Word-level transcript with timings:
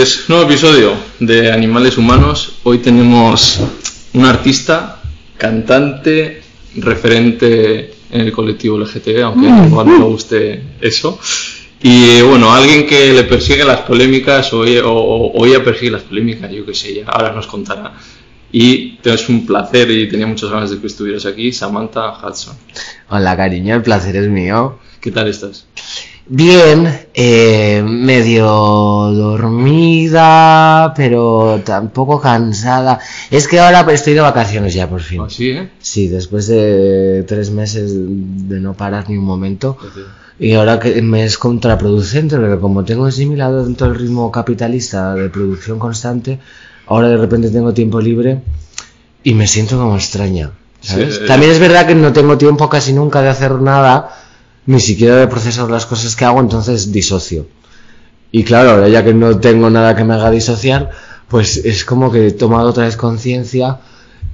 Pues, 0.00 0.28
nuevo 0.30 0.44
episodio 0.44 0.94
de 1.18 1.52
Animales 1.52 1.98
Humanos. 1.98 2.54
Hoy 2.62 2.78
tenemos 2.78 3.60
un 4.14 4.24
artista, 4.24 5.02
cantante, 5.36 6.42
referente 6.76 7.94
en 8.10 8.22
el 8.22 8.32
colectivo 8.32 8.78
LGTB, 8.78 9.22
aunque 9.22 9.46
igual 9.46 9.86
no 9.86 9.98
me 9.98 10.04
guste 10.06 10.62
eso. 10.80 11.20
Y 11.82 12.22
bueno, 12.22 12.50
alguien 12.50 12.86
que 12.86 13.12
le 13.12 13.24
persigue 13.24 13.62
las 13.62 13.82
polémicas 13.82 14.52
o, 14.54 14.62
o, 14.62 15.32
o 15.32 15.46
ella 15.46 15.62
persigue 15.62 15.90
las 15.90 16.02
polémicas, 16.02 16.50
yo 16.50 16.64
qué 16.64 16.72
sé, 16.72 16.94
ya 16.94 17.04
ahora 17.04 17.32
nos 17.32 17.46
contará. 17.46 17.92
Y 18.50 18.98
es 19.04 19.28
un 19.28 19.44
placer 19.44 19.90
y 19.90 20.08
tenía 20.08 20.26
muchas 20.26 20.50
ganas 20.50 20.70
de 20.70 20.80
que 20.80 20.86
estuvieras 20.86 21.26
aquí, 21.26 21.52
Samantha 21.52 22.26
Hudson. 22.26 22.56
Hola 23.10 23.36
cariño, 23.36 23.76
el 23.76 23.82
placer 23.82 24.16
es 24.16 24.28
mío. 24.28 24.78
¿Qué 25.00 25.10
tal 25.10 25.28
estás? 25.28 25.64
Bien, 26.26 27.06
eh, 27.14 27.82
medio 27.84 28.44
dormida, 29.12 30.92
pero 30.94 31.62
tampoco 31.64 32.20
cansada. 32.20 33.00
Es 33.30 33.48
que 33.48 33.58
ahora 33.58 33.80
estoy 33.92 34.12
de 34.12 34.20
vacaciones 34.20 34.74
ya 34.74 34.88
por 34.88 35.00
fin. 35.00 35.22
¿Ah, 35.22 35.30
sí, 35.30 35.50
eh? 35.50 35.70
Sí, 35.80 36.08
después 36.08 36.46
de 36.46 37.24
tres 37.26 37.50
meses 37.50 37.92
de 37.94 38.60
no 38.60 38.74
parar 38.74 39.08
ni 39.08 39.16
un 39.16 39.24
momento. 39.24 39.78
Y 40.38 40.52
ahora 40.52 40.78
que 40.78 41.00
me 41.00 41.24
es 41.24 41.38
contraproducente, 41.38 42.36
porque 42.36 42.60
como 42.60 42.84
tengo 42.84 43.06
asimilado 43.06 43.64
dentro 43.64 43.88
del 43.88 43.98
ritmo 43.98 44.30
capitalista 44.30 45.14
de 45.14 45.30
producción 45.30 45.78
constante, 45.78 46.38
ahora 46.86 47.08
de 47.08 47.16
repente 47.16 47.50
tengo 47.50 47.72
tiempo 47.72 48.00
libre 48.00 48.42
y 49.24 49.32
me 49.34 49.46
siento 49.46 49.78
como 49.78 49.96
extraña. 49.96 50.50
¿sabes? 50.80 51.16
Sí, 51.16 51.20
eh. 51.24 51.26
También 51.26 51.52
es 51.52 51.58
verdad 51.58 51.86
que 51.86 51.94
no 51.94 52.12
tengo 52.12 52.36
tiempo 52.38 52.68
casi 52.68 52.92
nunca 52.92 53.20
de 53.22 53.30
hacer 53.30 53.52
nada, 53.54 54.10
ni 54.66 54.80
siquiera 54.80 55.16
de 55.16 55.26
procesar 55.28 55.70
las 55.70 55.86
cosas 55.86 56.16
que 56.16 56.24
hago, 56.24 56.40
entonces 56.40 56.92
disocio. 56.92 57.46
Y 58.32 58.44
claro, 58.44 58.70
ahora 58.70 58.88
ya 58.88 59.04
que 59.04 59.14
no 59.14 59.38
tengo 59.40 59.70
nada 59.70 59.96
que 59.96 60.04
me 60.04 60.14
haga 60.14 60.30
disociar, 60.30 60.90
pues 61.28 61.56
es 61.58 61.84
como 61.84 62.12
que 62.12 62.28
he 62.28 62.32
tomado 62.32 62.70
otra 62.70 62.84
vez 62.84 62.96
conciencia 62.96 63.78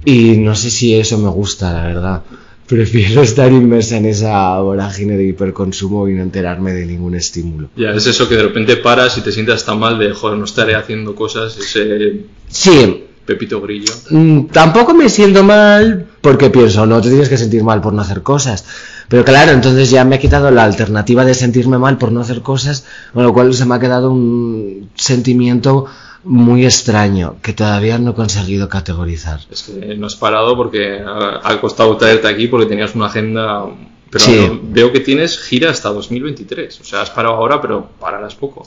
y 0.05 0.37
no 0.37 0.55
sé 0.55 0.69
si 0.69 0.95
eso 0.95 1.17
me 1.17 1.29
gusta, 1.29 1.73
la 1.73 1.83
verdad. 1.87 2.21
Prefiero 2.67 3.21
estar 3.23 3.51
inmersa 3.51 3.97
en 3.97 4.05
esa 4.05 4.59
vorágine 4.59 5.17
de 5.17 5.25
hiperconsumo 5.27 6.07
y 6.09 6.13
no 6.13 6.21
enterarme 6.21 6.73
de 6.73 6.85
ningún 6.85 7.15
estímulo. 7.15 7.69
Ya, 7.75 7.91
es 7.91 8.05
eso 8.07 8.27
que 8.27 8.35
de 8.35 8.43
repente 8.43 8.77
paras 8.77 9.17
y 9.17 9.21
te 9.21 9.31
sientes 9.31 9.63
tan 9.63 9.79
mal 9.79 9.97
de, 9.97 10.11
joder, 10.13 10.37
no 10.37 10.45
estaré 10.45 10.75
haciendo 10.75 11.15
cosas, 11.15 11.57
ese 11.57 12.25
Sí, 12.49 13.05
pepito 13.25 13.61
grillo. 13.61 13.93
Mm, 14.09 14.45
tampoco 14.47 14.93
me 14.93 15.09
siento 15.09 15.43
mal 15.43 16.07
porque 16.21 16.49
pienso, 16.49 16.85
no 16.85 17.01
te 17.01 17.09
tienes 17.09 17.29
que 17.29 17.37
sentir 17.37 17.63
mal 17.63 17.81
por 17.81 17.93
no 17.93 18.01
hacer 18.01 18.21
cosas. 18.21 18.65
Pero 19.09 19.23
claro, 19.23 19.51
entonces 19.51 19.89
ya 19.89 20.03
me 20.03 20.17
he 20.17 20.19
quitado 20.19 20.51
la 20.51 20.63
alternativa 20.63 21.23
de 21.23 21.33
sentirme 21.33 21.77
mal 21.77 21.97
por 21.97 22.11
no 22.11 22.21
hacer 22.21 22.41
cosas, 22.41 22.85
con 23.13 23.23
lo 23.23 23.33
cual 23.33 23.53
se 23.53 23.65
me 23.65 23.75
ha 23.75 23.79
quedado 23.79 24.11
un 24.11 24.89
sentimiento 24.95 25.85
muy 26.23 26.65
extraño 26.65 27.37
que 27.41 27.53
todavía 27.53 27.97
no 27.99 28.11
he 28.11 28.13
conseguido 28.13 28.67
categorizar. 28.67 29.39
Es 29.49 29.63
que 29.63 29.95
no 29.95 30.07
has 30.07 30.15
parado 30.15 30.57
porque 30.57 30.99
ha 30.99 31.39
ha 31.41 31.61
costado 31.61 31.95
traerte 31.95 32.27
aquí 32.27 32.47
porque 32.47 32.65
tenías 32.67 32.95
una 32.95 33.05
agenda... 33.07 33.65
Pero 34.09 34.23
Sí. 34.23 34.61
veo 34.63 34.91
que 34.93 35.01
tienes 35.01 35.37
gira 35.37 35.69
hasta 35.69 35.89
2023. 35.89 36.79
O 36.79 36.83
sea, 36.85 37.01
has 37.01 37.09
parado 37.09 37.35
ahora, 37.35 37.61
pero 37.61 37.89
pararás 37.99 38.35
poco. 38.35 38.65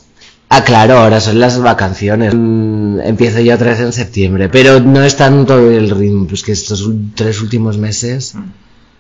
Ah, 0.51 0.63
claro, 0.65 0.99
ahora 0.99 1.19
son 1.21 1.39
las 1.41 1.59
vacaciones. 1.61 2.35
Mm, 2.37 3.01
Empiezo 3.01 3.41
ya 3.41 3.55
otra 3.55 3.71
vez 3.71 3.81
en 3.81 3.93
septiembre, 3.93 4.49
pero 4.51 4.81
no 4.81 5.03
es 5.03 5.17
tanto 5.17 5.59
el 5.59 5.89
ritmo, 5.91 6.27
pues 6.27 6.43
que 6.43 6.53
estos 6.53 6.87
tres 7.15 7.41
últimos 7.41 7.79
meses 7.79 8.35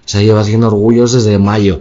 se 0.05 0.25
lleva 0.25 0.41
haciendo 0.41 0.69
orgullos 0.69 1.13
desde 1.13 1.39
mayo. 1.39 1.81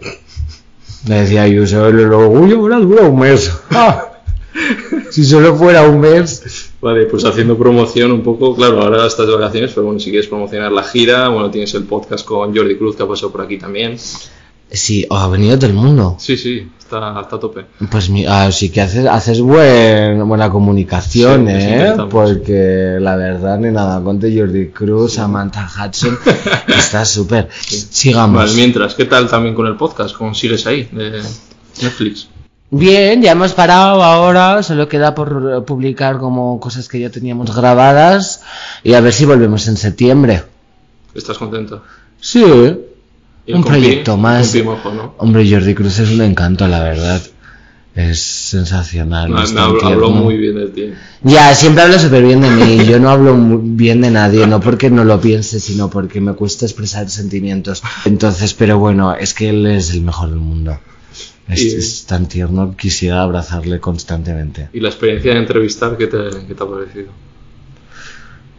Me 1.08 1.22
decía 1.22 1.48
yo, 1.48 1.64
el 1.88 2.14
orgullo 2.14 2.60
ahora 2.60 2.80
dura 2.80 3.04
un 3.04 3.20
mes. 3.20 3.52
Ah, 3.72 4.06
si 5.12 5.24
solo 5.24 5.56
fuera 5.56 5.88
un 5.88 6.00
mes. 6.00 6.72
Vale, 6.82 7.06
pues 7.06 7.26
haciendo 7.26 7.58
promoción 7.58 8.12
un 8.12 8.24
poco, 8.24 8.56
claro, 8.56 8.82
ahora 8.82 9.06
estás 9.06 9.28
de 9.28 9.34
vacaciones, 9.34 9.72
pero 9.74 9.86
bueno, 9.86 10.00
si 10.00 10.10
quieres 10.10 10.28
promocionar 10.28 10.72
la 10.72 10.84
gira, 10.84 11.28
bueno, 11.30 11.52
tienes 11.52 11.74
el 11.74 11.84
podcast 11.84 12.26
con 12.26 12.56
Jordi 12.56 12.78
Cruz 12.78 12.96
que 12.96 13.04
ha 13.04 13.08
pasado 13.08 13.32
por 13.32 13.42
aquí 13.42 13.58
también. 13.58 13.98
Sí, 14.72 15.06
oh, 15.10 15.18
ha 15.18 15.28
venido 15.28 15.58
todo 15.58 15.68
el 15.68 15.76
mundo. 15.76 16.16
Sí, 16.20 16.38
sí, 16.38 16.68
está, 16.98 17.22
está 17.22 17.36
a 17.36 17.40
tope. 17.40 17.66
Pues 17.90 18.10
ah, 18.28 18.52
sí 18.52 18.70
que 18.70 18.82
haces, 18.82 19.06
haces 19.06 19.42
buen, 19.42 20.28
buena 20.28 20.50
comunicación, 20.50 21.48
Sí, 21.48 21.54
¿eh? 21.56 21.94
Porque 22.10 22.98
la 23.00 23.16
verdad, 23.16 23.60
ni 23.60 23.72
nada, 23.72 24.02
conte 24.04 24.36
Jordi 24.36 24.70
Cruz, 24.70 25.14
Samantha 25.14 25.68
Hudson, 25.68 26.18
está 26.68 27.06
súper. 27.06 27.50
Sigamos. 27.52 28.36
Vale, 28.36 28.54
mientras, 28.54 28.96
¿qué 28.96 29.06
tal 29.06 29.30
también 29.30 29.56
con 29.56 29.68
el 29.68 29.76
podcast? 29.76 30.16
¿Cómo 30.16 30.34
sigues 30.34 30.66
ahí? 30.66 30.90
De 30.92 31.22
Netflix. 31.82 32.28
Bien, 32.72 33.22
ya 33.22 33.32
hemos 33.32 33.54
parado 33.54 34.04
ahora, 34.04 34.62
solo 34.62 34.88
queda 34.88 35.16
por 35.16 35.66
publicar 35.66 36.20
como 36.20 36.60
cosas 36.60 36.88
que 36.88 37.00
ya 37.00 37.10
teníamos 37.10 37.56
grabadas 37.56 38.44
y 38.84 38.94
a 38.94 39.02
ver 39.02 39.14
si 39.14 39.26
volvemos 39.26 39.68
en 39.68 39.78
septiembre. 39.78 40.44
¿Estás 41.16 41.40
contento? 41.40 41.82
Sí, 42.22 42.44
un 43.54 43.64
proyecto 43.64 44.18
más. 44.18 44.56
mojo, 44.64 44.92
¿no? 44.94 45.16
Hombre, 45.18 45.50
Jordi 45.50 45.74
Cruz 45.76 46.00
es 46.00 46.10
un 46.12 46.22
encanto, 46.22 46.68
la 46.68 46.82
verdad. 46.84 47.22
Es 47.96 48.22
sensacional. 48.22 49.30
Me 49.30 49.44
tan 49.44 49.58
habló, 49.58 49.86
habló 49.86 50.10
muy 50.12 50.38
bien 50.38 50.56
de 50.56 50.68
ti. 50.68 50.94
Ya, 51.24 51.54
siempre 51.56 51.84
habla 51.84 52.00
súper 52.00 52.24
bien 52.24 52.40
de 52.40 52.50
mí. 52.50 52.86
Yo 52.86 53.00
no 53.00 53.10
hablo 53.10 53.36
mu- 53.36 53.60
bien 53.62 54.00
de 54.02 54.12
nadie, 54.12 54.48
no 54.48 54.60
porque 54.62 54.90
no 54.90 55.04
lo 55.04 55.20
piense, 55.20 55.60
sino 55.60 55.90
porque 55.90 56.22
me 56.22 56.34
cuesta 56.34 56.66
expresar 56.66 57.10
sentimientos. 57.10 57.82
Entonces, 58.06 58.54
pero 58.54 58.78
bueno, 58.80 59.14
es 59.16 59.34
que 59.34 59.50
él 59.50 59.66
es 59.66 59.92
el 59.92 60.02
mejor 60.02 60.30
del 60.30 60.40
mundo. 60.40 60.80
Es, 61.50 61.62
Y- 61.64 61.76
es 61.76 62.06
tan 62.06 62.28
tierno, 62.28 62.76
quisiera 62.78 63.24
abrazarle 63.24 63.80
constantemente. 63.80 64.70
¿Y 64.72 64.80
la 64.80 64.90
experiencia 64.90 65.34
de 65.34 65.40
entrevistar 65.40 65.98
qué 65.98 66.08
te, 66.08 66.18
qué 66.48 66.54
te 66.54 66.64
ha 66.64 66.68
parecido? 66.68 67.08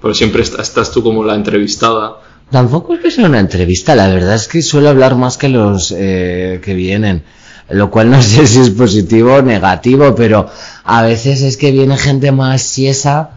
Pero 0.02 0.12
siempre 0.14 0.42
est- 0.42 0.58
estás 0.58 0.90
tú 0.92 1.02
como 1.02 1.24
la 1.24 1.34
entrevistada. 1.34 2.16
Tampoco 2.50 2.94
es 2.94 3.00
que 3.00 3.10
sea 3.10 3.26
una 3.26 3.38
entrevista, 3.38 3.94
la 3.94 4.08
verdad 4.08 4.34
es 4.34 4.48
que 4.48 4.60
suelo 4.62 4.88
hablar 4.88 5.14
más 5.14 5.38
que 5.38 5.48
los 5.48 5.94
eh, 5.96 6.60
que 6.62 6.74
vienen. 6.74 7.22
Lo 7.68 7.90
cual 7.90 8.10
no 8.10 8.20
sé 8.22 8.46
si 8.46 8.60
es 8.60 8.70
positivo 8.70 9.34
o 9.34 9.42
negativo, 9.42 10.14
pero 10.14 10.48
a 10.84 11.02
veces 11.02 11.42
es 11.42 11.56
que 11.56 11.70
viene 11.70 11.96
gente 11.96 12.32
más 12.32 12.62
siesa. 12.62 13.30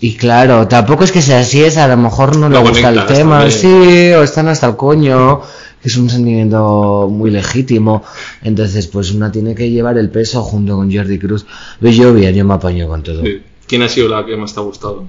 Y 0.00 0.14
claro, 0.14 0.68
tampoco 0.68 1.04
es 1.04 1.12
que 1.12 1.22
sea 1.22 1.42
siesa, 1.42 1.84
a 1.84 1.88
lo 1.88 1.96
mejor 1.96 2.36
no 2.36 2.48
le 2.48 2.58
gusta 2.58 2.90
el 2.90 3.06
tema, 3.06 3.50
sí, 3.50 4.12
o 4.12 4.22
están 4.22 4.46
hasta 4.46 4.66
el 4.66 4.76
coño, 4.76 5.40
que 5.82 5.88
es 5.88 5.96
un 5.96 6.10
sentimiento 6.10 7.08
muy 7.10 7.30
legítimo. 7.30 8.04
Entonces, 8.42 8.86
pues 8.88 9.10
una 9.12 9.32
tiene 9.32 9.54
que 9.54 9.70
llevar 9.70 9.96
el 9.96 10.10
peso 10.10 10.42
junto 10.42 10.76
con 10.76 10.94
Jordi 10.94 11.18
Cruz. 11.18 11.46
Pero 11.80 11.92
yo 11.92 12.12
bien, 12.12 12.34
yo 12.34 12.44
me 12.44 12.54
apaño 12.54 12.86
con 12.86 13.02
todo. 13.02 13.22
¿Quién 13.66 13.82
ha 13.82 13.88
sido 13.88 14.08
la 14.08 14.24
que 14.26 14.36
más 14.36 14.52
te 14.52 14.60
ha 14.60 14.62
gustado? 14.62 15.06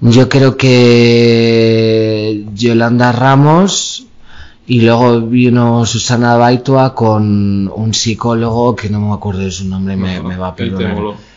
Yo 0.00 0.28
creo 0.28 0.56
que 0.56 2.44
Yolanda 2.54 3.12
Ramos 3.12 4.06
y 4.66 4.80
luego 4.82 5.20
vino 5.22 5.86
Susana 5.86 6.36
Baitua 6.36 6.94
con 6.94 7.70
un 7.74 7.94
psicólogo 7.94 8.76
que 8.76 8.90
no 8.90 9.00
me 9.00 9.14
acuerdo 9.14 9.40
de 9.40 9.50
su 9.50 9.64
nombre, 9.66 9.96
me, 9.96 10.20
me 10.20 10.36
va 10.36 10.48
a 10.48 10.56
perdonar. 10.56 10.96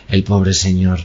El 0.09 0.23
pobre 0.23 0.53
señor, 0.53 0.99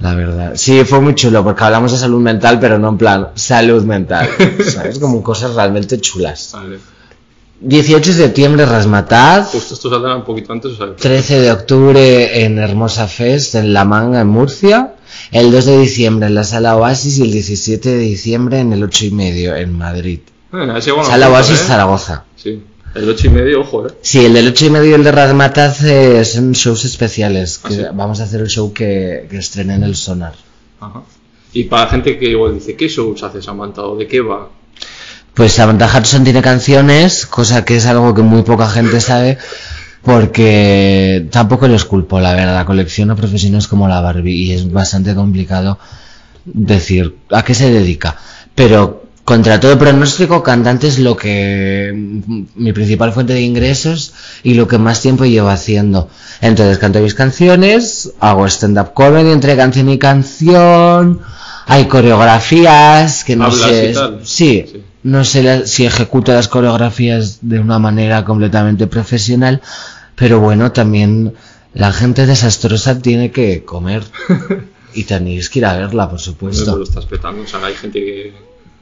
la 0.00 0.14
verdad. 0.14 0.52
Sí, 0.56 0.84
fue 0.84 1.00
muy 1.00 1.14
chulo 1.14 1.44
porque 1.44 1.62
hablamos 1.62 1.92
de 1.92 1.98
salud 1.98 2.20
mental, 2.20 2.58
pero 2.58 2.78
no 2.78 2.88
en 2.88 2.98
plan 2.98 3.28
salud 3.34 3.84
mental. 3.84 4.28
¿Sabes? 4.68 4.98
Como 4.98 5.22
cosas 5.22 5.54
realmente 5.54 6.00
chulas. 6.00 6.50
Vale. 6.52 6.78
18 7.60 8.10
de 8.10 8.16
septiembre, 8.16 8.66
Rasmataz. 8.66 9.52
Justo 9.52 9.74
esto 9.74 9.90
saldrá 9.90 10.16
un 10.16 10.24
poquito 10.24 10.52
antes, 10.52 10.72
o 10.72 10.76
sea, 10.76 10.96
13 10.96 11.40
de 11.40 11.52
octubre 11.52 12.44
en 12.44 12.58
Hermosa 12.58 13.06
Fest, 13.06 13.54
en 13.54 13.72
La 13.74 13.84
Manga, 13.84 14.22
en 14.22 14.28
Murcia. 14.28 14.94
El 15.30 15.52
2 15.52 15.64
de 15.64 15.78
diciembre 15.78 16.26
en 16.28 16.34
la 16.34 16.44
Sala 16.44 16.76
Oasis 16.76 17.18
y 17.18 17.22
el 17.22 17.32
17 17.32 17.88
de 17.88 17.98
diciembre 17.98 18.60
en 18.60 18.72
el 18.72 18.82
8 18.82 19.06
y 19.06 19.10
medio 19.10 19.56
en 19.56 19.76
Madrid. 19.76 20.20
has 20.52 20.84
llegado 20.84 21.02
a 21.02 21.04
una 21.04 21.10
Sala 21.10 21.26
punta, 21.26 21.38
Oasis 21.38 21.60
¿eh? 21.60 21.64
Zaragoza. 21.66 22.24
Sí. 22.36 22.62
El 22.94 23.08
8 23.08 23.26
y 23.26 23.30
medio, 23.30 23.60
ojo, 23.60 23.86
eh. 23.86 23.92
Sí, 24.02 24.24
el 24.24 24.32
del 24.32 24.48
8 24.48 24.66
y 24.66 24.70
medio 24.70 24.90
y 24.90 24.94
el 24.94 25.04
de 25.04 25.12
Razmataz 25.12 25.84
eh, 25.84 26.24
son 26.24 26.52
shows 26.52 26.84
especiales. 26.84 27.58
Que 27.58 27.74
¿Ah, 27.74 27.76
sí? 27.76 27.82
Vamos 27.94 28.20
a 28.20 28.24
hacer 28.24 28.40
el 28.40 28.48
show 28.48 28.72
que, 28.72 29.26
que 29.30 29.38
estrené 29.38 29.74
en 29.74 29.84
el 29.84 29.94
Sonar. 29.94 30.34
Ajá. 30.80 31.02
Y 31.52 31.64
para 31.64 31.84
la 31.84 31.90
gente 31.90 32.18
que 32.18 32.26
igual 32.30 32.54
dice, 32.54 32.76
¿qué 32.76 32.88
shows 32.88 33.22
hace 33.22 33.42
Samantha 33.42 33.82
o 33.82 33.96
de 33.96 34.06
qué 34.06 34.20
va? 34.20 34.48
Pues 35.34 35.52
Samantha 35.52 35.86
Hudson 35.86 36.24
tiene 36.24 36.42
canciones, 36.42 37.26
cosa 37.26 37.64
que 37.64 37.76
es 37.76 37.86
algo 37.86 38.14
que 38.14 38.22
muy 38.22 38.42
poca 38.42 38.68
gente 38.68 39.00
sabe, 39.00 39.38
porque 40.02 41.28
tampoco 41.30 41.68
los 41.68 41.84
culpo, 41.84 42.20
la 42.20 42.34
verdad. 42.34 42.64
Colecciono 42.66 43.16
profesiones 43.16 43.66
como 43.68 43.88
la 43.88 44.00
Barbie 44.00 44.32
y 44.44 44.52
es 44.52 44.70
bastante 44.70 45.14
complicado 45.14 45.78
decir 46.44 47.16
a 47.30 47.42
qué 47.44 47.54
se 47.54 47.70
dedica. 47.70 48.16
Pero 48.54 49.04
contra 49.24 49.60
todo 49.60 49.78
pronóstico, 49.78 50.42
cantante 50.42 50.88
es 50.88 50.98
lo 50.98 51.16
que 51.16 51.92
mm, 51.94 52.42
mi 52.56 52.72
principal 52.72 53.12
fuente 53.12 53.34
de 53.34 53.42
ingresos 53.42 54.12
y 54.42 54.54
lo 54.54 54.66
que 54.66 54.78
más 54.78 55.00
tiempo 55.02 55.24
llevo 55.24 55.48
haciendo. 55.48 56.08
Entonces 56.40 56.78
canto 56.78 57.00
mis 57.00 57.14
canciones, 57.14 58.12
hago 58.20 58.46
stand-up 58.46 58.92
comedy 58.94 59.30
entre 59.30 59.56
canción 59.56 59.88
y 59.90 59.98
canción, 59.98 61.20
hay 61.66 61.84
coreografías 61.84 63.22
que 63.24 63.36
no 63.36 63.44
¿Hablas 63.44 63.60
sé. 63.60 63.90
y 63.90 63.94
tal? 63.94 64.20
Sí, 64.24 64.64
Sí. 64.72 64.82
No 65.02 65.24
sé 65.24 65.42
la- 65.42 65.66
si 65.66 65.86
ejecuto 65.86 66.32
las 66.32 66.48
coreografías 66.48 67.38
de 67.42 67.58
una 67.60 67.78
manera 67.78 68.24
completamente 68.24 68.86
profesional, 68.86 69.60
pero 70.16 70.40
bueno, 70.40 70.72
también 70.72 71.34
la 71.74 71.92
gente 71.92 72.26
desastrosa 72.26 72.98
tiene 73.00 73.30
que 73.30 73.64
comer. 73.64 74.04
Y 74.92 75.04
tenéis 75.04 75.48
que 75.48 75.60
ir 75.60 75.66
a 75.66 75.76
verla, 75.76 76.10
por 76.10 76.18
Pues 76.18 76.26
lo 76.26 76.32
supuesto. 76.32 76.82
estás 76.82 77.06
petando, 77.06 77.42
o 77.42 77.46
sea, 77.46 77.64
hay 77.64 77.74
gente 77.74 78.00
que... 78.00 78.32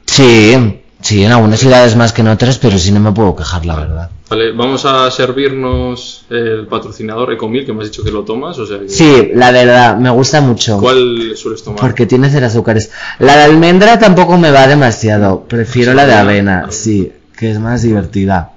Sí, 0.07 0.81
sí, 1.01 1.23
en 1.23 1.31
algunas 1.31 1.59
ciudades 1.59 1.95
más 1.95 2.13
que 2.13 2.21
en 2.21 2.29
otras, 2.29 2.57
pero 2.57 2.79
sí 2.79 2.91
no 2.91 2.99
me 2.99 3.11
puedo 3.11 3.35
quejar, 3.35 3.63
la 3.67 3.75
verdad. 3.75 4.09
Vale, 4.29 4.51
vamos 4.51 4.85
a 4.85 5.09
servirnos 5.09 6.25
el 6.29 6.67
patrocinador 6.67 7.33
Ecomil, 7.33 7.65
que 7.65 7.73
me 7.73 7.81
has 7.83 7.89
dicho 7.89 8.03
que 8.03 8.11
lo 8.11 8.23
tomas, 8.23 8.59
o 8.59 8.65
sea, 8.67 8.79
que- 8.79 8.87
Sí, 8.89 9.31
la 9.33 9.49
verdad, 9.51 9.97
me 9.97 10.11
gusta 10.11 10.39
mucho. 10.39 10.77
¿cuál 10.79 11.33
sueles 11.35 11.63
tomar? 11.63 11.79
Porque 11.81 12.05
tiene 12.05 12.29
cero 12.29 12.45
azúcares. 12.45 12.91
La 13.17 13.35
de 13.37 13.43
almendra 13.43 13.97
tampoco 13.97 14.37
me 14.37 14.51
va 14.51 14.67
demasiado. 14.67 15.45
Prefiero 15.45 15.95
la 15.95 16.05
de 16.05 16.13
avena, 16.13 16.67
sí, 16.69 17.11
que 17.35 17.49
es 17.49 17.59
más 17.59 17.81
divertida. 17.81 18.53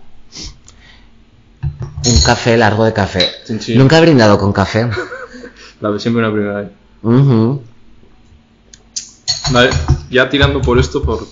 Un 2.04 2.20
café 2.26 2.56
largo 2.58 2.84
de 2.84 2.92
café. 2.92 3.26
Nunca 3.74 3.96
he 3.98 4.00
brindado 4.02 4.36
con 4.38 4.52
café. 4.52 4.90
La 5.80 5.98
siempre 5.98 6.22
una 6.22 6.32
primera 6.32 6.60
vez. 6.60 6.68
Vale, 9.50 9.70
ya 10.10 10.28
tirando 10.28 10.60
por 10.60 10.78
esto, 10.78 11.02
por 11.02 11.26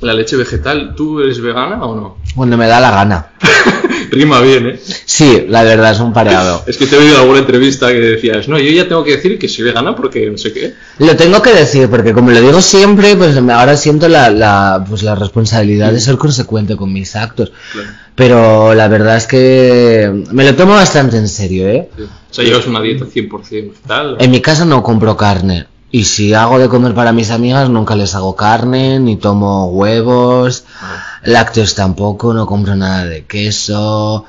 la 0.00 0.14
leche 0.14 0.36
vegetal, 0.36 0.94
¿tú 0.94 1.20
eres 1.20 1.40
vegana 1.40 1.82
o 1.84 1.94
no? 1.94 2.18
Cuando 2.34 2.56
me 2.56 2.66
da 2.66 2.80
la 2.80 2.90
gana. 2.90 3.26
Rima 4.10 4.40
bien, 4.40 4.68
¿eh? 4.68 4.80
Sí, 5.04 5.46
la 5.48 5.62
verdad 5.62 5.92
es 5.92 6.00
un 6.00 6.12
pareado. 6.12 6.62
Es 6.66 6.76
que 6.76 6.86
te 6.86 6.96
he 6.96 6.98
oído 6.98 7.20
alguna 7.20 7.40
entrevista 7.40 7.88
que 7.88 8.00
decías, 8.00 8.48
no, 8.48 8.58
yo 8.58 8.70
ya 8.70 8.88
tengo 8.88 9.04
que 9.04 9.16
decir 9.16 9.38
que 9.38 9.48
soy 9.48 9.64
vegana 9.64 9.96
porque 9.96 10.30
no 10.30 10.38
sé 10.38 10.52
qué. 10.52 10.74
Lo 10.98 11.16
tengo 11.16 11.40
que 11.42 11.52
decir 11.52 11.88
porque 11.88 12.12
como 12.12 12.30
lo 12.30 12.40
digo 12.40 12.60
siempre, 12.60 13.16
pues 13.16 13.36
ahora 13.36 13.76
siento 13.76 14.08
la, 14.08 14.30
la, 14.30 14.84
pues 14.88 15.02
la 15.02 15.14
responsabilidad 15.14 15.92
de 15.92 16.00
ser 16.00 16.16
consecuente 16.16 16.76
con 16.76 16.92
mis 16.92 17.16
actos. 17.16 17.52
Claro. 17.72 17.88
Pero 18.14 18.74
la 18.74 18.88
verdad 18.88 19.16
es 19.16 19.26
que 19.26 20.24
me 20.32 20.44
lo 20.44 20.54
tomo 20.54 20.74
bastante 20.74 21.18
en 21.18 21.28
serio, 21.28 21.68
¿eh? 21.68 21.88
Sí. 21.96 22.02
O 22.02 22.34
sea, 22.34 22.44
llevas 22.44 22.66
una 22.66 22.80
dieta 22.80 23.04
100% 23.04 23.50
vegetal. 23.50 24.16
En 24.18 24.30
mi 24.30 24.40
casa 24.40 24.64
no 24.64 24.82
compro 24.82 25.16
carne. 25.16 25.66
Y 25.96 26.04
si 26.04 26.34
hago 26.34 26.58
de 26.58 26.68
comer 26.68 26.92
para 26.92 27.14
mis 27.14 27.30
amigas, 27.30 27.70
nunca 27.70 27.96
les 27.96 28.14
hago 28.14 28.36
carne, 28.36 29.00
ni 29.00 29.16
tomo 29.16 29.68
huevos, 29.68 30.66
Ah, 30.82 31.02
lácteos 31.24 31.74
tampoco, 31.74 32.34
no 32.34 32.44
compro 32.44 32.76
nada 32.76 33.06
de 33.06 33.24
queso, 33.24 34.26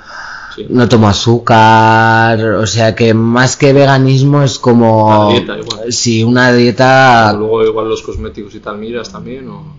sí. 0.55 0.65
no 0.69 0.87
tomo 0.87 1.09
azúcar, 1.09 2.41
o 2.41 2.65
sea 2.65 2.95
que 2.95 3.13
más 3.13 3.57
que 3.57 3.73
veganismo 3.73 4.43
es 4.43 4.59
como... 4.59 5.27
Una 5.27 5.33
dieta 5.33 5.57
igual. 5.57 5.91
Sí, 5.91 6.23
una 6.23 6.53
dieta... 6.53 7.33
Luego 7.33 7.65
igual 7.65 7.89
los 7.89 8.01
cosméticos 8.01 8.55
y 8.55 8.61
tal 8.61 8.77
miras 8.77 9.11
también 9.11 9.49
o... 9.49 9.75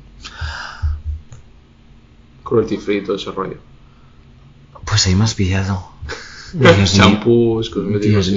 Cruelty 2.44 2.76
free, 2.76 3.02
todo 3.02 3.16
ese 3.16 3.30
rollo. 3.30 3.56
Pues 4.84 5.06
ahí 5.06 5.14
me 5.14 5.24
has 5.24 5.32
pillado. 5.32 5.88
Dios 6.52 6.76
mío. 6.76 6.84
Shampoos, 6.84 7.70
cosméticos. 7.70 8.26
Dios 8.26 8.26
sí, 8.26 8.32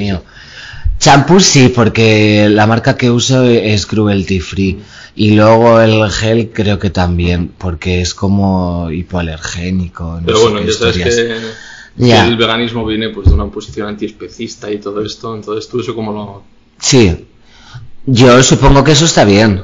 mío. 1.02 1.12
Champú 1.16 1.40
sí, 1.40 1.70
porque 1.70 2.48
la 2.50 2.68
marca 2.68 2.96
que 2.96 3.10
uso 3.10 3.44
es 3.44 3.86
cruelty 3.86 4.40
free. 4.40 4.80
Y 5.16 5.32
luego 5.32 5.82
el 5.82 6.10
gel 6.10 6.52
creo 6.54 6.80
que 6.80 6.90
también, 6.90 7.52
porque 7.58 8.02
es 8.02 8.14
como 8.14 8.90
hipoalergénico. 8.92 10.20
no 10.22 10.26
Pero 10.26 10.38
sé 10.38 10.44
bueno, 10.44 10.62
ya 10.62 10.74
sabes 10.74 10.98
que, 10.98 11.38
el 11.98 12.38
veganismo 12.38 12.86
viene 12.86 13.10
pues 13.10 13.28
de 13.28 13.34
una 13.34 13.48
posición 13.48 13.88
antiespecista 13.88 14.72
y 14.72 14.78
todo 14.78 15.04
esto, 15.04 15.36
entonces 15.36 15.70
tú 15.70 15.82
eso 15.82 15.94
como 15.94 16.14
lo... 16.14 16.44
Sí. 16.80 17.28
Yo 18.06 18.42
supongo 18.42 18.84
que 18.84 18.94
eso 18.94 19.06
está 19.06 19.26
bien. 19.26 19.64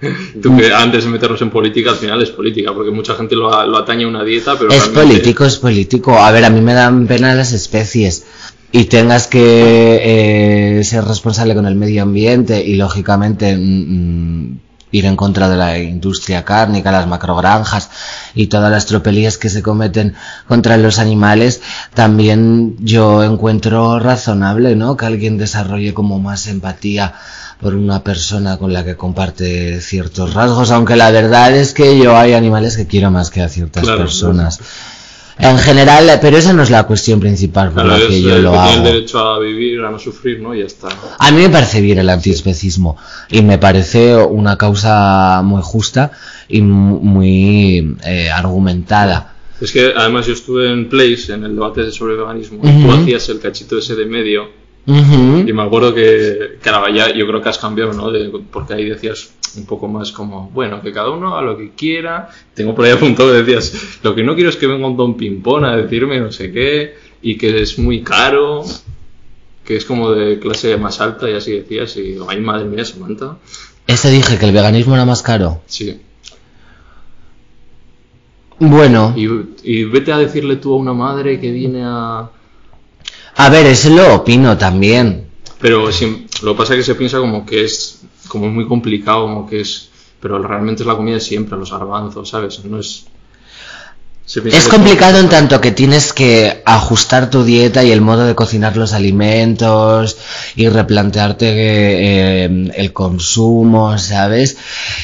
Tú 0.42 0.56
que 0.56 0.72
antes 0.72 1.04
de 1.04 1.10
meternos 1.10 1.42
en 1.42 1.50
política, 1.50 1.90
al 1.90 1.96
final 1.96 2.22
es 2.22 2.30
política, 2.30 2.72
porque 2.72 2.92
mucha 2.92 3.14
gente 3.14 3.34
lo, 3.34 3.50
lo 3.66 3.78
atañe 3.78 4.04
a 4.04 4.08
una 4.08 4.22
dieta, 4.22 4.56
pero 4.56 4.70
Es 4.70 4.88
político, 4.88 5.44
es 5.44 5.56
político. 5.56 6.16
A 6.16 6.30
ver, 6.30 6.44
a 6.44 6.50
mí 6.50 6.60
me 6.60 6.72
dan 6.72 7.08
pena 7.08 7.34
las 7.34 7.52
especies. 7.52 8.24
Y 8.70 8.84
tengas 8.84 9.26
que 9.26 10.78
eh, 10.80 10.84
ser 10.84 11.04
responsable 11.04 11.54
con 11.54 11.66
el 11.66 11.74
medio 11.74 12.02
ambiente 12.02 12.62
y 12.62 12.76
lógicamente 12.76 13.56
mm, 13.56 13.60
mm, 13.60 14.60
ir 14.90 15.06
en 15.06 15.16
contra 15.16 15.48
de 15.48 15.56
la 15.56 15.78
industria 15.78 16.44
cárnica, 16.44 16.92
las 16.92 17.06
macrogranjas 17.06 17.90
y 18.34 18.46
todas 18.48 18.70
las 18.70 18.86
tropelías 18.86 19.38
que 19.38 19.48
se 19.48 19.62
cometen 19.62 20.14
contra 20.46 20.76
los 20.76 20.98
animales, 20.98 21.60
también 21.94 22.76
yo 22.80 23.22
encuentro 23.24 23.98
razonable, 24.00 24.76
¿no? 24.76 24.96
Que 24.96 25.06
alguien 25.06 25.38
desarrolle 25.38 25.94
como 25.94 26.18
más 26.18 26.46
empatía 26.46 27.14
por 27.60 27.74
una 27.74 28.04
persona 28.04 28.56
con 28.56 28.72
la 28.72 28.84
que 28.84 28.96
comparte 28.96 29.80
ciertos 29.80 30.34
rasgos, 30.34 30.70
aunque 30.70 30.94
la 30.96 31.10
verdad 31.10 31.54
es 31.56 31.72
que 31.74 31.98
yo 31.98 32.16
hay 32.16 32.34
animales 32.34 32.76
que 32.76 32.86
quiero 32.86 33.10
más 33.10 33.30
que 33.30 33.42
a 33.42 33.48
ciertas 33.48 33.82
Claro, 33.82 33.98
personas. 33.98 34.60
En 35.40 35.56
general, 35.58 36.18
pero 36.20 36.36
esa 36.36 36.52
no 36.52 36.62
es 36.62 36.70
la 36.70 36.84
cuestión 36.84 37.20
principal 37.20 37.68
por 37.70 37.84
Claro, 37.84 37.90
la 37.98 37.98
es 37.98 38.06
que 38.10 38.22
yo 38.22 38.38
lo 38.38 38.50
que 38.52 38.58
tiene 38.58 38.72
el 38.72 38.78
hago. 38.80 38.84
derecho 38.86 39.18
a 39.20 39.38
vivir, 39.38 39.80
a 39.80 39.90
no 39.90 39.98
sufrir, 39.98 40.40
¿no? 40.40 40.54
Y 40.54 40.60
ya 40.60 40.66
está. 40.66 40.88
A 41.18 41.30
mí 41.30 41.42
me 41.42 41.48
parece 41.50 41.80
bien 41.80 41.98
el 41.98 42.08
antiespecismo 42.10 42.96
y 43.30 43.42
me 43.42 43.58
parece 43.58 44.16
una 44.16 44.58
causa 44.58 45.40
muy 45.44 45.62
justa 45.62 46.10
y 46.48 46.60
mu- 46.60 47.00
muy 47.00 47.96
eh, 48.04 48.30
argumentada. 48.30 49.34
Es 49.60 49.72
que 49.72 49.92
además 49.96 50.26
yo 50.26 50.32
estuve 50.34 50.72
en 50.72 50.88
Place, 50.88 51.32
en 51.32 51.44
el 51.44 51.54
debate 51.54 51.90
sobre 51.92 52.16
veganismo, 52.16 52.60
y 52.64 52.68
Ujú. 52.68 52.82
tú 52.88 52.92
hacías 52.92 53.28
el 53.28 53.40
cachito 53.40 53.78
ese 53.78 53.94
de 53.96 54.06
medio, 54.06 54.48
Y 54.86 55.52
me 55.52 55.62
acuerdo 55.62 55.94
que, 55.94 56.58
que 56.62 56.68
ahora 56.70 56.90
ya 56.94 57.12
yo 57.14 57.26
creo 57.26 57.42
que 57.42 57.48
has 57.50 57.58
cambiado, 57.58 57.92
¿no? 57.92 58.10
De- 58.10 58.30
porque 58.50 58.74
ahí 58.74 58.84
decías 58.86 59.34
un 59.56 59.66
poco 59.66 59.86
más 59.88 60.12
como, 60.12 60.48
bueno, 60.50 60.80
que 60.80 60.92
cada 60.92 61.10
uno 61.10 61.32
haga 61.36 61.42
lo 61.42 61.58
que 61.58 61.70
quiera. 61.72 62.28
Tengo 62.54 62.74
por 62.74 62.84
ahí 62.86 62.92
apuntado 62.96 63.30
que 63.32 63.38
decías, 63.42 63.98
lo 64.02 64.14
que 64.14 64.22
no 64.22 64.34
quiero 64.34 64.50
es 64.50 64.56
que 64.56 64.66
venga 64.66 64.86
un 64.86 64.96
don 64.96 65.14
Pimpón 65.16 65.64
a 65.64 65.76
decirme 65.76 66.20
no 66.20 66.32
sé 66.32 66.50
qué, 66.52 66.94
y 67.20 67.36
que 67.36 67.60
es 67.62 67.78
muy 67.78 68.02
caro, 68.02 68.64
que 69.64 69.76
es 69.76 69.84
como 69.84 70.12
de 70.12 70.38
clase 70.38 70.76
más 70.78 71.00
alta, 71.00 71.28
y 71.28 71.34
así 71.34 71.52
decías, 71.52 71.94
y 71.98 72.16
ay 72.26 72.40
madre 72.40 72.64
mía, 72.64 72.84
Samantha. 72.84 73.36
Este 73.86 74.10
dije 74.10 74.38
que 74.38 74.46
el 74.46 74.52
veganismo 74.52 74.94
era 74.94 75.04
más 75.04 75.22
caro. 75.22 75.60
Sí. 75.66 76.00
Bueno, 78.60 79.14
Y, 79.16 79.28
y 79.62 79.84
vete 79.84 80.12
a 80.12 80.18
decirle 80.18 80.56
tú 80.56 80.74
a 80.74 80.76
una 80.78 80.92
madre 80.92 81.38
que 81.40 81.50
viene 81.52 81.82
a... 81.84 82.30
a 83.38 83.48
ver, 83.48 83.66
eso 83.66 83.90
lo 83.90 84.14
opino 84.16 84.56
también. 84.58 85.26
Pero 85.60 85.90
si- 85.90 86.26
lo 86.42 86.52
que 86.52 86.58
pasa 86.58 86.74
es 86.74 86.78
que 86.80 86.84
se 86.84 86.94
piensa 86.94 87.18
como 87.18 87.44
que 87.46 87.64
es 87.64 88.00
como 88.28 88.48
muy 88.48 88.66
complicado, 88.68 89.22
como 89.22 89.48
que 89.48 89.60
es... 89.60 89.88
Pero 90.20 90.42
realmente 90.42 90.82
es 90.82 90.86
la 90.86 90.96
comida 90.96 91.14
de 91.14 91.20
siempre, 91.20 91.56
los 91.56 91.70
garbanzos, 91.70 92.28
¿sabes? 92.28 92.64
No 92.64 92.78
es... 92.80 93.06
Es 94.44 94.68
complicado 94.68 95.18
en 95.20 95.30
tanto 95.30 95.58
que 95.58 95.70
tienes 95.70 96.12
que 96.12 96.62
ajustar 96.66 97.30
tu 97.30 97.44
dieta 97.44 97.82
y 97.82 97.92
el 97.92 98.02
modo 98.02 98.26
de 98.26 98.34
cocinar 98.34 98.76
los 98.76 98.92
alimentos 98.92 100.18
y 100.54 100.68
replantearte 100.68 101.46
eh, 102.44 102.70
el 102.76 102.92
consumo, 102.92 103.96
¿sabes? 103.96 104.58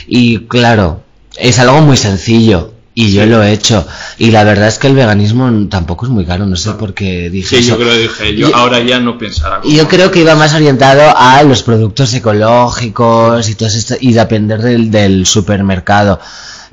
Y 0.06 0.40
claro, 0.40 1.00
es 1.36 1.58
algo 1.58 1.80
muy 1.80 1.96
sencillo 1.96 2.73
y 2.94 3.12
yo 3.12 3.26
lo 3.26 3.42
he 3.42 3.52
hecho. 3.52 3.86
Y 4.18 4.30
la 4.30 4.44
verdad 4.44 4.68
es 4.68 4.78
que 4.78 4.86
el 4.86 4.94
veganismo 4.94 5.50
tampoco 5.68 6.06
es 6.06 6.12
muy 6.12 6.24
caro, 6.24 6.46
no 6.46 6.54
sé 6.56 6.70
por 6.72 6.94
qué 6.94 7.28
dije 7.30 7.48
Sí, 7.48 7.56
eso. 7.56 7.70
yo 7.70 7.76
creo 7.78 7.92
que 7.92 7.98
dije, 7.98 8.36
yo 8.36 8.54
ahora 8.54 8.80
ya 8.80 9.00
no 9.00 9.18
pensará. 9.18 9.60
como- 9.60 9.74
yo 9.74 9.88
creo 9.88 10.10
que 10.10 10.20
iba 10.20 10.34
más 10.36 10.54
orientado 10.54 11.02
a 11.16 11.42
los 11.42 11.62
productos 11.62 12.12
ecológicos 12.14 13.48
y 13.48 13.54
todo 13.54 13.68
esto 13.68 13.94
y 14.00 14.12
depender 14.12 14.60
del, 14.62 14.90
del 14.90 15.26
supermercado. 15.26 16.20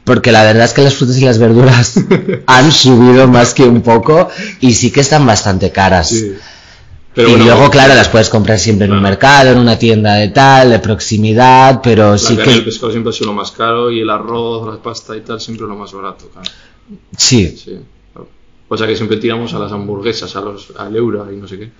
Porque 0.03 0.31
la 0.31 0.43
verdad 0.43 0.65
es 0.65 0.73
que 0.73 0.81
las 0.81 0.95
frutas 0.95 1.17
y 1.17 1.25
las 1.25 1.37
verduras 1.37 1.93
han 2.47 2.71
subido 2.71 3.27
más 3.27 3.53
que 3.53 3.63
un 3.63 3.81
poco 3.81 4.29
y 4.59 4.73
sí 4.73 4.91
que 4.91 5.01
están 5.01 5.25
bastante 5.25 5.71
caras. 5.71 6.09
Sí. 6.09 6.33
Pero 7.13 7.27
y 7.27 7.31
bueno, 7.31 7.45
luego, 7.45 7.69
claro, 7.69 7.93
las 7.93 8.07
puedes 8.07 8.29
comprar 8.29 8.57
siempre 8.57 8.85
en 8.87 8.93
un 8.93 9.01
mercado, 9.01 9.51
en 9.51 9.57
una 9.57 9.77
tienda 9.77 10.15
de 10.15 10.29
tal, 10.29 10.69
de 10.69 10.79
proximidad, 10.79 11.81
pero 11.83 12.11
la 12.13 12.17
sí 12.17 12.37
carne 12.37 12.53
y 12.53 12.55
el 12.55 12.59
que... 12.61 12.65
pescado 12.65 12.91
siempre 12.91 13.09
ha 13.09 13.13
sido 13.13 13.27
lo 13.27 13.33
más 13.33 13.51
caro 13.51 13.91
y 13.91 13.99
el 13.99 14.09
arroz, 14.09 14.73
la 14.73 14.81
pasta 14.81 15.17
y 15.17 15.21
tal 15.21 15.41
siempre 15.41 15.67
lo 15.67 15.75
más 15.75 15.91
barato. 15.91 16.29
claro. 16.29 16.49
Sí, 17.17 17.47
Sí. 17.57 17.79
claro. 18.13 18.29
O 18.69 18.77
sea 18.77 18.87
que 18.87 18.95
siempre 18.95 19.17
tiramos 19.17 19.53
a 19.53 19.59
las 19.59 19.71
hamburguesas, 19.73 20.33
a 20.37 20.41
los, 20.41 20.71
al 20.77 20.95
euro 20.95 21.29
y 21.31 21.35
no 21.35 21.47
sé 21.49 21.59
qué. 21.59 21.71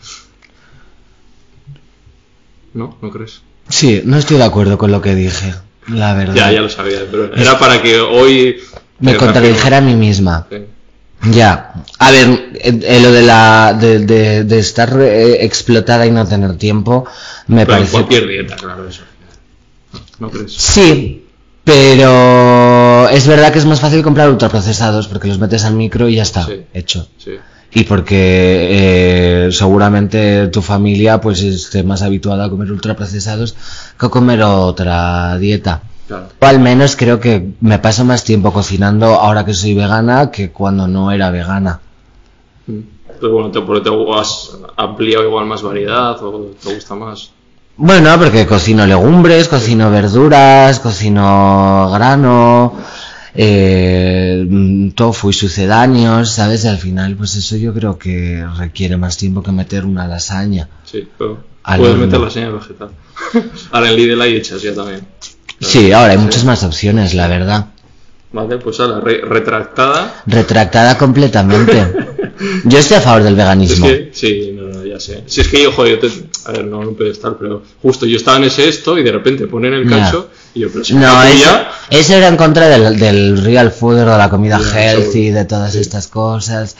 ¿No? 2.73 2.97
¿No 3.01 3.09
crees? 3.09 3.41
sí, 3.69 4.01
no 4.03 4.17
estoy 4.17 4.37
de 4.37 4.43
acuerdo 4.43 4.77
con 4.77 4.91
lo 4.91 5.01
que 5.01 5.15
dije, 5.15 5.53
la 5.87 6.13
verdad. 6.13 6.35
Ya, 6.35 6.51
ya 6.51 6.61
lo 6.61 6.69
sabía, 6.69 6.99
pero 7.09 7.33
era 7.33 7.57
para 7.57 7.81
que 7.81 7.99
hoy... 7.99 8.57
Me 8.99 9.15
contradijera 9.15 9.77
a 9.77 9.81
mí 9.81 9.95
misma. 9.95 10.45
Sí. 10.49 10.57
Ya, 11.29 11.73
a 11.99 12.09
ver, 12.11 12.27
eh, 12.55 12.79
eh, 12.83 12.99
lo 13.01 13.11
de 13.11 13.21
la 13.21 13.77
de, 13.79 13.99
de- 13.99 14.43
de 14.43 14.59
estar 14.59 14.89
eh, 14.99 15.45
explotada 15.45 16.05
y 16.07 16.11
no 16.11 16.25
tener 16.27 16.55
tiempo 16.57 17.05
me 17.47 17.61
en 17.61 17.67
parece 17.67 17.91
cualquier 17.91 18.27
dieta, 18.27 18.55
claro, 18.55 18.87
eso. 18.87 19.03
¿No 20.19 20.29
crees? 20.31 20.51
sí, 20.53 21.25
pero 21.63 23.07
es 23.09 23.27
verdad 23.27 23.53
que 23.53 23.59
es 23.59 23.65
más 23.65 23.79
fácil 23.79 24.01
comprar 24.01 24.29
ultraprocesados 24.29 25.07
porque 25.07 25.27
los 25.27 25.37
metes 25.39 25.63
al 25.63 25.73
micro 25.75 26.09
y 26.09 26.15
ya 26.15 26.23
está 26.23 26.45
Sí. 26.45 26.63
hecho. 26.73 27.07
Sí. 27.17 27.31
Y 27.73 27.83
porque 27.85 29.45
eh, 29.47 29.49
seguramente 29.51 30.47
tu 30.47 30.61
familia 30.61 31.21
pues 31.21 31.41
esté 31.41 31.83
más 31.83 32.01
habituada 32.01 32.45
a 32.45 32.49
comer 32.49 32.71
ultraprocesados 32.71 33.55
que 33.99 34.05
a 34.07 34.09
comer 34.09 34.41
otra 34.41 35.37
dieta. 35.37 35.81
Claro. 36.07 36.27
O 36.39 36.45
al 36.45 36.59
menos 36.59 36.95
creo 36.95 37.19
que 37.19 37.53
me 37.61 37.79
paso 37.79 38.03
más 38.05 38.23
tiempo 38.23 38.51
cocinando 38.51 39.07
ahora 39.07 39.45
que 39.45 39.53
soy 39.53 39.73
vegana 39.73 40.31
que 40.31 40.51
cuando 40.51 40.87
no 40.87 41.11
era 41.11 41.31
vegana. 41.31 41.79
Mm. 42.67 42.79
Pero 43.19 43.33
bueno, 43.33 43.51
te, 43.51 43.61
te 43.61 44.19
has 44.19 44.57
ampliado 44.77 45.25
igual 45.25 45.45
más 45.45 45.61
variedad 45.61 46.21
o 46.23 46.51
te 46.61 46.73
gusta 46.73 46.95
más. 46.95 47.31
Bueno, 47.77 48.09
porque 48.19 48.45
cocino 48.45 48.85
legumbres, 48.85 49.47
cocino 49.47 49.89
verduras, 49.89 50.79
cocino 50.79 51.89
grano, 51.91 52.73
eh, 53.33 54.91
tofu 54.95 55.29
y 55.29 55.33
sucedáneos, 55.33 56.31
¿sabes? 56.31 56.65
Y 56.65 56.67
al 56.67 56.77
final, 56.77 57.15
pues 57.15 57.35
eso 57.35 57.55
yo 57.57 57.73
creo 57.73 57.97
que 57.97 58.45
requiere 58.57 58.97
más 58.97 59.17
tiempo 59.17 59.41
que 59.41 59.51
meter 59.51 59.85
una 59.85 60.07
lasaña. 60.07 60.67
Sí, 60.83 61.07
pero 61.17 61.43
puedes 61.63 61.93
horno. 61.93 62.05
meter 62.05 62.19
la 62.19 62.29
señal 62.29 62.53
vegetal. 62.53 62.89
Ahora 63.71 63.89
en 63.89 63.95
Lidl 63.95 64.21
hay 64.21 64.35
hechas 64.35 64.61
ya 64.61 64.75
también. 64.75 65.07
Sí, 65.61 65.91
ahora 65.91 66.13
hay 66.13 66.17
muchas 66.17 66.43
más 66.43 66.63
opciones, 66.63 67.13
la 67.13 67.27
verdad. 67.27 67.65
Vale, 68.33 68.57
pues 68.57 68.79
ahora, 68.79 68.99
re- 69.01 69.21
retractada. 69.21 70.23
Retractada 70.25 70.97
completamente. 70.97 71.85
Yo 72.63 72.79
estoy 72.79 72.97
a 72.97 73.01
favor 73.01 73.21
del 73.23 73.33
Es 73.33 73.37
veganismo. 73.37 73.85
que, 73.87 74.09
sí, 74.13 74.51
no, 74.55 74.63
no, 74.69 74.83
ya 74.85 74.99
sé. 74.99 75.23
Si 75.27 75.41
es 75.41 75.47
que 75.47 75.61
yo, 75.61 75.71
joder, 75.71 75.99
yo 76.01 76.07
te, 76.09 76.23
a 76.45 76.51
ver, 76.53 76.65
no 76.65 76.81
en 76.81 76.87
un 76.87 76.95
pedestal, 76.95 77.35
pero 77.39 77.61
justo 77.83 78.07
yo 78.07 78.17
estaba 78.17 78.37
en 78.37 78.45
ese 78.45 78.67
esto 78.67 78.97
y 78.97 79.03
de 79.03 79.11
repente 79.11 79.45
ponen 79.45 79.73
el 79.73 79.87
Ya. 79.87 79.97
cacho 79.99 80.29
y 80.55 80.61
yo, 80.61 80.69
pero 80.71 80.83
si 80.83 80.95
No, 80.95 81.23
eso, 81.23 81.33
tuya- 81.37 81.67
eso 81.91 82.15
era 82.15 82.27
en 82.29 82.37
contra 82.37 82.67
del, 82.67 82.97
del 82.97 83.43
real 83.43 83.69
food, 83.71 83.97
de 83.97 84.05
la 84.05 84.29
comida 84.31 84.59
Ya, 84.59 84.79
healthy, 84.91 85.11
seguro. 85.25 85.35
de 85.39 85.45
todas 85.45 85.73
Sí. 85.73 85.79
estas 85.79 86.07
cosas. 86.07 86.75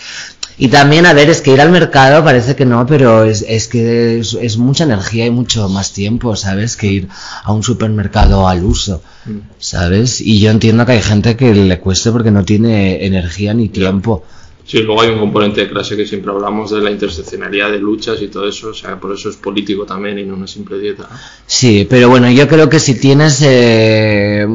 Y 0.58 0.67
también, 0.67 1.05
a 1.05 1.13
ver, 1.13 1.29
es 1.29 1.41
que 1.41 1.51
ir 1.53 1.62
al 1.62 1.72
mercado 1.72 2.24
parece 2.24 2.55
que 2.55 2.65
no, 2.65 2.86
pero 2.86 3.24
es, 3.24 3.43
es 3.48 3.67
que 3.67 4.20
es, 4.20 4.34
es 4.39 4.58
mucha 4.58 4.84
energía 4.84 5.25
y 5.25 5.31
mucho 5.31 5.67
más 5.70 5.91
tiempo, 5.93 6.36
¿sabes? 6.36 6.75
Que 6.77 6.88
ir 6.88 7.08
a 7.43 7.51
un 7.51 7.63
supermercado 7.63 8.48
al 8.48 8.63
uso, 8.63 9.01
Mm. 9.25 9.38
¿sabes? 9.60 10.20
Y 10.20 10.39
yo 10.39 10.50
entiendo 10.50 10.84
que 10.86 10.93
hay 10.93 11.01
gente 11.01 11.36
que 11.36 11.53
le 11.53 11.79
cueste 11.79 12.12
porque 12.12 12.31
no 12.31 12.43
tiene 12.43 13.05
energía 13.05 13.53
ni 13.53 13.70
tiempo. 13.70 14.24
Sí, 14.72 14.78
luego 14.84 15.01
hay 15.01 15.10
un 15.10 15.20
componente 15.20 15.60
de 15.60 15.70
clase 15.70 15.98
que 15.98 16.08
siempre 16.08 16.32
hablamos 16.32 16.72
de 16.72 16.80
la 16.80 16.90
interseccionalidad 16.90 17.72
de 17.72 17.80
luchas 17.80 18.22
y 18.22 18.30
todo 18.30 18.48
eso, 18.48 18.70
o 18.70 18.74
sea, 18.74 18.98
por 18.98 19.12
eso 19.12 19.28
es 19.28 19.36
político 19.36 19.86
también 19.86 20.18
y 20.18 20.24
no 20.24 20.34
una 20.36 20.48
simple 20.48 20.80
dieta. 20.80 21.10
Sí, 21.46 21.86
pero 21.90 22.08
bueno, 22.08 22.32
yo 22.32 22.48
creo 22.48 22.70
que 22.70 22.80
si 22.80 22.98
tienes 22.98 23.42
eh, 23.44 24.48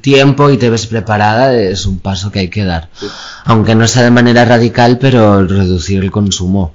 tiempo 0.00 0.50
y 0.50 0.56
te 0.56 0.68
ves 0.68 0.88
preparada, 0.88 1.56
es 1.56 1.86
un 1.86 2.00
paso 2.00 2.32
que 2.32 2.40
hay 2.40 2.48
que 2.48 2.64
dar. 2.64 2.88
Sí. 2.92 3.06
Aunque 3.44 3.76
no 3.76 3.86
sea 3.86 4.02
de 4.02 4.10
manera 4.10 4.44
radical, 4.44 4.98
pero 4.98 5.46
reducir 5.46 6.02
el 6.02 6.10
consumo. 6.10 6.74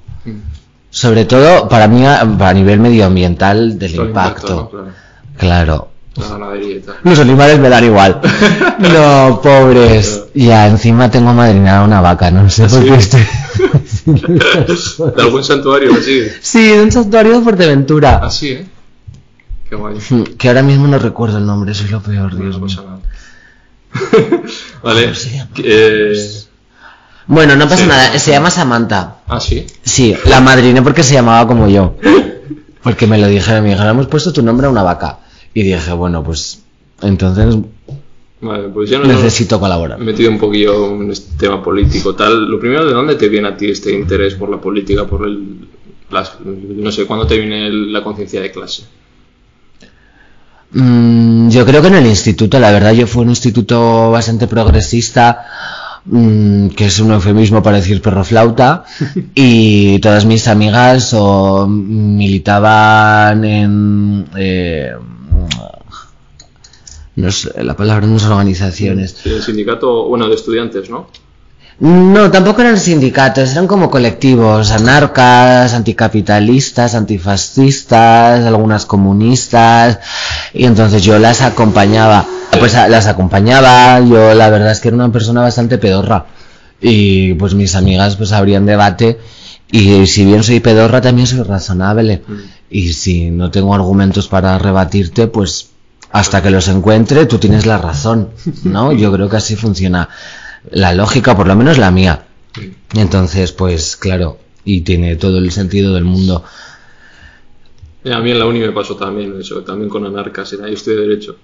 Sobre 0.89 1.25
todo 1.25 1.67
para 1.67 1.89
mí, 1.89 2.05
a, 2.05 2.21
a 2.21 2.53
nivel 2.53 2.79
medioambiental 2.79 3.77
del 3.77 3.95
impacto. 3.95 4.71
Claro. 5.35 5.89
la 6.15 6.27
ganadería 6.29 6.77
y 6.77 6.79
tal. 6.79 6.95
Los 7.03 7.19
animales 7.19 7.59
me 7.59 7.67
dan 7.67 7.83
igual. 7.83 8.21
No, 8.79 9.41
pobres. 9.43 10.16
Ya, 10.45 10.67
encima 10.67 11.09
tengo 11.09 11.33
madrinada 11.33 11.83
una 11.83 12.01
vaca, 12.01 12.29
no 12.31 12.49
sé 12.49 12.67
por 12.67 12.79
¿Ah, 12.79 12.81
¿Sí? 12.81 12.87
qué 12.89 12.95
estoy... 12.95 13.21
¿De 15.15 15.21
algún 15.23 15.43
santuario 15.43 15.93
así? 15.93 16.23
Sí, 16.41 16.67
de 16.69 16.81
un 16.83 16.91
santuario 16.91 17.37
de 17.37 17.43
Fuerteventura. 17.43 18.17
Así, 18.17 18.49
¿eh? 18.49 18.67
Qué 19.69 19.75
guay. 19.75 19.97
Que 20.37 20.47
ahora 20.47 20.63
mismo 20.63 20.87
no 20.87 20.99
recuerdo 20.99 21.37
el 21.39 21.45
nombre, 21.45 21.71
eso 21.71 21.83
es 21.85 21.91
lo 21.91 22.01
peor, 22.01 22.33
No, 22.33 22.39
Dios 22.41 22.59
no 22.59 22.65
pasa 22.67 22.81
mío. 22.81 22.89
nada. 22.91 23.01
vale. 24.83 25.03
¿Cómo 25.05 25.15
se 25.15 25.29
llama? 25.31 25.49
eh, 25.57 26.13
Bueno, 27.27 27.55
no 27.55 27.65
pasa 27.67 27.83
Sí. 27.83 27.87
nada, 27.89 28.19
se 28.19 28.31
llama 28.31 28.49
Samantha. 28.51 29.15
ah, 29.27 29.39
sí. 29.39 29.65
Sí, 29.83 30.15
la 30.25 30.39
madriné 30.39 30.81
porque 30.81 31.03
se 31.03 31.13
llamaba 31.15 31.47
como 31.47 31.67
yo. 31.67 31.95
Porque 32.83 33.07
me 33.07 33.17
lo 33.17 33.27
dijeron, 33.27 33.63
me 33.63 33.69
dijeron, 33.71 33.89
hemos 33.91 34.07
puesto 34.07 34.31
tu 34.31 34.41
nombre 34.43 34.67
a 34.67 34.69
una 34.69 34.83
vaca. 34.83 35.17
Y 35.53 35.63
dije, 35.63 35.91
bueno, 35.93 36.23
pues 36.23 36.59
entonces 37.01 37.55
Vale, 38.39 38.69
pues 38.69 38.91
necesito 38.91 39.59
colaborar. 39.59 39.99
metido 39.99 40.29
un 40.29 40.37
poquillo 40.37 40.93
en 40.93 41.11
este 41.11 41.37
tema 41.37 41.63
político 41.63 42.13
tal. 42.15 42.45
Lo 42.49 42.59
primero, 42.59 42.85
¿de 42.85 42.93
dónde 42.93 43.15
te 43.15 43.29
viene 43.29 43.47
a 43.47 43.57
ti 43.57 43.71
este 43.71 43.91
interés 43.91 44.35
por 44.35 44.49
la 44.49 44.61
política, 44.61 45.05
por 45.05 45.27
el... 45.27 45.67
Las, 46.11 46.37
no 46.45 46.91
sé, 46.91 47.05
¿cuándo 47.05 47.25
te 47.25 47.37
viene 47.37 47.69
la 47.69 48.03
conciencia 48.03 48.39
de 48.41 48.51
clase? 48.51 48.83
Mm, 50.71 51.49
yo 51.49 51.65
creo 51.65 51.81
que 51.81 51.87
en 51.87 51.95
el 51.95 52.05
instituto, 52.05 52.59
la 52.59 52.71
verdad, 52.71 52.93
yo 52.93 53.07
fui 53.07 53.23
un 53.23 53.29
instituto 53.29 54.11
bastante 54.11 54.47
progresista, 54.47 55.45
mm, 56.05 56.69
que 56.69 56.85
es 56.85 56.99
un 56.99 57.11
eufemismo 57.11 57.61
para 57.63 57.77
decir 57.77 58.01
perro 58.01 58.23
flauta, 58.23 58.85
y 59.35 59.99
todas 59.99 60.25
mis 60.25 60.47
amigas 60.47 61.13
o 61.13 61.67
militaban 61.67 63.43
en... 63.43 64.25
eh, 64.37 64.91
no 67.17 67.31
sé, 67.31 67.63
la 67.63 67.75
palabra 67.75 68.07
no 68.07 68.17
son 68.19 68.31
organizaciones. 68.31 69.17
El 69.25 69.43
sindicato, 69.43 70.07
bueno, 70.07 70.27
de 70.29 70.35
estudiantes, 70.35 70.89
¿no? 70.89 71.07
No, 71.79 72.31
tampoco 72.31 72.61
eran 72.61 72.79
sindicatos, 72.79 73.51
eran 73.51 73.67
como 73.67 73.91
colectivos, 73.91 74.71
anarcas, 74.71 75.73
anticapitalistas, 75.75 76.95
antifascistas, 76.95 78.45
algunas 78.45 78.85
comunistas, 78.87 79.99
y 80.53 80.65
entonces 80.65 81.03
yo 81.03 81.19
las 81.19 81.41
acompañaba, 81.41 82.25
pues 82.59 82.73
a- 82.73 82.87
las 82.87 83.05
acompañaba, 83.05 83.99
yo 83.99 84.33
la 84.33 84.49
verdad 84.49 84.71
es 84.71 84.79
que 84.79 84.87
era 84.87 84.95
una 84.97 85.11
persona 85.11 85.41
bastante 85.41 85.77
pedorra, 85.77 86.25
y 86.81 87.33
pues 87.35 87.53
mis 87.53 87.75
amigas 87.75 88.15
pues 88.15 88.31
abrían 88.31 88.65
debate, 88.65 89.19
y 89.71 90.07
si 90.07 90.25
bien 90.25 90.43
soy 90.43 90.59
pedorra 90.59 91.01
también 91.01 91.27
soy 91.27 91.43
razonable, 91.43 92.23
y 92.71 92.93
si 92.93 93.29
no 93.29 93.51
tengo 93.51 93.75
argumentos 93.75 94.27
para 94.27 94.57
rebatirte, 94.57 95.27
pues 95.27 95.69
hasta 96.11 96.41
que 96.41 96.49
los 96.49 96.67
encuentre 96.67 97.25
tú 97.25 97.37
tienes 97.37 97.65
la 97.65 97.77
razón, 97.77 98.29
¿no? 98.63 98.91
Yo 98.93 99.11
creo 99.11 99.29
que 99.29 99.37
así 99.37 99.55
funciona 99.55 100.09
la 100.71 100.93
lógica, 100.93 101.35
por 101.35 101.47
lo 101.47 101.55
menos 101.55 101.77
la 101.77 101.91
mía. 101.91 102.25
Entonces, 102.93 103.51
pues 103.51 103.95
claro, 103.97 104.39
y 104.65 104.81
tiene 104.81 105.15
todo 105.15 105.37
el 105.37 105.51
sentido 105.51 105.93
del 105.93 106.05
mundo. 106.05 106.43
Eh, 108.03 108.13
A 108.13 108.19
mí 108.19 108.31
en 108.31 108.39
la 108.39 108.45
uni 108.45 108.59
me 108.59 108.71
pasó 108.71 108.95
también 108.95 109.39
eso, 109.39 109.63
también 109.63 109.89
con 109.89 110.05
anarcas, 110.05 110.51
era, 110.53 110.67
yo 110.67 110.73
estudié 110.73 110.97
Derecho. 110.97 111.37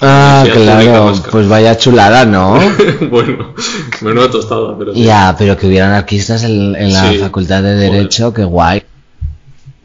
Ah, 0.00 0.44
claro, 0.52 1.12
pues 1.30 1.48
vaya 1.48 1.76
chulada, 1.76 2.24
¿no? 2.24 2.58
bueno, 3.10 3.54
menuda 4.00 4.30
tostada, 4.30 4.76
pero 4.76 4.92
sí. 4.92 5.04
ya, 5.04 5.34
pero 5.38 5.56
que 5.56 5.66
hubiera 5.68 5.86
anarquistas 5.86 6.42
en, 6.44 6.74
en 6.74 6.92
la 6.92 7.12
Sí, 7.12 7.18
facultad 7.18 7.62
de 7.62 7.74
joder. 7.86 7.92
Derecho, 7.92 8.32
qué 8.34 8.44
guay. 8.44 8.82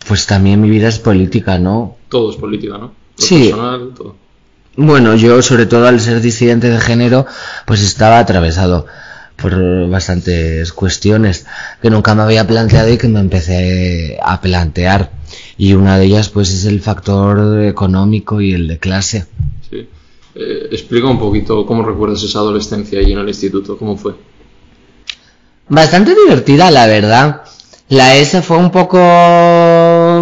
Pues 0.07 0.25
también 0.25 0.61
mi 0.61 0.69
vida 0.69 0.87
es 0.89 0.99
política, 0.99 1.59
¿no? 1.59 1.97
Todo 2.09 2.31
es 2.31 2.37
política, 2.37 2.77
¿no? 2.77 2.98
Lo 3.19 3.25
Sí. 3.25 3.43
personal, 3.49 3.93
todo. 3.95 4.15
Bueno, 4.75 5.15
yo 5.15 5.41
sobre 5.41 5.65
todo 5.65 5.87
al 5.87 5.99
ser 5.99 6.21
disidente 6.21 6.69
de 6.69 6.79
género, 6.79 7.25
pues 7.65 7.81
estaba 7.81 8.19
atravesado 8.19 8.85
por 9.35 9.89
bastantes 9.89 10.71
cuestiones 10.73 11.45
que 11.81 11.89
nunca 11.89 12.13
me 12.15 12.23
había 12.23 12.45
planteado 12.47 12.89
y 12.91 12.97
que 12.97 13.07
me 13.07 13.19
empecé 13.19 14.17
a 14.21 14.39
plantear. 14.41 15.11
Y 15.57 15.73
una 15.73 15.97
de 15.97 16.05
ellas 16.05 16.29
pues 16.29 16.51
es 16.51 16.65
el 16.65 16.81
factor 16.81 17.61
económico 17.63 18.41
y 18.41 18.53
el 18.53 18.67
de 18.67 18.79
clase. 18.79 19.25
Sí. 19.69 19.87
Eh, 20.35 20.67
explica 20.71 21.07
un 21.07 21.19
poquito 21.19 21.65
cómo 21.65 21.83
recuerdas 21.83 22.23
esa 22.23 22.39
adolescencia 22.39 22.99
allí 22.99 23.11
en 23.13 23.19
el 23.19 23.27
instituto, 23.27 23.77
cómo 23.77 23.97
fue. 23.97 24.13
Bastante 25.67 26.15
divertida, 26.15 26.71
la 26.71 26.87
verdad. 26.87 27.41
La 27.89 28.15
S 28.15 28.41
fue 28.41 28.57
un 28.57 28.71
poco 28.71 28.97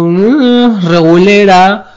mm, 0.06 0.86
regulera, 0.88 1.87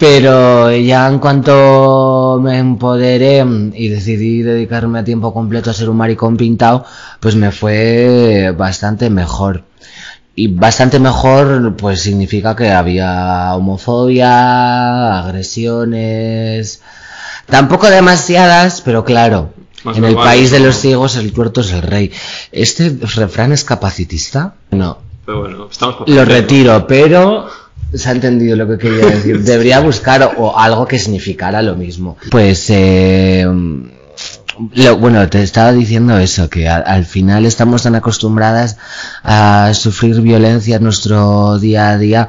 pero 0.00 0.74
ya 0.74 1.06
en 1.08 1.18
cuanto 1.18 2.40
me 2.42 2.56
empoderé 2.56 3.44
y 3.74 3.88
decidí 3.88 4.40
dedicarme 4.40 4.98
a 4.98 5.04
tiempo 5.04 5.34
completo 5.34 5.68
a 5.68 5.74
ser 5.74 5.90
un 5.90 5.98
maricón 5.98 6.38
pintado, 6.38 6.86
pues 7.20 7.36
me 7.36 7.52
fue 7.52 8.54
bastante 8.56 9.10
mejor. 9.10 9.64
Y 10.34 10.48
bastante 10.48 10.98
mejor, 10.98 11.76
pues 11.76 12.00
significa 12.00 12.56
que 12.56 12.70
había 12.70 13.54
homofobia, 13.54 15.18
agresiones, 15.18 16.80
tampoco 17.44 17.90
demasiadas, 17.90 18.80
pero 18.80 19.04
claro, 19.04 19.52
Más 19.84 19.98
en 19.98 20.06
el 20.06 20.14
país 20.14 20.50
de 20.50 20.60
¿no? 20.60 20.66
los 20.68 20.76
ciegos 20.76 21.16
el 21.16 21.34
tuerto 21.34 21.60
es 21.60 21.72
el 21.72 21.82
rey. 21.82 22.10
¿Este 22.52 22.96
refrán 23.16 23.52
es 23.52 23.64
capacitista? 23.64 24.54
No. 24.70 24.96
Pero 25.26 25.40
bueno, 25.40 25.68
estamos 25.70 26.08
Lo 26.08 26.24
retiro, 26.24 26.86
pero 26.86 27.50
se 27.94 28.08
ha 28.08 28.12
entendido 28.12 28.56
lo 28.56 28.68
que 28.68 28.78
quería 28.78 29.06
decir. 29.06 29.40
Debería 29.44 29.80
buscar 29.80 30.34
o, 30.36 30.56
algo 30.58 30.86
que 30.86 30.98
significara 30.98 31.62
lo 31.62 31.76
mismo. 31.76 32.16
Pues, 32.30 32.66
eh, 32.70 33.46
lo- 34.74 34.96
bueno, 34.98 35.28
te 35.28 35.42
estaba 35.42 35.72
diciendo 35.72 36.18
eso, 36.18 36.48
que 36.50 36.68
a- 36.68 36.76
al 36.76 37.04
final 37.06 37.46
estamos 37.46 37.82
tan 37.82 37.94
acostumbradas 37.94 38.76
a 39.22 39.72
sufrir 39.74 40.20
violencia 40.20 40.76
en 40.76 40.84
nuestro 40.84 41.58
día 41.58 41.90
a 41.90 41.98
día 41.98 42.28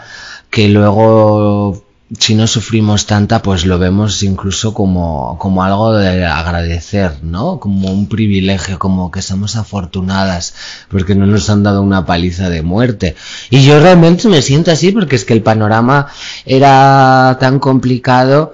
que 0.50 0.68
luego 0.70 1.84
si 2.20 2.36
no 2.36 2.46
sufrimos 2.48 3.06
tanta, 3.06 3.42
pues 3.42 3.66
lo 3.66 3.80
vemos 3.80 4.22
incluso 4.24 4.74
como, 4.74 5.38
como 5.40 5.64
algo 5.64 5.94
de 5.94 6.26
agradecer, 6.26 7.24
¿no? 7.24 7.60
Como 7.60 7.90
un 7.90 8.08
privilegio, 8.10 8.80
como 8.80 9.12
que 9.12 9.22
somos 9.22 9.56
afortunadas 9.56 10.54
porque 10.90 11.16
no 11.16 11.26
nos 11.26 11.50
han 11.50 11.64
dado 11.64 11.82
una 11.82 12.06
paliza 12.06 12.50
de 12.50 12.62
muerte. 12.62 13.16
Y 13.50 13.64
yo 13.64 13.80
realmente 13.80 14.28
me 14.28 14.42
siento 14.42 14.72
así 14.72 14.92
porque 14.92 15.16
es 15.16 15.26
que 15.26 15.34
el 15.34 15.42
panorama 15.42 16.08
era 16.46 17.38
tan 17.40 17.60
complicado 17.60 18.54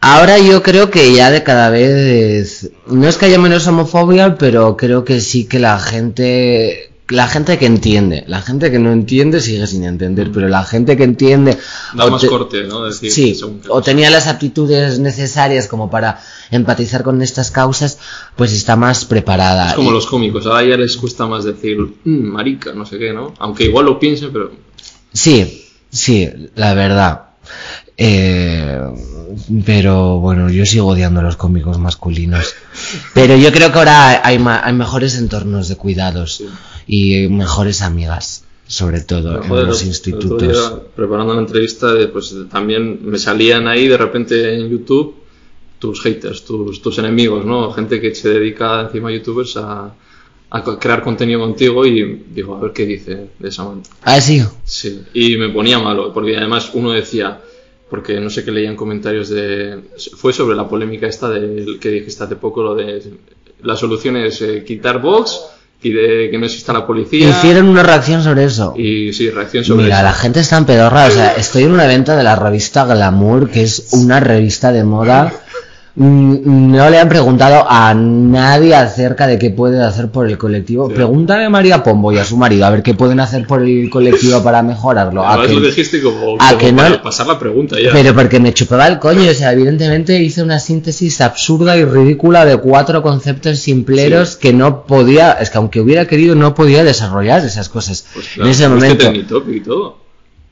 Ahora 0.00 0.38
yo 0.38 0.62
creo 0.62 0.90
que 0.90 1.12
ya 1.12 1.30
de 1.30 1.42
cada 1.42 1.70
vez, 1.70 2.70
no 2.86 3.08
es 3.08 3.16
que 3.16 3.26
haya 3.26 3.38
menos 3.38 3.66
homofobia, 3.66 4.36
pero 4.36 4.76
creo 4.76 5.04
que 5.04 5.20
sí 5.20 5.46
que 5.46 5.58
la 5.58 5.80
gente, 5.80 6.87
la 7.10 7.26
gente 7.26 7.56
que 7.58 7.66
entiende, 7.66 8.24
la 8.26 8.42
gente 8.42 8.70
que 8.70 8.78
no 8.78 8.92
entiende 8.92 9.40
sigue 9.40 9.66
sin 9.66 9.84
entender, 9.84 10.30
pero 10.32 10.48
la 10.48 10.64
gente 10.64 10.96
que 10.96 11.04
entiende... 11.04 11.56
Da 11.94 12.04
o 12.06 12.10
más 12.10 12.20
te- 12.20 12.26
corte, 12.28 12.64
¿no? 12.64 12.84
Decir, 12.84 13.10
Sí, 13.10 13.34
según 13.34 13.62
o 13.68 13.80
tenía 13.82 14.10
las 14.10 14.26
aptitudes 14.26 14.98
necesarias 14.98 15.68
como 15.68 15.90
para 15.90 16.20
empatizar 16.50 17.02
con 17.02 17.22
estas 17.22 17.50
causas, 17.50 17.98
pues 18.36 18.52
está 18.52 18.76
más 18.76 19.04
preparada. 19.06 19.68
Es 19.70 19.74
como 19.74 19.90
Y- 19.90 19.94
los 19.94 20.06
cómicos, 20.06 20.46
ahora 20.46 20.64
ya 20.64 20.76
les 20.76 20.96
cuesta 20.98 21.26
más 21.26 21.44
decir, 21.44 21.78
"Mm, 22.04 22.26
marica, 22.28 22.72
no 22.74 22.84
sé 22.84 22.98
qué, 22.98 23.12
¿no? 23.12 23.32
Aunque 23.38 23.64
igual 23.64 23.86
lo 23.86 23.98
piensen, 23.98 24.30
pero 24.32 24.52
Sí, 25.12 25.64
sí, 25.90 26.28
la 26.54 26.74
verdad. 26.74 27.22
Eh, 28.00 28.78
pero 29.66 30.18
bueno, 30.20 30.50
yo 30.50 30.64
sigo 30.64 30.86
odiando 30.86 31.18
a 31.20 31.22
los 31.24 31.36
cómicos 31.36 31.78
masculinos. 31.78 32.54
Pero 33.14 33.36
yo 33.36 33.50
creo 33.52 33.72
que 33.72 33.78
ahora 33.78 34.24
hay, 34.26 34.38
ma- 34.38 34.60
hay 34.64 34.72
mejores 34.72 35.16
entornos 35.18 35.68
de 35.68 35.74
cuidados 35.76 36.42
y 36.86 37.26
mejores 37.28 37.82
amigas, 37.82 38.44
sobre 38.68 39.00
todo 39.00 39.42
Joder, 39.42 39.62
en 39.64 39.68
los 39.68 39.84
institutos. 39.84 40.74
preparando 40.94 41.34
la 41.34 41.40
entrevista, 41.40 41.92
eh, 41.98 42.06
pues 42.06 42.34
también 42.50 43.00
me 43.02 43.18
salían 43.18 43.66
ahí 43.66 43.88
de 43.88 43.96
repente 43.96 44.54
en 44.54 44.68
YouTube 44.70 45.16
tus 45.80 46.00
haters, 46.02 46.44
tus, 46.44 46.80
tus 46.80 46.98
enemigos, 46.98 47.44
¿no? 47.44 47.72
Gente 47.72 48.00
que 48.00 48.14
se 48.14 48.28
dedica 48.28 48.80
encima 48.82 49.08
a 49.08 49.12
youtubers 49.12 49.56
a, 49.56 49.92
a 50.50 50.62
crear 50.78 51.02
contenido 51.02 51.40
contigo 51.40 51.84
y 51.84 52.24
digo, 52.32 52.56
a 52.56 52.60
ver 52.60 52.72
qué 52.72 52.86
dice 52.86 53.30
de 53.38 53.48
esa 53.48 53.64
manera. 53.64 53.88
Ah, 54.02 54.20
sí. 54.20 54.42
Sí, 54.64 55.02
y 55.14 55.36
me 55.36 55.48
ponía 55.50 55.78
malo, 55.80 56.12
porque 56.12 56.36
además 56.36 56.70
uno 56.74 56.92
decía, 56.92 57.40
porque 57.90 58.20
no 58.20 58.30
sé 58.30 58.44
qué 58.44 58.50
leían 58.50 58.76
comentarios 58.76 59.28
de... 59.28 59.80
Fue 60.16 60.32
sobre 60.32 60.56
la 60.56 60.68
polémica 60.68 61.06
esta 61.06 61.28
del 61.28 61.78
que 61.80 61.90
dijiste 61.90 62.24
hace 62.24 62.36
poco, 62.36 62.62
lo 62.62 62.74
de... 62.74 63.02
La 63.62 63.76
solución 63.76 64.16
es 64.16 64.40
eh, 64.42 64.62
quitar 64.64 65.00
Vox 65.00 65.40
y 65.82 65.92
de 65.92 66.28
que 66.30 66.38
no 66.38 66.46
exista 66.46 66.72
la 66.72 66.86
policía. 66.86 67.28
Hicieron 67.28 67.68
una 67.68 67.82
reacción 67.82 68.22
sobre 68.22 68.44
eso. 68.44 68.74
Y 68.76 69.12
sí, 69.12 69.30
reacción 69.30 69.64
sobre 69.64 69.84
Mira, 69.84 69.96
eso. 69.96 70.04
la 70.04 70.12
gente 70.12 70.40
está 70.40 70.58
en 70.58 70.66
pedorra. 70.66 71.06
O 71.06 71.10
sea, 71.10 71.32
estoy 71.34 71.64
en 71.64 71.72
un 71.72 71.80
evento 71.80 72.16
de 72.16 72.22
la 72.22 72.36
revista 72.36 72.84
Glamour, 72.84 73.50
que 73.50 73.62
es 73.62 73.88
una 73.92 74.20
revista 74.20 74.72
de 74.72 74.84
moda. 74.84 75.32
Mm, 76.00 76.70
No 76.76 76.88
le 76.90 76.98
han 76.98 77.08
preguntado 77.08 77.66
a 77.68 77.92
nadie 77.92 78.74
acerca 78.74 79.26
de 79.26 79.36
qué 79.38 79.50
puede 79.50 79.82
hacer 79.84 80.10
por 80.10 80.28
el 80.28 80.38
colectivo. 80.38 80.86
Sí. 80.88 80.94
Pregúntale 80.94 81.44
a 81.46 81.50
María 81.50 81.82
Pombo 81.82 82.12
y 82.12 82.18
a 82.18 82.24
su 82.24 82.36
marido 82.36 82.66
a 82.66 82.70
ver 82.70 82.82
qué 82.84 82.94
pueden 82.94 83.18
hacer 83.18 83.46
por 83.48 83.62
el 83.62 83.90
colectivo 83.90 84.40
para 84.44 84.62
mejorarlo. 84.62 85.26
A 85.26 85.42
que- 85.44 85.54
lo 85.54 85.60
dijiste 85.60 86.00
como, 86.00 86.36
a 86.38 86.48
como 86.50 86.58
que 86.58 86.72
no- 86.72 87.02
pasar 87.02 87.26
la 87.26 87.38
pregunta 87.38 87.76
ya. 87.82 87.90
Pero 87.92 88.14
porque 88.14 88.38
me 88.38 88.54
chupaba 88.54 88.86
el 88.86 88.98
coño, 89.00 89.28
o 89.28 89.34
sea, 89.34 89.52
evidentemente 89.52 90.22
hice 90.22 90.42
una 90.42 90.60
síntesis 90.60 91.20
absurda 91.20 91.76
y 91.76 91.84
ridícula 91.84 92.44
de 92.44 92.56
cuatro 92.58 93.02
conceptos 93.02 93.58
simpleros 93.58 94.36
que 94.36 94.52
no 94.52 94.84
podía, 94.84 95.32
es 95.32 95.50
que 95.50 95.58
aunque 95.58 95.80
hubiera 95.80 96.06
querido 96.06 96.36
no 96.36 96.54
podía 96.54 96.84
desarrollar 96.84 97.44
esas 97.44 97.68
cosas 97.68 98.04
Pues 98.14 98.26
claro, 98.28 98.44
en 98.46 98.50
ese 98.52 98.68
fuiste 98.68 99.04
momento. 99.04 99.44
y 99.50 99.60
todo. 99.60 99.98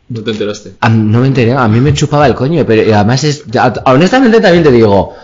No 0.08 0.22
te 0.22 0.30
enteraste. 0.30 0.74
A 0.80 0.88
no 0.88 1.20
me 1.20 1.26
enteré, 1.26 1.52
a 1.52 1.66
mí 1.66 1.80
me 1.80 1.92
chupaba 1.92 2.26
el 2.28 2.34
coño, 2.34 2.64
pero 2.64 2.94
además 2.94 3.24
es, 3.24 3.42
honestamente 3.86 4.40
también 4.40 4.62
te 4.62 4.70
digo, 4.70 5.14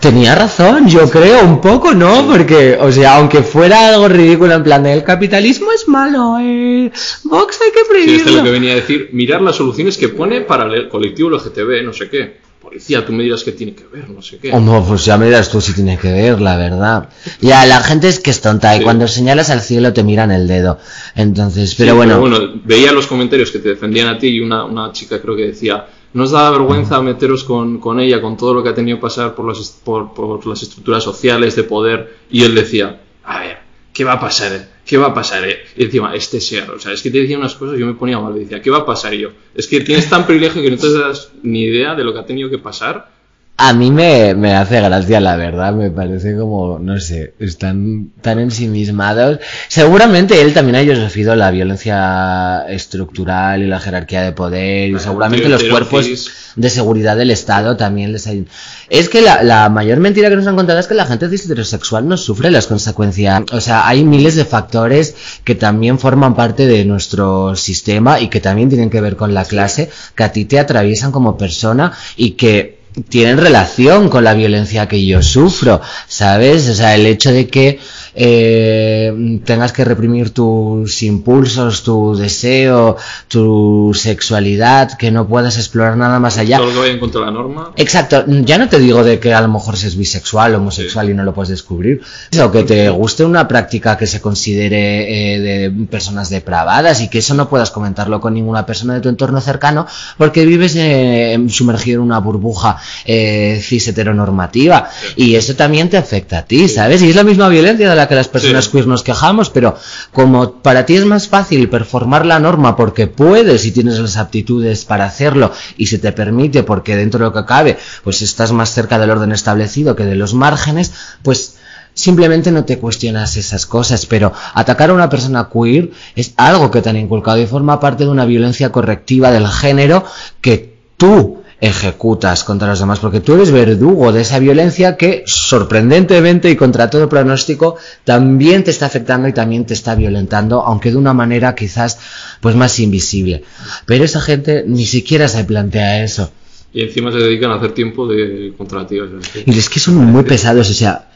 tenía 0.00 0.34
razón, 0.34 0.88
yo 0.88 1.08
creo, 1.10 1.44
un 1.44 1.60
poco, 1.60 1.94
¿no? 1.94 2.26
Porque, 2.26 2.76
o 2.80 2.90
sea, 2.92 3.16
aunque 3.16 3.42
fuera 3.42 3.88
algo 3.88 4.08
ridículo 4.08 4.54
en 4.54 4.62
plan 4.62 4.82
de, 4.82 4.92
el 4.92 5.02
capitalismo 5.04 5.72
es 5.72 5.88
malo, 5.88 6.38
eh, 6.40 6.90
Vox 7.24 7.58
hay 7.64 7.70
que 7.72 7.78
Sí, 7.78 8.00
este 8.00 8.14
es 8.16 8.22
prohibirlo. 8.22 8.36
lo 8.38 8.44
que 8.44 8.50
venía 8.50 8.72
a 8.72 8.76
decir. 8.76 9.10
Mirar 9.12 9.40
las 9.42 9.56
soluciones 9.56 9.96
que 9.98 10.08
pone 10.08 10.40
para 10.42 10.64
el 10.72 10.88
colectivo 10.88 11.30
LGTB, 11.30 11.82
no 11.84 11.92
sé 11.92 12.08
qué. 12.08 12.44
Policía, 12.60 13.04
tú 13.04 13.12
me 13.12 13.22
dirás 13.22 13.44
que 13.44 13.52
tiene 13.52 13.74
que 13.74 13.84
ver, 13.92 14.08
no 14.08 14.22
sé 14.22 14.38
qué. 14.38 14.50
Hombre, 14.50 14.80
pues 14.88 15.04
ya 15.04 15.18
me 15.18 15.26
dirás 15.26 15.50
tú 15.50 15.60
si 15.60 15.74
tiene 15.74 15.98
que 15.98 16.10
ver, 16.10 16.40
la 16.40 16.56
verdad. 16.56 17.10
Ya, 17.40 17.66
la 17.66 17.80
gente 17.82 18.08
es 18.08 18.18
que 18.20 18.30
es 18.30 18.40
tonta 18.40 18.74
y 18.74 18.78
Sí. 18.78 18.84
cuando 18.84 19.06
señalas 19.06 19.50
al 19.50 19.60
cielo 19.60 19.92
te 19.92 20.02
miran 20.02 20.30
el 20.30 20.48
dedo. 20.48 20.78
Entonces, 21.14 21.74
pero 21.76 21.92
Sí, 21.92 21.96
bueno, 21.96 22.52
veía 22.64 22.92
los 22.92 23.06
comentarios 23.06 23.50
que 23.50 23.58
te 23.58 23.68
defendían 23.68 24.08
a 24.08 24.18
ti 24.18 24.28
y 24.28 24.40
una, 24.40 24.64
una 24.64 24.92
chica 24.92 25.20
creo 25.20 25.36
que 25.36 25.48
decía, 25.48 25.86
¿no 26.14 26.22
os 26.24 26.30
da 26.30 26.50
vergüenza 26.50 27.02
meteros 27.02 27.44
con, 27.44 27.78
con 27.78 28.00
ella, 28.00 28.22
con 28.22 28.36
todo 28.36 28.54
lo 28.54 28.62
que 28.62 28.70
ha 28.70 28.74
tenido 28.74 28.96
que 28.98 29.02
pasar 29.02 29.34
por 29.34 29.46
las, 29.46 29.58
por, 29.84 30.46
las 30.46 30.62
estructuras 30.62 31.02
sociales 31.02 31.56
de 31.56 31.64
poder? 31.64 32.18
Y 32.30 32.44
él 32.44 32.54
decía, 32.54 33.02
a 33.24 33.40
ver, 33.40 33.58
¿qué 33.92 34.04
va 34.04 34.14
a 34.14 34.20
pasar? 34.20 34.70
¿Qué 34.86 34.96
va 34.96 35.08
a 35.08 35.14
pasar? 35.14 35.46
eh?". 35.48 35.64
Y 35.76 35.84
encima, 35.84 36.14
este 36.14 36.40
ser, 36.40 36.70
o 36.70 36.78
sea, 36.78 36.92
es 36.92 37.02
que 37.02 37.10
te 37.10 37.18
decía 37.18 37.36
unas 37.36 37.54
cosas 37.56 37.78
yo 37.78 37.86
me 37.86 37.94
ponía 37.94 38.18
mal, 38.20 38.34
decía, 38.34 38.62
¿qué 38.62 38.70
va 38.70 38.78
a 38.78 38.86
pasar 38.86 39.12
Y 39.12 39.18
yo? 39.18 39.30
Es 39.54 39.66
que 39.66 39.80
tienes 39.80 40.08
tan 40.08 40.24
privilegio 40.24 40.62
que 40.62 40.70
no 40.70 40.76
te 40.76 40.92
das 40.92 41.32
ni 41.42 41.64
idea 41.64 41.94
de 41.94 42.04
lo 42.04 42.12
que 42.12 42.20
ha 42.20 42.26
tenido 42.26 42.48
que 42.48 42.58
pasar. 42.58 43.13
A 43.56 43.72
mí 43.72 43.92
me, 43.92 44.34
me 44.34 44.54
hace 44.56 44.80
gracia, 44.80 45.20
la 45.20 45.36
verdad, 45.36 45.72
me 45.72 45.88
parece 45.88 46.36
como, 46.36 46.80
no 46.80 46.98
sé, 46.98 47.34
están 47.38 48.10
tan 48.20 48.40
ensimismados. 48.40 49.38
Seguramente 49.68 50.42
él 50.42 50.52
también 50.52 50.74
haya 50.74 50.96
sufrido 50.96 51.36
la 51.36 51.52
violencia 51.52 52.66
estructural 52.68 53.62
y 53.62 53.68
la 53.68 53.78
jerarquía 53.78 54.22
de 54.22 54.32
poder 54.32 54.90
y 54.90 54.98
seguramente 54.98 55.48
los 55.48 55.62
cuerpos 55.62 56.04
cis. 56.04 56.30
de 56.56 56.68
seguridad 56.68 57.16
del 57.16 57.30
Estado 57.30 57.76
también 57.76 58.12
les 58.12 58.26
hay... 58.26 58.44
Es 58.90 59.08
que 59.08 59.20
la, 59.22 59.44
la 59.44 59.68
mayor 59.68 60.00
mentira 60.00 60.30
que 60.30 60.36
nos 60.36 60.48
han 60.48 60.56
contado 60.56 60.80
es 60.80 60.88
que 60.88 60.94
la 60.94 61.06
gente 61.06 61.26
heterosexual 61.26 62.08
no 62.08 62.16
sufre 62.16 62.50
las 62.50 62.66
consecuencias. 62.66 63.44
O 63.52 63.60
sea, 63.60 63.86
hay 63.86 64.02
miles 64.02 64.34
de 64.34 64.44
factores 64.44 65.14
que 65.44 65.54
también 65.54 66.00
forman 66.00 66.34
parte 66.34 66.66
de 66.66 66.84
nuestro 66.84 67.54
sistema 67.54 68.18
y 68.18 68.28
que 68.28 68.40
también 68.40 68.68
tienen 68.68 68.90
que 68.90 69.00
ver 69.00 69.14
con 69.14 69.32
la 69.32 69.44
clase, 69.44 69.90
que 70.16 70.24
a 70.24 70.32
ti 70.32 70.44
te 70.44 70.58
atraviesan 70.58 71.12
como 71.12 71.38
persona 71.38 71.92
y 72.16 72.32
que 72.32 72.73
tienen 73.08 73.38
relación 73.38 74.08
con 74.08 74.24
la 74.24 74.34
violencia 74.34 74.88
que 74.88 75.04
yo 75.04 75.22
sufro, 75.22 75.80
¿sabes? 76.06 76.68
O 76.68 76.74
sea, 76.74 76.94
el 76.94 77.06
hecho 77.06 77.32
de 77.32 77.48
que 77.48 77.80
eh, 78.14 79.40
tengas 79.44 79.72
que 79.72 79.84
reprimir 79.84 80.30
tus 80.30 81.02
impulsos, 81.02 81.82
tu 81.82 82.16
deseo, 82.16 82.96
tu 83.28 83.92
sexualidad, 83.94 84.96
que 84.96 85.10
no 85.10 85.26
puedas 85.26 85.56
explorar 85.56 85.96
nada 85.96 86.18
más 86.18 86.38
allá. 86.38 86.58
Todo 86.58 86.68
lo 86.68 86.72
que 86.72 86.78
vaya 86.80 86.92
en 86.92 87.00
contra 87.00 87.20
de 87.20 87.26
la 87.26 87.32
norma. 87.32 87.72
Exacto, 87.76 88.24
ya 88.26 88.58
no 88.58 88.68
te 88.68 88.78
digo 88.78 89.02
de 89.02 89.18
que 89.18 89.34
a 89.34 89.40
lo 89.40 89.48
mejor 89.48 89.76
seas 89.76 89.96
bisexual 89.96 90.54
homosexual 90.54 91.10
y 91.10 91.14
no 91.14 91.24
lo 91.24 91.34
puedes 91.34 91.50
descubrir, 91.50 92.02
o 92.42 92.50
que 92.50 92.64
te 92.64 92.88
guste 92.90 93.24
una 93.24 93.48
práctica 93.48 93.96
que 93.96 94.06
se 94.06 94.20
considere 94.20 95.34
eh, 95.34 95.40
de 95.40 95.86
personas 95.86 96.30
depravadas 96.30 97.00
y 97.00 97.08
que 97.08 97.18
eso 97.18 97.34
no 97.34 97.48
puedas 97.48 97.70
comentarlo 97.70 98.20
con 98.20 98.34
ninguna 98.34 98.66
persona 98.66 98.94
de 98.94 99.00
tu 99.00 99.08
entorno 99.08 99.40
cercano 99.40 99.86
porque 100.16 100.46
vives 100.46 100.74
eh, 100.76 101.38
sumergido 101.48 102.00
en 102.00 102.06
una 102.06 102.18
burbuja 102.18 102.78
eh, 103.04 103.60
cis 103.62 103.88
heteronormativa. 103.88 104.88
Y 105.16 105.34
eso 105.34 105.54
también 105.54 105.88
te 105.88 105.96
afecta 105.96 106.38
a 106.38 106.44
ti, 106.44 106.68
¿sabes? 106.68 107.02
Y 107.02 107.10
es 107.10 107.16
la 107.16 107.24
misma 107.24 107.48
violencia 107.48 107.88
de 107.88 107.96
la 107.96 108.03
que 108.08 108.14
las 108.14 108.28
personas 108.28 108.64
Sí. 108.66 108.70
queer 108.72 108.86
nos 108.86 109.02
quejamos, 109.02 109.50
pero 109.50 109.76
como 110.12 110.52
para 110.52 110.86
ti 110.86 110.96
es 110.96 111.04
más 111.04 111.28
fácil 111.28 111.68
performar 111.68 112.26
la 112.26 112.38
norma 112.38 112.76
porque 112.76 113.06
puedes 113.06 113.64
y 113.64 113.72
tienes 113.72 113.98
las 113.98 114.16
aptitudes 114.16 114.84
para 114.84 115.04
hacerlo 115.04 115.52
y 115.76 115.86
se 115.86 115.98
te 115.98 116.12
permite 116.12 116.62
porque 116.62 116.96
dentro 116.96 117.18
de 117.18 117.26
lo 117.26 117.32
que 117.32 117.44
cabe, 117.46 117.78
pues 118.02 118.22
estás 118.22 118.52
más 118.52 118.70
cerca 118.72 118.98
del 118.98 119.10
orden 119.10 119.32
establecido 119.32 119.96
que 119.96 120.04
de 120.04 120.14
los 120.14 120.34
márgenes, 120.34 120.92
pues 121.22 121.56
simplemente 121.94 122.50
no 122.50 122.64
te 122.64 122.78
cuestionas 122.78 123.36
esas 123.36 123.66
cosas, 123.66 124.06
pero 124.06 124.32
atacar 124.54 124.90
a 124.90 124.94
una 124.94 125.08
persona 125.08 125.48
queer 125.52 125.92
es 126.16 126.34
algo 126.36 126.70
que 126.70 126.82
te 126.82 126.90
han 126.90 126.96
inculcado 126.96 127.38
y 127.38 127.46
forma 127.46 127.78
parte 127.78 128.04
de 128.04 128.10
una 128.10 128.24
violencia 128.24 128.72
correctiva 128.72 129.30
del 129.30 129.46
género 129.46 130.04
que 130.40 130.74
tú 130.96 131.43
ejecutas 131.60 132.44
contra 132.44 132.68
los 132.68 132.80
demás, 132.80 132.98
porque 132.98 133.20
tú 133.20 133.34
eres 133.34 133.50
verdugo 133.50 134.12
de 134.12 134.22
esa 134.22 134.38
violencia 134.38 134.96
que 134.96 135.22
sorprendentemente 135.26 136.50
y 136.50 136.56
contra 136.56 136.90
todo 136.90 137.08
pronóstico 137.08 137.76
también 138.04 138.64
te 138.64 138.70
está 138.70 138.86
afectando 138.86 139.28
y 139.28 139.32
también 139.32 139.64
te 139.64 139.74
está 139.74 139.94
violentando, 139.94 140.62
aunque 140.62 140.90
de 140.90 140.96
una 140.96 141.14
manera 141.14 141.54
quizás 141.54 141.98
pues 142.40 142.54
más 142.56 142.78
invisible. 142.80 143.44
Pero 143.86 144.04
esa 144.04 144.20
gente 144.20 144.64
ni 144.66 144.86
siquiera 144.86 145.28
se 145.28 145.44
plantea 145.44 146.04
eso. 146.04 146.30
Y 146.72 146.82
encima 146.82 147.12
se 147.12 147.18
dedican 147.18 147.52
a 147.52 147.56
hacer 147.56 147.72
tiempo 147.72 148.06
de 148.08 148.52
contra 148.58 148.86
sí. 148.88 148.98
Y 149.46 149.58
es 149.58 149.68
que 149.70 149.78
son 149.78 149.94
muy 149.96 150.24
pesados, 150.24 150.68
o 150.68 150.74
sea, 150.74 151.08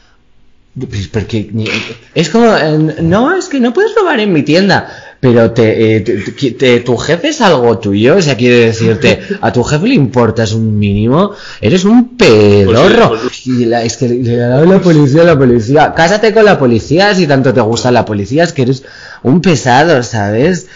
pues 0.73 1.07
porque 1.09 1.51
es 2.15 2.29
como, 2.29 2.55
eh, 2.55 2.95
no, 3.01 3.35
es 3.35 3.49
que 3.49 3.59
no 3.59 3.73
puedes 3.73 3.93
robar 3.95 4.19
en 4.19 4.31
mi 4.31 4.43
tienda, 4.43 5.08
pero 5.19 5.51
te, 5.51 5.97
eh, 5.97 5.99
te- 6.01 6.51
te- 6.51 6.79
tu 6.79 6.95
jefe 6.97 7.27
es 7.29 7.41
algo 7.41 7.77
tuyo, 7.77 8.15
o 8.17 8.21
sea, 8.21 8.37
quiere 8.37 8.67
decirte, 8.67 9.19
a 9.41 9.51
tu 9.51 9.63
jefe 9.63 9.87
le 9.87 9.95
importas 9.95 10.53
un 10.53 10.79
mínimo, 10.79 11.31
eres 11.59 11.83
un 11.83 12.15
pedorro. 12.15 13.09
Pues 13.09 13.35
sí, 13.35 13.63
Y 13.63 13.65
la, 13.65 13.83
es 13.83 13.97
que 13.97 14.07
le 14.07 14.35
da 14.37 14.63
la 14.65 14.79
policía, 14.79 15.23
la 15.23 15.37
policía, 15.37 15.93
cásate 15.93 16.33
con 16.33 16.45
la 16.45 16.57
policía 16.57 17.13
si 17.15 17.27
tanto 17.27 17.53
te 17.53 17.61
gusta 17.61 17.91
la 17.91 18.05
policía, 18.05 18.43
es 18.43 18.53
que 18.53 18.61
eres 18.61 18.83
un 19.23 19.41
pesado, 19.41 20.01
¿sabes? 20.03 20.67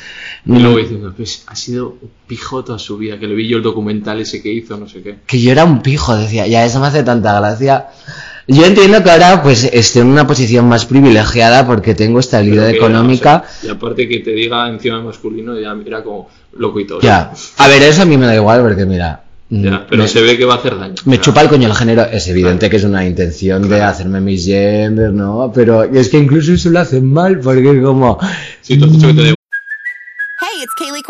Y 0.45 0.59
luego 0.59 0.77
diciendo, 0.77 1.13
pues 1.15 1.43
ha 1.47 1.55
sido 1.55 1.97
un 2.01 2.09
pijo 2.27 2.65
toda 2.65 2.77
su 2.77 2.97
vida, 2.97 3.17
que 3.17 3.27
le 3.27 3.35
vi 3.35 3.47
yo 3.47 3.55
el 3.55 3.63
documental 3.63 4.19
ese 4.19 4.41
que 4.41 4.51
hizo, 4.51 4.75
no 4.75 4.89
sé 4.89 5.01
qué. 5.01 5.19
que 5.25 5.39
yo 5.39 5.53
era 5.53 5.63
un 5.63 5.81
pijo, 5.81 6.17
decía, 6.17 6.45
ya 6.47 6.65
eso 6.65 6.81
me 6.81 6.87
hace 6.87 7.01
tanta 7.03 7.39
gracia. 7.39 7.87
Yo 8.47 8.65
entiendo 8.65 9.01
que 9.03 9.09
ahora 9.11 9.41
pues 9.41 9.63
esté 9.71 9.99
en 10.01 10.07
una 10.07 10.27
posición 10.27 10.67
más 10.67 10.85
privilegiada 10.85 11.65
porque 11.65 11.95
tengo 11.95 12.19
estabilidad 12.19 12.69
económica. 12.69 13.43
y 13.63 13.69
aparte 13.69 14.07
que 14.07 14.19
te 14.19 14.31
diga 14.31 14.67
encima 14.69 15.01
masculino, 15.01 15.57
ya 15.59 15.73
mira 15.73 16.03
como 16.03 16.29
loco 16.57 16.79
y 16.79 16.87
todo. 16.87 16.99
Ya. 17.01 17.31
A 17.57 17.67
ver, 17.67 17.81
eso 17.83 18.01
a 18.01 18.05
mí 18.05 18.17
me 18.17 18.25
da 18.25 18.35
igual 18.35 18.61
porque 18.61 18.85
mira, 18.85 19.23
Ya, 19.49 19.85
pero 19.89 20.03
me- 20.03 20.09
se 20.09 20.21
ve 20.21 20.35
que 20.37 20.45
va 20.45 20.55
a 20.55 20.57
hacer 20.57 20.77
daño. 20.77 20.95
Me 21.05 21.19
chupa 21.21 21.41
el 21.41 21.47
coño 21.49 21.67
el 21.67 21.75
género. 21.75 22.03
Es 22.11 22.27
evidente 22.27 22.69
que 22.69 22.77
es 22.77 22.83
una 22.83 23.05
intención 23.05 23.69
de 23.69 23.81
hacerme 23.81 24.19
mis 24.19 24.45
gender, 24.45 25.13
¿no? 25.13 25.51
Pero 25.53 25.83
es 25.83 26.09
que 26.09 26.17
incluso 26.17 26.53
eso 26.53 26.69
lo 26.69 26.79
hacen 26.79 27.05
mal 27.05 27.39
porque 27.39 27.69
es 27.71 27.83
como... 27.83 28.17
Sí, 28.61 28.77
tú 28.77 28.85
has 28.85 28.91
dicho 28.91 29.07
que 29.07 29.13
te 29.13 29.21
da 29.21 29.23
Kaylee 29.25 29.35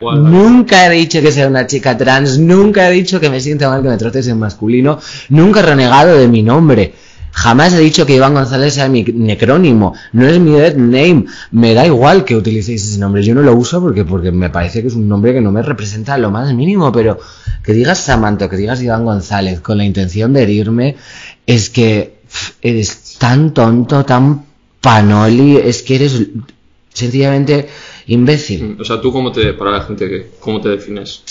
Nunca 0.00 0.86
he 0.86 0.90
dicho 0.90 1.20
que 1.20 1.32
sea 1.32 1.48
una 1.48 1.66
chica 1.66 1.96
trans, 1.96 2.38
nunca 2.38 2.88
he 2.88 2.92
dicho 2.92 3.20
que 3.20 3.30
me 3.30 3.40
sienta 3.40 3.68
mal 3.68 3.82
que 3.82 3.88
me 3.88 3.96
trates 3.96 4.28
en 4.28 4.38
masculino, 4.38 4.98
nunca 5.28 5.60
he 5.60 5.62
renegado 5.64 6.16
de 6.16 6.28
mi 6.28 6.42
nombre. 6.42 6.94
Jamás 7.32 7.72
he 7.72 7.78
dicho 7.78 8.04
que 8.04 8.16
Iván 8.16 8.34
González 8.34 8.74
sea 8.74 8.88
mi 8.88 9.04
necrónimo, 9.04 9.94
no 10.12 10.26
es 10.26 10.40
mi 10.40 10.52
dead 10.52 10.76
name, 10.76 11.26
me 11.52 11.74
da 11.74 11.86
igual 11.86 12.24
que 12.24 12.34
utilicéis 12.34 12.84
ese 12.84 12.98
nombre, 12.98 13.22
yo 13.22 13.34
no 13.34 13.42
lo 13.42 13.54
uso 13.54 13.80
porque, 13.80 14.04
porque 14.04 14.32
me 14.32 14.50
parece 14.50 14.82
que 14.82 14.88
es 14.88 14.94
un 14.94 15.08
nombre 15.08 15.32
que 15.32 15.40
no 15.40 15.52
me 15.52 15.62
representa 15.62 16.18
lo 16.18 16.30
más 16.30 16.52
mínimo, 16.52 16.90
pero 16.90 17.18
que 17.62 17.72
digas 17.72 17.98
Samantha, 17.98 18.48
que 18.48 18.56
digas 18.56 18.82
Iván 18.82 19.04
González 19.04 19.60
con 19.60 19.78
la 19.78 19.84
intención 19.84 20.32
de 20.32 20.42
herirme, 20.42 20.96
es 21.46 21.70
que 21.70 22.18
eres 22.60 23.16
tan 23.18 23.54
tonto, 23.54 24.04
tan 24.04 24.44
panoli, 24.80 25.58
es 25.58 25.82
que 25.82 25.96
eres 25.96 26.22
sencillamente 26.98 27.68
imbécil. 28.06 28.76
O 28.80 28.84
sea, 28.84 29.00
tú 29.00 29.12
cómo 29.12 29.32
te, 29.32 29.52
para 29.54 29.70
la 29.70 29.82
gente 29.82 30.08
que, 30.08 30.30
cómo 30.40 30.60
te 30.60 30.70
defines. 30.70 31.22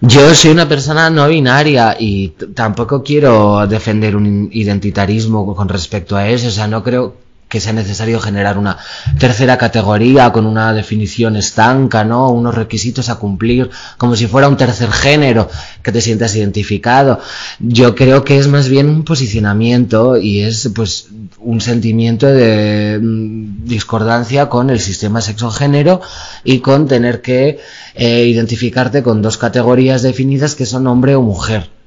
Yo 0.00 0.34
soy 0.34 0.50
una 0.50 0.68
persona 0.68 1.10
no 1.10 1.28
binaria 1.28 1.96
y 1.98 2.28
tampoco 2.54 3.02
quiero 3.02 3.66
defender 3.66 4.16
un 4.16 4.48
identitarismo 4.52 5.54
con 5.54 5.68
respecto 5.68 6.16
a 6.16 6.28
eso. 6.28 6.48
O 6.48 6.50
sea, 6.50 6.66
no 6.66 6.82
creo 6.82 7.27
que 7.48 7.60
sea 7.60 7.72
necesario 7.72 8.20
generar 8.20 8.58
una 8.58 8.76
tercera 9.18 9.56
categoría 9.56 10.30
con 10.32 10.46
una 10.46 10.72
definición 10.72 11.36
estanca, 11.36 12.04
¿no? 12.04 12.30
Unos 12.30 12.54
requisitos 12.54 13.08
a 13.08 13.16
cumplir, 13.16 13.70
como 13.96 14.16
si 14.16 14.26
fuera 14.26 14.48
un 14.48 14.56
tercer 14.56 14.90
género 14.90 15.48
que 15.82 15.92
te 15.92 16.00
sientas 16.00 16.36
identificado. 16.36 17.20
Yo 17.58 17.94
creo 17.94 18.24
que 18.24 18.38
es 18.38 18.48
más 18.48 18.68
bien 18.68 18.88
un 18.88 19.04
posicionamiento 19.04 20.16
y 20.18 20.40
es 20.40 20.70
pues 20.74 21.08
un 21.38 21.60
sentimiento 21.60 22.26
de 22.26 22.98
mm, 23.00 23.64
discordancia 23.64 24.48
con 24.48 24.70
el 24.70 24.80
sistema 24.80 25.20
sexo-género 25.20 26.00
y 26.44 26.58
con 26.60 26.86
tener 26.86 27.22
que 27.22 27.58
eh, 27.94 28.24
identificarte 28.26 29.02
con 29.02 29.22
dos 29.22 29.38
categorías 29.38 30.02
definidas 30.02 30.54
que 30.54 30.66
son 30.66 30.86
hombre 30.86 31.14
o 31.14 31.22
mujer. 31.22 31.77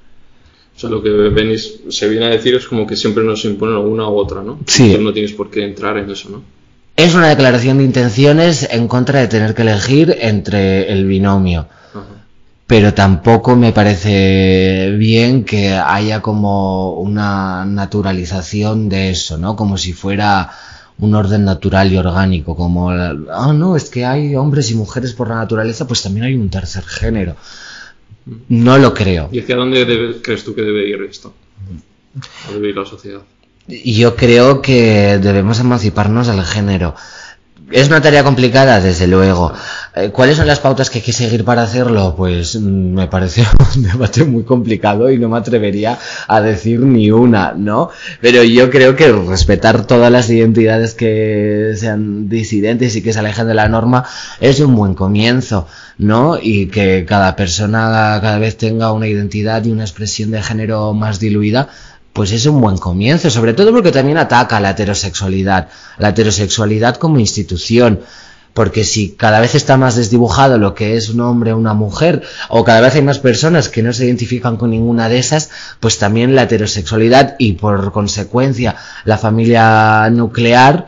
Sea, 0.82 0.90
lo 0.90 1.04
que 1.04 1.10
venís, 1.12 1.82
se 1.90 2.10
viene 2.10 2.26
a 2.26 2.30
decir 2.30 2.56
es 2.56 2.68
como 2.68 2.88
que 2.88 2.96
siempre 2.96 3.24
nos 3.24 3.46
imponen 3.46 3.78
una 3.78 4.10
u 4.10 4.16
otra, 4.18 4.42
¿no? 4.42 4.58
Sí. 4.66 4.94
Tú 4.96 5.02
no 5.04 5.14
tienes 5.14 5.32
por 5.34 5.52
qué 5.52 5.64
entrar 5.64 5.96
en 5.98 6.10
eso, 6.10 6.30
¿no? 6.30 6.42
Es 6.96 7.14
una 7.14 7.30
declaración 7.30 7.78
de 7.78 7.84
intenciones 7.84 8.68
en 8.72 8.88
contra 8.88 9.20
de 9.20 9.28
tener 9.28 9.54
que 9.54 9.62
elegir 9.62 10.18
entre 10.20 10.92
el 10.92 11.06
binomio. 11.06 11.68
Ajá. 11.94 12.06
pero 12.66 12.94
tampoco 12.94 13.56
me 13.58 13.74
parece 13.74 14.96
bien 14.98 15.44
que 15.44 15.74
haya 15.74 16.22
como 16.22 16.94
una 16.94 17.66
naturalización 17.66 18.88
de 18.88 19.10
eso, 19.10 19.38
¿no? 19.38 19.56
Como 19.58 19.78
si 19.78 19.92
fuera 19.94 20.50
un 21.00 21.14
orden 21.14 21.44
natural 21.44 21.92
y 21.92 21.98
orgánico, 21.98 22.56
como, 22.56 22.92
ah, 22.92 23.54
no, 23.54 23.76
es 23.76 23.90
que 23.90 24.06
hay 24.06 24.36
hombres 24.36 24.72
y 24.72 24.76
mujeres 24.76 25.14
por 25.14 25.28
la 25.30 25.36
naturaleza, 25.36 25.86
pues 25.86 26.02
también 26.02 26.26
hay 26.28 26.36
un 26.36 26.50
tercer 26.50 26.84
género. 26.86 27.36
No 28.50 28.78
lo 28.78 28.94
creo. 28.94 29.30
¿Y 29.32 29.40
hacia 29.40 29.56
dónde 29.56 29.86
debe- 29.86 30.22
crees 30.22 30.44
tú 30.44 30.54
que 30.54 30.62
debe 30.62 30.88
ir 30.88 31.02
esto? 31.04 31.34
¿O 32.50 32.54
debe 32.54 32.70
ir 32.70 32.78
la 32.78 32.86
sociedad? 32.86 33.22
Yo 33.68 34.16
creo 34.16 34.62
que 34.62 35.18
debemos 35.22 35.60
emanciparnos 35.60 36.28
del 36.28 36.44
género. 36.44 36.96
Es 37.72 37.88
una 37.88 38.02
tarea 38.02 38.24
complicada, 38.24 38.82
desde 38.82 39.08
luego. 39.08 39.54
Eh, 39.96 40.10
¿Cuáles 40.10 40.38
son 40.38 40.48
las 40.48 40.60
pautas 40.60 40.90
que 40.90 41.00
hay 41.00 41.06
que 41.06 41.14
seguir 41.14 41.46
para 41.46 41.64
hacerlo? 41.64 42.16
Pues 42.18 42.56
mm, 42.60 42.94
me 42.94 43.08
parece 43.08 43.46
un 43.76 43.84
debate 43.84 44.26
muy 44.26 44.44
complicado 44.44 45.10
y 45.10 45.18
no 45.18 45.30
me 45.30 45.38
atrevería 45.38 45.98
a 46.28 46.42
decir 46.42 46.82
ni 46.82 47.12
una, 47.12 47.54
¿no? 47.56 47.90
Pero 48.20 48.44
yo 48.44 48.70
creo 48.70 48.96
que 48.96 49.12
respetar 49.12 49.88
todas 49.88 50.12
las 50.12 50.30
identidades 50.30 50.94
que 50.94 51.74
sean 51.78 52.28
disidentes 52.28 52.96
y 52.96 53.02
que 53.02 53.14
se 53.14 53.20
alejen 53.20 53.48
de 53.48 53.54
la 53.54 53.70
norma 53.70 54.06
es 54.42 54.60
un 54.60 54.76
buen 54.76 54.94
comienzo, 54.94 55.68
¿no? 55.98 56.38
Y 56.42 56.68
que 56.68 57.06
cada 57.08 57.36
persona 57.38 58.20
cada 58.22 58.38
vez 58.38 58.58
tenga 58.58 58.92
una 58.92 59.08
identidad 59.08 59.64
y 59.64 59.72
una 59.72 59.84
expresión 59.84 60.32
de 60.32 60.42
género 60.42 60.94
más 60.94 61.20
diluida, 61.20 61.70
pues 62.14 62.32
es 62.32 62.46
un 62.46 62.60
buen 62.62 62.78
comienzo, 62.78 63.30
sobre 63.30 63.54
todo 63.54 63.72
porque 63.72 63.92
también 63.92 64.18
ataca 64.18 64.60
la 64.60 64.72
heterosexualidad, 64.72 65.70
la 65.98 66.10
heterosexualidad 66.10 66.98
como 66.98 67.20
institución. 67.20 68.02
Porque 68.54 68.84
si 68.84 69.12
cada 69.12 69.40
vez 69.40 69.56
está 69.56 69.78
más 69.78 69.96
desdibujado 69.96 70.58
lo 70.58 70.76
que 70.76 70.98
es 70.98 71.08
un 71.08 71.22
hombre 71.22 71.54
o 71.54 71.58
una 71.58 71.74
mujer, 71.74 72.22
o 72.50 72.66
cada 72.66 72.82
vez 72.82 72.96
hay 72.96 73.02
más 73.02 73.20
personas 73.20 73.70
que 73.70 73.82
no 73.82 73.94
se 73.94 74.06
identifican 74.06 74.58
con 74.58 74.72
ninguna 74.72 75.08
de 75.08 75.20
esas, 75.20 75.50
pues 75.80 76.00
también 76.00 76.36
la 76.36 76.44
heterosexualidad 76.44 77.36
y 77.40 77.54
por 77.54 77.94
consecuencia 77.94 78.76
la 79.06 79.18
familia 79.18 80.10
nuclear, 80.10 80.88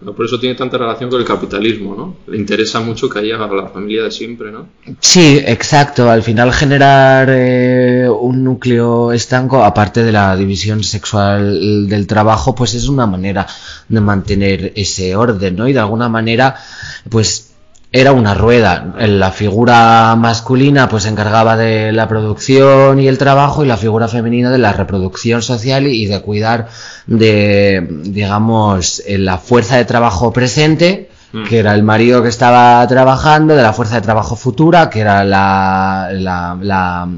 Por 0.00 0.24
eso 0.24 0.40
tiene 0.40 0.54
tanta 0.54 0.78
relación 0.78 1.10
con 1.10 1.20
el 1.20 1.26
capitalismo, 1.26 1.94
¿no? 1.94 2.16
Le 2.26 2.38
interesa 2.38 2.80
mucho 2.80 3.08
que 3.08 3.18
haya 3.18 3.36
la 3.36 3.68
familia 3.68 4.04
de 4.04 4.10
siempre, 4.10 4.50
¿no? 4.50 4.66
Sí, 4.98 5.38
exacto. 5.44 6.10
Al 6.10 6.22
final 6.22 6.52
generar 6.52 7.28
eh, 7.30 8.08
un 8.08 8.42
núcleo 8.42 9.12
estanco, 9.12 9.62
aparte 9.62 10.02
de 10.02 10.12
la 10.12 10.34
división 10.36 10.82
sexual 10.82 11.86
del 11.86 12.06
trabajo, 12.06 12.54
pues 12.54 12.74
es 12.74 12.88
una 12.88 13.06
manera 13.06 13.46
de 13.88 14.00
mantener 14.00 14.72
ese 14.74 15.14
orden, 15.14 15.56
¿no? 15.56 15.68
Y 15.68 15.74
de 15.74 15.80
alguna 15.80 16.08
manera, 16.08 16.56
pues 17.10 17.49
era 17.92 18.12
una 18.12 18.34
rueda. 18.34 18.94
La 18.98 19.30
figura 19.30 20.14
masculina 20.16 20.88
pues 20.88 21.04
se 21.04 21.08
encargaba 21.08 21.56
de 21.56 21.92
la 21.92 22.08
producción 22.08 23.00
y 23.00 23.08
el 23.08 23.18
trabajo 23.18 23.64
y 23.64 23.68
la 23.68 23.76
figura 23.76 24.08
femenina 24.08 24.50
de 24.50 24.58
la 24.58 24.72
reproducción 24.72 25.42
social 25.42 25.86
y 25.86 26.06
de 26.06 26.20
cuidar 26.20 26.68
de, 27.06 27.86
digamos, 28.04 29.02
eh, 29.06 29.18
la 29.18 29.38
fuerza 29.38 29.76
de 29.76 29.84
trabajo 29.84 30.32
presente, 30.32 31.10
Mm. 31.32 31.44
que 31.44 31.58
era 31.58 31.74
el 31.74 31.82
marido 31.82 32.22
que 32.22 32.28
estaba 32.28 32.84
trabajando, 32.88 33.54
de 33.54 33.62
la 33.62 33.72
fuerza 33.72 33.96
de 33.96 34.00
trabajo 34.00 34.34
futura, 34.34 34.90
que 34.90 35.00
era 35.00 35.24
la, 35.24 36.08
la, 36.12 36.58
la, 36.60 37.08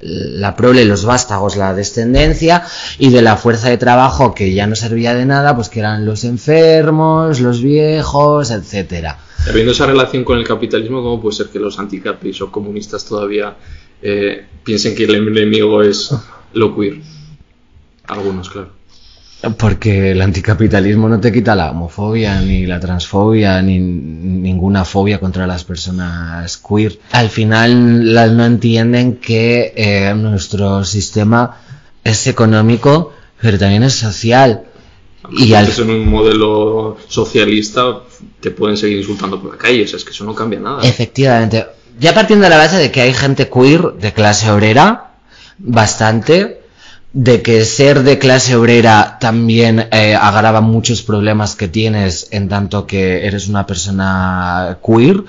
la 0.00 0.54
prole, 0.54 0.84
los 0.84 1.04
vástagos, 1.04 1.56
la 1.56 1.74
descendencia, 1.74 2.64
y 2.98 3.10
de 3.10 3.22
la 3.22 3.36
fuerza 3.36 3.68
de 3.68 3.78
trabajo 3.78 4.34
que 4.34 4.52
ya 4.52 4.66
no 4.66 4.76
servía 4.76 5.14
de 5.14 5.26
nada, 5.26 5.54
pues 5.54 5.68
que 5.68 5.80
eran 5.80 6.06
los 6.06 6.24
enfermos, 6.24 7.40
los 7.40 7.62
viejos, 7.62 8.50
etcétera. 8.50 9.18
Habiendo 9.48 9.72
esa 9.72 9.86
relación 9.86 10.24
con 10.24 10.38
el 10.38 10.46
capitalismo, 10.46 11.02
¿cómo 11.02 11.20
puede 11.20 11.36
ser 11.36 11.48
que 11.48 11.58
los 11.58 11.78
anticapis 11.78 12.40
o 12.42 12.50
comunistas 12.50 13.04
todavía 13.04 13.56
eh, 14.02 14.46
piensen 14.64 14.94
que 14.94 15.04
el 15.04 15.14
enemigo 15.14 15.82
es 15.82 16.14
lo 16.52 16.76
queer? 16.76 16.98
Algunos, 18.06 18.50
claro. 18.50 18.77
Porque 19.56 20.10
el 20.10 20.20
anticapitalismo 20.20 21.08
no 21.08 21.20
te 21.20 21.30
quita 21.30 21.54
la 21.54 21.70
homofobia, 21.70 22.40
ni 22.40 22.66
la 22.66 22.80
transfobia, 22.80 23.62
ni 23.62 23.78
ninguna 23.78 24.84
fobia 24.84 25.20
contra 25.20 25.46
las 25.46 25.62
personas 25.62 26.56
queer. 26.58 26.98
Al 27.12 27.28
final 27.30 28.12
la- 28.14 28.26
no 28.26 28.44
entienden 28.44 29.16
que 29.18 29.72
eh, 29.76 30.12
nuestro 30.16 30.84
sistema 30.84 31.56
es 32.02 32.26
económico, 32.26 33.12
pero 33.40 33.58
también 33.58 33.84
es 33.84 33.94
social. 33.94 34.64
Y 35.30 35.54
al, 35.54 35.70
en 35.70 35.90
un 35.90 36.08
modelo 36.08 36.96
socialista 37.06 38.00
te 38.40 38.50
pueden 38.50 38.76
seguir 38.76 38.98
insultando 38.98 39.40
por 39.40 39.52
la 39.52 39.58
calle, 39.58 39.84
o 39.84 39.86
sea, 39.86 39.98
es 39.98 40.04
que 40.04 40.10
eso 40.10 40.24
no 40.24 40.34
cambia 40.34 40.58
nada. 40.58 40.82
Efectivamente. 40.82 41.64
Ya 42.00 42.12
partiendo 42.12 42.44
de 42.44 42.50
la 42.50 42.56
base 42.56 42.76
de 42.76 42.90
que 42.90 43.02
hay 43.02 43.12
gente 43.14 43.48
queer 43.48 43.92
de 44.00 44.12
clase 44.12 44.50
obrera, 44.50 45.12
bastante, 45.58 46.60
de 47.12 47.42
que 47.42 47.64
ser 47.64 48.02
de 48.02 48.18
clase 48.18 48.54
obrera 48.54 49.16
también 49.18 49.88
eh, 49.90 50.14
agrava 50.14 50.60
muchos 50.60 51.02
problemas 51.02 51.56
que 51.56 51.68
tienes 51.68 52.28
en 52.30 52.48
tanto 52.48 52.86
que 52.86 53.26
eres 53.26 53.48
una 53.48 53.66
persona 53.66 54.78
queer. 54.84 55.24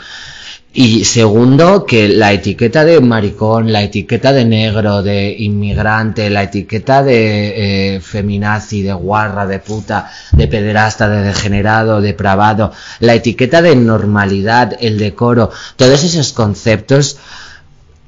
Y 0.72 1.04
segundo, 1.06 1.84
que 1.84 2.08
la 2.08 2.32
etiqueta 2.32 2.86
de 2.86 3.02
maricón, 3.02 3.74
la 3.74 3.82
etiqueta 3.82 4.32
de 4.32 4.46
negro, 4.46 5.02
de 5.02 5.36
inmigrante, 5.40 6.30
la 6.30 6.44
etiqueta 6.44 7.02
de 7.02 7.96
eh, 7.96 8.02
feminazi, 8.02 8.84
de 8.84 8.94
guarra, 8.94 9.48
de 9.48 9.58
puta, 9.58 10.12
de 10.32 10.48
pederasta, 10.48 11.10
de 11.10 11.24
degenerado, 11.24 12.02
depravado, 12.02 12.72
la 13.00 13.16
etiqueta 13.16 13.64
de 13.64 13.76
normalidad, 13.76 14.78
el 14.80 15.00
decoro, 15.00 15.50
todos 15.76 16.04
esos 16.04 16.34
conceptos 16.34 17.18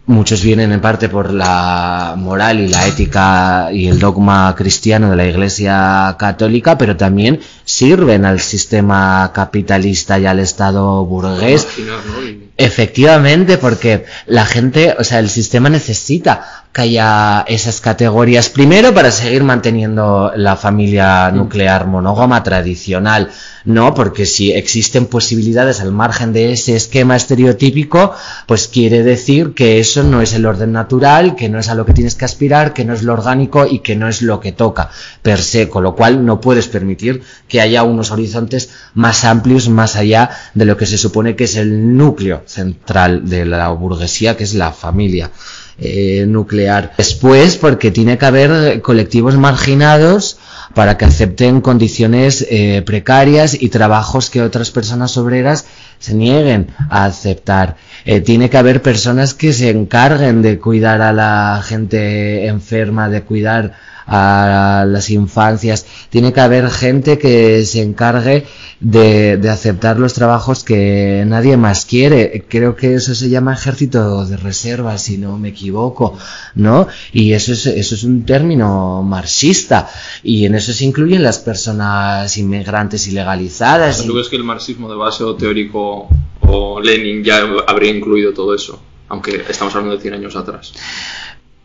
Muchos 0.08 0.44
vienen 0.44 0.72
en 0.72 0.82
parte 0.82 1.10
por 1.10 1.32
la 1.32 2.16
moral 2.18 2.60
y 2.60 2.68
la 2.68 2.88
ética 2.88 3.70
y 3.72 3.88
el 3.88 4.00
dogma 4.00 4.54
cristiano 4.58 5.10
de 5.12 5.16
la 5.16 5.26
Iglesia 5.26 6.16
Católica, 6.20 6.78
pero 6.78 6.98
también 6.98 7.40
sirven 7.66 8.26
al 8.26 8.40
sistema 8.40 9.32
capitalista 9.34 10.20
y 10.20 10.26
al 10.26 10.40
Estado 10.40 11.06
burgués. 11.06 11.68
Imaginar, 11.78 12.00
¿no? 12.06 12.28
Y- 12.28 12.48
Efectivamente, 12.58 13.58
porque 13.58 14.06
la 14.28 14.46
gente, 14.46 14.96
o 15.00 15.04
sea, 15.04 15.20
el 15.20 15.30
sistema 15.30 15.70
necesita 15.70 16.61
que 16.74 16.82
haya 16.82 17.42
esas 17.48 17.82
categorías. 17.82 18.50
Primero 18.50 18.94
para 18.94 19.12
seguir 19.12 19.44
manteniendo 19.44 20.32
la 20.36 20.56
familia 20.56 21.30
nuclear 21.32 21.86
monógama 21.86 22.44
tradicional, 22.44 23.30
¿no? 23.66 23.94
Porque 23.94 24.26
si 24.26 24.54
existen 24.54 25.06
posibilidades 25.06 25.82
al 25.82 25.92
margen 25.92 26.32
de 26.32 26.54
ese 26.54 26.76
esquema 26.76 27.18
estereotípico, 27.18 28.14
pues 28.46 28.70
quiere 28.70 29.04
decir 29.04 29.54
que 29.54 29.80
eso 29.80 30.04
no 30.04 30.22
es 30.22 30.34
el 30.34 30.46
orden 30.46 30.72
natural, 30.72 31.36
que 31.36 31.50
no 31.50 31.60
es 31.60 31.68
a 31.68 31.76
lo 31.76 31.86
que 31.86 31.94
tienes 31.94 32.16
que 32.16 32.26
aspirar, 32.26 32.74
que 32.74 32.86
no 32.86 32.94
es 32.94 33.04
lo 33.04 33.14
orgánico 33.14 33.66
y 33.66 33.80
que 33.80 33.98
no 33.98 34.08
es 34.08 34.22
lo 34.22 34.40
que 34.40 34.54
toca 34.54 34.90
per 35.22 35.42
se, 35.42 35.68
con 35.68 35.84
lo 35.84 35.96
cual 35.96 36.26
no 36.26 36.40
puedes 36.40 36.68
permitir 36.68 37.22
que 37.50 37.60
haya 37.60 37.84
unos 37.84 38.12
horizontes 38.12 38.70
más 38.94 39.26
amplios 39.26 39.68
más 39.68 39.98
allá 39.98 40.30
de 40.54 40.66
lo 40.66 40.78
que 40.78 40.86
se 40.86 40.98
supone 40.98 41.36
que 41.36 41.44
es 41.44 41.58
el 41.58 41.98
núcleo 41.98 42.44
central 42.46 43.28
de 43.30 43.46
la 43.46 43.70
burguesía, 43.70 44.38
que 44.38 44.46
es 44.46 44.54
la 44.54 44.72
familia 44.72 45.32
eh, 45.80 46.26
nuclear. 46.28 46.94
Después, 46.98 47.58
porque 47.58 47.92
tiene 47.92 48.18
que 48.18 48.26
haber 48.26 48.82
colectivos 48.82 49.38
marginados 49.38 50.38
para 50.74 50.98
que 50.98 51.06
acepten 51.06 51.62
condiciones 51.62 52.46
eh, 52.50 52.82
precarias 52.86 53.58
y 53.60 53.70
trabajos 53.70 54.30
que 54.30 54.42
otras 54.42 54.72
personas 54.72 55.18
obreras 55.18 55.66
se 56.00 56.14
nieguen 56.14 56.68
a 56.90 57.06
aceptar. 57.06 57.76
Eh, 58.06 58.22
tiene 58.22 58.50
que 58.50 58.58
haber 58.58 58.82
personas 58.82 59.34
que 59.34 59.54
se 59.54 59.70
encarguen 59.70 60.42
de 60.42 60.60
cuidar 60.60 61.02
a 61.02 61.14
la 61.14 61.62
gente 61.64 62.48
enferma, 62.48 63.10
de 63.10 63.22
cuidar 63.22 63.74
a 64.08 64.86
las 64.88 65.10
infancias. 65.10 65.86
Tiene 66.10 66.34
que 66.34 66.42
haber 66.42 66.70
gente 66.70 67.18
que 67.18 67.66
se 67.66 67.82
encargue 67.82 68.46
de, 68.80 69.38
de 69.38 69.50
aceptar 69.50 70.00
los 70.00 70.14
trabajos 70.14 70.64
que 70.64 71.24
nadie 71.26 71.56
más 71.56 71.86
quiere. 71.86 72.46
Creo 72.50 72.76
que 72.76 72.96
eso 72.96 73.16
se 73.16 73.30
llama 73.30 73.54
ejército 73.54 74.26
de 74.26 74.38
reserva, 74.38 74.98
si 74.98 75.18
no 75.18 75.38
me 75.38 75.50
equivoco, 75.50 76.18
¿no? 76.56 76.88
Y 77.14 77.34
eso 77.34 77.54
es, 77.54 77.66
eso 77.68 77.96
es 77.96 78.04
un 78.04 78.26
término 78.26 79.04
marxista. 79.04 79.88
Y 80.24 80.46
en 80.46 80.56
eso 80.56 80.74
se 80.74 80.86
incluyen 80.86 81.24
las 81.24 81.40
personas 81.40 82.38
inmigrantes 82.38 83.08
ilegalizadas. 83.08 84.04
¿Tú 84.06 84.16
ves 84.16 84.30
que 84.30 84.36
el 84.36 84.44
marxismo 84.44 84.90
de 84.90 84.96
base 84.96 85.24
o 85.24 85.36
teórico 85.36 86.10
o 86.42 86.80
Lenin 86.80 87.24
ya 87.24 87.48
habría 87.68 87.92
incluido 87.92 88.34
todo 88.34 88.56
eso? 88.56 88.82
Aunque 89.10 89.44
estamos 89.50 89.76
hablando 89.76 89.96
de 89.96 90.02
100 90.02 90.14
años 90.16 90.36
atrás. 90.36 90.74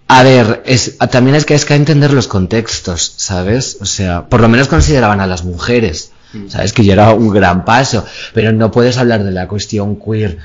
A 0.08 0.22
ver, 0.22 0.62
es, 0.66 0.98
también 1.10 1.36
es 1.36 1.44
que 1.44 1.54
es 1.54 1.64
que 1.64 1.74
entender 1.74 2.12
los 2.12 2.28
contextos, 2.28 3.14
¿sabes? 3.16 3.78
O 3.80 3.86
sea, 3.86 4.28
por 4.28 4.40
lo 4.40 4.48
menos 4.48 4.68
consideraban 4.68 5.20
a 5.20 5.26
las 5.26 5.44
mujeres, 5.44 6.12
¿sabes? 6.48 6.72
Que 6.72 6.84
ya 6.84 6.94
era 6.94 7.14
un 7.14 7.30
gran 7.30 7.64
paso, 7.64 8.04
pero 8.32 8.52
no 8.52 8.70
puedes 8.70 8.96
hablar 8.98 9.24
de 9.24 9.32
la 9.32 9.48
cuestión 9.48 9.96
queer 9.96 10.38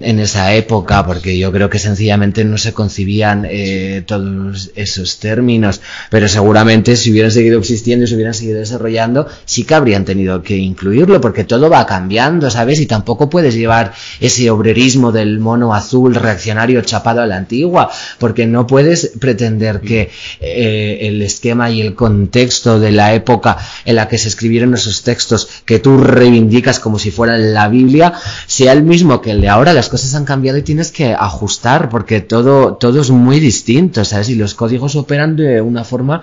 en 0.00 0.18
esa 0.18 0.54
época, 0.54 1.04
porque 1.06 1.38
yo 1.38 1.50
creo 1.50 1.70
que 1.70 1.78
sencillamente 1.78 2.44
no 2.44 2.58
se 2.58 2.74
concibían 2.74 3.46
eh, 3.48 4.02
todos 4.06 4.70
esos 4.74 5.18
términos, 5.18 5.80
pero 6.10 6.28
seguramente 6.28 6.96
si 6.96 7.10
hubieran 7.10 7.30
seguido 7.30 7.58
existiendo 7.58 8.04
y 8.04 8.08
se 8.08 8.14
hubieran 8.14 8.34
seguido 8.34 8.58
desarrollando, 8.58 9.26
sí 9.46 9.64
que 9.64 9.74
habrían 9.74 10.04
tenido 10.04 10.42
que 10.42 10.56
incluirlo, 10.56 11.20
porque 11.20 11.44
todo 11.44 11.70
va 11.70 11.86
cambiando, 11.86 12.50
¿sabes? 12.50 12.80
Y 12.80 12.86
tampoco 12.86 13.30
puedes 13.30 13.54
llevar 13.54 13.92
ese 14.20 14.50
obrerismo 14.50 15.10
del 15.10 15.38
mono 15.38 15.74
azul 15.74 16.14
reaccionario 16.14 16.82
chapado 16.82 17.22
a 17.22 17.26
la 17.26 17.36
antigua, 17.36 17.90
porque 18.18 18.46
no 18.46 18.66
puedes 18.66 19.12
pretender 19.18 19.80
que 19.80 20.10
eh, 20.40 20.98
el 21.02 21.22
esquema 21.22 21.70
y 21.70 21.80
el 21.80 21.94
contexto 21.94 22.78
de 22.78 22.92
la 22.92 23.14
época 23.14 23.56
en 23.84 23.96
la 23.96 24.08
que 24.08 24.18
se 24.18 24.28
escribieron 24.28 24.74
esos 24.74 25.02
textos 25.02 25.37
que 25.64 25.78
tú 25.78 25.98
reivindicas 25.98 26.80
como 26.80 26.98
si 26.98 27.10
fueran 27.10 27.54
la 27.54 27.68
Biblia 27.68 28.12
sea 28.46 28.72
el 28.72 28.82
mismo 28.82 29.20
que 29.20 29.32
el 29.32 29.40
de 29.40 29.48
ahora. 29.48 29.72
Las 29.72 29.88
cosas 29.88 30.14
han 30.14 30.24
cambiado 30.24 30.58
y 30.58 30.62
tienes 30.62 30.90
que 30.90 31.14
ajustar 31.14 31.88
porque 31.88 32.20
todo, 32.20 32.74
todo 32.74 33.00
es 33.00 33.10
muy 33.10 33.40
distinto, 33.40 34.04
¿sabes? 34.04 34.28
Y 34.30 34.34
los 34.34 34.54
códigos 34.54 34.96
operan 34.96 35.36
de 35.36 35.60
una 35.60 35.84
forma 35.84 36.22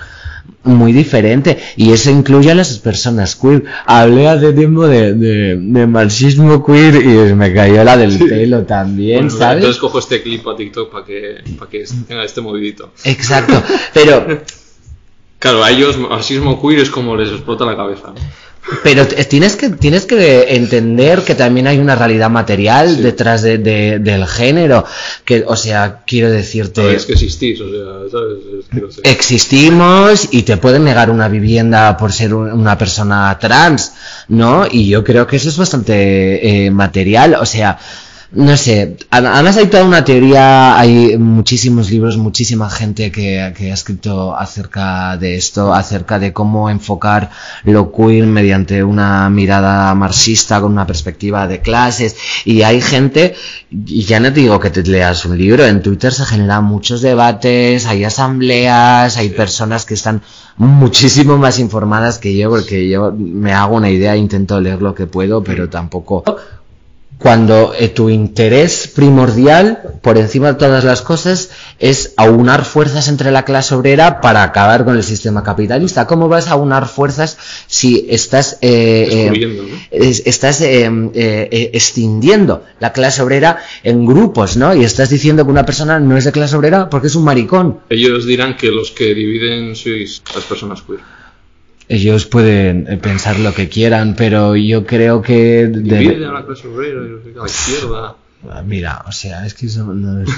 muy 0.64 0.94
diferente 0.94 1.58
y 1.76 1.92
eso 1.92 2.10
incluye 2.12 2.52
a 2.52 2.56
las 2.56 2.78
personas 2.80 3.36
queer. 3.36 3.64
Hablé 3.86 4.28
hace 4.28 4.54
tiempo 4.54 4.88
de, 4.88 5.14
de, 5.14 5.56
de 5.58 5.88
marxismo 5.88 6.66
queer 6.66 6.96
y 6.96 7.34
me 7.34 7.54
cayó 7.54 7.84
la 7.84 7.98
del 7.98 8.18
pelo 8.18 8.64
también, 8.64 9.26
Bueno, 9.26 9.40
¿sabes? 9.40 9.58
Entonces 9.58 9.80
cojo 9.80 10.00
este 10.00 10.22
clip 10.22 10.48
a 10.48 10.56
TikTok 10.56 10.92
para 10.92 11.06
que, 11.06 11.38
para 11.58 11.70
que 11.70 11.86
tenga 12.08 12.24
este 12.24 12.42
movidito. 12.42 12.92
Exacto, 13.04 13.62
pero 13.94 14.42
Claro, 15.46 15.64
a 15.64 15.70
ellos 15.70 15.98
marxismo 15.98 16.60
queer 16.60 16.80
es 16.80 16.90
como 16.90 17.16
les 17.16 17.30
explota 17.30 17.66
la 17.66 17.76
cabeza. 17.76 18.08
¿no? 18.08 18.16
Pero 18.84 19.08
t- 19.08 19.24
tienes 19.26 19.56
que, 19.56 19.70
tienes 19.70 20.06
que 20.06 20.56
entender 20.56 21.22
que 21.22 21.36
también 21.36 21.68
hay 21.68 21.78
una 21.78 21.96
realidad 21.96 22.30
material 22.32 22.96
Sí. 22.96 23.02
detrás 23.04 23.42
de, 23.44 23.58
de- 23.60 24.00
del 24.00 24.26
género. 24.26 24.86
Que, 25.24 25.44
o 25.48 25.56
sea, 25.56 26.02
quiero 26.08 26.32
decirte, 26.32 26.82
No, 26.82 26.90
es 26.90 27.06
que 27.06 27.14
existís, 27.14 27.60
o 27.62 27.70
sea, 27.70 28.10
¿sabes? 28.12 28.38
Es 28.60 28.66
que 28.70 28.82
no 28.82 28.92
sé. 28.92 29.02
existimos 29.50 30.28
y 30.32 30.44
te 30.44 30.58
pueden 30.58 30.84
negar 30.84 31.10
una 31.10 31.28
vivienda 31.28 31.96
por 31.98 32.12
ser 32.12 32.34
un- 32.34 32.52
una 32.52 32.78
persona 32.78 33.38
trans, 33.40 33.94
¿no? 34.30 34.66
Y 34.70 34.88
yo 34.88 35.04
creo 35.04 35.28
que 35.28 35.36
eso 35.36 35.50
es 35.50 35.58
bastante 35.58 36.66
eh, 36.66 36.72
material, 36.72 37.36
o 37.36 37.46
sea, 37.46 37.78
no 38.36 38.58
sé, 38.58 38.98
ad- 39.12 39.26
además 39.26 39.56
hay 39.58 39.68
toda 39.68 39.86
una 39.86 40.04
teoría, 40.04 40.78
hay 40.78 41.18
muchísimos 41.18 41.90
libros, 41.90 42.18
muchísima 42.18 42.70
gente 42.70 43.12
que, 43.12 43.54
que 43.58 43.72
ha 43.72 43.74
escrito 43.74 44.36
acerca 44.36 45.16
de 45.18 45.36
esto, 45.36 45.74
acerca 45.74 46.20
de 46.20 46.34
cómo 46.34 46.70
enfocar 46.70 47.30
lo 47.64 47.92
queer 47.94 48.26
mediante 48.26 48.84
una 48.84 49.30
mirada 49.30 49.96
marxista 49.96 50.60
con 50.60 50.74
una 50.74 50.86
perspectiva 50.86 51.48
de 51.48 51.62
clases. 51.62 52.18
Y 52.44 52.62
hay 52.64 52.82
gente, 52.82 53.36
y 53.72 54.04
ya 54.04 54.20
no 54.20 54.34
te 54.34 54.42
digo 54.42 54.60
que 54.60 54.70
te 54.70 54.84
leas 54.84 55.24
un 55.26 55.38
libro, 55.38 55.66
en 55.66 55.82
Twitter 55.82 56.12
se 56.14 56.26
generan 56.26 56.66
muchos 56.66 57.02
debates, 57.02 57.86
hay 57.86 58.04
asambleas, 58.04 59.18
hay 59.18 59.30
personas 59.30 59.86
que 59.86 59.94
están 59.94 60.22
muchísimo 60.58 61.38
más 61.38 61.58
informadas 61.60 62.18
que 62.20 62.36
yo 62.36 62.50
porque 62.50 62.88
yo 62.90 63.14
me 63.18 63.54
hago 63.54 63.76
una 63.76 63.90
idea, 63.90 64.16
intento 64.18 64.60
leer 64.60 64.82
lo 64.82 64.94
que 64.94 65.08
puedo, 65.08 65.44
pero 65.44 65.70
tampoco 65.70 66.24
cuando 67.18 67.74
eh, 67.78 67.90
tu 67.90 68.10
interés 68.10 68.92
primordial, 68.94 70.00
por 70.02 70.18
encima 70.18 70.50
de 70.50 70.54
todas 70.56 70.84
las 70.84 71.02
cosas, 71.02 71.50
es 71.80 72.14
aunar 72.18 72.66
fuerzas 72.66 73.08
entre 73.08 73.32
la 73.32 73.46
clase 73.46 73.74
obrera 73.74 74.22
para 74.22 74.44
acabar 74.44 74.86
con 74.86 74.98
el 74.98 75.04
sistema 75.04 75.44
capitalista. 75.44 76.08
¿Cómo 76.08 76.28
vas 76.28 76.48
a 76.48 76.52
aunar 76.52 76.88
fuerzas 76.88 77.38
si 77.68 78.06
estás, 78.10 78.58
eh, 78.62 79.32
eh, 79.92 80.22
estás 80.26 80.62
eh, 80.62 80.86
eh, 80.86 81.50
eh, 81.52 81.70
extinguiendo 81.74 82.64
la 82.80 82.92
clase 82.92 83.22
obrera 83.22 83.60
en 83.84 84.06
grupos, 84.06 84.58
¿no? 84.58 84.76
Y 84.76 84.84
estás 84.84 85.10
diciendo 85.10 85.46
que 85.46 85.52
una 85.52 85.66
persona 85.66 86.00
no 86.00 86.18
es 86.18 86.26
de 86.26 86.32
clase 86.32 86.56
obrera 86.56 86.90
porque 86.90 87.08
es 87.08 87.16
un 87.16 87.24
maricón. 87.24 87.80
Ellos 87.90 88.26
dirán 88.26 88.58
que 88.58 88.72
los 88.72 88.92
que 88.92 89.14
dividen 89.14 89.76
sois 89.76 90.22
las 90.36 90.44
personas 90.44 90.82
queer. 90.82 91.15
Ellos 91.88 92.26
pueden 92.26 92.88
eh, 92.90 92.98
pensar 92.98 93.38
lo 93.40 93.54
que 93.54 93.70
quieran, 93.70 94.16
pero 94.18 94.56
yo 94.56 94.86
creo 94.86 95.22
que... 95.22 95.68
debe- 95.68 96.00
Dividen 96.00 96.24
a 96.30 96.34
la 96.34 96.46
clase 96.46 96.68
obrera 96.68 97.02
y 97.06 97.10
no 97.10 97.18
sé 97.24 97.32
qué, 97.34 97.40
a 97.40 97.44
la 97.44 97.48
izquierda. 97.48 98.16
Ah, 98.50 98.62
Mira, 98.66 99.04
o 99.08 99.12
sea, 99.12 99.46
es 99.46 99.54
que 99.54 99.68
eso 99.68 99.84
no 99.86 100.22
es- 100.22 100.30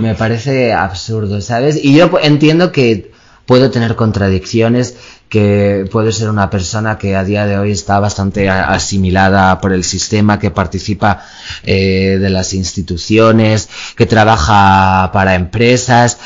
me 0.00 0.14
parece 0.14 0.72
absurdo, 0.72 1.40
¿sabes? 1.40 1.82
Y 1.82 1.96
yo 1.96 2.10
entiendo 2.22 2.72
que 2.72 3.10
puedo 3.46 3.70
tener 3.70 3.96
contradicciones, 3.96 4.96
que 5.28 5.86
puedo 5.90 6.10
ser 6.12 6.28
una 6.30 6.48
persona 6.50 6.98
que 6.98 7.16
a 7.16 7.24
día 7.24 7.46
de 7.46 7.58
hoy 7.58 7.70
está 7.72 7.98
bastante 8.00 8.48
asimilada 8.50 9.60
por 9.60 9.72
el 9.72 9.82
sistema, 9.84 10.38
que 10.38 10.50
participa 10.50 11.22
eh, 11.64 12.18
de 12.20 12.30
las 12.30 12.52
instituciones, 12.54 13.68
que 13.96 14.06
trabaja 14.06 15.10
para 15.12 15.34
empresas. 15.34 16.18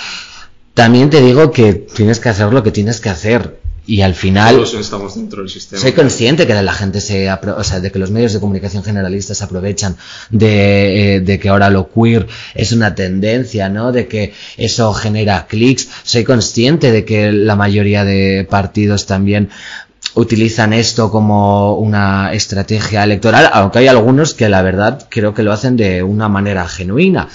También 0.75 1.09
te 1.11 1.21
digo 1.21 1.51
que 1.53 1.73
tienes 1.75 2.21
que 2.21 2.29
hacer 2.29 2.53
lo 2.53 2.63
que 2.63 2.71
tienes 2.73 3.01
que 3.01 3.09
hacer. 3.09 3.61
Y 3.87 4.03
al 4.03 4.15
final... 4.15 4.57
Todos 4.57 4.75
estamos 4.75 5.15
dentro 5.15 5.43
del 5.43 5.49
sistema. 5.49 5.81
Soy 5.81 5.93
consciente 5.93 6.47
que 6.47 6.55
la 6.55 6.73
gente 6.73 7.01
se, 7.01 7.29
apro- 7.29 7.55
o 7.57 7.63
sea, 7.63 7.79
de 7.81 7.93
que 7.93 7.99
los 8.01 8.11
medios 8.11 8.33
de 8.33 8.41
comunicación 8.41 8.83
generalistas 8.83 9.39
se 9.39 9.45
aprovechan 9.45 9.97
de, 10.31 11.17
eh, 11.17 11.21
de 11.21 11.39
que 11.39 11.49
ahora 11.49 11.71
lo 11.71 11.89
queer 11.93 12.27
es 12.55 12.73
una 12.73 12.95
tendencia, 12.95 13.69
¿no? 13.69 13.93
De 13.93 14.09
que 14.09 14.35
eso 14.57 14.93
genera 14.93 15.47
clics. 15.47 15.89
Soy 16.03 16.25
consciente 16.25 16.91
de 16.91 17.05
que 17.05 17.31
la 17.31 17.55
mayoría 17.55 18.05
de 18.05 18.47
partidos 18.51 19.07
también 19.07 19.51
utilizan 20.15 20.73
esto 20.73 21.11
como 21.11 21.77
una 21.77 22.33
estrategia 22.33 23.05
electoral, 23.05 23.51
aunque 23.53 23.81
hay 23.81 23.89
algunos 23.89 24.35
que 24.35 24.49
la 24.49 24.63
verdad 24.63 25.07
creo 25.11 25.35
que 25.35 25.43
lo 25.43 25.53
hacen 25.53 25.77
de 25.77 26.03
una 26.03 26.29
manera 26.29 26.67
genuina. 26.67 27.29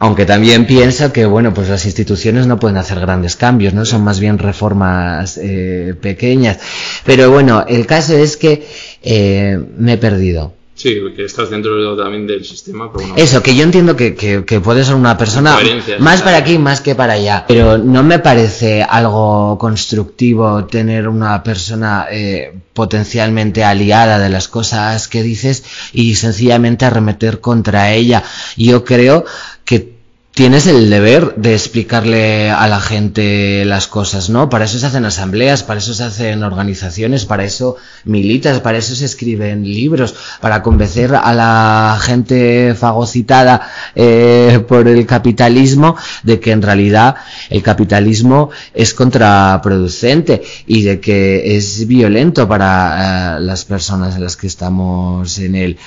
Aunque 0.00 0.26
también 0.26 0.64
pienso 0.66 1.12
que, 1.12 1.26
bueno, 1.26 1.52
pues 1.52 1.68
las 1.68 1.84
instituciones 1.84 2.46
no 2.46 2.58
pueden 2.60 2.76
hacer 2.76 3.00
grandes 3.00 3.34
cambios, 3.34 3.74
¿no? 3.74 3.84
Son 3.84 4.04
más 4.04 4.20
bien 4.20 4.38
reformas 4.38 5.38
eh, 5.42 5.94
pequeñas. 6.00 6.58
Pero 7.04 7.30
bueno, 7.32 7.64
el 7.68 7.84
caso 7.86 8.16
es 8.16 8.36
que 8.36 8.64
eh, 9.02 9.58
me 9.76 9.94
he 9.94 9.98
perdido. 9.98 10.54
Sí, 10.76 10.94
que 11.16 11.24
estás 11.24 11.50
dentro 11.50 11.74
de- 11.96 12.00
también 12.00 12.24
del 12.28 12.44
sistema, 12.44 12.92
pero 12.92 13.08
bueno. 13.08 13.16
Eso, 13.20 13.42
que 13.42 13.56
yo 13.56 13.64
entiendo 13.64 13.96
que, 13.96 14.14
que, 14.14 14.44
que 14.44 14.60
puede 14.60 14.84
ser 14.84 14.94
una 14.94 15.18
persona 15.18 15.58
más 15.98 16.22
para 16.22 16.36
aquí, 16.36 16.56
más 16.58 16.80
que 16.80 16.94
para 16.94 17.14
allá. 17.14 17.44
Pero 17.48 17.78
no 17.78 18.04
me 18.04 18.20
parece 18.20 18.84
algo 18.84 19.58
constructivo 19.58 20.66
tener 20.66 21.08
una 21.08 21.42
persona 21.42 22.06
eh, 22.12 22.52
potencialmente 22.74 23.64
aliada 23.64 24.20
de 24.20 24.28
las 24.28 24.46
cosas 24.46 25.08
que 25.08 25.24
dices 25.24 25.64
y 25.92 26.14
sencillamente 26.14 26.84
arremeter 26.84 27.40
contra 27.40 27.90
ella. 27.90 28.22
Yo 28.56 28.84
creo 28.84 29.24
que 29.68 29.98
tienes 30.32 30.66
el 30.66 30.88
deber 30.88 31.34
de 31.34 31.52
explicarle 31.52 32.48
a 32.48 32.66
la 32.68 32.80
gente 32.80 33.66
las 33.66 33.86
cosas, 33.86 34.30
¿no? 34.30 34.48
Para 34.48 34.64
eso 34.64 34.78
se 34.78 34.86
hacen 34.86 35.04
asambleas, 35.04 35.62
para 35.62 35.78
eso 35.78 35.92
se 35.92 36.04
hacen 36.04 36.42
organizaciones, 36.42 37.26
para 37.26 37.44
eso 37.44 37.76
militas, 38.06 38.60
para 38.60 38.78
eso 38.78 38.94
se 38.94 39.04
escriben 39.04 39.64
libros, 39.64 40.14
para 40.40 40.62
convencer 40.62 41.14
a 41.14 41.34
la 41.34 41.98
gente 42.00 42.74
fagocitada 42.74 43.68
eh, 43.94 44.64
por 44.66 44.88
el 44.88 45.04
capitalismo 45.04 45.96
de 46.22 46.40
que 46.40 46.52
en 46.52 46.62
realidad 46.62 47.16
el 47.50 47.62
capitalismo 47.62 48.48
es 48.72 48.94
contraproducente 48.94 50.42
y 50.66 50.82
de 50.82 50.98
que 50.98 51.56
es 51.56 51.86
violento 51.86 52.48
para 52.48 53.36
eh, 53.36 53.40
las 53.40 53.66
personas 53.66 54.16
en 54.16 54.22
las 54.22 54.34
que 54.34 54.46
estamos 54.46 55.38
en 55.38 55.56
él. 55.56 55.78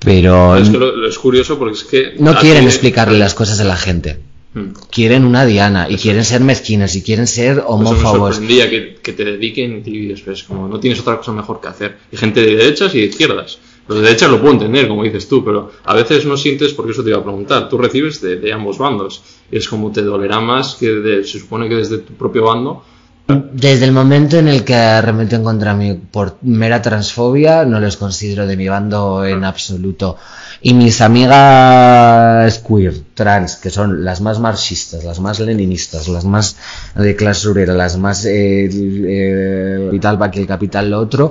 Pero 0.00 0.56
Es 0.56 0.68
que 0.70 0.78
lo, 0.78 0.94
lo 0.94 1.08
es 1.08 1.18
curioso 1.18 1.58
porque 1.58 1.74
es 1.74 1.84
que. 1.84 2.14
no 2.18 2.34
quieren 2.36 2.64
explicarle 2.64 3.18
las 3.18 3.34
cosas 3.34 3.60
a 3.60 3.64
la 3.64 3.76
gente. 3.76 4.18
Mm. 4.54 4.68
Quieren 4.90 5.24
una 5.24 5.44
diana 5.44 5.88
y 5.90 5.96
quieren 5.96 6.24
ser 6.24 6.40
mezquinos 6.40 6.94
y 6.96 7.02
quieren 7.02 7.26
ser 7.26 7.58
Eso 7.58 7.62
me 7.78 7.88
homófobos. 7.88 8.36
sorprendía 8.36 8.70
que, 8.70 8.96
que 9.02 9.12
te 9.12 9.24
dediquen 9.24 9.82
y 9.84 10.06
después, 10.06 10.44
como 10.44 10.68
no 10.68 10.80
tienes 10.80 11.00
otra 11.00 11.18
cosa 11.18 11.32
mejor 11.32 11.60
que 11.60 11.68
hacer. 11.68 11.98
Y 12.12 12.16
gente 12.16 12.40
de 12.40 12.56
derechas 12.56 12.94
y 12.94 13.00
de 13.00 13.06
izquierdas. 13.06 13.58
Los 13.88 13.98
de 13.98 14.04
derechas 14.04 14.30
lo 14.30 14.38
puedo 14.40 14.52
entender, 14.52 14.86
como 14.86 15.02
dices 15.02 15.28
tú, 15.28 15.42
pero 15.44 15.72
a 15.84 15.94
veces 15.94 16.24
no 16.26 16.36
sientes, 16.36 16.74
porque 16.74 16.92
eso 16.92 17.02
te 17.02 17.08
iba 17.10 17.18
a 17.18 17.22
preguntar, 17.24 17.68
tú 17.70 17.78
recibes 17.78 18.20
de, 18.20 18.36
de 18.36 18.52
ambos 18.52 18.76
bandos. 18.78 19.22
Y 19.50 19.56
es 19.56 19.66
como 19.68 19.90
te 19.90 20.02
dolerá 20.02 20.40
más 20.40 20.74
que 20.76 20.90
de- 20.90 21.24
se 21.24 21.38
supone 21.40 21.68
que 21.68 21.74
desde 21.76 21.98
tu 21.98 22.12
propio 22.14 22.44
bando. 22.44 22.84
Desde 23.28 23.84
el 23.84 23.92
momento 23.92 24.38
en 24.38 24.48
el 24.48 24.64
que 24.64 24.74
arremeten 24.74 25.44
contra 25.44 25.74
mí 25.74 25.92
por 25.92 26.38
mera 26.40 26.80
transfobia, 26.80 27.66
no 27.66 27.78
los 27.78 27.98
considero 27.98 28.46
de 28.46 28.56
mi 28.56 28.68
bando 28.68 29.22
en 29.22 29.44
absoluto. 29.44 30.16
Y 30.62 30.72
mis 30.72 31.02
amigas 31.02 32.58
queer, 32.66 32.94
trans, 33.12 33.56
que 33.56 33.68
son 33.68 34.02
las 34.02 34.22
más 34.22 34.40
marxistas, 34.40 35.04
las 35.04 35.20
más 35.20 35.40
leninistas, 35.40 36.08
las 36.08 36.24
más 36.24 36.56
de 36.94 37.14
clase 37.16 37.48
obrera, 37.48 37.74
las 37.74 37.98
más 37.98 38.24
eh, 38.24 38.70
eh, 38.72 40.00
para 40.00 40.30
que 40.30 40.40
el 40.40 40.46
capital 40.46 40.88
lo 40.88 40.98
otro, 40.98 41.30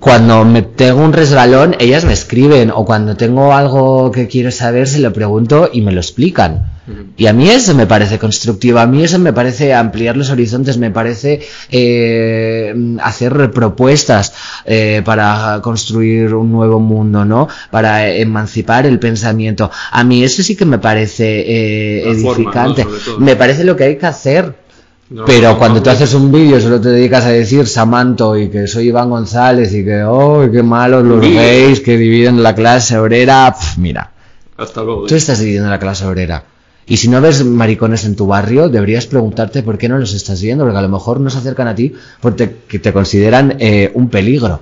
cuando 0.00 0.44
me 0.44 0.62
tengo 0.62 1.00
un 1.00 1.12
resbalón, 1.12 1.76
ellas 1.78 2.04
me 2.04 2.12
escriben, 2.12 2.70
o 2.70 2.84
cuando 2.84 3.16
tengo 3.16 3.54
algo 3.54 4.10
que 4.10 4.26
quiero 4.26 4.50
saber, 4.50 4.88
se 4.88 4.98
lo 4.98 5.12
pregunto 5.12 5.70
y 5.72 5.80
me 5.80 5.92
lo 5.92 6.00
explican. 6.00 6.72
Y 7.16 7.26
a 7.26 7.32
mí 7.32 7.48
eso 7.48 7.74
me 7.74 7.86
parece 7.86 8.18
constructivo, 8.18 8.78
a 8.78 8.86
mí 8.86 9.02
eso 9.02 9.18
me 9.18 9.32
parece 9.32 9.74
ampliar 9.74 10.16
los 10.16 10.30
horizontes, 10.30 10.78
me 10.78 10.92
parece 10.92 11.40
eh, 11.70 12.72
hacer 13.02 13.50
propuestas 13.50 14.32
eh, 14.64 15.02
para 15.04 15.60
construir 15.62 16.32
un 16.34 16.52
nuevo 16.52 16.78
mundo, 16.78 17.24
¿no? 17.24 17.48
Para 17.72 18.08
emancipar 18.08 18.86
el 18.86 19.00
pensamiento. 19.00 19.68
A 19.90 20.04
mí 20.04 20.22
eso 20.22 20.44
sí 20.44 20.54
que 20.54 20.64
me 20.64 20.78
parece 20.78 21.44
eh, 21.46 22.14
forma, 22.22 22.34
edificante. 22.34 22.86
Me 23.18 23.34
parece 23.34 23.64
lo 23.64 23.74
que 23.74 23.84
hay 23.84 23.96
que 23.96 24.06
hacer. 24.06 24.65
No, 25.08 25.24
Pero 25.24 25.52
no, 25.52 25.58
cuando 25.58 25.78
no, 25.78 25.84
tú 25.84 25.90
haces 25.90 26.14
un 26.14 26.32
vídeo 26.32 26.60
solo 26.60 26.80
te 26.80 26.88
dedicas 26.88 27.24
a 27.26 27.30
decir 27.30 27.66
Samanto 27.68 28.36
y 28.36 28.48
que 28.48 28.66
soy 28.66 28.88
Iván 28.88 29.08
González 29.08 29.72
y 29.72 29.84
que, 29.84 30.02
oh, 30.02 30.50
qué 30.50 30.64
malos 30.64 31.04
los 31.04 31.20
gays 31.20 31.80
que 31.80 31.96
dividen 31.96 32.42
la 32.42 32.56
clase 32.56 32.98
obrera, 32.98 33.54
pf, 33.56 33.78
mira, 33.80 34.10
Hasta 34.56 34.82
luego. 34.82 35.06
tú 35.06 35.14
estás 35.14 35.38
dividiendo 35.38 35.70
la 35.70 35.78
clase 35.78 36.04
obrera. 36.06 36.44
Y 36.88 36.96
si 36.96 37.08
no 37.08 37.20
ves 37.20 37.44
maricones 37.44 38.04
en 38.04 38.16
tu 38.16 38.26
barrio, 38.26 38.68
deberías 38.68 39.06
preguntarte 39.06 39.62
por 39.62 39.78
qué 39.78 39.88
no 39.88 39.98
los 39.98 40.12
estás 40.12 40.40
viendo, 40.40 40.64
porque 40.64 40.78
a 40.78 40.82
lo 40.82 40.88
mejor 40.88 41.20
no 41.20 41.30
se 41.30 41.38
acercan 41.38 41.68
a 41.68 41.74
ti 41.74 41.92
porque 42.20 42.46
te, 42.46 42.78
te 42.78 42.92
consideran 42.92 43.56
eh, 43.58 43.90
un 43.94 44.08
peligro. 44.08 44.60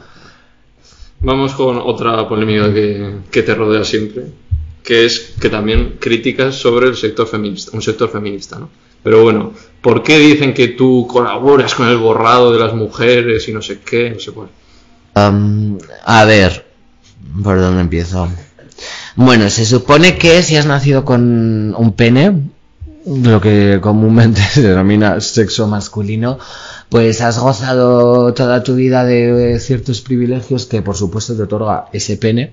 Vamos 1.20 1.54
con 1.54 1.78
otra 1.78 2.28
polémica 2.28 2.72
que, 2.72 3.14
que 3.30 3.42
te 3.42 3.54
rodea 3.54 3.84
siempre, 3.84 4.24
que 4.82 5.06
es 5.06 5.34
que 5.40 5.48
también 5.48 5.96
críticas 5.98 6.54
sobre 6.54 6.88
el 6.88 6.96
sector 6.96 7.26
feminista, 7.26 7.70
un 7.74 7.80
sector 7.80 8.10
feminista, 8.10 8.58
¿no? 8.58 8.68
Pero 9.04 9.22
bueno, 9.22 9.52
¿por 9.82 10.02
qué 10.02 10.18
dicen 10.18 10.54
que 10.54 10.68
tú 10.68 11.06
colaboras 11.06 11.74
con 11.74 11.86
el 11.88 11.98
borrado 11.98 12.52
de 12.52 12.58
las 12.58 12.74
mujeres 12.74 13.46
y 13.48 13.52
no 13.52 13.62
sé 13.62 13.80
qué, 13.80 14.10
no 14.10 14.18
sé 14.18 14.32
cuál? 14.32 14.48
Am, 15.12 15.78
a 16.04 16.24
ver, 16.24 16.66
¿por 17.42 17.60
dónde 17.60 17.82
empiezo? 17.82 18.26
Bueno, 19.14 19.48
se 19.50 19.66
supone 19.66 20.16
que 20.16 20.42
si 20.42 20.56
has 20.56 20.66
nacido 20.66 21.04
con 21.04 21.74
un 21.76 21.92
pene, 21.92 22.40
lo 23.06 23.40
que 23.42 23.78
comúnmente 23.80 24.40
se 24.50 24.62
denomina 24.62 25.20
sexo 25.20 25.68
masculino, 25.68 26.38
pues 26.88 27.20
has 27.20 27.38
gozado 27.38 28.32
toda 28.32 28.62
tu 28.62 28.74
vida 28.74 29.04
de 29.04 29.60
ciertos 29.60 30.00
privilegios 30.00 30.64
que 30.64 30.80
por 30.80 30.96
supuesto 30.96 31.36
te 31.36 31.42
otorga 31.42 31.86
ese 31.92 32.16
pene. 32.16 32.52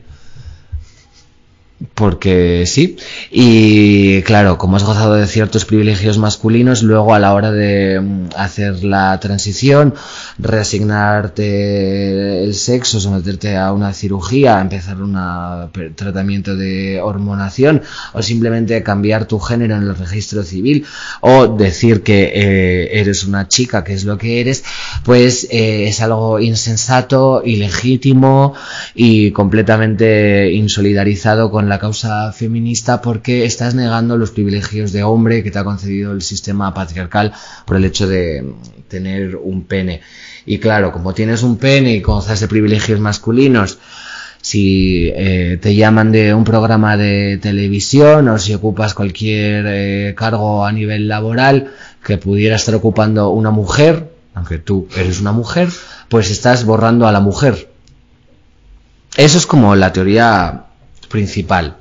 Porque 1.96 2.66
sí. 2.68 2.98
Y 3.32 4.22
claro, 4.22 4.58
como 4.58 4.78
has 4.78 4.84
gozado 4.84 5.16
de 5.16 5.28
ciertos 5.28 5.66
privilegios 5.66 6.18
masculinos, 6.18 6.84
luego 6.84 7.14
a 7.14 7.20
la 7.20 7.34
hora 7.34 7.52
de 7.52 8.00
mm, 8.00 8.30
hacer 8.36 8.84
la 8.84 9.20
transición, 9.20 9.96
reasignarte 10.42 12.44
el 12.44 12.56
sexo, 12.56 13.00
someterte 13.00 13.58
a 13.58 13.72
una 13.72 13.94
cirugía, 13.94 14.60
empezar 14.60 15.02
un 15.02 15.18
tratamiento 15.96 16.56
de 16.56 17.00
hormonación, 17.02 17.84
o 18.14 18.22
simplemente 18.22 18.82
cambiar 18.82 19.26
tu 19.26 19.40
género 19.40 19.76
en 19.76 19.84
el 19.84 19.96
registro 19.96 20.44
civil, 20.44 20.86
o 21.22 21.48
decir 21.48 22.02
que 22.02 22.32
eh, 22.34 23.00
eres 23.00 23.24
una 23.24 23.48
chica, 23.48 23.84
que 23.84 23.94
es 23.94 24.04
lo 24.04 24.18
que 24.18 24.42
eres, 24.42 24.64
pues 25.04 25.48
eh, 25.52 25.88
es 25.88 26.02
algo 26.02 26.40
insensato, 26.40 27.44
ilegítimo 27.46 28.56
y 28.96 29.32
completamente 29.32 30.52
insolidarizado 30.52 31.52
con 31.52 31.70
la 31.70 31.80
causa 31.80 32.32
feminista 32.32 33.02
porque 33.02 33.46
estás 33.46 33.76
negando 33.76 34.18
los 34.18 34.32
privilegios 34.32 34.92
de 34.92 35.04
hombre 35.04 35.44
que 35.44 35.52
te 35.52 35.60
ha 35.60 35.64
concedido 35.64 36.14
el 36.14 36.22
sistema 36.22 36.74
patriarcal 36.74 37.34
por 37.66 37.78
el 37.78 37.86
hecho 37.86 38.08
de 38.08 38.54
tener 38.88 39.36
un 39.36 39.64
pene. 39.64 40.02
Y 40.46 40.60
claro, 40.60 40.92
como 40.92 41.14
tienes 41.14 41.44
un 41.44 41.58
pene 41.58 41.94
y 41.94 42.02
gozas 42.02 42.40
de 42.40 42.48
privilegios 42.48 43.00
masculinos, 43.00 43.78
si 44.42 45.12
eh, 45.14 45.60
te 45.62 45.76
llaman 45.76 46.12
de 46.12 46.34
un 46.34 46.44
programa 46.44 46.98
de 46.98 47.38
televisión 47.42 48.28
o 48.28 48.40
si 48.40 48.54
ocupas 48.54 48.94
cualquier 48.94 49.66
eh, 49.68 50.16
cargo 50.18 50.66
a 50.66 50.72
nivel 50.72 51.08
laboral 51.08 51.72
que 52.04 52.18
pudiera 52.18 52.56
estar 52.56 52.74
ocupando 52.74 53.30
una 53.30 53.52
mujer, 53.52 54.12
aunque 54.34 54.58
tú 54.58 54.88
eres 54.96 55.22
una 55.22 55.32
mujer, 55.32 55.70
pues 56.10 56.32
estás 56.32 56.66
borrando 56.66 57.08
a 57.08 57.12
la 57.12 57.20
mujer. 57.20 57.70
Eso 59.16 59.38
es 59.38 59.46
como 59.46 59.76
la 59.76 59.94
teoría 59.94 60.66
principal. 61.10 61.78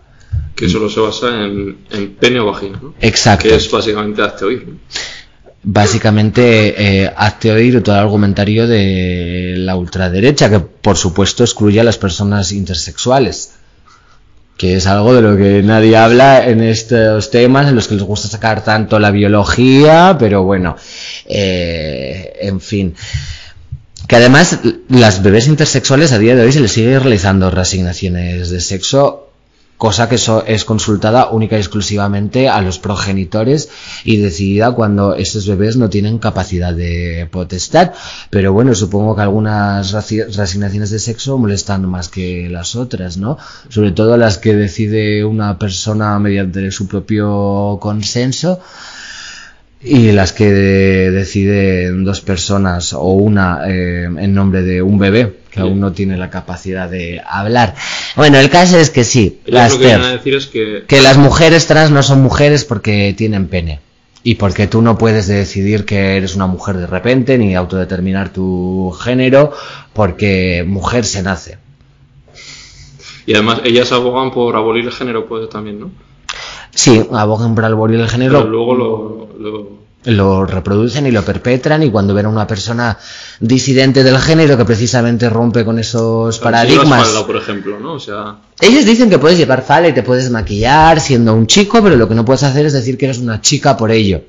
Que 0.54 0.68
solo 0.68 0.90
se 0.90 1.00
basa 1.00 1.28
en, 1.28 1.78
en 1.90 2.14
pene 2.16 2.40
o 2.40 2.46
vagina, 2.46 2.78
¿no? 2.82 2.94
Exacto. 3.00 3.48
Que 3.48 3.54
es 3.54 3.70
básicamente 3.70 4.20
hazte 4.20 4.44
oír. 4.44 4.66
¿no? 4.68 4.74
Básicamente, 5.62 7.02
eh, 7.02 7.12
hazte 7.14 7.52
oír 7.52 7.82
todo 7.82 7.94
el 7.94 8.00
argumentario 8.00 8.66
de 8.66 9.56
la 9.58 9.76
ultraderecha, 9.76 10.48
que 10.48 10.60
por 10.60 10.96
supuesto 10.96 11.44
excluye 11.44 11.78
a 11.80 11.84
las 11.84 11.98
personas 11.98 12.52
intersexuales. 12.52 13.52
Que 14.56 14.76
es 14.76 14.86
algo 14.86 15.14
de 15.14 15.22
lo 15.22 15.36
que 15.36 15.62
nadie 15.62 15.96
habla 15.96 16.46
en 16.48 16.62
estos 16.62 17.30
temas, 17.30 17.68
en 17.68 17.74
los 17.74 17.88
que 17.88 17.94
les 17.94 18.04
gusta 18.04 18.28
sacar 18.28 18.64
tanto 18.64 18.98
la 18.98 19.10
biología, 19.10 20.16
pero 20.18 20.44
bueno, 20.44 20.76
eh, 21.26 22.32
en 22.40 22.60
fin. 22.60 22.94
Que 24.06 24.16
además, 24.16 24.60
las 24.88 25.22
bebés 25.22 25.46
intersexuales 25.46 26.12
a 26.12 26.18
día 26.18 26.36
de 26.36 26.42
hoy 26.42 26.52
se 26.52 26.60
les 26.60 26.72
sigue 26.72 26.98
realizando 26.98 27.50
reasignaciones 27.50 28.50
de 28.50 28.60
sexo 28.60 29.29
cosa 29.80 30.10
que 30.10 30.16
es 30.16 30.64
consultada 30.66 31.30
única 31.30 31.56
y 31.56 31.60
exclusivamente 31.60 32.50
a 32.50 32.60
los 32.60 32.78
progenitores 32.78 33.70
y 34.04 34.18
decidida 34.18 34.72
cuando 34.72 35.14
estos 35.14 35.48
bebés 35.48 35.78
no 35.78 35.88
tienen 35.88 36.18
capacidad 36.18 36.74
de 36.74 37.26
potestad. 37.30 37.92
Pero 38.28 38.52
bueno, 38.52 38.74
supongo 38.74 39.16
que 39.16 39.22
algunas 39.22 39.92
reasignaciones 39.92 40.90
de 40.90 40.98
sexo 40.98 41.38
molestan 41.38 41.88
más 41.88 42.10
que 42.10 42.50
las 42.50 42.76
otras, 42.76 43.16
¿no? 43.16 43.38
Sobre 43.70 43.92
todo 43.92 44.18
las 44.18 44.36
que 44.36 44.54
decide 44.54 45.24
una 45.24 45.58
persona 45.58 46.18
mediante 46.18 46.70
su 46.72 46.86
propio 46.86 47.78
consenso 47.80 48.60
y 49.80 50.12
las 50.12 50.34
que 50.34 50.52
de, 50.52 51.10
deciden 51.10 52.04
dos 52.04 52.20
personas 52.20 52.92
o 52.92 53.12
una 53.12 53.62
eh, 53.66 54.04
en 54.04 54.34
nombre 54.34 54.60
de 54.60 54.82
un 54.82 54.98
bebé 54.98 55.39
que 55.50 55.60
aún 55.60 55.80
no 55.80 55.92
tiene 55.92 56.16
la 56.16 56.30
capacidad 56.30 56.88
de 56.88 57.20
hablar. 57.26 57.74
Bueno, 58.16 58.38
el 58.38 58.50
caso 58.50 58.78
es 58.78 58.90
que 58.90 59.04
sí, 59.04 59.40
las 59.46 59.72
lo 59.72 59.78
que 59.78 59.92
a 59.92 60.08
decir 60.10 60.34
es 60.34 60.46
que, 60.46 60.84
que 60.86 61.00
las 61.02 61.16
mujeres 61.16 61.66
trans 61.66 61.90
no 61.90 62.02
son 62.02 62.22
mujeres 62.22 62.64
porque 62.64 63.14
tienen 63.16 63.48
pene. 63.48 63.80
Y 64.22 64.34
porque 64.34 64.66
tú 64.66 64.82
no 64.82 64.98
puedes 64.98 65.28
decidir 65.28 65.86
que 65.86 66.16
eres 66.18 66.36
una 66.36 66.46
mujer 66.46 66.76
de 66.76 66.86
repente, 66.86 67.38
ni 67.38 67.54
autodeterminar 67.54 68.30
tu 68.30 68.90
género, 69.02 69.52
porque 69.94 70.62
mujer 70.66 71.06
se 71.06 71.22
nace. 71.22 71.56
Y 73.26 73.34
además, 73.34 73.60
ellas 73.64 73.92
abogan 73.92 74.30
por 74.30 74.56
abolir 74.56 74.84
el 74.84 74.92
género, 74.92 75.26
pues 75.26 75.48
también, 75.48 75.80
¿no? 75.80 75.90
Sí, 76.72 77.02
abogan 77.12 77.54
por 77.54 77.64
abolir 77.64 78.00
el 78.00 78.08
género. 78.08 78.38
Pero 78.40 78.50
luego 78.50 78.74
lo, 78.74 79.28
lo- 79.38 79.79
lo 80.04 80.46
reproducen 80.46 81.06
y 81.06 81.10
lo 81.10 81.22
perpetran 81.22 81.82
y 81.82 81.90
cuando 81.90 82.14
ven 82.14 82.26
a 82.26 82.28
una 82.30 82.46
persona 82.46 82.96
disidente 83.38 84.02
del 84.02 84.18
género 84.18 84.56
que 84.56 84.64
precisamente 84.64 85.28
rompe 85.28 85.64
con 85.64 85.78
esos 85.78 86.38
paradigmas 86.38 87.06
falda, 87.06 87.26
por 87.26 87.36
ejemplo, 87.36 87.78
¿no? 87.78 87.94
O 87.94 88.00
sea, 88.00 88.36
ellos 88.60 88.86
dicen 88.86 89.10
que 89.10 89.18
puedes 89.18 89.36
llevar 89.36 89.62
falda 89.62 89.88
y 89.88 89.92
te 89.92 90.02
puedes 90.02 90.30
maquillar 90.30 91.00
siendo 91.00 91.34
un 91.34 91.46
chico 91.46 91.82
pero 91.82 91.96
lo 91.96 92.08
que 92.08 92.14
no 92.14 92.24
puedes 92.24 92.42
hacer 92.42 92.64
es 92.66 92.72
decir 92.72 92.96
que 92.96 93.06
eres 93.06 93.18
una 93.18 93.40
chica 93.40 93.76
por 93.76 93.90
ello 93.90 94.22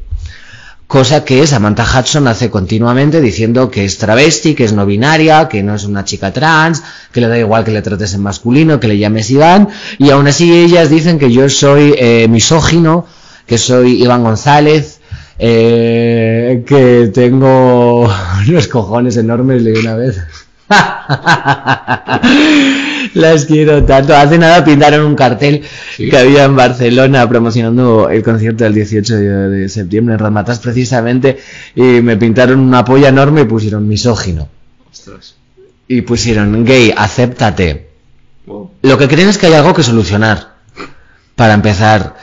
cosa 0.91 1.23
que 1.23 1.47
Samantha 1.47 1.85
Hudson 1.85 2.27
hace 2.27 2.49
continuamente 2.49 3.21
diciendo 3.21 3.71
que 3.71 3.85
es 3.85 3.97
travesti, 3.97 4.55
que 4.55 4.65
es 4.65 4.73
no 4.73 4.85
binaria, 4.85 5.47
que 5.47 5.63
no 5.63 5.73
es 5.73 5.85
una 5.85 6.03
chica 6.03 6.33
trans, 6.33 6.83
que 7.13 7.21
le 7.21 7.29
da 7.29 7.39
igual 7.39 7.63
que 7.63 7.71
le 7.71 7.81
trates 7.81 8.13
en 8.13 8.21
masculino, 8.21 8.77
que 8.77 8.89
le 8.89 8.97
llames 8.97 9.31
Iván, 9.31 9.69
y 9.97 10.09
aún 10.09 10.27
así 10.27 10.51
ellas 10.51 10.89
dicen 10.89 11.17
que 11.17 11.31
yo 11.31 11.47
soy 11.47 11.95
eh, 11.97 12.27
misógino, 12.27 13.05
que 13.47 13.57
soy 13.57 14.03
Iván 14.03 14.23
González, 14.23 14.99
eh, 15.43 16.63
que 16.67 17.09
tengo 17.13 18.07
unos 18.47 18.67
cojones 18.67 19.17
enormes, 19.17 19.61
leí 19.63 19.75
una 19.77 19.95
vez. 19.95 20.19
Las 23.13 23.45
quiero 23.45 23.83
tanto. 23.83 24.15
Hace 24.15 24.37
nada 24.37 24.63
pintaron 24.63 25.05
un 25.05 25.15
cartel 25.15 25.63
Sí. 25.97 26.09
que 26.09 26.17
había 26.17 26.43
en 26.45 26.55
Barcelona 26.55 27.27
promocionando 27.27 28.09
el 28.09 28.23
concierto 28.23 28.63
del 28.63 28.73
18 28.75 29.15
de, 29.15 29.49
de 29.49 29.69
septiembre 29.69 30.13
en 30.13 30.19
Ramatas 30.19 30.59
precisamente 30.59 31.39
y 31.75 31.81
me 32.01 32.15
pintaron 32.17 32.59
una 32.59 32.85
polla 32.85 33.09
enorme 33.09 33.41
y 33.41 33.45
pusieron 33.45 33.87
misógino. 33.87 34.47
ostras. 34.91 35.35
Y 35.87 36.01
pusieron 36.03 36.63
gay, 36.63 36.93
acéptate. 36.95 37.87
Wow. 38.45 38.71
Lo 38.83 38.97
que 38.97 39.07
creen 39.09 39.27
es 39.29 39.37
que 39.37 39.47
hay 39.47 39.53
algo 39.53 39.73
que 39.73 39.83
solucionar. 39.83 40.51
Para 41.35 41.53
empezar. 41.53 42.15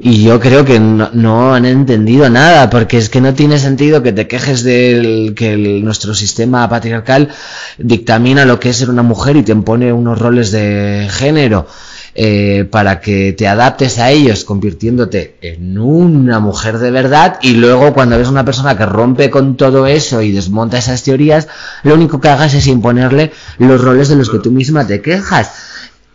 Y 0.00 0.22
yo 0.22 0.40
creo 0.40 0.64
que 0.64 0.80
no, 0.80 1.10
no 1.12 1.54
han 1.54 1.66
entendido 1.66 2.30
nada, 2.30 2.70
porque 2.70 2.96
es 2.98 3.08
que 3.08 3.20
no 3.20 3.34
tiene 3.34 3.58
sentido 3.58 4.02
que 4.02 4.12
te 4.12 4.26
quejes 4.26 4.62
del 4.62 5.34
que 5.36 5.56
nuestro 5.56 6.14
sistema 6.14 6.68
patriarcal 6.68 7.28
dictamina 7.76 8.44
lo 8.44 8.58
que 8.58 8.70
es 8.70 8.76
ser 8.76 8.90
una 8.90 9.02
mujer 9.02 9.36
y 9.36 9.42
te 9.42 9.52
impone 9.52 9.92
unos 9.92 10.18
roles 10.18 10.50
de 10.50 11.08
género 11.10 11.66
eh, 12.14 12.66
para 12.70 13.00
que 13.00 13.34
te 13.34 13.46
adaptes 13.46 13.98
a 13.98 14.10
ellos, 14.10 14.44
convirtiéndote 14.44 15.36
en 15.42 15.76
una 15.78 16.40
mujer 16.40 16.78
de 16.78 16.90
verdad, 16.90 17.38
y 17.42 17.50
luego 17.50 17.92
cuando 17.92 18.16
ves 18.16 18.28
una 18.28 18.46
persona 18.46 18.78
que 18.78 18.86
rompe 18.86 19.28
con 19.28 19.58
todo 19.58 19.86
eso 19.86 20.22
y 20.22 20.32
desmonta 20.32 20.78
esas 20.78 21.02
teorías, 21.02 21.48
lo 21.82 21.94
único 21.94 22.18
que 22.18 22.28
hagas 22.28 22.54
es 22.54 22.66
imponerle 22.68 23.32
los 23.58 23.82
roles 23.82 24.08
de 24.08 24.16
los 24.16 24.30
que 24.30 24.38
tú 24.38 24.50
misma 24.50 24.86
te 24.86 25.02
quejas 25.02 25.50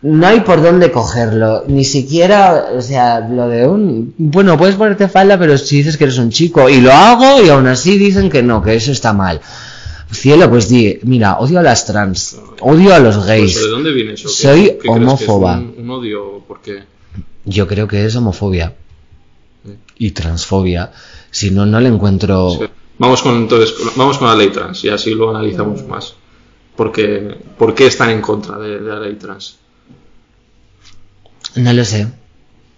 no 0.03 0.25
hay 0.27 0.39
por 0.41 0.61
dónde 0.63 0.91
cogerlo, 0.91 1.63
ni 1.67 1.83
siquiera, 1.83 2.69
o 2.75 2.81
sea, 2.81 3.19
lo 3.19 3.47
de 3.47 3.67
un, 3.67 4.13
bueno, 4.17 4.57
puedes 4.57 4.75
ponerte 4.75 5.07
falda, 5.07 5.37
pero 5.37 5.57
si 5.57 5.77
dices 5.77 5.97
que 5.97 6.05
eres 6.05 6.17
un 6.17 6.31
chico, 6.31 6.69
y 6.69 6.81
lo 6.81 6.91
hago, 6.91 7.41
y 7.43 7.49
aún 7.49 7.67
así 7.67 7.97
dicen 7.97 8.29
que 8.29 8.41
no, 8.41 8.61
que 8.63 8.73
eso 8.75 8.91
está 8.91 9.13
mal. 9.13 9.39
Cielo, 10.11 10.49
pues 10.49 10.67
di, 10.67 10.99
mira, 11.03 11.37
odio 11.39 11.59
a 11.59 11.63
las 11.63 11.85
trans, 11.85 12.37
odio 12.59 12.93
a 12.93 12.99
los 12.99 13.25
gays. 13.25 13.53
Pues, 13.53 13.63
¿De 13.65 13.69
dónde 13.71 13.91
viene 13.93 14.13
eso? 14.13 14.27
¿Qué- 14.27 14.33
Soy 14.33 14.61
qué 14.63 14.77
crees 14.79 14.81
que 14.81 14.87
es 14.89 14.97
homófoba. 14.97 15.57
un, 15.59 15.75
un 15.77 15.89
odio? 15.91 16.43
Porque 16.47 16.83
Yo 17.45 17.65
creo 17.67 17.87
que 17.87 18.05
es 18.05 18.15
homofobia 18.15 18.73
y 19.97 20.11
transfobia. 20.11 20.91
Si 21.29 21.51
no, 21.51 21.65
no 21.65 21.79
le 21.79 21.87
encuentro. 21.89 22.49
Sí. 22.51 22.65
Vamos 22.97 23.21
con 23.21 23.35
entonces, 23.37 23.73
vamos 23.95 24.17
con 24.17 24.27
la 24.27 24.35
ley 24.35 24.49
trans 24.49 24.83
y 24.83 24.89
así 24.89 25.13
lo 25.15 25.29
analizamos 25.29 25.87
más. 25.87 26.13
Porque, 26.75 27.37
¿Por 27.57 27.73
qué 27.73 27.87
están 27.87 28.09
en 28.09 28.21
contra 28.21 28.57
de, 28.59 28.79
de 28.79 28.89
la 28.89 28.99
ley 28.99 29.15
trans? 29.15 29.57
No 31.55 31.73
lo 31.73 31.85
sé. 31.85 32.07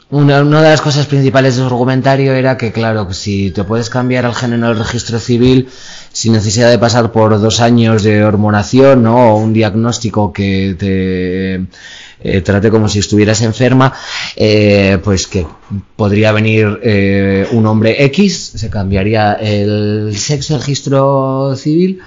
Una, 0.10 0.42
una 0.42 0.62
de 0.62 0.70
las 0.70 0.82
cosas 0.82 1.08
principales 1.08 1.56
de 1.56 1.62
su 1.62 1.68
argumentario 1.68 2.34
era 2.34 2.56
que, 2.56 2.72
claro, 2.72 3.12
si 3.14 3.50
te 3.50 3.64
puedes 3.64 3.90
cambiar 3.90 4.26
el 4.26 4.36
género 4.36 4.66
en 4.66 4.72
el 4.72 4.78
registro 4.78 5.18
civil 5.20 5.70
sin 6.12 6.34
necesidad 6.34 6.70
de 6.70 6.78
pasar 6.78 7.12
por 7.12 7.40
dos 7.40 7.62
años 7.62 8.04
de 8.04 8.24
hormonación, 8.24 9.02
¿no? 9.02 9.34
O 9.34 9.38
un 9.38 9.54
diagnóstico 9.54 10.32
que 10.32 10.76
te 10.78 11.66
eh, 12.24 12.42
trate 12.42 12.70
como 12.70 12.88
si 12.88 13.00
estuvieras 13.00 13.42
enferma, 13.42 13.94
eh, 14.36 15.00
pues 15.04 15.26
que 15.26 15.48
podría 15.96 16.32
venir 16.32 16.80
eh, 16.84 17.48
un 17.52 17.66
hombre 17.66 18.06
X, 18.06 18.54
se 18.56 18.70
cambiaría 18.70 19.34
el 19.34 20.16
sexo, 20.16 20.54
el 20.56 20.62
registro 20.62 21.56
civil, 21.56 22.02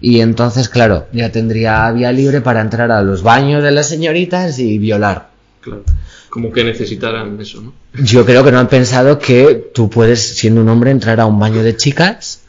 y 0.00 0.20
entonces, 0.20 0.68
claro, 0.68 1.06
ya 1.12 1.30
tendría 1.30 1.90
vía 1.92 2.10
libre 2.10 2.40
para 2.40 2.60
entrar 2.60 2.90
a 2.90 3.02
los 3.02 3.22
baños 3.22 3.62
de 3.62 3.70
las 3.70 3.88
señoritas 3.88 4.58
y 4.58 4.78
violar. 4.78 5.30
Claro. 5.60 5.84
Como 6.32 6.50
que 6.50 6.64
necesitaran 6.64 7.38
eso, 7.42 7.60
¿no? 7.60 7.74
Yo 8.02 8.24
creo 8.24 8.42
que 8.42 8.50
no 8.50 8.58
han 8.58 8.68
pensado 8.68 9.18
que 9.18 9.70
tú 9.74 9.90
puedes, 9.90 10.34
siendo 10.34 10.62
un 10.62 10.68
hombre, 10.70 10.90
entrar 10.90 11.20
a 11.20 11.26
un 11.26 11.38
baño 11.38 11.62
de 11.62 11.76
chicas, 11.76 12.40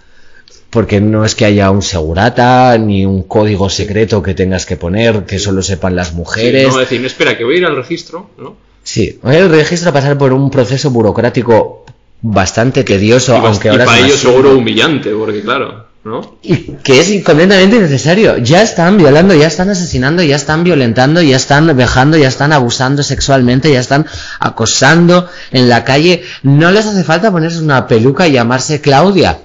porque 0.69 1.01
no 1.01 1.25
es 1.25 1.35
que 1.35 1.43
haya 1.43 1.69
un 1.69 1.81
segurata 1.81 2.77
ni 2.77 3.05
un 3.05 3.23
código 3.23 3.69
secreto 3.69 4.23
que 4.23 4.35
tengas 4.35 4.65
que 4.65 4.77
poner, 4.77 5.25
que 5.25 5.37
solo 5.37 5.61
sepan 5.61 5.97
las 5.97 6.13
mujeres. 6.13 6.69
No 6.71 6.79
decir, 6.79 7.01
no, 7.01 7.07
espera, 7.07 7.37
que 7.37 7.43
voy 7.43 7.55
a 7.55 7.57
ir 7.57 7.65
al 7.65 7.75
registro, 7.75 8.29
¿no? 8.37 8.55
Sí, 8.83 9.19
el 9.21 9.49
registro 9.49 9.89
a 9.89 9.93
pasar 9.93 10.17
por 10.17 10.31
un 10.31 10.49
proceso 10.49 10.89
burocrático 10.89 11.83
bastante 12.21 12.85
tedioso, 12.85 13.33
Y, 13.33 13.45
aunque 13.45 13.67
y 13.67 13.71
ahora 13.71 13.83
para 13.83 13.99
ellos 13.99 14.15
seguro 14.15 14.57
humillante, 14.57 15.11
porque 15.11 15.41
claro, 15.41 15.87
¿no? 16.03 16.37
y 16.41 16.73
que 16.83 16.99
es 16.99 17.23
completamente 17.23 17.77
innecesario. 17.77 18.37
Ya 18.37 18.61
están 18.61 18.97
violando, 18.97 19.33
ya 19.33 19.47
están 19.47 19.69
asesinando, 19.69 20.21
ya 20.21 20.35
están 20.35 20.63
violentando, 20.63 21.21
ya 21.21 21.35
están 21.35 21.75
vejando, 21.75 22.17
ya 22.17 22.27
están 22.27 22.51
abusando 22.51 23.03
sexualmente, 23.03 23.71
ya 23.71 23.79
están 23.79 24.05
acosando 24.39 25.29
en 25.51 25.69
la 25.69 25.83
calle. 25.83 26.23
No 26.43 26.71
les 26.71 26.85
hace 26.85 27.03
falta 27.03 27.31
ponerse 27.31 27.59
una 27.61 27.87
peluca 27.87 28.27
y 28.27 28.33
llamarse 28.33 28.81
Claudia. 28.81 29.39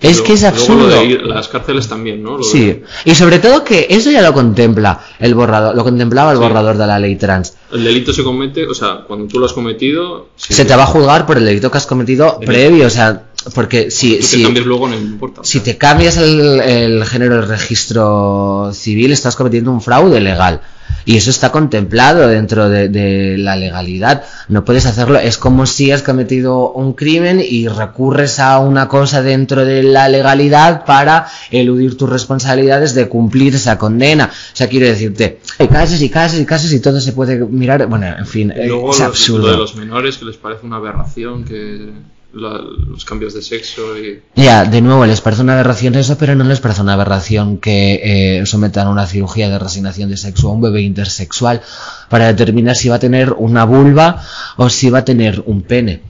Es 0.00 0.20
que 0.20 0.34
es 0.34 0.42
luego 0.42 0.56
absurdo. 0.56 0.88
lo 0.88 0.94
de 0.94 1.04
ir- 1.06 1.22
las 1.22 1.48
cárceles 1.48 1.88
también, 1.88 2.22
¿no? 2.22 2.32
Lo 2.32 2.38
de- 2.38 2.44
Sí, 2.44 2.82
y 3.06 3.14
sobre 3.14 3.38
todo 3.38 3.64
que 3.64 3.86
eso 3.88 4.10
ya 4.10 4.20
lo 4.22 4.32
contempla 4.34 5.00
el 5.18 5.34
borrador, 5.34 5.74
lo 5.74 5.82
contemplaba 5.84 6.32
el 6.32 6.36
Sí. 6.36 6.42
borrador 6.42 6.76
de 6.76 6.86
la 6.86 6.98
ley 6.98 7.16
trans. 7.16 7.54
El 7.72 7.82
delito 7.84 8.12
se 8.12 8.22
comete, 8.22 8.66
o 8.66 8.74
sea, 8.74 9.04
cuando 9.06 9.26
tú 9.26 9.38
lo 9.38 9.46
has 9.46 9.52
cometido, 9.54 10.28
Se 10.36 10.64
te 10.66 10.76
va 10.76 10.82
a 10.82 10.86
juzgar 10.86 11.24
por 11.26 11.38
el 11.38 11.46
delito 11.46 11.70
que 11.70 11.78
has 11.78 11.86
cometido 11.86 12.38
previo, 12.40 12.86
o 12.86 12.90
sea, 12.90 13.22
porque 13.54 13.90
si, 13.90 14.16
te 14.16 14.22
si, 14.22 14.42
cambias 14.42 14.66
luego 14.66 14.86
no 14.88 14.96
importa. 14.96 15.40
Si 15.44 15.60
te 15.60 15.78
cambias 15.78 16.16
el, 16.18 16.60
el 16.60 17.04
género 17.06 17.36
del 17.36 17.48
registro 17.48 18.70
civil, 18.74 19.12
estás 19.12 19.34
cometiendo 19.36 19.70
un 19.70 19.80
fraude 19.80 20.20
legal. 20.20 20.60
Y 21.04 21.16
eso 21.16 21.30
está 21.30 21.52
contemplado 21.52 22.26
dentro 22.26 22.68
de, 22.68 22.88
de 22.88 23.38
la 23.38 23.56
legalidad. 23.56 24.24
No 24.48 24.64
puedes 24.64 24.86
hacerlo. 24.86 25.18
Es 25.18 25.38
como 25.38 25.66
si 25.66 25.92
has 25.92 26.02
cometido 26.02 26.72
un 26.72 26.94
crimen 26.94 27.40
y 27.46 27.68
recurres 27.68 28.38
a 28.40 28.58
una 28.58 28.88
cosa 28.88 29.22
dentro 29.22 29.64
de 29.64 29.82
la 29.84 30.08
legalidad 30.08 30.84
para 30.84 31.28
eludir 31.50 31.96
tus 31.96 32.10
responsabilidades 32.10 32.94
de 32.94 33.08
cumplir 33.08 33.54
esa 33.54 33.78
condena. 33.78 34.30
O 34.32 34.56
sea, 34.56 34.68
quiero 34.68 34.86
decirte, 34.86 35.40
hay 35.58 35.68
casos 35.68 36.00
y 36.02 36.08
casos 36.10 36.40
y 36.40 36.44
casos 36.46 36.72
y 36.72 36.80
todo 36.80 37.00
se 37.00 37.12
puede 37.12 37.38
mirar. 37.38 37.86
Bueno, 37.86 38.06
en 38.06 38.26
fin, 38.26 38.52
Y 38.56 38.66
luego 38.66 38.92
es 38.92 39.00
absurdo. 39.00 39.46
lo 39.46 39.52
de 39.52 39.58
los 39.58 39.76
menores, 39.76 40.16
que 40.18 40.24
les 40.24 40.36
parece 40.36 40.66
una 40.66 40.76
aberración, 40.76 41.44
que 41.44 41.90
la- 42.36 42.60
los 42.88 43.04
cambios 43.04 43.34
de 43.34 43.42
sexo 43.42 43.96
y... 43.98 44.20
Ya, 44.36 44.64
de 44.64 44.80
nuevo, 44.82 45.04
les 45.06 45.20
parece 45.20 45.42
una 45.42 45.54
aberración 45.54 45.94
eso, 45.94 46.16
pero 46.18 46.34
no 46.34 46.44
les 46.44 46.60
parece 46.60 46.82
una 46.82 46.92
aberración 46.92 47.58
que 47.58 48.38
eh, 48.40 48.46
sometan 48.46 48.86
a 48.86 48.90
una 48.90 49.06
cirugía 49.06 49.48
de 49.48 49.58
resignación 49.58 50.10
de 50.10 50.16
sexo 50.16 50.48
a 50.48 50.52
un 50.52 50.60
bebé 50.60 50.82
intersexual 50.82 51.62
para 52.08 52.26
determinar 52.26 52.76
si 52.76 52.88
va 52.88 52.96
a 52.96 53.00
tener 53.00 53.32
una 53.32 53.64
vulva 53.64 54.22
o 54.56 54.68
si 54.70 54.90
va 54.90 54.98
a 55.00 55.04
tener 55.04 55.42
un 55.46 55.62
pene. 55.62 56.02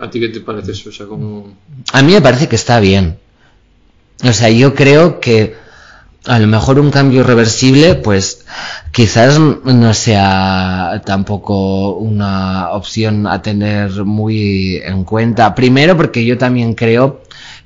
¿A 0.00 0.08
ti 0.08 0.20
qué 0.20 0.28
te 0.28 0.40
parece 0.40 0.72
eso? 0.72 0.88
O 0.88 0.92
sea, 0.92 1.06
como... 1.06 1.54
A 1.92 2.02
mí 2.02 2.12
me 2.12 2.22
parece 2.22 2.48
que 2.48 2.56
está 2.56 2.80
bien. 2.80 3.18
O 4.24 4.32
sea, 4.32 4.48
yo 4.48 4.74
creo 4.74 5.20
que 5.20 5.54
a 6.26 6.38
lo 6.38 6.46
mejor 6.46 6.78
un 6.78 6.90
cambio 6.90 7.20
irreversible, 7.20 7.94
pues 7.94 8.44
quizás 8.92 9.38
no 9.38 9.94
sea 9.94 11.02
tampoco 11.04 11.96
una 11.96 12.70
opción 12.70 13.26
a 13.26 13.42
tener 13.42 14.04
muy 14.04 14.76
en 14.76 15.04
cuenta. 15.04 15.54
Primero 15.54 15.96
porque 15.96 16.24
yo 16.24 16.36
también 16.38 16.74
creo 16.74 17.22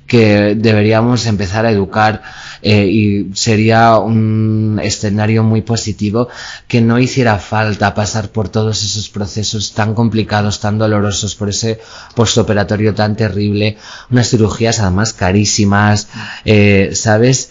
que 0.06 0.56
deberíamos 0.56 1.24
empezar 1.26 1.64
a 1.66 1.70
educar 1.70 2.20
eh, 2.62 2.84
y 2.84 3.30
sería 3.34 3.96
un 3.98 4.80
escenario 4.82 5.44
muy 5.44 5.62
positivo 5.62 6.28
que 6.66 6.80
no 6.80 6.98
hiciera 6.98 7.38
falta 7.38 7.94
pasar 7.94 8.30
por 8.30 8.48
todos 8.48 8.82
esos 8.82 9.08
procesos 9.08 9.72
tan 9.72 9.94
complicados, 9.94 10.58
tan 10.58 10.78
dolorosos, 10.78 11.36
por 11.36 11.48
ese 11.48 11.80
postoperatorio 12.16 12.92
tan 12.92 13.14
terrible, 13.14 13.78
unas 14.10 14.28
cirugías 14.28 14.80
además 14.80 15.12
carísimas, 15.12 16.08
eh, 16.44 16.90
¿sabes? 16.94 17.50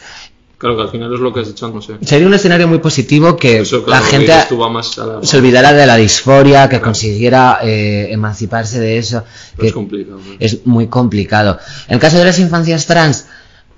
Claro, 0.60 0.76
que 0.76 0.82
al 0.82 0.89
final 0.89 1.14
es 1.14 1.22
lo 1.22 1.32
que 1.32 1.39
has 1.39 1.47
dicho, 1.47 1.70
no 1.70 1.82
sé. 1.82 1.93
Sería 2.01 2.28
un 2.28 2.34
escenario 2.34 2.68
muy 2.68 2.80
positivo 2.80 3.38
que 3.38 3.62
Eso, 3.62 3.78
la 3.88 4.01
claro, 4.01 4.05
gente 4.07 4.34
más 4.70 4.97
la... 4.97 5.20
se 5.24 5.38
olvidara 5.38 5.72
de 5.72 5.86
la 5.86 5.95
disforia, 5.95 6.68
que 6.68 6.82
consiguiera 6.82 7.60
eh, 7.64 8.10
emanciparse 8.12 8.78
de 8.78 8.97
eso. 8.97 9.24
Es 9.57 9.72
complicado. 9.72 10.18
¿no? 10.18 10.36
es 10.38 10.66
muy 10.66 10.88
complicado. 10.88 11.60
En 11.88 11.93
el 11.93 11.99
caso 12.01 12.18
de 12.18 12.26
las 12.26 12.39
infancias 12.39 12.86
trans, 12.86 13.26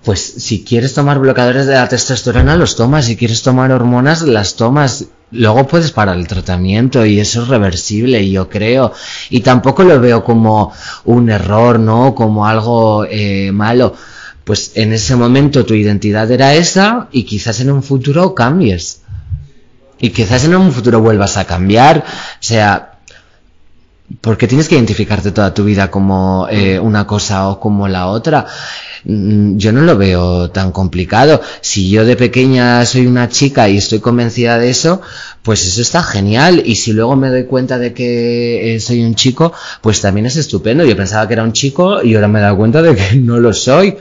pues 0.04 0.22
si 0.22 0.64
quieres 0.64 0.96
tomar 0.96 1.20
bloqueadores 1.20 1.68
de 1.68 1.76
la 1.76 1.88
testosterona, 1.88 2.56
los 2.56 2.76
tomas. 2.76 3.06
Si 3.06 3.16
quieres 3.16 3.44
tomar 3.44 3.72
hormonas, 3.72 4.24
las 4.24 4.56
tomas. 4.56 5.06
luego 5.30 5.68
puedes 5.68 5.92
parar 5.92 6.18
el 6.18 6.28
tratamiento 6.28 7.06
y 7.06 7.20
eso 7.20 7.44
es 7.44 7.48
reversible, 7.48 8.28
yo 8.28 8.50
creo. 8.50 8.92
Y 9.30 9.42
tampoco 9.42 9.84
lo 9.84 10.00
veo 10.00 10.24
como 10.24 10.74
un 11.06 11.30
error, 11.30 11.80
¿no? 11.80 12.16
Como 12.16 12.48
algo 12.48 13.06
eh, 13.08 13.52
malo. 13.52 13.94
Pues 14.44 14.72
en 14.76 14.94
ese 14.94 15.16
momento 15.16 15.66
tu 15.66 15.74
identidad 15.74 16.30
era 16.32 16.56
esa 16.56 17.08
y 17.12 17.24
quizás 17.24 17.60
en 17.60 17.72
un 17.72 17.84
futuro 17.84 18.34
cambies. 18.34 19.02
Y 20.00 20.10
quizás 20.10 20.44
en 20.46 20.56
un 20.56 20.72
futuro 20.72 21.00
vuelvas 21.00 21.38
a 21.38 21.46
cambiar. 21.46 22.00
O 22.00 22.44
sea, 22.44 22.91
porque 24.20 24.48
tienes 24.48 24.68
que 24.68 24.76
identificarte 24.76 25.32
toda 25.32 25.54
tu 25.54 25.64
vida 25.64 25.90
como 25.90 26.48
eh, 26.50 26.80
una 26.80 27.08
cosa 27.08 27.50
o 27.50 27.60
como 27.60 27.88
la 27.88 28.08
otra. 28.08 28.46
Mm, 29.06 29.58
Yo 29.58 29.72
no 29.72 29.82
lo 29.82 29.98
veo 29.98 30.50
tan 30.52 30.72
complicado. 30.72 31.42
Si 31.62 31.90
yo 31.90 32.04
de 32.06 32.16
pequeña 32.16 32.86
soy 32.86 33.08
una 33.08 33.30
chica 33.30 33.70
y 33.70 33.78
estoy 33.78 34.00
convencida 34.00 34.58
de 34.60 34.70
eso, 34.70 35.02
pues 35.44 35.66
eso 35.66 35.82
está 35.82 36.04
genial. 36.04 36.62
Y 36.66 36.76
si 36.76 36.94
luego 36.94 37.16
me 37.16 37.30
doy 37.30 37.46
cuenta 37.46 37.78
de 37.78 37.94
que 37.94 38.76
eh, 38.76 38.80
soy 38.80 39.04
un 39.04 39.16
chico, 39.16 39.54
pues 39.82 40.02
también 40.02 40.26
es 40.26 40.36
estupendo. 40.36 40.84
Yo 40.86 40.96
pensaba 40.96 41.28
que 41.28 41.34
era 41.34 41.44
un 41.44 41.54
chico 41.54 42.04
y 42.04 42.16
ahora 42.16 42.28
me 42.28 42.40
he 42.40 42.42
dado 42.42 42.58
cuenta 42.58 42.82
de 42.82 42.96
que 42.96 43.16
no 43.20 43.40
lo 43.40 43.54
soy. 43.54 43.98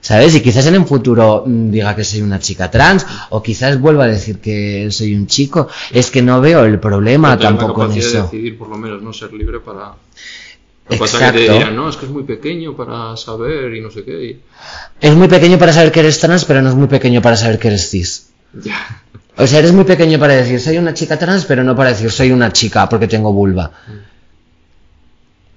¿Sabes? 0.00 0.34
Y 0.34 0.40
quizás 0.40 0.64
en 0.66 0.78
un 0.78 0.86
futuro 0.86 1.44
mm, 1.46 1.70
diga 1.70 1.94
que 1.94 2.02
soy 2.04 2.22
una 2.22 2.38
chica 2.38 2.70
trans, 2.70 3.04
o 3.30 3.42
quizás 3.42 3.78
vuelva 3.78 4.04
a 4.04 4.08
decir 4.08 4.38
que 4.38 4.88
soy 4.90 5.14
un 5.14 5.26
chico. 5.26 5.68
Es 5.90 6.10
que 6.10 6.22
no 6.22 6.40
veo 6.40 6.64
el 6.64 6.80
problema 6.80 7.36
Pero 7.36 7.50
tampoco 7.50 7.82
en 7.84 7.88
capacidad 7.90 8.04
de 8.12 8.18
eso. 8.18 8.22
decidir, 8.22 8.56
por 8.56 8.68
lo 8.70 8.78
menos, 8.78 9.02
no 9.02 9.12
ser 9.12 9.32
libre 9.34 9.47
para. 9.64 9.94
Lo 10.88 10.90
que 10.90 10.96
pasa 10.96 11.18
es 11.26 11.32
que 11.32 11.38
te 11.38 11.52
dirán, 11.58 11.76
no, 11.76 11.88
es 11.90 11.96
que 11.96 12.06
es 12.06 12.10
muy 12.12 12.22
pequeño 12.22 12.74
para 12.76 13.16
saber 13.16 13.74
y 13.74 13.80
no 13.80 13.90
sé 13.90 14.04
qué. 14.04 14.24
y- 14.24 14.40
Es 15.00 15.14
muy 15.14 15.28
pequeño 15.28 15.58
para 15.58 15.72
saber 15.72 15.92
que 15.92 16.00
eres 16.00 16.18
trans, 16.20 16.44
pero 16.44 16.62
no 16.62 16.68
es 16.70 16.74
muy 16.74 16.86
pequeño 16.88 17.20
para 17.22 17.36
saber 17.36 17.58
que 17.58 17.68
eres 17.68 17.90
cis. 17.90 18.30
Ya. 18.54 19.02
O 19.36 19.46
sea, 19.46 19.58
eres 19.60 19.72
muy 19.72 19.84
pequeño 19.84 20.18
para 20.18 20.34
decir 20.34 20.60
soy 20.60 20.78
una 20.78 20.94
chica 20.94 21.18
trans, 21.18 21.44
pero 21.44 21.62
no 21.62 21.76
para 21.76 21.90
decir 21.90 22.10
soy 22.10 22.32
una 22.32 22.52
chica 22.52 22.88
porque 22.88 23.06
tengo 23.06 23.32
vulva. 23.32 23.70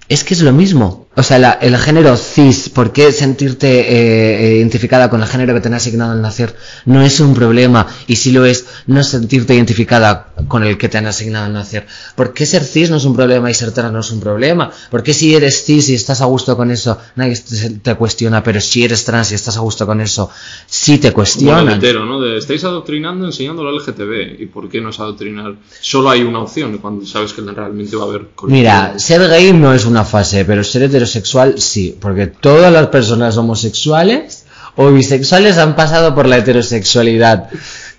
Es 0.08 0.22
que 0.24 0.34
es 0.34 0.42
lo 0.42 0.52
mismo. 0.52 1.01
O 1.14 1.22
sea, 1.22 1.38
la- 1.38 1.52
el 1.52 1.76
género 1.76 2.16
cis, 2.16 2.70
¿por 2.70 2.90
qué 2.92 3.12
sentirte 3.12 3.68
eh, 3.80 4.52
eh, 4.52 4.56
identificada 4.56 5.10
con 5.10 5.20
el 5.20 5.28
género 5.28 5.52
que 5.52 5.60
te 5.60 5.68
han 5.68 5.74
asignado 5.74 6.12
al 6.12 6.22
nacer? 6.22 6.56
No 6.86 7.02
es 7.02 7.20
un 7.20 7.34
problema. 7.34 7.86
Y 8.06 8.16
si 8.16 8.32
lo 8.32 8.46
es, 8.46 8.64
no 8.86 9.02
sentirte 9.04 9.54
identificada 9.54 10.28
con 10.48 10.64
el 10.64 10.78
que 10.78 10.88
te 10.88 10.96
han 10.96 11.06
asignado 11.06 11.44
al 11.46 11.52
nacer. 11.52 11.86
¿Por 12.16 12.32
qué 12.32 12.46
ser 12.46 12.64
cis 12.64 12.88
no 12.88 12.96
es 12.96 13.04
un 13.04 13.14
problema 13.14 13.50
y 13.50 13.54
ser 13.54 13.72
trans 13.72 13.92
no 13.92 14.00
es 14.00 14.10
un 14.10 14.20
problema? 14.20 14.70
¿Por 14.90 15.02
qué 15.02 15.12
si 15.12 15.34
eres 15.34 15.64
cis 15.66 15.90
y 15.90 15.94
estás 15.94 16.22
a 16.22 16.24
gusto 16.24 16.56
con 16.56 16.70
eso, 16.70 16.96
nadie 17.16 17.36
te, 17.36 17.70
te 17.70 17.94
cuestiona? 17.94 18.42
Pero 18.42 18.60
si 18.62 18.82
eres 18.82 19.04
trans 19.04 19.32
y 19.32 19.34
estás 19.34 19.58
a 19.58 19.60
gusto 19.60 19.84
con 19.86 20.00
eso, 20.00 20.30
sí 20.66 20.96
te 20.96 21.12
cuestionan. 21.12 21.68
el 21.68 21.74
hetero, 21.78 22.06
¿no? 22.06 22.20
De, 22.22 22.38
estáis 22.38 22.64
adoctrinando 22.64 23.26
enseñando 23.26 23.62
la 23.64 23.70
LGTB. 23.72 24.40
¿Y 24.40 24.46
por 24.46 24.70
qué 24.70 24.80
no 24.80 24.88
es 24.88 24.98
adoctrinar? 24.98 25.56
Solo 25.82 26.08
hay 26.08 26.22
una 26.22 26.38
opción 26.40 26.78
cuando 26.78 27.04
sabes 27.04 27.34
que 27.34 27.42
realmente 27.42 27.96
va 27.96 28.04
a 28.04 28.06
haber. 28.06 28.28
colectivo. 28.34 28.48
Mira, 28.58 28.98
ser 28.98 29.28
gay 29.28 29.52
no 29.52 29.74
es 29.74 29.84
una 29.84 30.04
fase, 30.06 30.44
pero 30.46 30.64
ser 30.64 30.82
heterosexual 31.02 31.58
sí, 31.58 31.96
porque 32.00 32.26
todas 32.26 32.72
las 32.72 32.86
personas 32.88 33.36
homosexuales 33.36 34.44
o 34.76 34.90
bisexuales 34.90 35.58
han 35.58 35.76
pasado 35.76 36.14
por 36.14 36.26
la 36.26 36.38
heterosexualidad. 36.38 37.48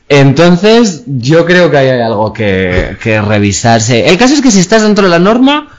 Entonces, 0.09 1.03
yo 1.05 1.45
creo 1.45 1.69
que 1.69 1.77
hay 1.77 2.01
algo 2.01 2.33
que, 2.33 2.97
que 3.01 3.21
revisarse. 3.21 4.09
El 4.09 4.17
caso 4.17 4.33
es 4.33 4.41
que 4.41 4.51
si 4.51 4.59
estás 4.59 4.83
dentro 4.83 5.05
de 5.05 5.09
la 5.09 5.19
norma, 5.19 5.69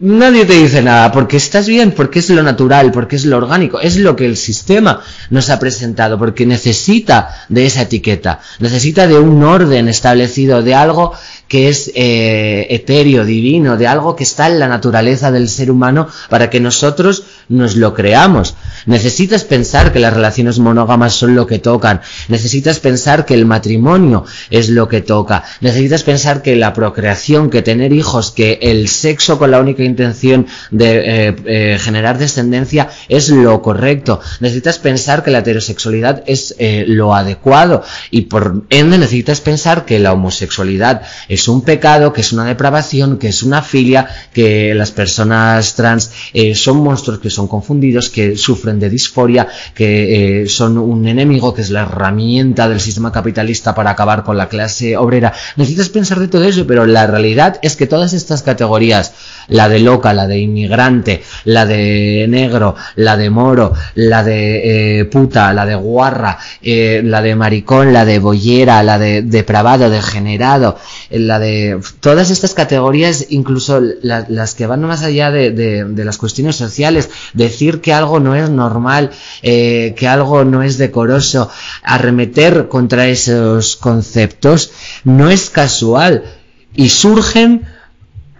nadie 0.00 0.44
te 0.44 0.54
dice 0.54 0.82
nada, 0.82 1.12
porque 1.12 1.36
estás 1.36 1.66
bien, 1.66 1.92
porque 1.92 2.18
es 2.18 2.28
lo 2.30 2.42
natural, 2.42 2.90
porque 2.92 3.16
es 3.16 3.24
lo 3.24 3.36
orgánico, 3.36 3.80
es 3.80 3.96
lo 3.96 4.16
que 4.16 4.26
el 4.26 4.36
sistema 4.36 5.00
nos 5.30 5.50
ha 5.50 5.58
presentado, 5.58 6.18
porque 6.18 6.46
necesita 6.46 7.46
de 7.48 7.66
esa 7.66 7.82
etiqueta, 7.82 8.40
necesita 8.58 9.06
de 9.06 9.18
un 9.18 9.42
orden 9.42 9.88
establecido, 9.88 10.62
de 10.62 10.74
algo 10.74 11.14
que 11.54 11.68
es 11.68 11.92
eh, 11.94 12.66
etéreo, 12.70 13.24
divino, 13.24 13.76
de 13.76 13.86
algo 13.86 14.16
que 14.16 14.24
está 14.24 14.48
en 14.48 14.58
la 14.58 14.66
naturaleza 14.66 15.30
del 15.30 15.48
ser 15.48 15.70
humano 15.70 16.08
para 16.28 16.50
que 16.50 16.58
nosotros 16.58 17.22
nos 17.48 17.76
lo 17.76 17.94
creamos. 17.94 18.56
Necesitas 18.86 19.44
pensar 19.44 19.92
que 19.92 20.00
las 20.00 20.12
relaciones 20.12 20.58
monógamas 20.58 21.12
son 21.12 21.36
lo 21.36 21.46
que 21.46 21.60
tocan. 21.60 22.00
Necesitas 22.26 22.80
pensar 22.80 23.24
que 23.24 23.34
el 23.34 23.46
matrimonio 23.46 24.24
es 24.50 24.68
lo 24.68 24.88
que 24.88 25.00
toca. 25.00 25.44
Necesitas 25.60 26.02
pensar 26.02 26.42
que 26.42 26.56
la 26.56 26.72
procreación, 26.72 27.50
que 27.50 27.62
tener 27.62 27.92
hijos, 27.92 28.32
que 28.32 28.58
el 28.60 28.88
sexo 28.88 29.38
con 29.38 29.52
la 29.52 29.60
única 29.60 29.84
intención 29.84 30.48
de 30.72 31.28
eh, 31.28 31.36
eh, 31.44 31.78
generar 31.78 32.18
descendencia 32.18 32.88
es 33.08 33.28
lo 33.28 33.62
correcto. 33.62 34.20
Necesitas 34.40 34.80
pensar 34.80 35.22
que 35.22 35.30
la 35.30 35.38
heterosexualidad 35.38 36.24
es 36.26 36.56
lo 36.88 37.14
adecuado 37.14 37.84
y 38.10 38.22
por 38.22 38.64
ende 38.70 38.98
necesitas 38.98 39.40
pensar 39.40 39.84
que 39.84 40.00
la 40.00 40.12
homosexualidad 40.12 41.02
es 41.28 41.43
un 41.48 41.62
pecado, 41.62 42.12
que 42.12 42.20
es 42.20 42.32
una 42.32 42.44
depravación, 42.44 43.18
que 43.18 43.28
es 43.28 43.42
una 43.42 43.62
filia, 43.62 44.08
que 44.32 44.74
las 44.74 44.90
personas 44.90 45.74
trans 45.74 46.10
eh, 46.32 46.54
son 46.54 46.78
monstruos 46.78 47.18
que 47.18 47.30
son 47.30 47.48
confundidos, 47.48 48.10
que 48.10 48.36
sufren 48.36 48.78
de 48.78 48.90
disforia, 48.90 49.48
que 49.74 50.42
eh, 50.42 50.48
son 50.48 50.78
un 50.78 51.06
enemigo, 51.08 51.54
que 51.54 51.62
es 51.62 51.70
la 51.70 51.82
herramienta 51.82 52.68
del 52.68 52.80
sistema 52.80 53.12
capitalista 53.12 53.74
para 53.74 53.90
acabar 53.90 54.24
con 54.24 54.36
la 54.36 54.48
clase 54.48 54.96
obrera. 54.96 55.32
Necesitas 55.56 55.88
pensar 55.88 56.20
de 56.20 56.28
todo 56.28 56.44
eso, 56.44 56.66
pero 56.66 56.86
la 56.86 57.06
realidad 57.06 57.58
es 57.62 57.76
que 57.76 57.86
todas 57.86 58.12
estas 58.12 58.42
categorías, 58.42 59.12
la 59.48 59.68
de 59.68 59.78
loca, 59.80 60.12
la 60.14 60.26
de 60.26 60.38
inmigrante, 60.38 61.22
la 61.44 61.66
de 61.66 62.26
negro, 62.28 62.74
la 62.96 63.16
de 63.16 63.30
moro, 63.30 63.72
la 63.94 64.22
de 64.22 65.00
eh, 65.00 65.04
puta, 65.06 65.52
la 65.52 65.66
de 65.66 65.74
guarra, 65.74 66.38
eh, 66.62 67.02
la 67.04 67.22
de 67.22 67.34
maricón, 67.34 67.92
la 67.92 68.04
de 68.04 68.18
bollera, 68.18 68.82
la 68.82 68.98
de 68.98 69.22
depravado, 69.22 69.90
degenerado, 69.90 70.78
eh, 71.10 71.18
la 71.18 71.38
de 71.38 71.80
todas 72.00 72.30
estas 72.30 72.54
categorías, 72.54 73.26
incluso 73.30 73.80
la- 74.02 74.26
las 74.28 74.54
que 74.54 74.66
van 74.66 74.82
más 74.82 75.02
allá 75.02 75.30
de, 75.30 75.84
las 76.04 76.18
cuestiones 76.18 76.56
sociales, 76.56 77.10
decir 77.32 77.80
que 77.80 77.92
algo 77.92 78.20
no 78.20 78.34
es 78.34 78.50
normal, 78.50 79.10
que 79.42 80.08
algo 80.08 80.44
no 80.44 80.62
es 80.62 80.78
decoroso, 80.78 81.50
arremeter 81.82 82.68
contra 82.68 83.06
esos 83.08 83.76
conceptos, 83.76 84.70
no 85.04 85.30
es 85.30 85.50
casual. 85.50 86.24
Y 86.76 86.88
surgen 86.88 87.62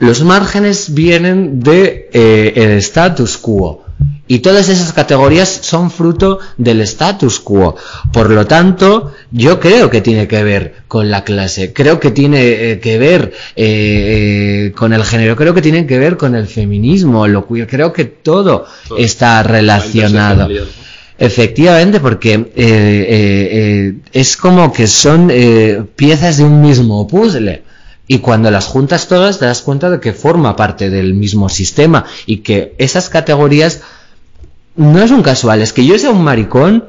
los 0.05 0.23
márgenes 0.23 0.95
vienen 0.95 1.61
de 1.61 2.09
eh, 2.13 2.53
el 2.57 2.71
status 2.79 3.39
quo 3.39 3.85
y 4.27 4.39
todas 4.39 4.69
esas 4.69 4.93
categorías 4.93 5.61
son 5.63 5.91
fruto 5.91 6.39
del 6.57 6.81
status 6.83 7.41
quo. 7.41 7.77
Por 8.13 8.31
lo 8.31 8.47
tanto, 8.47 9.13
yo 9.31 9.61
creo 9.61 9.91
que 9.91 10.01
tiene 10.01 10.27
que 10.27 10.43
ver 10.43 10.75
con 10.89 11.11
la 11.11 11.25
clase, 11.25 11.73
creo 11.73 12.01
que 12.01 12.11
tiene 12.11 12.41
eh, 12.41 12.81
que 12.81 12.99
ver 12.99 13.33
eh, 13.55 14.69
eh, 14.69 14.73
con 14.75 14.93
el 14.95 15.05
género, 15.05 15.37
creo 15.37 15.53
que 15.53 15.61
tiene 15.61 15.87
que 15.87 15.99
ver 15.99 16.17
con 16.17 16.35
el 16.35 16.47
feminismo, 16.47 17.27
lo 17.29 17.45
cual 17.45 17.67
creo 17.67 17.93
que 17.93 18.07
todo 18.07 18.67
Todo. 18.89 18.99
está 18.99 19.37
La 19.37 19.43
relacionado. 19.43 20.49
Efectivamente, 21.17 22.01
porque 22.01 22.51
es 24.13 24.37
como 24.37 24.73
que 24.73 24.87
son 24.89 25.31
piezas 25.95 26.39
de 26.39 26.45
un 26.45 26.61
mismo 26.61 27.07
puzzle. 27.07 27.63
Y 28.07 28.19
cuando 28.19 28.51
las 28.51 28.67
juntas 28.67 29.09
todas 29.09 29.39
te 29.39 29.47
das 29.47 29.63
cuenta 29.63 29.91
de 29.91 30.01
que 30.01 30.13
forma 30.13 30.57
parte 30.57 30.91
del 30.91 31.15
mismo 31.15 31.49
sistema 31.49 32.05
y 32.27 32.39
que 32.39 32.75
esas 32.79 33.09
categorías 33.09 33.81
no 34.77 35.01
es 35.03 35.11
un 35.11 35.23
casual, 35.23 35.63
es 35.63 35.73
que 35.73 35.87
yo 35.87 35.99
sea 35.99 36.11
un 36.11 36.23
maricón 36.23 36.85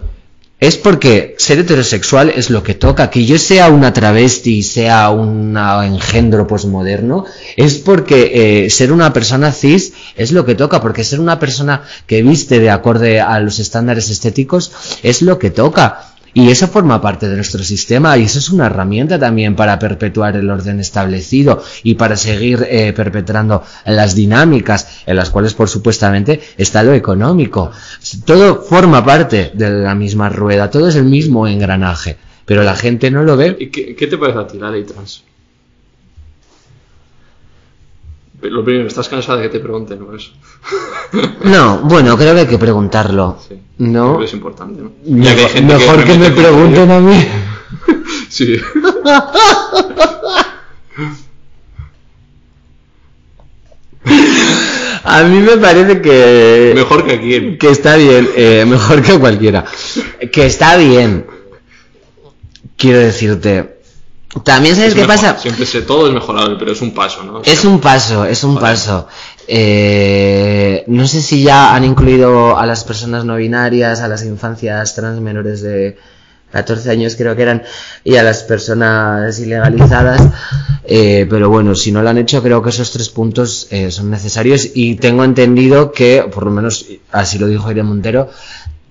es 0.59 0.77
porque 0.77 1.35
ser 1.37 1.59
heterosexual 1.59 2.29
es 2.29 2.49
lo 2.49 2.63
que 2.63 2.73
toca, 2.73 3.09
que 3.09 3.25
yo 3.25 3.37
sea 3.37 3.69
una 3.69 3.91
travesti, 3.91 4.63
sea 4.63 5.09
un 5.09 5.57
engendro 5.57 6.47
posmoderno, 6.47 7.25
es 7.57 7.75
porque 7.75 8.63
eh, 8.65 8.69
ser 8.69 8.93
una 8.93 9.11
persona 9.11 9.51
cis 9.51 9.93
es 10.15 10.31
lo 10.31 10.45
que 10.45 10.55
toca, 10.55 10.81
porque 10.81 11.03
ser 11.03 11.19
una 11.19 11.39
persona 11.39 11.83
que 12.07 12.23
viste 12.23 12.59
de 12.59 12.69
acorde 12.69 13.19
a 13.19 13.39
los 13.41 13.59
estándares 13.59 14.09
estéticos 14.09 14.71
es 15.03 15.21
lo 15.21 15.39
que 15.39 15.51
toca. 15.51 16.14
Y 16.37 16.49
eso 16.49 16.67
forma 16.67 16.99
parte 16.99 17.29
de 17.29 17.37
nuestro 17.37 17.63
sistema 17.63 18.17
y 18.17 18.23
eso 18.23 18.39
es 18.39 18.49
una 18.49 18.65
herramienta 18.65 19.17
también 19.17 19.55
para 19.55 19.79
perpetuar 19.79 20.35
el 20.35 20.49
orden 20.49 20.81
establecido 20.81 21.63
y 21.81 21.95
para 21.95 22.17
seguir 22.17 22.67
eh, 22.69 22.91
perpetrando 22.91 23.63
las 23.85 24.15
dinámicas 24.15 25.01
en 25.05 25.15
las 25.15 25.29
cuales 25.29 25.53
por 25.53 25.69
supuestamente 25.69 26.41
está 26.57 26.83
lo 26.83 26.93
económico. 26.93 27.71
Todo 28.25 28.61
forma 28.61 29.05
parte 29.05 29.51
de 29.53 29.69
la 29.69 29.95
misma 29.95 30.27
rueda, 30.27 30.69
todo 30.69 30.89
es 30.89 30.97
el 30.97 31.05
mismo 31.05 31.47
engranaje, 31.47 32.17
pero 32.45 32.63
la 32.63 32.75
gente 32.75 33.09
no 33.09 33.23
lo 33.23 33.37
ve. 33.37 33.55
¿Y 33.57 33.67
qué, 33.67 33.95
qué 33.95 34.05
te 34.05 34.17
parece 34.17 34.39
a 34.39 34.45
ti 34.47 34.57
la 34.59 34.71
ley 34.71 34.83
trans? 34.83 35.23
Lo 38.41 38.63
primero, 38.63 38.87
estás 38.87 39.09
cansada 39.09 39.39
de 39.39 39.43
que 39.43 39.57
te 39.57 39.59
pregunten, 39.59 39.99
¿no? 39.99 40.15
Eso. 40.15 40.31
No, 41.43 41.79
bueno, 41.79 42.17
creo 42.17 42.33
que 42.33 42.41
hay 42.41 42.47
que 42.47 42.57
preguntarlo. 42.57 43.37
Sí. 43.47 43.59
No. 43.77 44.07
Creo 44.07 44.19
que 44.19 44.25
es 44.25 44.33
importante, 44.33 44.81
¿no? 44.81 44.91
Ya 45.03 45.33
Mejor, 45.33 45.39
hay 45.39 45.49
gente 45.49 45.73
mejor 45.73 46.03
que, 46.03 46.17
me 46.17 46.31
pregunten 46.31 46.91
a 46.91 46.99
mí. 46.99 47.27
Sí. 48.29 48.57
A 55.07 55.23
mí 55.23 55.39
me 55.39 55.57
parece 55.57 56.01
que... 56.01 56.73
Mejor 56.75 57.05
que 57.05 57.13
aquí. 57.13 57.57
Que 57.57 57.69
está 57.69 57.95
bien, 57.95 58.27
eh, 58.35 58.65
mejor 58.67 59.03
que 59.03 59.19
cualquiera. 59.19 59.63
Que 60.31 60.47
está 60.47 60.77
bien. 60.77 61.27
Quiero 62.75 62.99
decirte, 62.99 63.74
También 64.43 64.75
sabes 64.75 64.89
Es 64.89 64.95
qué 64.95 65.01
mejor. 65.01 65.15
pasa. 65.15 65.37
Siempre 65.39 65.65
sé, 65.65 65.81
todo 65.83 66.07
es 66.07 66.13
mejorable, 66.13 66.55
pero 66.59 66.71
es 66.71 66.81
un 66.81 66.93
paso, 66.93 67.23
¿no? 67.23 67.39
O 67.39 67.43
sea, 67.43 67.53
Es 67.53 67.63
un 67.65 67.79
paso, 67.79 68.25
es 68.25 68.43
un 68.43 68.55
Vale. 68.55 68.67
paso. 68.67 69.07
Eh, 69.47 70.83
no 70.87 71.07
sé 71.07 71.21
si 71.21 71.43
ya 71.43 71.73
han 71.75 71.83
incluido 71.83 72.57
a 72.57 72.65
las 72.65 72.83
personas 72.83 73.25
no 73.25 73.35
binarias, 73.37 74.01
a 74.01 74.07
las 74.07 74.23
infancias 74.25 74.93
trans 74.95 75.19
menores 75.21 75.61
de 75.61 75.97
14 76.51 76.89
años 76.91 77.15
creo 77.17 77.35
que 77.35 77.41
eran, 77.41 77.63
y 78.03 78.15
a 78.15 78.23
las 78.23 78.43
personas 78.43 79.39
ilegalizadas. 79.39 80.21
Eh, 80.87 81.25
pero 81.29 81.49
bueno, 81.49 81.73
si 81.75 81.91
no 81.91 82.01
lo 82.03 82.09
han 82.09 82.17
hecho, 82.17 82.41
creo 82.43 82.61
que 82.61 82.69
esos 82.69 82.91
tres 82.91 83.09
puntos 83.09 83.67
eh, 83.71 83.89
son 83.91 84.09
necesarios 84.11 84.69
y 84.75 84.95
tengo 84.95 85.23
entendido 85.23 85.91
que, 85.91 86.23
por 86.31 86.45
lo 86.45 86.51
menos 86.51 86.85
así 87.11 87.39
lo 87.39 87.47
dijo 87.47 87.71
Irene 87.71 87.89
Montero, 87.89 88.29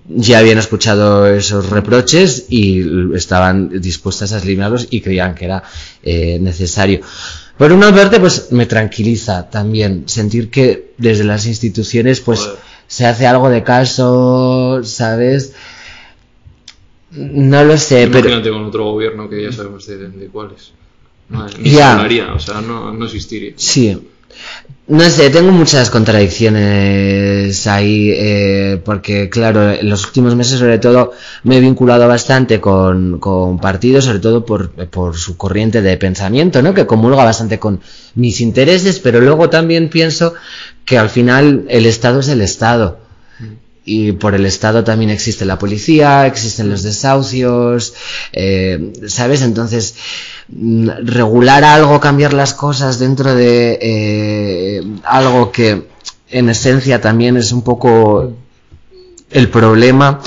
ya 0.07 0.39
habían 0.39 0.57
escuchado 0.57 1.25
esos 1.27 1.69
reproches 1.69 2.45
y 2.49 3.15
estaban 3.15 3.81
dispuestas 3.81 4.33
a 4.33 4.37
eliminarlos 4.39 4.87
y 4.89 5.01
creían 5.01 5.35
que 5.35 5.45
era 5.45 5.63
eh, 6.03 6.37
necesario. 6.39 7.01
Por 7.57 7.71
una 7.71 7.93
parte, 7.95 8.19
pues 8.19 8.51
me 8.51 8.65
tranquiliza 8.65 9.49
también 9.49 10.03
sentir 10.07 10.49
que 10.49 10.91
desde 10.97 11.23
las 11.23 11.45
instituciones, 11.45 12.19
pues 12.19 12.39
Joder. 12.41 12.59
se 12.87 13.05
hace 13.05 13.25
algo 13.27 13.49
de 13.49 13.63
caso, 13.63 14.81
¿sabes? 14.83 15.53
No 17.11 17.63
lo 17.63 17.77
sé, 17.77 18.07
pero 18.07 18.19
Imagínate 18.27 18.49
con 18.49 18.65
otro 18.65 18.83
gobierno 18.91 19.29
que 19.29 19.41
ya 19.43 19.51
sabemos 19.51 19.87
de, 19.87 20.09
de 20.09 20.27
cuáles. 20.27 20.71
Madre, 21.29 21.55
ni 21.59 21.69
Ya. 21.71 21.77
se 21.77 21.83
hablaría, 21.83 22.33
o 22.33 22.39
sea, 22.39 22.61
no, 22.61 22.93
no 22.93 23.05
existiría. 23.05 23.53
Sí. 23.55 23.97
No 24.87 25.09
sé, 25.09 25.31
tengo 25.31 25.51
muchas 25.51 25.89
contradicciones 25.89 27.65
ahí, 27.65 28.11
eh, 28.13 28.79
porque 28.85 29.29
claro, 29.31 29.71
en 29.71 29.89
los 29.89 30.05
últimos 30.05 30.35
meses 30.35 30.59
sobre 30.59 30.77
todo 30.77 31.11
me 31.43 31.57
he 31.57 31.59
vinculado 31.59 32.07
bastante 32.07 32.61
con, 32.61 33.17
con 33.19 33.57
partidos, 33.57 34.05
sobre 34.05 34.19
todo 34.19 34.45
por, 34.45 34.69
por 34.91 35.17
su 35.17 35.37
corriente 35.37 35.81
de 35.81 35.97
pensamiento, 35.97 36.61
¿no? 36.61 36.75
Que 36.75 36.85
comulga 36.85 37.23
bastante 37.23 37.57
con 37.57 37.81
mis 38.13 38.41
intereses, 38.41 38.99
pero 38.99 39.19
luego 39.21 39.49
también 39.49 39.89
pienso 39.89 40.35
que 40.85 40.99
al 40.99 41.09
final 41.09 41.65
el 41.67 41.87
Estado 41.87 42.19
es 42.19 42.27
el 42.27 42.41
Estado. 42.41 42.99
Y 43.87 44.13
por 44.13 44.33
el 44.33 44.45
Estado 44.47 44.83
también 44.83 45.11
existe 45.11 45.45
la 45.45 45.59
policía, 45.59 46.25
existen 46.25 46.69
los 46.71 46.81
desahucios, 46.81 47.93
eh, 48.33 48.93
¿sabes? 49.07 49.43
Entonces, 49.43 49.95
mm, 50.49 50.89
regular 51.03 51.63
algo, 51.63 51.99
cambiar 51.99 52.33
las 52.33 52.55
cosas 52.55 52.97
dentro 52.97 53.35
de 53.35 53.77
eh, 53.79 54.83
algo 55.03 55.51
que 55.51 55.83
en 56.31 56.49
esencia 56.49 56.99
también 56.99 57.37
es 57.37 57.51
un 57.51 57.61
poco 57.63 58.33
el 59.29 59.49
problema. 59.49 60.19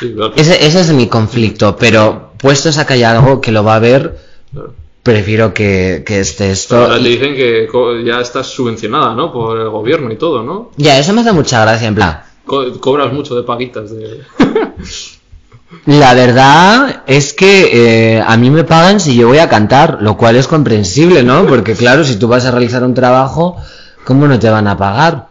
Sí, 0.00 0.12
claro. 0.14 0.32
Ese, 0.36 0.64
ese 0.66 0.80
es 0.80 0.90
mi 0.92 1.06
conflicto, 1.08 1.76
pero 1.76 2.32
puestos 2.38 2.78
a 2.78 2.86
que 2.86 2.94
hay 2.94 3.02
algo 3.02 3.40
que 3.42 3.52
lo 3.52 3.62
va 3.62 3.76
a 3.76 3.78
ver, 3.78 4.18
claro. 4.52 4.74
prefiero 5.02 5.52
que, 5.52 6.02
que 6.06 6.20
esté 6.20 6.50
esto. 6.50 6.76
Ahora 6.76 6.94
te 6.96 7.02
y- 7.02 7.12
dicen 7.18 7.34
que 7.34 7.68
ya 8.06 8.20
estás 8.22 8.46
subvencionada, 8.46 9.14
¿no? 9.14 9.30
Por 9.32 9.60
el 9.60 9.68
gobierno 9.68 10.10
y 10.10 10.16
todo, 10.16 10.42
¿no? 10.42 10.70
Ya, 10.78 10.98
eso 10.98 11.12
me 11.12 11.20
hace 11.20 11.32
mucha 11.32 11.60
gracia, 11.60 11.88
en 11.88 11.94
plan. 11.94 12.22
Co- 12.46 12.80
cobras 12.80 13.12
mucho 13.12 13.34
de 13.34 13.42
paguitas 13.42 13.90
de... 13.94 14.20
La 15.86 16.12
verdad 16.14 17.02
es 17.06 17.32
que 17.32 18.16
eh, 18.16 18.22
a 18.24 18.36
mí 18.36 18.50
me 18.50 18.62
pagan 18.64 19.00
si 19.00 19.16
yo 19.16 19.28
voy 19.28 19.38
a 19.38 19.48
cantar, 19.48 19.98
lo 20.02 20.16
cual 20.18 20.36
es 20.36 20.46
comprensible, 20.46 21.22
¿no? 21.22 21.46
Porque 21.46 21.74
claro, 21.74 22.04
si 22.04 22.16
tú 22.16 22.28
vas 22.28 22.44
a 22.44 22.50
realizar 22.50 22.84
un 22.84 22.92
trabajo, 22.92 23.56
¿cómo 24.04 24.28
no 24.28 24.38
te 24.38 24.50
van 24.50 24.66
a 24.68 24.76
pagar? 24.76 25.28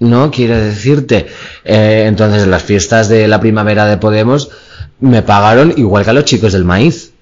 No, 0.00 0.32
quiero 0.32 0.56
decirte. 0.58 1.26
Eh, 1.64 2.04
entonces, 2.08 2.42
en 2.42 2.50
las 2.50 2.64
fiestas 2.64 3.08
de 3.08 3.28
la 3.28 3.38
primavera 3.40 3.86
de 3.86 3.96
Podemos 3.96 4.50
me 4.98 5.22
pagaron 5.22 5.72
igual 5.76 6.02
que 6.04 6.10
a 6.10 6.14
los 6.14 6.24
chicos 6.24 6.52
del 6.54 6.64
maíz. 6.64 7.12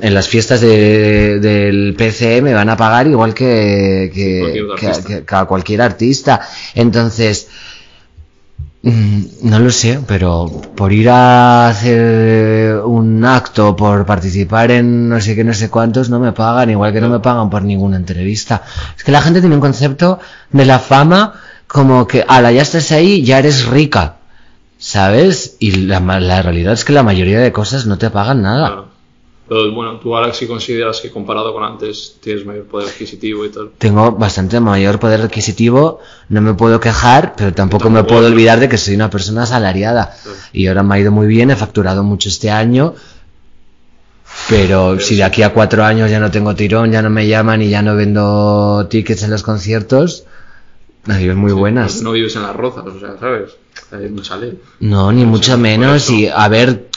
En 0.00 0.14
las 0.14 0.26
fiestas 0.28 0.60
de- 0.62 1.38
del 1.40 1.94
PCE 1.98 2.40
me 2.40 2.54
van 2.54 2.70
a 2.70 2.76
pagar 2.78 3.06
igual 3.08 3.34
que, 3.34 4.10
que, 4.14 4.64
que- 5.06 5.24
que- 5.26 5.34
a 5.36 5.44
cualquier 5.44 5.82
artista. 5.82 6.40
Entonces, 6.74 7.48
No 8.86 9.58
lo 9.60 9.70
sé, 9.70 10.00
pero 10.06 10.46
por 10.76 10.92
ir 10.92 11.08
a 11.08 11.68
hacer 11.68 12.76
un 12.84 13.24
acto, 13.24 13.74
por 13.74 14.04
participar 14.04 14.70
en 14.72 15.08
no 15.08 15.22
sé 15.22 15.34
qué, 15.34 15.42
no 15.42 15.54
sé 15.54 15.70
cuántos, 15.70 16.10
no 16.10 16.20
me 16.20 16.32
pagan, 16.32 16.68
igual 16.68 16.92
que 16.92 17.00
no 17.00 17.08
me 17.08 17.20
pagan 17.20 17.48
por 17.48 17.62
ninguna 17.62 17.96
entrevista. 17.96 18.62
Es 18.94 19.02
que 19.02 19.10
la 19.12 19.22
gente 19.22 19.40
tiene 19.40 19.54
un 19.54 19.62
concepto 19.62 20.18
de 20.52 20.66
la 20.66 20.78
fama 20.78 21.32
como 21.66 22.06
que, 22.06 22.26
ala, 22.28 22.52
ya 22.52 22.60
estás 22.60 22.92
ahí, 22.92 23.24
ya 23.24 23.38
eres 23.38 23.64
rica, 23.66 24.16
¿sabes? 24.76 25.56
Y 25.60 25.86
la, 25.86 26.00
la 26.00 26.42
realidad 26.42 26.74
es 26.74 26.84
que 26.84 26.92
la 26.92 27.02
mayoría 27.02 27.40
de 27.40 27.52
cosas 27.52 27.86
no 27.86 27.96
te 27.96 28.10
pagan 28.10 28.42
nada. 28.42 28.84
Pero 29.46 29.70
bueno, 29.72 29.98
tú 30.00 30.16
ahora 30.16 30.32
sí 30.32 30.46
consideras 30.46 31.00
que 31.02 31.10
comparado 31.10 31.52
con 31.52 31.62
antes 31.64 32.16
tienes 32.22 32.46
mayor 32.46 32.64
poder 32.64 32.88
adquisitivo 32.88 33.44
y 33.44 33.50
tal. 33.50 33.72
Tengo 33.76 34.12
bastante 34.12 34.58
mayor 34.58 34.98
poder 34.98 35.20
adquisitivo, 35.20 36.00
no 36.30 36.40
me 36.40 36.54
puedo 36.54 36.80
quejar, 36.80 37.34
pero 37.36 37.52
tampoco 37.52 37.90
me 37.90 37.96
Tampoco, 37.96 38.08
puedo 38.08 38.20
claro. 38.22 38.34
olvidar 38.34 38.58
de 38.60 38.68
que 38.70 38.78
soy 38.78 38.94
una 38.94 39.10
persona 39.10 39.42
asalariada. 39.42 40.14
Claro. 40.22 40.38
Y 40.54 40.66
ahora 40.66 40.82
me 40.82 40.94
ha 40.94 40.98
ido 41.00 41.12
muy 41.12 41.26
bien, 41.26 41.50
he 41.50 41.56
facturado 41.56 42.02
mucho 42.02 42.30
este 42.30 42.50
año, 42.50 42.94
pero 44.48 44.98
si 44.98 45.16
de 45.16 45.24
aquí 45.24 45.42
a 45.42 45.52
cuatro 45.52 45.84
años 45.84 46.10
ya 46.10 46.20
no 46.20 46.30
tengo 46.30 46.54
tirón, 46.54 46.90
ya 46.90 47.02
no 47.02 47.10
me 47.10 47.26
llaman 47.28 47.62
y 47.62 47.68
ya 47.70 47.82
no 47.82 47.94
vendo 47.96 48.86
tickets 48.88 49.22
en 49.24 49.30
los 49.30 49.42
conciertos, 49.42 50.24
adiós 51.06 51.36
muy 51.36 51.52
buenas. 51.52 52.02
No 52.02 52.12
vives 52.12 52.34
en 52.36 52.42
las 52.42 52.56
rozas, 52.56 52.84
o 52.86 52.98
sea, 52.98 53.16
¿sabes? 53.18 53.50
Hay 53.92 54.08
mucha 54.08 54.36
ley. 54.36 54.58
No, 54.80 55.12
ni 55.12 55.24
O 55.24 55.26
mucho 55.26 55.44
sea, 55.44 55.54
por 55.56 55.62
menos. 55.62 56.10
Y 56.10 56.28
a 56.28 56.48
ver, 56.48 56.88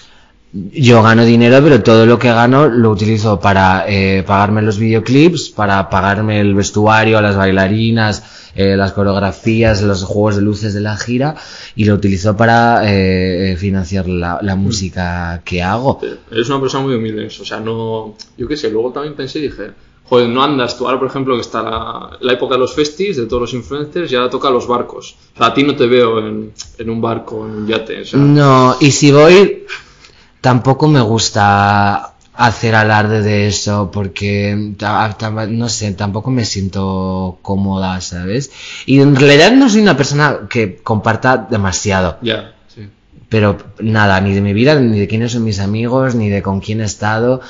yo 0.53 1.03
gano 1.03 1.25
dinero, 1.25 1.59
pero 1.61 1.83
todo 1.83 2.05
lo 2.05 2.17
que 2.17 2.29
gano 2.29 2.67
lo 2.67 2.91
utilizo 2.91 3.39
para 3.39 3.85
eh, 3.87 4.23
pagarme 4.25 4.61
los 4.61 4.79
videoclips, 4.79 5.49
para 5.49 5.89
pagarme 5.89 6.39
el 6.39 6.55
vestuario, 6.55 7.21
las 7.21 7.35
bailarinas, 7.35 8.23
eh, 8.55 8.75
las 8.75 8.93
coreografías, 8.93 9.83
los 9.83 10.03
juegos 10.03 10.37
de 10.37 10.41
luces 10.41 10.73
de 10.73 10.79
la 10.81 10.97
gira, 10.97 11.35
y 11.75 11.85
lo 11.85 11.93
utilizo 11.95 12.35
para 12.35 12.91
eh, 12.91 13.51
eh, 13.51 13.57
financiar 13.57 14.07
la, 14.07 14.39
la 14.41 14.55
música 14.55 15.41
que 15.43 15.61
hago. 15.61 15.99
Eres 16.31 16.49
una 16.49 16.61
persona 16.61 16.85
muy 16.85 16.95
humilde, 16.95 17.27
o 17.27 17.45
sea, 17.45 17.59
no... 17.59 18.15
Yo 18.37 18.47
qué 18.47 18.57
sé, 18.57 18.71
luego 18.71 18.91
también 18.91 19.15
pensé 19.15 19.39
y 19.39 19.43
dije, 19.43 19.71
joder, 20.05 20.29
no 20.29 20.41
andas 20.41 20.77
tú 20.77 20.87
ahora, 20.87 20.97
por 20.97 21.09
ejemplo, 21.09 21.35
que 21.35 21.41
está 21.41 21.61
la, 21.61 22.17
la 22.19 22.33
época 22.33 22.55
de 22.55 22.61
los 22.61 22.73
festis, 22.73 23.17
de 23.17 23.25
todos 23.25 23.41
los 23.41 23.53
influencers, 23.53 24.11
y 24.11 24.15
ahora 24.15 24.29
toca 24.29 24.49
los 24.49 24.65
barcos. 24.65 25.17
O 25.35 25.37
sea, 25.37 25.47
a 25.47 25.53
ti 25.53 25.63
no 25.63 25.75
te 25.75 25.85
veo 25.85 26.19
en, 26.19 26.53
en 26.79 26.89
un 26.89 27.01
barco, 27.01 27.45
en 27.45 27.51
un 27.51 27.67
yate, 27.67 28.01
o 28.01 28.05
sea... 28.05 28.17
No, 28.19 28.77
y 28.79 28.89
si 28.89 29.11
voy, 29.11 29.65
tampoco 30.47 30.87
me 30.87 31.01
gusta 31.01 32.13
hacer 32.33 32.73
alarde 32.73 33.21
de 33.21 33.47
eso 33.47 33.91
porque 33.91 34.55
no 35.49 35.67
sé, 35.67 35.91
tampoco 35.91 36.31
me 36.31 36.45
siento 36.45 37.37
cómoda, 37.41 37.99
¿sabes? 37.99 38.49
Y 38.85 39.01
en 39.01 39.13
realidad 39.17 39.51
no 39.51 39.67
soy 39.69 39.81
una 39.81 39.97
persona 39.97 40.47
que 40.49 40.77
comparta 40.77 41.35
demasiado, 41.49 42.17
Ya, 42.21 42.53
sí. 42.73 42.87
pero 43.27 43.57
nada, 43.81 44.21
ni 44.21 44.33
de 44.33 44.39
mi 44.39 44.53
vida, 44.53 44.75
ni 44.79 44.97
de 44.99 45.07
quiénes 45.09 45.33
son 45.33 45.43
mis 45.43 45.59
amigos, 45.59 46.15
ni 46.15 46.29
de 46.29 46.41
con 46.41 46.61
quién 46.61 46.79
he 46.79 46.85
estado. 46.85 47.41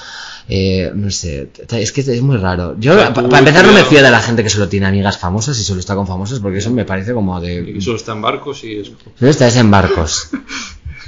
Eh, 0.50 0.92
no 0.96 1.12
sé, 1.12 1.50
es 1.70 1.92
que 1.92 2.02
es 2.02 2.22
muy 2.22 2.38
raro. 2.38 2.76
Yo, 2.80 2.96
para 3.14 3.28
tú, 3.30 3.36
empezar, 3.36 3.64
no 3.66 3.74
me 3.74 3.84
fío 3.84 4.02
de 4.02 4.10
la 4.10 4.22
gente 4.22 4.42
que 4.42 4.50
solo 4.50 4.68
tiene 4.70 4.88
amigas 4.88 5.18
famosas 5.20 5.60
y 5.60 5.64
solo 5.64 5.82
está 5.82 5.94
con 5.94 6.08
famosos, 6.08 6.40
porque 6.40 6.60
eso 6.60 6.72
me 6.72 6.86
parece 6.86 7.14
como 7.14 7.38
Y 7.44 7.74
de. 7.74 7.82
solo 7.82 7.98
está 7.98 8.14
en 8.14 8.22
barcos 8.24 8.64
y 8.64 8.78
es... 8.80 8.92
Solo 9.20 9.30
estás 9.30 9.56
en 9.58 9.70
barcos. 9.70 10.30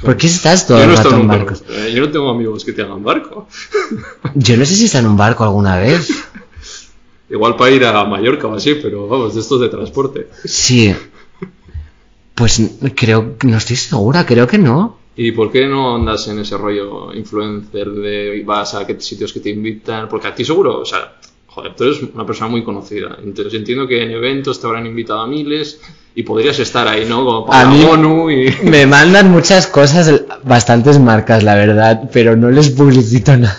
¿Por 0.04 0.18
qué 0.18 0.28
estás 0.28 0.66
todo 0.68 0.78
Yo 0.78 0.84
el 0.86 0.90
no, 0.92 0.96
rato 0.96 1.10
estoy 1.10 1.22
en 1.22 1.28
barcos? 1.28 1.64
eh, 1.70 1.92
yo 1.94 2.02
no 2.06 2.12
tengo 2.12 2.30
amigos 2.30 2.64
que 2.64 2.74
te 2.74 2.82
hagan 2.82 3.04
barco. 3.04 3.48
Yo 4.36 4.56
no 4.58 4.66
sé 4.66 4.76
si 4.76 4.86
está 4.86 5.00
en 5.00 5.08
un 5.08 5.18
barco 5.18 5.44
alguna 5.44 5.78
vez. 5.78 6.10
Igual 7.30 7.56
para 7.58 7.72
ir 7.72 7.86
a 7.86 8.04
Mallorca 8.06 8.48
o 8.48 8.56
así, 8.56 8.76
pero 8.76 9.08
vamos, 9.08 9.36
de 9.36 9.42
estos 9.42 9.60
de 9.62 9.70
transporte. 9.70 10.30
Sí. 10.46 10.96
Pues 12.34 12.62
creo, 12.96 13.36
no 13.44 13.58
estoy 13.58 13.76
segura, 13.76 14.26
creo 14.26 14.48
que 14.48 14.58
no. 14.58 14.98
¿Y 15.16 15.34
por 15.34 15.52
qué 15.52 15.68
no 15.68 15.96
andas 15.96 16.28
en 16.30 16.40
ese 16.40 16.58
rollo 16.58 17.14
influencer 17.14 17.92
de 17.92 18.42
vas 18.46 18.74
a 18.76 18.88
qué 18.88 19.00
sitios 19.02 19.34
que 19.34 19.42
te 19.42 19.50
invitan? 19.50 20.08
Porque 20.08 20.28
a 20.30 20.34
ti 20.36 20.46
seguro, 20.46 20.80
o 20.80 20.86
sea, 20.86 21.20
joder, 21.60 21.76
tú 21.76 21.84
eres 21.86 21.98
una 22.14 22.26
persona 22.26 22.50
muy 22.50 22.64
conocida. 22.64 23.18
Entonces 23.24 23.54
entiendo 23.54 23.88
que 23.88 24.02
en 24.04 24.12
eventos 24.12 24.60
te 24.60 24.68
habrán 24.68 24.86
invitado 24.86 25.20
a 25.22 25.28
miles 25.28 25.80
y 26.16 26.24
podrías 26.24 26.58
estar 26.60 26.88
ahí, 26.88 27.06
¿no? 27.08 27.24
Como 27.26 27.46
para 27.46 27.62
A 27.70 27.72
mí- 27.72 27.84
ONU 27.84 28.30
y... 28.32 28.54
Me 28.64 28.86
mandan 28.86 29.30
muchas 29.32 29.68
cosas, 29.68 30.24
bastantes 30.44 31.00
marcas, 31.00 31.44
la 31.44 31.56
verdad, 31.56 32.10
pero 32.12 32.36
no 32.36 32.50
les 32.50 32.70
publicito 32.70 33.36
nada. 33.38 33.58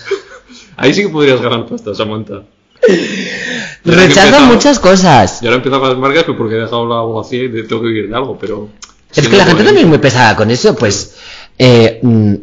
Ahí 0.76 0.94
sí 0.94 1.03
que 1.03 1.09
podrías 1.11 1.40
ganar 1.40 1.66
pasta, 1.66 1.94
Samantha. 1.94 2.42
Empezado- 3.84 4.46
muchas 4.46 4.78
cosas. 4.78 5.40
Yo 5.40 5.48
ahora 5.48 5.55
he 5.55 5.59
empezado 5.59 5.80
con 5.80 5.90
las 5.90 5.98
marcas 5.98 6.24
pues 6.24 6.36
porque 6.36 6.55
he 6.57 6.59
dejado 6.59 6.86
la 6.88 6.96
abogacía 6.96 7.44
y 7.44 7.48
tengo 7.66 7.82
que 7.82 7.88
vivir 7.88 8.09
de 8.09 8.16
algo, 8.16 8.38
pero... 8.38 8.68
Es 9.14 9.26
que 9.26 9.36
la 9.36 9.44
gente 9.44 9.64
también 9.64 9.84
es 9.84 9.88
muy 9.88 9.98
pesada 9.98 10.36
con 10.36 10.51
eso, 10.51 10.74
pues... 10.76 11.16
Eh, 11.59 11.98
mm, 12.03 12.34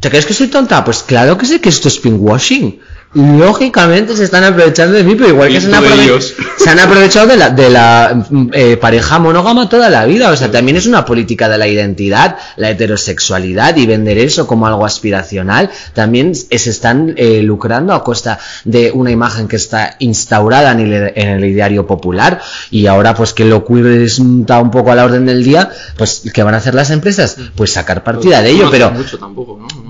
¿Te 0.00 0.08
crees 0.08 0.24
que 0.24 0.32
soy 0.32 0.46
tonta? 0.48 0.82
Pues 0.84 1.02
claro 1.02 1.36
que 1.36 1.44
sé 1.44 1.60
que 1.60 1.68
esto 1.68 1.88
es 1.88 1.98
pinkwashing. 1.98 2.80
Lógicamente 3.12 4.16
se 4.16 4.24
están 4.24 4.44
aprovechando 4.44 4.94
de 4.96 5.02
mí, 5.04 5.14
pero 5.16 5.30
igual 5.30 5.48
que 5.48 5.60
se 5.60 5.66
han, 5.66 5.82
aprove- 5.82 6.02
ellos. 6.04 6.34
se 6.56 6.70
han 6.70 6.78
aprovechado 6.78 7.26
de 7.26 7.36
la, 7.36 7.50
de 7.50 7.68
la 7.70 8.24
mm, 8.30 8.50
eh, 8.52 8.76
pareja 8.76 9.18
monógama 9.18 9.68
toda 9.68 9.90
la 9.90 10.04
vida. 10.04 10.30
O 10.30 10.36
sea, 10.36 10.50
también 10.50 10.76
es 10.76 10.86
una 10.86 11.04
política 11.04 11.48
de 11.48 11.58
la 11.58 11.66
identidad, 11.66 12.36
la 12.56 12.70
heterosexualidad 12.70 13.76
y 13.76 13.86
vender 13.86 14.18
eso 14.18 14.46
como 14.46 14.66
algo 14.66 14.86
aspiracional. 14.86 15.70
También 15.94 16.34
se 16.34 16.70
están 16.70 17.14
eh, 17.16 17.42
lucrando 17.42 17.94
a 17.94 18.04
costa 18.04 18.38
de 18.64 18.92
una 18.92 19.10
imagen 19.10 19.48
que 19.48 19.56
está 19.56 19.96
instaurada 19.98 20.72
en 20.72 20.80
el, 20.80 21.12
en 21.16 21.28
el 21.28 21.44
ideario 21.44 21.86
popular 21.86 22.40
y 22.70 22.86
ahora 22.86 23.14
pues 23.14 23.32
que 23.32 23.44
lo 23.44 23.64
queer 23.64 24.02
está 24.02 24.60
un 24.60 24.70
poco 24.70 24.92
a 24.92 24.94
la 24.94 25.04
orden 25.04 25.26
del 25.26 25.42
día, 25.42 25.70
pues 25.96 26.22
¿qué 26.32 26.42
van 26.42 26.54
a 26.54 26.58
hacer 26.58 26.74
las 26.74 26.90
empresas? 26.90 27.36
Pues 27.56 27.72
sacar 27.72 28.04
partida 28.04 28.40
de 28.42 28.50
ello, 28.50 28.64
No 28.66 28.70
pero... 28.70 28.86
hace 28.86 28.98
mucho 28.98 29.18
tampoco, 29.18 29.58
¿no? 29.60 29.89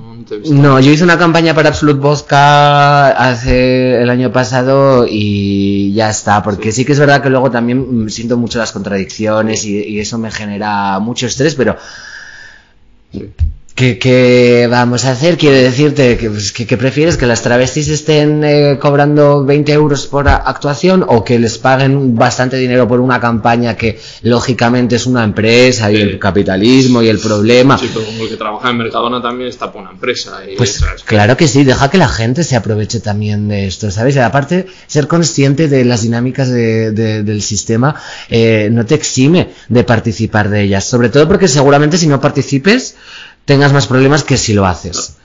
No, 0.50 0.78
yo 0.80 0.90
hice 0.92 1.04
una 1.04 1.18
campaña 1.18 1.54
para 1.54 1.70
Absolute 1.70 2.00
Vodka 2.00 3.08
hace 3.08 4.00
el 4.02 4.10
año 4.10 4.32
pasado 4.32 5.06
y 5.08 5.92
ya 5.92 6.10
está, 6.10 6.42
porque 6.42 6.72
sí, 6.72 6.84
que 6.84 6.92
es 6.92 6.98
verdad 7.00 7.22
que 7.22 7.30
luego 7.30 7.50
también 7.50 8.04
mm, 8.04 8.08
siento 8.10 8.36
mucho 8.36 8.58
las 8.58 8.72
contradicciones 8.72 9.64
y, 9.64 9.76
y 9.82 10.00
eso 10.00 10.18
me 10.18 10.30
genera 10.30 10.98
mucho 11.00 11.26
estrés, 11.26 11.54
pero 11.54 11.76
Sí. 13.12 13.32
¿Qué, 13.80 13.98
qué 13.98 14.68
vamos 14.70 15.06
a 15.06 15.12
hacer? 15.12 15.38
Quiero 15.38 15.56
decirte 15.56 16.18
que, 16.18 16.28
pues, 16.28 16.52
que, 16.52 16.66
que 16.66 16.76
prefieres 16.76 17.16
que 17.16 17.24
las 17.26 17.40
travestis 17.40 17.88
estén 17.88 18.44
eh, 18.44 18.78
cobrando 18.78 19.42
20 19.44 19.72
euros 19.72 20.06
por 20.06 20.28
a- 20.28 20.36
actuación 20.36 21.02
o 21.08 21.24
que 21.24 21.38
les 21.38 21.56
paguen 21.56 22.14
bastante 22.14 22.58
dinero 22.58 22.86
por 22.86 23.00
una 23.00 23.18
campaña 23.18 23.76
que 23.76 23.98
lógicamente 24.22 24.96
es 24.96 25.06
una 25.06 25.24
empresa 25.24 25.90
y 25.90 25.96
Sí. 25.96 26.02
el 26.02 26.18
capitalismo 26.18 27.02
y 27.02 27.08
el 27.08 27.18
problema. 27.18 27.78
Sí, 27.78 27.88
pero 27.92 28.04
como 28.04 28.22
el 28.24 28.28
que 28.28 28.36
trabaja 28.36 28.68
en 28.70 28.76
Mercadona 28.76 29.22
también 29.22 29.48
está 29.48 29.72
por 29.72 29.80
una 29.80 29.92
empresa. 29.92 30.40
Y, 30.46 30.56
Pues 30.56 30.74
¿sabes? 30.74 31.02
claro 31.04 31.36
que 31.38 31.48
sí, 31.48 31.64
deja 31.64 31.90
que 31.90 31.96
la 31.98 32.08
gente 32.08 32.44
se 32.44 32.56
aproveche 32.56 33.00
también 33.00 33.48
de 33.48 33.66
esto, 33.66 33.90
¿sabes? 33.90 34.14
Y 34.14 34.18
aparte, 34.18 34.66
ser 34.88 35.06
consciente 35.08 35.68
de 35.68 35.86
las 35.86 36.02
dinámicas 36.02 36.50
de- 36.50 36.90
de- 36.92 37.22
del 37.22 37.40
sistema 37.40 37.94
eh, 38.28 38.68
no 38.70 38.84
te 38.84 38.94
exime 38.94 39.48
de 39.68 39.84
participar 39.84 40.50
de 40.50 40.62
ellas, 40.64 40.84
sobre 40.84 41.08
todo 41.08 41.26
porque 41.26 41.48
seguramente 41.48 41.96
si 41.96 42.06
no 42.08 42.20
participes 42.20 42.96
tengas 43.51 43.72
más 43.72 43.88
problemas 43.88 44.22
que 44.22 44.36
si 44.36 44.53
lo 44.55 44.64
haces. 44.64 45.16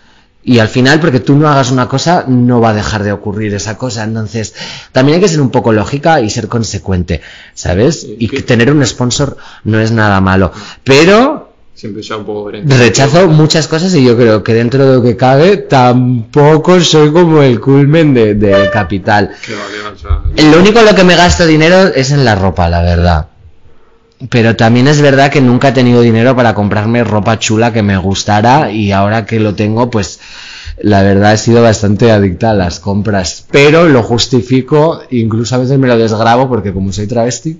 Y 0.43 0.57
al 0.57 0.67
final, 0.67 0.99
porque 0.99 1.19
tú 1.19 1.36
no 1.36 1.47
hagas 1.47 1.69
una 1.69 1.88
cosa, 1.88 2.26
no 2.28 2.59
va 2.59 2.69
a 2.71 2.73
dejar 2.73 3.03
de 3.03 3.11
ocurrir 3.11 3.53
esa 3.53 3.78
cosa. 3.78 4.03
Entonces, 4.03 4.55
también 4.91 5.17
hay 5.17 5.21
que 5.21 5.28
ser 5.28 5.41
un 5.41 5.51
poco 5.51 5.71
lógica 5.71 6.21
y 6.21 6.30
ser 6.32 6.47
consecuente, 6.47 7.21
¿sabes? 7.53 8.03
Y 8.17 8.28
que- 8.28 8.41
tener 8.41 8.71
un 8.71 8.84
sponsor 8.84 9.38
no 9.63 9.80
es 9.80 9.91
nada 9.91 10.19
malo. 10.21 10.51
Pero 10.84 11.51
Siempre 11.76 12.01
sea 12.03 12.15
un 12.17 12.26
poco. 12.26 12.49
Rechazo 12.51 13.28
muchas 13.28 13.67
cosas 13.67 13.93
y 13.95 14.03
yo 14.05 14.15
creo 14.15 14.41
que 14.43 14.53
dentro 14.53 14.88
de 14.89 14.95
lo 14.95 15.03
que 15.03 15.17
cabe 15.17 15.57
tampoco 15.57 16.80
soy 16.80 17.11
como 17.11 17.43
el 17.43 17.59
culmen 17.59 18.13
de- 18.13 18.34
del 18.34 18.71
capital. 18.71 19.30
Vale, 19.30 19.93
o 19.93 19.97
sea, 20.36 20.51
Lo 20.51 20.59
único 20.61 20.80
en 20.80 20.86
lo 20.86 20.95
que 20.95 21.03
me 21.03 21.15
gasto 21.17 21.45
dinero 21.45 21.88
es 21.93 22.11
en 22.11 22.23
la 22.23 22.34
ropa, 22.36 22.69
la 22.69 22.82
verdad. 22.82 23.28
Pero 24.30 24.55
también 24.55 24.88
es 24.88 25.01
verdad 25.01 25.32
que 25.32 25.41
nunca 25.41 25.70
he 25.70 25.72
tenido 25.74 26.01
dinero 26.01 26.36
para 26.36 26.53
comprarme 26.55 27.03
ropa 27.03 27.38
chula 27.38 27.74
que 27.74 27.84
me 27.84 27.97
gustara 27.97 28.72
y 28.72 28.91
ahora 28.91 29.26
que 29.26 29.39
lo 29.39 29.55
tengo, 29.55 29.89
pues 29.89 30.20
la 30.82 31.03
verdad 31.03 31.34
he 31.34 31.38
sido 31.38 31.61
bastante 31.61 32.11
adicta 32.11 32.51
a 32.51 32.53
las 32.53 32.80
compras. 32.80 33.45
Pero 33.51 33.88
lo 33.89 34.03
justifico, 34.03 35.01
incluso 35.11 35.55
a 35.55 35.59
veces 35.59 35.78
me 35.80 35.88
lo 35.88 35.97
desgrabo 35.97 36.47
porque 36.47 36.72
como 36.74 36.93
soy 36.93 37.07
travesti, 37.07 37.59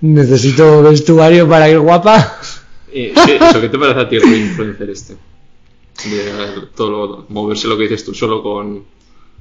necesito 0.00 0.82
vestuario 0.82 1.48
para 1.48 1.68
ir 1.68 1.78
guapa. 1.80 2.38
Eh, 2.92 3.12
¿qué, 3.26 3.36
eso, 3.36 3.60
¿Qué 3.60 3.68
te 3.68 3.78
parece 3.78 4.00
a 4.00 4.08
ti 4.08 4.16
influencer 4.16 4.90
este? 4.90 5.16
De 6.04 6.66
todo 6.74 6.90
lo- 6.90 7.26
moverse 7.28 7.68
lo 7.68 7.76
que 7.76 7.82
dices 7.84 8.04
tú 8.04 8.14
solo 8.14 8.42
con... 8.42 8.84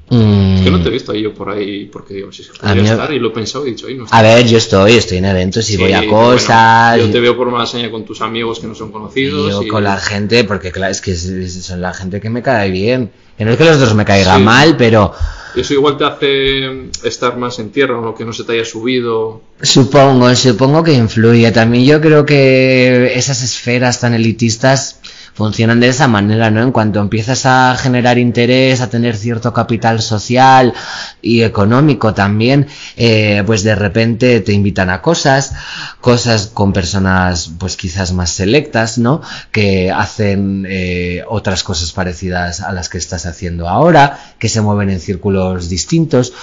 Es 0.10 0.62
que 0.62 0.72
no 0.72 0.82
te 0.82 0.88
he 0.88 0.92
visto 0.92 1.12
ahí 1.12 1.22
yo 1.24 1.34
por 1.34 1.50
ahí, 1.50 1.86
porque 1.92 2.14
digo, 2.14 2.32
si 2.32 2.42
es 2.44 2.48
que 2.50 2.54
Mm. 2.54 2.62
Podría 2.62 2.84
mí- 2.84 2.90
estar 2.90 3.14
y 3.14 3.20
lo 3.20 3.28
he 3.28 3.32
pensado 3.32 3.66
y 3.66 3.70
he 3.70 3.72
dicho, 3.74 3.88
no. 3.90 4.06
A 4.10 4.22
ver, 4.22 4.48
yo 4.48 4.58
estoy, 4.58 4.94
estoy 4.94 5.18
en 5.18 5.26
eventos 5.26 5.70
y 5.70 5.74
Sí, 5.74 5.78
voy 5.78 5.92
a 5.92 6.08
cosas. 6.08 6.92
bueno, 6.96 7.08
yo 7.08 7.12
te 7.12 7.20
veo 7.20 7.36
por 7.36 7.52
mala 7.52 7.66
seña 7.66 7.92
con 7.92 8.06
tus 8.06 8.22
amigos 8.22 8.60
que 8.60 8.68
no 8.68 8.76
son 8.76 8.92
conocidos. 8.92 9.52
yo 9.52 9.64
y- 9.64 9.68
con 9.68 9.84
la 9.84 9.98
gente, 9.98 10.44
porque 10.46 10.72
claro, 10.72 10.92
es 10.92 11.02
que 11.02 11.16
son 11.16 11.82
la 11.82 11.94
gente 11.94 12.22
que 12.22 12.30
me 12.30 12.42
cae 12.42 12.72
bien. 12.72 13.12
Que 13.38 13.46
no 13.46 13.52
es 13.52 13.58
que 13.58 13.66
los 13.66 13.80
dos 13.80 13.94
me 13.94 14.04
caiga 14.06 14.38
Sí. 14.38 14.42
mal, 14.44 14.78
pero 14.78 15.14
Eso 15.56 15.74
igual 15.74 15.98
te 15.98 16.06
hace 16.06 16.90
estar 17.04 17.36
más 17.38 17.60
en 17.60 17.70
tierra, 17.72 18.00
lo 18.02 18.16
que 18.16 18.24
no 18.26 18.32
se 18.34 18.44
te 18.46 18.54
haya 18.54 18.66
subido. 18.66 19.42
supongo, 19.62 20.34
supongo 20.36 20.84
que 20.84 20.94
influye. 20.94 21.52
También 21.52 21.84
yo 21.86 22.00
creo 22.02 22.26
que 22.26 23.12
esas 23.16 23.44
esferas 23.44 24.00
tan 24.00 24.14
elitistas 24.14 25.00
funcionan 25.38 25.80
de 25.80 25.90
esa 25.90 26.08
manera, 26.08 26.50
¿no? 26.50 26.64
En 26.64 26.72
cuanto 26.72 27.00
empiezas 27.00 27.46
a 27.46 27.76
generar 27.78 28.18
interés, 28.18 28.82
a 28.82 28.90
tener 28.90 29.16
cierto 29.16 29.54
capital 29.54 30.02
social 30.02 30.74
y 31.22 31.44
económico 31.44 32.16
también, 32.16 32.66
eh, 32.96 33.44
pues 33.46 33.62
de 33.62 33.76
repente 33.76 34.40
te 34.40 34.52
invitan 34.52 34.90
a 34.90 35.04
cosas, 35.04 35.54
cosas 36.02 36.48
con 36.48 36.74
personas 36.74 37.52
pues 37.60 37.78
quizás 37.78 38.14
más 38.14 38.32
selectas, 38.32 38.98
¿no? 38.98 39.22
Que 39.52 39.92
hacen 39.92 40.66
eh, 40.68 41.24
otras 41.30 41.62
cosas 41.62 41.92
parecidas 41.92 42.62
a 42.62 42.72
las 42.72 42.90
que 42.90 42.98
estás 42.98 43.28
haciendo 43.28 43.70
ahora, 43.70 44.34
que 44.40 44.50
se 44.50 44.62
mueven 44.62 44.90
en 44.90 45.00
círculos 45.00 45.70
distintos, 45.70 46.34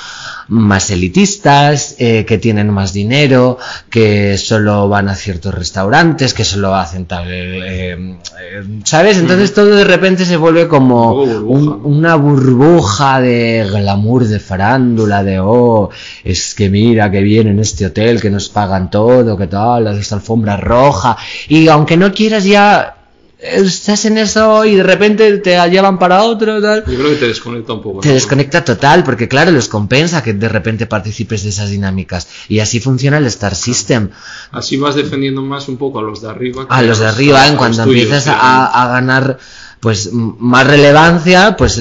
más 0.48 0.90
elitistas, 0.90 1.96
eh, 1.98 2.24
que 2.24 2.38
tienen 2.38 2.70
más 2.70 2.92
dinero, 2.92 3.58
que 3.90 4.36
solo 4.38 4.88
van 4.88 5.08
a 5.08 5.14
ciertos 5.14 5.54
restaurantes, 5.54 6.34
que 6.34 6.44
solo 6.44 6.74
hacen 6.74 7.06
tal, 7.06 7.26
eh, 7.28 7.94
eh, 8.40 8.64
¿sabes? 8.84 9.18
Entonces 9.18 9.54
todo 9.54 9.74
de 9.74 9.84
repente 9.84 10.24
se 10.24 10.36
vuelve 10.36 10.68
como 10.68 11.14
Un 11.14 11.84
una 11.84 12.16
burbuja 12.16 13.20
de 13.20 13.66
glamour, 13.70 14.26
de 14.26 14.40
farándula, 14.40 15.22
de 15.22 15.38
oh, 15.40 15.90
es 16.24 16.54
que 16.54 16.68
mira 16.68 17.10
que 17.10 17.20
viene 17.20 17.50
en 17.50 17.60
este 17.60 17.86
hotel, 17.86 18.20
que 18.20 18.30
nos 18.30 18.48
pagan 18.48 18.90
todo, 18.90 19.36
que 19.36 19.46
tal, 19.46 19.86
esta 19.98 20.16
alfombra 20.16 20.56
roja, 20.56 21.16
y 21.48 21.68
aunque 21.68 21.96
no 21.96 22.12
quieras 22.12 22.44
ya 22.44 23.03
estás 23.44 24.04
en 24.06 24.18
eso 24.18 24.64
y 24.64 24.76
de 24.76 24.82
repente 24.82 25.38
te 25.38 25.56
llevan 25.70 25.98
para 25.98 26.22
otro, 26.22 26.60
tal. 26.60 26.84
Yo 26.86 26.98
creo 26.98 27.10
que 27.10 27.16
te 27.16 27.28
desconecta 27.28 27.74
un 27.74 27.82
poco. 27.82 28.00
Te 28.00 28.08
¿no? 28.08 28.14
desconecta 28.14 28.64
total, 28.64 29.04
porque 29.04 29.28
claro, 29.28 29.50
les 29.50 29.68
compensa 29.68 30.22
que 30.22 30.32
de 30.32 30.48
repente 30.48 30.86
participes 30.86 31.42
de 31.42 31.50
esas 31.50 31.70
dinámicas. 31.70 32.28
Y 32.48 32.60
así 32.60 32.80
funciona 32.80 33.18
el 33.18 33.26
Star 33.26 33.54
System. 33.54 34.10
Así 34.50 34.76
vas 34.76 34.94
defendiendo 34.94 35.42
más 35.42 35.68
un 35.68 35.76
poco 35.76 35.98
a 35.98 36.02
los 36.02 36.22
de 36.22 36.28
arriba. 36.28 36.66
que 36.66 36.74
A 36.74 36.82
los 36.82 36.98
de 36.98 37.06
arriba, 37.06 37.46
en 37.46 37.56
cuando 37.56 37.82
empiezas 37.82 38.26
a, 38.28 38.66
a 38.66 38.88
ganar 38.88 39.38
pues 39.80 40.10
más 40.12 40.66
relevancia, 40.66 41.56
pues 41.56 41.78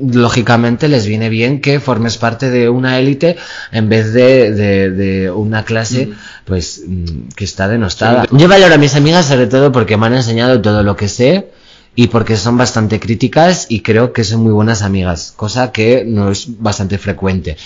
lógicamente 0.00 0.88
les 0.88 1.06
viene 1.06 1.28
bien 1.28 1.60
que 1.60 1.80
formes 1.80 2.18
parte 2.18 2.50
de 2.50 2.68
una 2.68 2.98
élite 2.98 3.36
en 3.72 3.88
vez 3.88 4.12
de, 4.12 4.52
de- 4.52 4.90
de 4.90 5.30
una 5.30 5.64
clase 5.64 6.10
pues 6.44 6.82
mm, 6.86 7.28
que 7.36 7.44
está 7.44 7.68
denostada. 7.68 8.22
Sí. 8.22 8.28
Yo 8.38 8.48
valoro 8.48 8.74
a 8.74 8.78
mis 8.78 8.94
amigas 8.94 9.26
sobre 9.26 9.46
todo 9.46 9.72
porque 9.72 9.96
me 9.96 10.06
han 10.06 10.14
enseñado 10.14 10.60
todo 10.60 10.82
lo 10.82 10.96
que 10.96 11.08
sé 11.08 11.48
y 11.94 12.06
porque 12.08 12.36
son 12.36 12.56
bastante 12.56 13.00
críticas 13.00 13.66
y 13.68 13.80
creo 13.80 14.12
que 14.12 14.22
son 14.24 14.42
muy 14.42 14.52
buenas 14.52 14.82
amigas, 14.82 15.32
cosa 15.34 15.72
que 15.72 16.04
no 16.06 16.30
es 16.30 16.46
bastante 16.60 16.96
frecuente. 16.98 17.56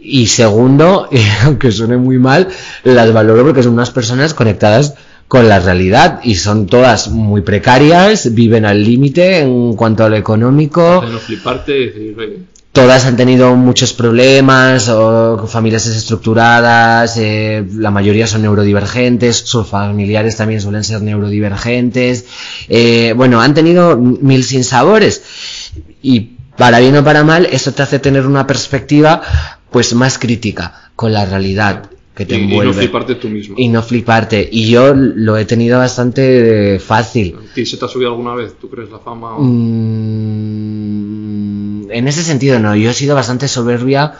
Y 0.00 0.28
segundo, 0.28 1.08
y 1.12 1.18
aunque 1.44 1.70
suene 1.72 1.96
muy 1.96 2.18
mal, 2.18 2.48
las 2.84 3.12
valoro 3.12 3.42
porque 3.44 3.62
son 3.62 3.72
unas 3.74 3.90
personas 3.90 4.32
conectadas 4.32 4.94
con 5.28 5.48
la 5.48 5.60
realidad 5.60 6.20
y 6.24 6.36
son 6.36 6.66
todas 6.66 7.08
muy 7.08 7.42
precarias, 7.42 8.34
viven 8.34 8.64
al 8.64 8.82
límite 8.82 9.40
en 9.40 9.74
cuanto 9.74 10.04
a 10.04 10.08
lo 10.08 10.16
económico, 10.16 11.04
no 11.08 11.18
fliparte 11.18 12.16
todas 12.78 13.06
han 13.06 13.16
tenido 13.16 13.56
muchos 13.56 13.92
problemas 13.92 14.88
o 14.88 15.48
familias 15.48 15.84
desestructuradas, 15.84 17.16
eh, 17.16 17.66
la 17.74 17.90
mayoría 17.90 18.28
son 18.28 18.42
neurodivergentes, 18.42 19.36
sus 19.36 19.66
familiares 19.66 20.36
también 20.36 20.60
suelen 20.60 20.84
ser 20.84 21.02
neurodivergentes, 21.02 22.26
eh, 22.68 23.14
bueno, 23.16 23.40
han 23.40 23.52
tenido 23.52 23.96
mil 23.96 24.44
sinsabores. 24.44 25.22
Y 26.02 26.36
para 26.56 26.78
bien 26.78 26.96
o 26.96 27.02
para 27.02 27.24
mal 27.24 27.46
eso 27.46 27.72
te 27.72 27.82
hace 27.82 27.98
tener 27.98 28.26
una 28.26 28.46
perspectiva 28.46 29.22
pues 29.70 29.92
más 29.94 30.16
crítica 30.16 30.90
con 30.94 31.12
la 31.12 31.24
realidad 31.26 31.90
que 32.18 32.26
te 32.26 32.36
y, 32.36 32.52
y 32.52 32.58
no 32.58 32.72
fliparte 32.74 33.14
tú 33.14 33.28
mismo. 33.28 33.54
y 33.56 33.68
no 33.68 33.80
fliparte 33.82 34.46
y 34.50 34.68
yo 34.68 34.92
lo 34.94 35.36
he 35.38 35.44
tenido 35.44 35.78
bastante 35.78 36.78
fácil 36.80 37.36
¿A 37.38 37.54
ti 37.54 37.64
se 37.64 37.76
te 37.78 37.84
ha 37.84 37.88
subido 37.88 38.10
alguna 38.10 38.34
vez? 38.34 38.54
¿Tú 38.60 38.68
crees 38.68 38.90
la 38.90 38.98
fama? 38.98 39.36
o- 39.36 39.42
Mm, 40.58 41.90
en 41.90 42.08
ese 42.08 42.22
sentido 42.22 42.58
no, 42.58 42.74
yo 42.76 42.90
he 42.90 42.94
sido 42.94 43.14
bastante 43.14 43.48
soberbia 43.48 44.14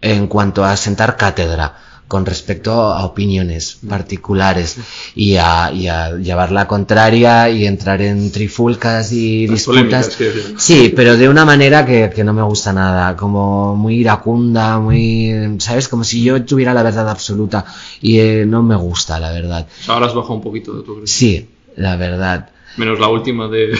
en 0.00 0.26
cuanto 0.26 0.64
a 0.64 0.76
sentar 0.76 1.16
cátedra 1.16 1.74
con 2.08 2.26
respecto 2.26 2.72
a 2.72 3.04
opiniones 3.04 3.78
particulares 3.88 4.76
y 5.14 5.36
a, 5.36 5.72
y 5.72 5.88
a 5.88 6.16
llevar 6.16 6.52
la 6.52 6.66
contraria 6.66 7.48
y 7.48 7.66
entrar 7.66 8.02
en 8.02 8.30
trifulcas 8.30 9.12
y 9.12 9.46
Las 9.46 9.56
disputas. 9.56 10.18
Sí, 10.58 10.92
pero 10.94 11.16
de 11.16 11.28
una 11.28 11.44
manera 11.44 11.86
que, 11.86 12.10
que 12.14 12.22
no 12.22 12.32
me 12.32 12.42
gusta 12.42 12.72
nada, 12.72 13.16
como 13.16 13.74
muy 13.76 13.96
iracunda, 13.96 14.78
muy, 14.78 15.56
¿sabes? 15.58 15.88
Como 15.88 16.04
si 16.04 16.22
yo 16.22 16.44
tuviera 16.44 16.74
la 16.74 16.82
verdad 16.82 17.08
absoluta 17.08 17.64
y 18.00 18.18
eh, 18.18 18.44
no 18.46 18.62
me 18.62 18.76
gusta, 18.76 19.18
la 19.18 19.32
verdad. 19.32 19.66
Ahora 19.86 20.06
has 20.06 20.14
bajado 20.14 20.34
un 20.34 20.42
poquito 20.42 20.74
de 20.74 20.82
tu? 20.82 21.06
Sí, 21.06 21.48
la 21.76 21.96
verdad. 21.96 22.50
Menos 22.76 23.00
la 23.00 23.08
última 23.08 23.48
de... 23.48 23.78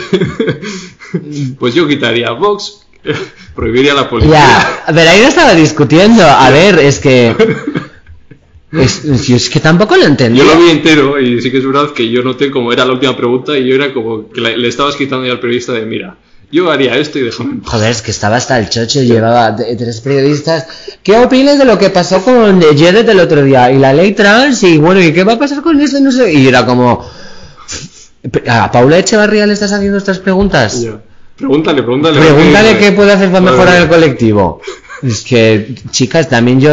pues 1.58 1.74
yo 1.74 1.86
quitaría 1.86 2.30
Vox, 2.30 2.82
Prohibiría 3.54 3.94
la 3.94 4.08
policía. 4.08 4.32
Ya, 4.32 4.84
pero 4.86 5.10
ahí 5.10 5.20
no 5.20 5.28
estaba 5.28 5.54
discutiendo. 5.54 6.24
A 6.24 6.50
ver, 6.50 6.78
es 6.78 6.98
que. 6.98 7.34
Es, 8.72 9.26
yo 9.26 9.36
es 9.36 9.50
que 9.50 9.60
tampoco 9.60 9.96
lo 9.96 10.06
entendí. 10.06 10.38
Yo 10.38 10.44
lo 10.46 10.58
vi 10.58 10.70
entero 10.70 11.20
y 11.20 11.40
sí 11.42 11.50
que 11.50 11.58
es 11.58 11.66
verdad 11.66 11.90
que 11.92 12.08
yo 12.08 12.22
noté 12.22 12.50
como 12.50 12.72
era 12.72 12.84
la 12.86 12.92
última 12.92 13.14
pregunta 13.16 13.56
y 13.58 13.68
yo 13.68 13.74
era 13.74 13.92
como 13.92 14.30
que 14.30 14.40
le, 14.40 14.56
le 14.56 14.68
estabas 14.68 14.96
quitando 14.96 15.26
ya 15.26 15.32
al 15.32 15.40
periodista 15.40 15.72
de 15.72 15.84
mira, 15.84 16.16
yo 16.50 16.70
haría 16.70 16.96
esto 16.96 17.18
y 17.18 17.22
déjame 17.22 17.52
en 17.52 17.60
paz". 17.60 17.70
Joder, 17.72 17.90
es 17.90 18.00
que 18.02 18.10
estaba 18.10 18.36
hasta 18.36 18.58
el 18.58 18.70
chocho, 18.70 19.02
llevaba 19.02 19.54
t- 19.56 19.76
tres 19.76 20.00
periodistas. 20.00 20.66
¿Qué 21.02 21.16
opinas 21.18 21.58
de 21.58 21.64
lo 21.66 21.78
que 21.78 21.90
pasó 21.90 22.22
con 22.22 22.62
Jared 22.62 23.06
el 23.08 23.20
otro 23.20 23.42
día? 23.44 23.70
Y 23.72 23.78
la 23.78 23.92
ley 23.92 24.12
trans, 24.12 24.62
y 24.62 24.78
bueno, 24.78 25.02
¿y 25.02 25.12
qué 25.12 25.24
va 25.24 25.34
a 25.34 25.38
pasar 25.38 25.60
con 25.62 25.78
esto? 25.80 25.98
Y 25.98 26.02
No 26.02 26.12
sé. 26.12 26.32
Y 26.32 26.46
era 26.48 26.64
como. 26.64 27.04
¿A 28.48 28.70
Paula 28.70 28.98
Echevarría 28.98 29.46
le 29.46 29.52
estás 29.54 29.72
haciendo 29.72 29.98
estas 29.98 30.18
preguntas? 30.18 30.86
Pregúntale, 31.36 31.82
pregúntale. 31.82 32.20
Pregúntale 32.20 32.78
qué 32.78 32.92
puede 32.92 33.12
hacer 33.12 33.30
para 33.30 33.40
mejorar 33.42 33.82
el 33.82 33.88
colectivo. 33.88 34.60
Es 35.02 35.22
que, 35.22 35.74
chicas, 35.90 36.28
también 36.28 36.60
yo 36.60 36.70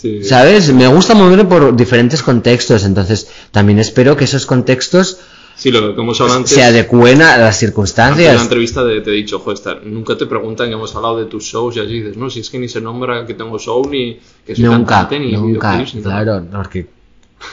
Sí. 0.00 0.24
¿Sabes? 0.24 0.72
Me 0.72 0.86
gusta 0.86 1.14
moverme 1.14 1.44
por 1.44 1.76
diferentes 1.76 2.22
contextos, 2.22 2.84
entonces 2.84 3.28
también 3.50 3.78
espero 3.78 4.16
que 4.16 4.24
esos 4.24 4.46
contextos 4.46 5.18
Sí, 5.56 5.70
lo 5.70 5.94
que 5.94 6.00
hemos 6.00 6.18
hablado 6.22 6.38
antes. 6.38 6.54
se 6.54 6.62
adecúen 6.62 7.20
a 7.20 7.24
las 7.24 7.32
antes 7.32 7.38
de 7.38 7.44
la 7.46 7.52
circunstancias. 7.52 8.42
entrevista 8.42 8.82
de- 8.82 9.02
te 9.02 9.10
he 9.10 9.12
dicho, 9.12 9.40
joder, 9.40 9.82
nunca 9.84 10.16
te 10.16 10.24
preguntan 10.24 10.68
que 10.68 10.72
hemos 10.74 10.94
hablado 10.96 11.18
de 11.18 11.26
tus 11.26 11.44
shows 11.44 11.76
y 11.76 11.80
así 11.80 12.00
dices, 12.00 12.16
no, 12.16 12.30
si 12.30 12.40
es 12.40 12.48
que 12.48 12.58
ni 12.58 12.66
se 12.68 12.80
nombra 12.80 13.26
que 13.26 13.34
tengo 13.34 13.58
show 13.58 13.86
ni 13.90 14.18
que 14.46 14.54
soy 14.56 14.64
Nunca, 14.64 15.00
cantante 15.00 15.18
ni 15.18 15.32
nunca, 15.32 15.76
ni 15.76 16.00
claro, 16.02 16.46
porque... 16.50 16.86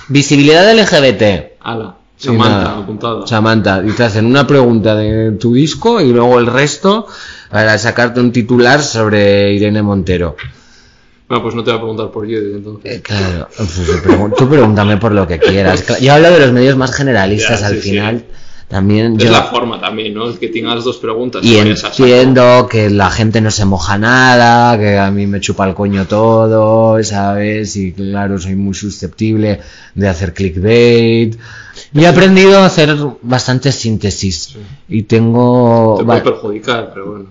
Visibilidad 0.08 0.72
LGBT. 0.74 1.58
Ala, 1.62 1.96
Samantha, 2.18 2.78
apuntada. 2.78 3.28
Samantha, 3.28 3.84
y 3.86 3.92
te 3.92 4.04
hacen 4.04 4.26
una 4.26 4.48
pregunta 4.48 4.96
de 4.96 5.32
tu 5.34 5.54
disco 5.54 6.00
y 6.02 6.12
luego 6.14 6.40
el 6.40 6.46
resto 6.48 7.08
para 7.52 7.78
sacarte 7.78 8.20
un 8.22 8.32
titular 8.32 8.82
sobre 8.82 9.54
Irene 9.54 9.82
Montero. 9.82 10.36
Bueno, 11.28 11.44
pues 11.44 11.56
no 11.56 11.64
te 11.64 11.72
voy 11.72 11.78
a 11.78 11.82
preguntar 11.82 12.12
por 12.12 12.26
Judith 12.26 12.56
entonces. 12.56 12.96
Eh, 12.98 13.02
Claro, 13.02 13.50
pues, 13.58 13.70
tú 14.38 14.48
pregúntame 14.50 14.98
por 14.98 15.12
lo 15.12 15.28
que 15.28 15.40
quieras. 15.40 15.84
Yo 16.02 16.14
hablo 16.14 16.32
de 16.32 16.40
los 16.40 16.52
medios 16.54 16.78
más 16.78 16.92
generalistas 16.96 17.60
Ya, 17.62 17.68
al 17.68 17.74
sí, 17.76 17.82
sí. 17.82 17.90
final. 17.92 18.26
También 18.70 19.16
Es 19.16 19.24
yo... 19.24 19.32
la 19.32 19.44
forma 19.44 19.80
también, 19.80 20.14
¿no? 20.14 20.30
Es 20.30 20.40
que 20.40 20.50
tengas 20.50 20.84
dos 20.84 20.98
preguntas. 20.98 21.42
Y 21.44 21.56
entiendo 21.58 22.68
que 22.70 22.90
la 22.90 23.10
gente 23.10 23.40
no 23.40 23.50
se 23.50 23.64
moja 23.64 23.98
nada, 23.98 24.78
que 24.78 24.98
a 24.98 25.10
mí 25.10 25.26
me 25.26 25.40
chupa 25.40 25.66
el 25.68 25.74
coño 25.74 26.06
todo, 26.06 27.02
¿sabes? 27.04 27.78
Y 27.78 27.94
claro, 27.94 28.38
soy 28.38 28.56
muy 28.56 28.74
susceptible 28.74 29.62
de 29.96 30.08
hacer 30.10 30.34
clickbait. 30.34 31.38
Y 31.94 32.04
he 32.04 32.08
aprendido 32.08 32.60
a 32.60 32.66
hacer 32.66 32.94
bastante 33.22 33.72
síntesis. 33.72 34.58
Y 34.90 35.04
tengo... 35.04 35.96
Te 36.00 36.04
puede 36.04 36.22
perjudicar, 36.22 36.92
pero 36.94 37.06
bueno. 37.12 37.26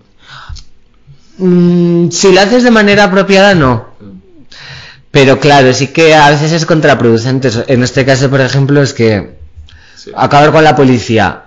Mm, 1.38 2.08
si 2.10 2.32
lo 2.32 2.40
haces 2.40 2.62
de 2.64 2.70
manera 2.70 3.04
apropiada, 3.04 3.54
no. 3.54 3.85
Pero 5.16 5.40
claro, 5.40 5.72
sí 5.72 5.86
que 5.88 6.14
a 6.14 6.28
veces 6.30 6.52
es 6.52 6.66
contraproducente. 6.66 7.48
En 7.68 7.82
este 7.82 8.04
caso, 8.04 8.28
por 8.28 8.40
ejemplo, 8.40 8.82
es 8.82 8.92
que 8.92 9.36
Sí, 9.96 10.10
acabar 10.14 10.52
con 10.52 10.62
la 10.62 10.76
policía. 10.76 11.42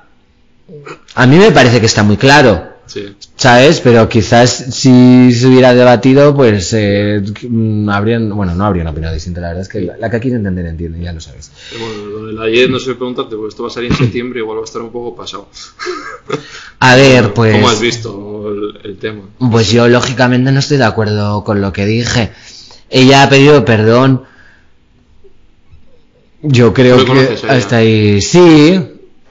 A 1.15 1.25
mí 1.27 1.37
me 1.37 1.51
parece 1.51 1.79
que 1.79 1.85
está 1.85 2.03
muy 2.03 2.17
claro. 2.17 2.53
sí. 2.87 3.15
¿Sabes? 3.35 3.79
Pero 3.79 4.09
quizás 4.09 4.49
si 4.49 5.31
se 5.31 5.47
hubiera 5.47 5.73
debatido, 5.73 6.35
pues 6.35 6.73
eh, 6.73 7.21
mm, 7.47 7.87
habrían, 7.89 8.29
bueno, 8.35 8.53
no 8.53 8.65
habría 8.65 8.81
una 8.83 8.91
opinión 8.91 9.13
distinta, 9.13 9.39
la 9.39 9.47
verdad 9.49 9.61
es 9.61 9.69
que 9.69 9.79
la, 9.81 9.95
la 9.97 10.09
que 10.09 10.19
quiere 10.19 10.35
entender 10.37 10.65
entiende, 10.65 10.99
ya 10.99 11.13
lo 11.13 11.21
sabes. 11.21 11.49
Pero 11.71 11.85
bueno, 11.85 12.05
lo 12.05 12.25
de 12.27 12.33
la 12.33 12.43
ayer 12.43 12.69
no 12.69 12.79
sé 12.79 12.95
preguntarte, 12.95 13.35
porque 13.37 13.49
esto 13.49 13.63
va 13.63 13.69
a 13.69 13.71
salir 13.71 13.91
en 13.91 13.97
septiembre, 13.97 14.39
igual 14.39 14.57
va 14.57 14.63
a 14.63 14.65
estar 14.65 14.81
un 14.81 14.91
poco 14.91 15.15
pasado. 15.15 15.47
A 16.81 16.95
ver, 16.95 17.33
pues, 17.33 17.53
¿Cómo 17.53 17.69
has 17.69 17.79
visto 17.79 18.49
el, 18.51 18.79
el 18.91 18.97
tema? 18.97 19.21
pues 19.51 19.71
yo 19.71 19.87
lógicamente 19.87 20.51
no 20.51 20.59
estoy 20.59 20.77
de 20.77 20.85
acuerdo 20.85 21.43
con 21.43 21.61
lo 21.61 21.71
que 21.71 21.85
dije. 21.85 22.31
Ella 22.89 23.23
ha 23.23 23.29
pedido 23.29 23.63
perdón. 23.65 24.23
Yo 26.41 26.73
creo 26.73 26.97
¿Tú 26.97 27.13
le 27.13 27.21
que 27.21 27.25
conoces 27.27 27.43
hasta 27.43 27.77
ahí, 27.77 28.21
sí. 28.21 28.79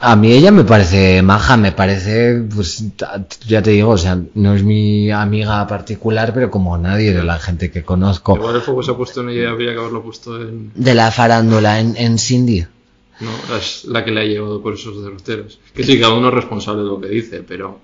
A 0.00 0.14
mí 0.14 0.30
ella 0.30 0.52
me 0.52 0.62
parece 0.62 1.22
maja, 1.22 1.56
me 1.56 1.72
parece, 1.72 2.40
pues 2.54 2.84
ya 3.48 3.62
te 3.62 3.70
digo, 3.70 3.90
o 3.90 3.98
sea, 3.98 4.16
no 4.34 4.54
es 4.54 4.62
mi 4.62 5.10
amiga 5.10 5.66
particular, 5.66 6.32
pero 6.32 6.52
como 6.52 6.78
nadie 6.78 7.12
de 7.12 7.24
la 7.24 7.40
gente 7.40 7.72
que 7.72 7.82
conozco. 7.82 8.36
Igual 8.36 8.56
el 8.56 8.62
foco 8.62 8.84
se 8.84 8.92
ha 8.92 8.96
puesto 8.96 9.22
en 9.22 9.30
ella 9.30 9.50
habría 9.50 9.72
que 9.72 9.80
haberlo 9.80 10.02
puesto 10.04 10.40
en... 10.40 10.70
de 10.74 10.94
la 10.94 11.10
farándula 11.10 11.80
en, 11.80 11.96
en 11.96 12.16
Cindy. 12.16 12.64
No, 13.20 13.56
es 13.56 13.86
la 13.86 14.04
que 14.04 14.12
le 14.12 14.20
ha 14.20 14.24
llevado 14.24 14.62
por 14.62 14.74
esos 14.74 15.02
derroteros. 15.02 15.58
Que 15.74 15.82
sí, 15.82 15.98
cada 15.98 16.14
uno 16.14 16.28
es 16.28 16.34
responsable 16.34 16.82
de 16.82 16.88
lo 16.88 17.00
que 17.00 17.08
dice, 17.08 17.42
pero... 17.42 17.80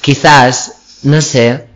Quizás, 0.00 1.00
no 1.02 1.20
sé. 1.20 1.66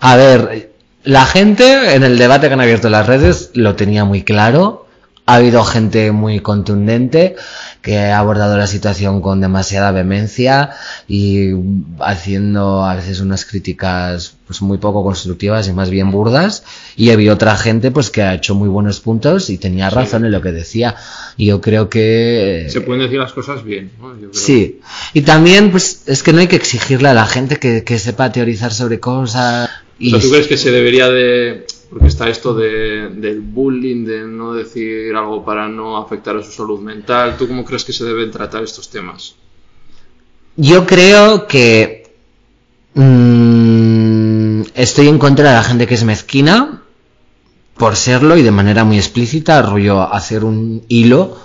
A 0.00 0.16
ver, 0.16 0.72
la 1.06 1.24
gente 1.24 1.94
en 1.94 2.02
el 2.02 2.18
debate 2.18 2.48
que 2.48 2.54
han 2.54 2.60
abierto 2.60 2.90
las 2.90 3.06
redes 3.06 3.50
lo 3.54 3.76
tenía 3.76 4.04
muy 4.04 4.22
claro. 4.22 4.86
Ha 5.24 5.36
habido 5.36 5.64
gente 5.64 6.12
muy 6.12 6.38
contundente 6.38 7.34
que 7.82 7.98
ha 7.98 8.18
abordado 8.18 8.56
la 8.56 8.66
situación 8.66 9.20
con 9.20 9.40
demasiada 9.40 9.90
vehemencia 9.90 10.70
y 11.08 11.50
haciendo 12.00 12.84
a 12.84 12.94
veces 12.94 13.20
unas 13.20 13.44
críticas 13.44 14.36
pues 14.46 14.62
muy 14.62 14.78
poco 14.78 15.02
constructivas 15.02 15.66
y 15.68 15.72
más 15.72 15.90
bien 15.90 16.12
burdas 16.12 16.64
y 16.96 17.10
había 17.10 17.32
otra 17.32 17.56
gente 17.56 17.90
pues 17.90 18.10
que 18.10 18.22
ha 18.22 18.34
hecho 18.34 18.54
muy 18.54 18.68
buenos 18.68 19.00
puntos 19.00 19.50
y 19.50 19.58
tenía 19.58 19.90
razón 19.90 20.24
en 20.24 20.32
lo 20.32 20.40
que 20.42 20.52
decía 20.52 20.94
y 21.36 21.46
yo 21.46 21.60
creo 21.60 21.88
que 21.88 22.66
Se 22.68 22.80
pueden 22.80 23.02
decir 23.02 23.18
las 23.18 23.32
cosas 23.32 23.64
bien, 23.64 23.90
¿no? 24.00 24.14
Yo 24.14 24.30
creo. 24.30 24.32
Sí, 24.32 24.80
y 25.12 25.22
también 25.22 25.72
pues 25.72 26.02
es 26.06 26.22
que 26.22 26.32
no 26.32 26.40
hay 26.40 26.46
que 26.46 26.56
exigirle 26.56 27.08
a 27.08 27.14
la 27.14 27.26
gente 27.26 27.56
que, 27.56 27.82
que 27.82 27.98
sepa 27.98 28.30
teorizar 28.30 28.72
sobre 28.72 29.00
cosas. 29.00 29.70
Y 29.98 30.14
O 30.14 30.18
¿tú 30.18 30.30
crees 30.30 30.46
que 30.46 30.56
se 30.56 30.70
debería 30.70 31.08
de... 31.08 31.66
Porque 31.88 32.08
está 32.08 32.28
esto 32.28 32.52
de, 32.52 33.10
del 33.10 33.40
bullying, 33.40 34.04
de 34.04 34.26
no 34.26 34.52
decir 34.52 35.14
algo 35.14 35.44
para 35.44 35.68
no 35.68 35.96
afectar 35.96 36.36
a 36.36 36.42
su 36.42 36.50
salud 36.50 36.80
mental. 36.80 37.36
¿Tú 37.38 37.46
cómo 37.46 37.64
crees 37.64 37.84
que 37.84 37.92
se 37.92 38.04
deben 38.04 38.30
tratar 38.30 38.64
estos 38.64 38.90
temas? 38.90 39.36
Yo 40.56 40.84
creo 40.84 41.46
que 41.46 42.10
mm, 42.94 44.62
estoy 44.74 45.08
en 45.08 45.18
contra 45.18 45.50
de 45.50 45.54
la 45.54 45.62
gente 45.62 45.86
que 45.86 45.94
es 45.94 46.04
mezquina 46.04 46.82
por 47.76 47.94
serlo 47.94 48.36
y 48.36 48.42
de 48.42 48.50
manera 48.50 48.84
muy 48.84 48.96
explícita, 48.96 49.62
rollo 49.62 50.12
hacer 50.12 50.44
un 50.44 50.82
hilo 50.88 51.36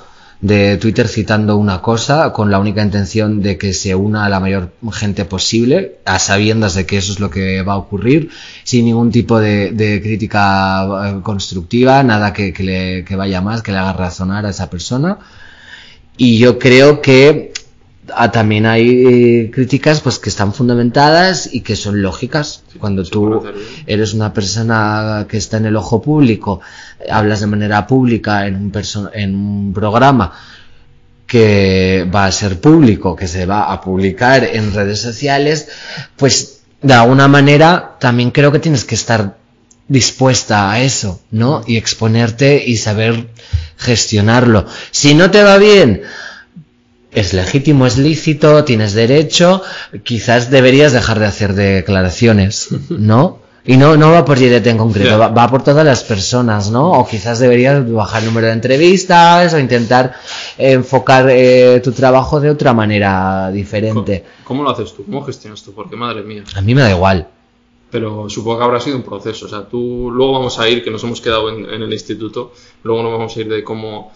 de 0.41 0.77
Twitter 0.77 1.07
citando 1.07 1.55
una 1.55 1.81
cosa 1.81 2.33
con 2.33 2.49
la 2.49 2.59
única 2.59 2.81
intención 2.81 3.41
de 3.41 3.57
que 3.59 3.73
se 3.73 3.93
una 3.93 4.25
a 4.25 4.29
la 4.29 4.39
mayor 4.39 4.73
gente 4.91 5.23
posible, 5.23 5.99
a 6.03 6.17
sabiendas 6.17 6.73
de 6.73 6.87
que 6.87 6.97
eso 6.97 7.13
es 7.13 7.19
lo 7.19 7.29
que 7.29 7.61
va 7.61 7.73
a 7.73 7.77
ocurrir, 7.77 8.29
sin 8.63 8.85
ningún 8.85 9.11
tipo 9.11 9.39
de, 9.39 9.99
crítica 10.03 10.83
eh, 10.83 11.21
constructiva, 11.21 12.01
nada 12.01 12.33
que, 12.33 12.53
que 12.53 12.63
le 12.63 13.05
que 13.05 13.15
vaya 13.15 13.41
más, 13.41 13.61
que 13.61 13.71
le 13.71 13.77
haga 13.77 13.93
razonar 13.93 14.45
a 14.45 14.49
esa 14.49 14.69
persona. 14.69 15.19
Y 16.17 16.39
yo 16.39 16.57
creo 16.57 17.01
que 17.01 17.53
ah, 18.13 18.31
también 18.31 18.65
hay 18.65 19.05
eh, 19.05 19.51
críticas 19.51 20.01
pues 20.01 20.19
que 20.19 20.29
están 20.29 20.53
fundamentadas 20.53 21.53
y 21.53 21.61
que 21.61 21.75
son 21.75 22.01
lógicas. 22.01 22.63
Cuando 22.79 23.03
tú 23.03 23.41
bien. 23.41 23.55
eres 23.85 24.13
una 24.13 24.33
persona 24.33 25.25
que 25.29 25.37
está 25.37 25.57
en 25.57 25.65
el 25.65 25.75
ojo 25.75 26.01
público, 26.01 26.61
eh, 26.99 27.11
hablas 27.11 27.41
de 27.41 27.47
manera 27.47 27.85
pública 27.87 28.47
en 28.47 28.55
un, 28.55 28.71
en 29.13 29.35
un 29.35 29.73
programa 29.73 30.33
que 31.27 32.09
va 32.13 32.25
a 32.25 32.31
ser 32.31 32.59
público, 32.59 33.15
que 33.15 33.27
se 33.27 33.45
va 33.45 33.71
a 33.71 33.79
publicar 33.79 34.43
en 34.43 34.73
redes 34.73 34.99
sociales, 34.99 35.69
pues 36.17 36.63
de 36.81 36.93
alguna 36.93 37.27
manera 37.27 37.95
también 37.99 38.31
creo 38.31 38.51
que 38.51 38.59
tienes 38.59 38.83
que 38.83 38.95
estar 38.95 39.37
dispuesta 39.87 40.71
a 40.71 40.81
eso, 40.81 41.21
¿no? 41.31 41.63
Y 41.67 41.77
exponerte 41.77 42.63
y 42.65 42.77
saber 42.77 43.29
gestionarlo. 43.77 44.65
Si 44.91 45.13
no 45.13 45.31
te 45.31 45.43
va 45.43 45.57
bien, 45.57 46.01
es 47.11 47.33
legítimo, 47.33 47.85
es 47.85 47.97
lícito, 47.97 48.63
tienes 48.63 48.93
derecho, 48.93 49.61
quizás 50.03 50.49
deberías 50.49 50.93
dejar 50.93 51.19
de 51.19 51.25
hacer 51.25 51.53
declaraciones, 51.53 52.69
¿no? 52.89 53.39
Y 53.63 53.77
no, 53.77 53.95
no 53.95 54.11
va 54.11 54.25
por 54.25 54.39
GDT 54.39 54.65
en 54.67 54.77
concreto, 54.79 55.19
va, 55.19 55.27
va 55.27 55.47
por 55.47 55.63
todas 55.63 55.85
las 55.85 56.03
personas, 56.03 56.71
¿no? 56.71 56.93
O 56.93 57.07
quizás 57.07 57.37
deberías 57.37 57.89
bajar 57.91 58.23
el 58.23 58.29
número 58.29 58.47
de 58.47 58.53
entrevistas 58.53 59.53
o 59.53 59.59
intentar 59.59 60.15
enfocar 60.57 61.27
eh, 61.29 61.79
tu 61.83 61.91
trabajo 61.91 62.39
de 62.39 62.49
otra 62.49 62.73
manera 62.73 63.43
¿Cómo, 63.45 63.51
diferente. 63.51 64.23
cómo 64.43 64.63
lo 64.63 64.71
haces 64.71 64.91
tú? 64.93 65.05
¿Cómo 65.05 65.23
gestionas 65.23 65.61
tú? 65.61 65.73
Porque 65.73 65.95
madre 65.95 66.23
mía. 66.23 66.43
A 66.55 66.61
mí 66.61 66.73
me 66.73 66.81
da 66.81 66.89
igual. 66.89 67.27
Pero 67.91 68.29
supongo 68.29 68.57
que 68.57 68.63
habrá 68.63 68.79
sido 68.79 68.95
un 68.95 69.03
proceso. 69.03 69.45
O 69.45 69.49
sea, 69.49 69.67
tú 69.67 70.09
luego 70.11 70.31
vamos 70.31 70.57
a 70.57 70.67
ir, 70.67 70.83
que 70.83 70.89
nos 70.89 71.03
hemos 71.03 71.21
quedado 71.21 71.49
en, 71.49 71.69
en 71.71 71.83
el 71.83 71.93
instituto, 71.93 72.53
luego 72.81 73.03
nos 73.03 73.11
vamos 73.11 73.37
a 73.37 73.41
ir 73.41 73.47
de 73.47 73.63
cómo 73.63 74.11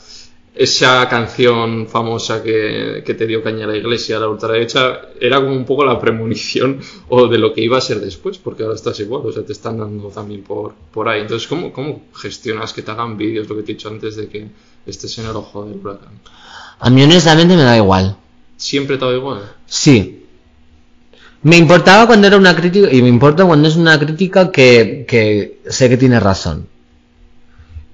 esa 0.56 1.08
canción 1.10 1.88
famosa 1.88 2.41
que, 2.41 3.03
que 3.06 3.14
te 3.14 3.28
dio 3.28 3.43
caña 3.43 3.66
a 3.66 3.68
la 3.68 3.78
iglesia, 3.78 4.20
la 4.20 4.30
ultraderecha, 4.30 5.01
era 5.20 5.41
como 5.41 5.53
un 5.53 5.66
poco 5.66 5.84
la 5.84 5.99
premonición 5.99 6.80
o 7.10 7.28
de 7.28 7.38
lo 7.38 7.53
que 7.53 7.62
iba 7.62 7.78
a 7.78 7.82
ser 7.82 7.99
después, 7.99 8.38
porque 8.38 8.64
ahora 8.64 8.76
estás 8.76 8.99
igual, 9.01 9.24
o 9.26 9.32
sea, 9.32 9.43
te 9.43 9.51
están 9.51 9.78
dando 9.78 10.08
también 10.08 10.43
por, 10.43 10.74
por 10.93 11.10
ahí. 11.10 11.22
Entonces, 11.22 11.47
¿cómo, 11.47 11.74
¿cómo 11.74 12.03
gestionas 12.16 12.72
que 12.72 12.82
te 12.82 12.91
hagan 12.91 13.18
vídeos, 13.18 13.49
lo 13.49 13.58
que 13.58 13.64
te 13.64 13.74
he 13.74 13.76
dicho 13.76 13.89
antes 13.89 14.16
de 14.16 14.30
que 14.30 14.47
estés 14.86 15.18
en 15.18 15.26
el 15.26 15.36
ojo 15.36 15.66
del 15.66 15.78
huracán? 15.78 16.20
A 16.80 16.89
mí 16.89 17.03
honestamente 17.03 17.56
me 17.56 17.64
da 17.64 17.76
igual. 17.76 18.16
¿Siempre 18.56 18.97
te 18.97 19.06
da 19.06 19.12
igual? 19.12 19.41
Sí. 19.66 20.24
Me 21.43 21.58
importaba 21.58 22.08
cuando 22.08 22.28
era 22.28 22.38
una 22.38 22.56
crítica, 22.56 22.91
y 22.91 23.01
me 23.01 23.10
importa 23.10 23.45
cuando 23.45 23.68
es 23.68 23.76
una 23.76 23.99
crítica 23.99 24.51
que, 24.51 25.06
que 25.08 25.60
sé 25.68 25.89
que 25.89 25.97
tiene 25.97 26.20
razón. 26.20 26.68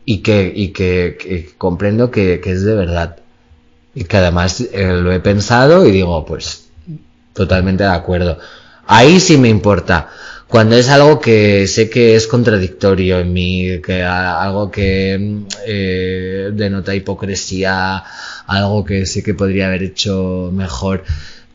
Y 0.05 0.19
que, 0.19 0.51
y 0.55 0.69
que, 0.69 1.17
que 1.19 1.51
comprendo 1.57 2.11
que, 2.11 2.39
que 2.41 2.51
es 2.51 2.63
de 2.63 2.75
verdad. 2.75 3.17
Y 3.93 4.05
que 4.05 4.17
además 4.17 4.61
eh, 4.61 4.93
lo 5.01 5.11
he 5.11 5.19
pensado 5.19 5.85
y 5.85 5.91
digo, 5.91 6.25
pues, 6.25 6.69
totalmente 7.33 7.83
de 7.83 7.89
acuerdo. 7.89 8.39
Ahí 8.87 9.19
sí 9.19 9.37
me 9.37 9.49
importa. 9.49 10.09
Cuando 10.47 10.75
es 10.75 10.89
algo 10.89 11.19
que 11.19 11.65
sé 11.65 11.89
que 11.89 12.15
es 12.15 12.27
contradictorio 12.27 13.19
en 13.19 13.31
mí, 13.31 13.79
que 13.81 14.03
algo 14.03 14.69
que 14.69 15.43
eh, 15.65 16.51
denota 16.53 16.93
hipocresía, 16.93 18.03
algo 18.47 18.83
que 18.83 19.05
sé 19.05 19.23
que 19.23 19.33
podría 19.33 19.67
haber 19.67 19.83
hecho 19.83 20.49
mejor. 20.53 21.03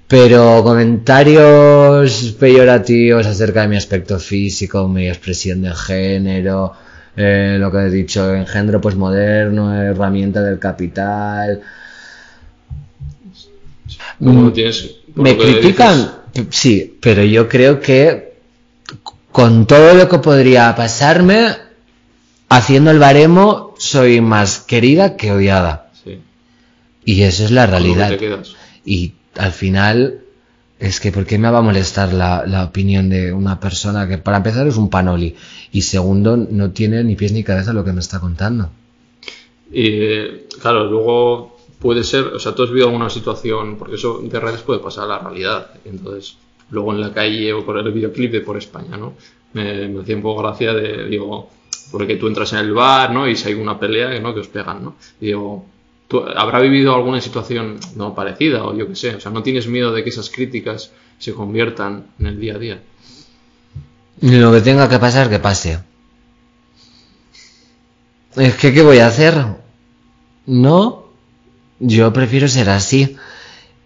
Pero 0.08 0.62
comentarios 0.64 2.36
peyorativos 2.38 3.26
acerca 3.26 3.62
de 3.62 3.68
mi 3.68 3.76
aspecto 3.76 4.18
físico, 4.18 4.88
mi 4.88 5.08
expresión 5.08 5.60
de 5.62 5.74
género, 5.74 6.72
eh, 7.16 7.56
lo 7.58 7.72
que 7.72 7.78
he 7.78 7.90
dicho, 7.90 8.34
engendro 8.34 8.80
posmoderno, 8.80 9.74
herramienta 9.74 10.42
del 10.42 10.58
capital. 10.58 11.62
Mm, 14.18 14.50
tienes, 14.50 14.96
Me 15.14 15.36
critican, 15.36 16.10
sí, 16.50 16.98
pero 17.00 17.22
yo 17.24 17.48
creo 17.48 17.80
que 17.80 18.34
con 19.32 19.66
todo 19.66 19.94
lo 19.94 20.08
que 20.08 20.18
podría 20.18 20.74
pasarme, 20.74 21.56
haciendo 22.48 22.90
el 22.90 22.98
baremo, 22.98 23.74
soy 23.78 24.20
más 24.20 24.60
querida 24.60 25.16
que 25.16 25.32
odiada. 25.32 25.90
sí, 26.02 26.20
Y 27.04 27.22
eso 27.22 27.44
es 27.44 27.50
la 27.50 27.66
realidad. 27.66 28.08
te 28.08 28.18
quedas. 28.18 28.54
Y 28.84 29.12
al 29.36 29.52
final, 29.52 30.20
es 30.78 31.00
que 31.00 31.12
¿por 31.12 31.24
qué 31.24 31.38
me 31.38 31.50
va 31.50 31.58
a 31.58 31.62
molestar 31.62 32.12
la, 32.12 32.46
la 32.46 32.64
opinión 32.64 33.08
de 33.08 33.32
una 33.32 33.58
persona 33.58 34.06
que 34.06 34.18
para 34.18 34.38
empezar 34.38 34.66
es 34.66 34.76
un 34.76 34.90
panoli 34.90 35.34
y 35.72 35.82
segundo 35.82 36.36
no 36.36 36.70
tiene 36.70 37.02
ni 37.02 37.16
pies 37.16 37.32
ni 37.32 37.42
cabeza 37.42 37.72
lo 37.72 37.84
que 37.84 37.92
me 37.92 38.00
está 38.00 38.20
contando? 38.20 38.70
Y 39.72 40.28
claro, 40.60 40.84
luego 40.84 41.56
puede 41.78 42.04
ser, 42.04 42.24
o 42.24 42.38
sea, 42.38 42.54
tú 42.54 42.62
has 42.62 42.70
vivido 42.70 42.86
alguna 42.86 43.10
situación, 43.10 43.76
porque 43.76 43.96
eso 43.96 44.20
de 44.22 44.40
redes 44.40 44.62
puede 44.62 44.80
pasar 44.80 45.04
a 45.04 45.08
la 45.08 45.18
realidad. 45.18 45.70
Entonces, 45.84 46.36
luego 46.70 46.92
en 46.92 47.00
la 47.00 47.12
calle 47.12 47.52
o 47.52 47.64
por 47.64 47.78
el 47.78 47.92
videoclip 47.92 48.32
de 48.32 48.40
Por 48.40 48.56
España, 48.56 48.96
¿no? 48.96 49.14
Me, 49.52 49.88
me 49.88 50.02
hacía 50.02 50.16
un 50.16 50.22
poco 50.22 50.42
gracia 50.42 50.72
de, 50.74 51.06
digo, 51.06 51.48
porque 51.90 52.16
tú 52.16 52.26
entras 52.26 52.52
en 52.52 52.60
el 52.60 52.72
bar, 52.72 53.12
¿no? 53.12 53.28
Y 53.28 53.36
si 53.36 53.48
hay 53.48 53.54
una 53.54 53.78
pelea, 53.78 54.18
¿no? 54.20 54.34
Que 54.34 54.40
os 54.40 54.48
pegan, 54.48 54.84
¿no? 54.84 54.96
Y 55.20 55.26
digo, 55.26 55.64
¿tú 56.08 56.22
habrá 56.36 56.60
vivido 56.60 56.94
alguna 56.94 57.20
situación 57.20 57.78
no 57.96 58.14
parecida 58.14 58.64
o 58.64 58.76
yo 58.76 58.86
qué 58.88 58.96
sé? 58.96 59.14
O 59.14 59.20
sea, 59.20 59.30
¿no 59.30 59.42
tienes 59.42 59.66
miedo 59.66 59.92
de 59.92 60.02
que 60.04 60.10
esas 60.10 60.30
críticas 60.30 60.92
se 61.18 61.32
conviertan 61.32 62.06
en 62.18 62.26
el 62.26 62.40
día 62.40 62.54
a 62.54 62.58
día? 62.58 62.82
Lo 64.20 64.52
que 64.52 64.60
tenga 64.60 64.88
que 64.88 64.98
pasar, 64.98 65.28
que 65.28 65.38
pase. 65.38 65.78
Es 68.36 68.54
que, 68.54 68.72
¿qué 68.72 68.82
voy 68.82 68.98
a 68.98 69.06
hacer? 69.06 69.34
No, 70.46 71.06
yo 71.78 72.12
prefiero 72.12 72.48
ser 72.48 72.70
así. 72.70 73.16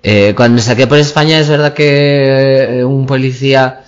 Eh, 0.03 0.35
cuando 0.37 0.63
saqué 0.63 0.87
por 0.87 0.99
España 0.99 1.39
es 1.39 1.49
verdad 1.49 1.75
que 1.75 2.83
un 2.87 3.07
policía, 3.07 3.85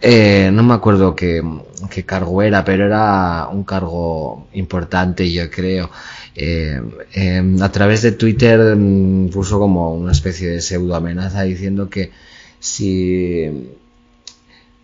eh, 0.00 0.50
no 0.52 0.62
me 0.62 0.74
acuerdo 0.74 1.14
qué, 1.16 1.42
qué 1.90 2.04
cargo 2.04 2.42
era, 2.42 2.64
pero 2.64 2.84
era 2.84 3.48
un 3.50 3.64
cargo 3.64 4.46
importante, 4.52 5.30
yo 5.32 5.50
creo. 5.50 5.90
Eh, 6.34 6.80
eh, 7.14 7.56
a 7.62 7.72
través 7.72 8.02
de 8.02 8.12
Twitter 8.12 8.76
mm, 8.76 9.30
puso 9.30 9.58
como 9.58 9.94
una 9.94 10.12
especie 10.12 10.48
de 10.48 10.60
pseudo 10.60 10.94
amenaza 10.94 11.42
diciendo 11.42 11.88
que 11.88 12.12
si 12.60 13.70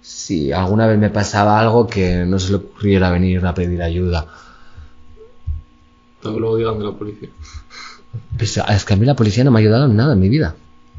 si 0.01 0.53
alguna 0.53 0.87
vez 0.87 0.99
me 0.99 1.11
pasaba 1.11 1.61
algo 1.61 1.87
que 1.87 2.25
no 2.25 2.39
se 2.39 2.51
le 2.51 2.57
ocurriera 2.57 3.11
venir 3.11 3.45
a 3.45 3.55
pedir 3.55 3.83
ayuda. 3.83 4.27
No 6.25 6.39
luego 6.39 6.57
digan 6.57 6.79
de 6.79 6.85
la 6.85 6.93
policía. 6.93 7.29
Pues, 8.37 8.57
es 8.57 8.85
que 8.85 8.95
a 8.95 8.97
mí 8.97 9.07
la 9.07 9.17
policía 9.17 9.45
no 9.45 9.51
me 9.51 9.59
ha 9.59 9.63
ayudado 9.63 9.87
en 9.87 9.97
nada 9.97 10.15
en 10.15 10.21
mi 10.21 10.29
vida. 10.29 10.55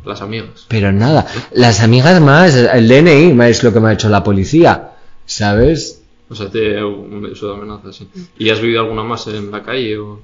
Las 0.05 0.21
amigas. 0.21 0.65
Pero 0.67 0.91
nada. 0.91 1.25
Las 1.53 1.81
amigas 1.81 2.19
más, 2.21 2.55
el 2.55 2.87
DNI 2.87 3.33
más 3.33 3.49
es 3.49 3.63
lo 3.63 3.71
que 3.73 3.79
me 3.79 3.89
ha 3.89 3.93
hecho 3.93 4.09
la 4.09 4.23
policía. 4.23 4.89
¿Sabes? 5.25 6.01
O 6.29 6.35
sea, 6.35 6.49
te, 6.49 6.83
un- 6.83 7.29
eso 7.31 7.47
de 7.47 7.53
amenaza, 7.55 7.93
sí. 7.93 8.07
¿Y 8.37 8.49
has 8.49 8.59
vivido 8.59 8.81
alguna 8.81 9.03
más 9.03 9.27
en 9.27 9.51
la 9.51 9.63
calle 9.63 9.97
o...? 9.97 10.19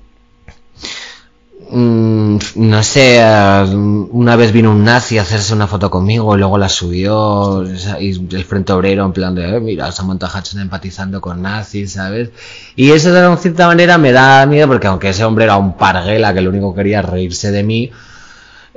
Mm, 1.71 2.37
no 2.55 2.83
sé, 2.83 3.17
eh, 3.19 3.63
una 4.11 4.35
vez 4.35 4.51
vino 4.51 4.71
un 4.71 4.83
nazi 4.83 5.17
a 5.19 5.21
hacerse 5.21 5.53
una 5.53 5.67
foto 5.67 5.91
conmigo 5.91 6.35
y 6.35 6.39
luego 6.39 6.57
la 6.57 6.69
subió 6.69 7.63
y 7.99 8.09
el 8.35 8.43
Frente 8.45 8.73
Obrero 8.73 9.05
en 9.05 9.11
plan 9.13 9.35
de, 9.35 9.57
eh, 9.57 9.59
mira, 9.59 9.91
Samantha 9.91 10.27
Hudson 10.33 10.61
empatizando 10.61 11.21
con 11.21 11.41
nazis, 11.43 11.91
¿sabes? 11.93 12.29
Y 12.75 12.89
eso 12.91 13.11
de 13.13 13.37
cierta 13.37 13.67
manera 13.67 13.97
me 13.99 14.11
da 14.11 14.45
miedo 14.47 14.67
porque 14.67 14.87
aunque 14.87 15.09
ese 15.09 15.23
hombre 15.25 15.43
era 15.45 15.57
un 15.57 15.77
parguela 15.77 16.33
que 16.33 16.41
lo 16.41 16.49
único 16.49 16.73
que 16.73 16.79
quería 16.79 16.99
era 16.99 17.09
reírse 17.11 17.51
de 17.51 17.61
mí, 17.61 17.91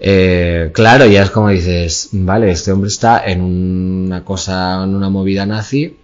eh, 0.05 0.73
claro, 0.75 1.07
ya 1.07 1.23
es 1.23 1.31
como 1.31 1.51
dices, 1.51 2.09
vale, 2.11 2.51
este 2.51 2.73
hombre 2.73 2.89
está 2.89 3.25
en 3.25 3.41
una 3.41 4.25
cosa, 4.25 4.83
en 4.83 4.97
una 4.97 5.09
movida 5.09 5.47
nazi 5.47 5.97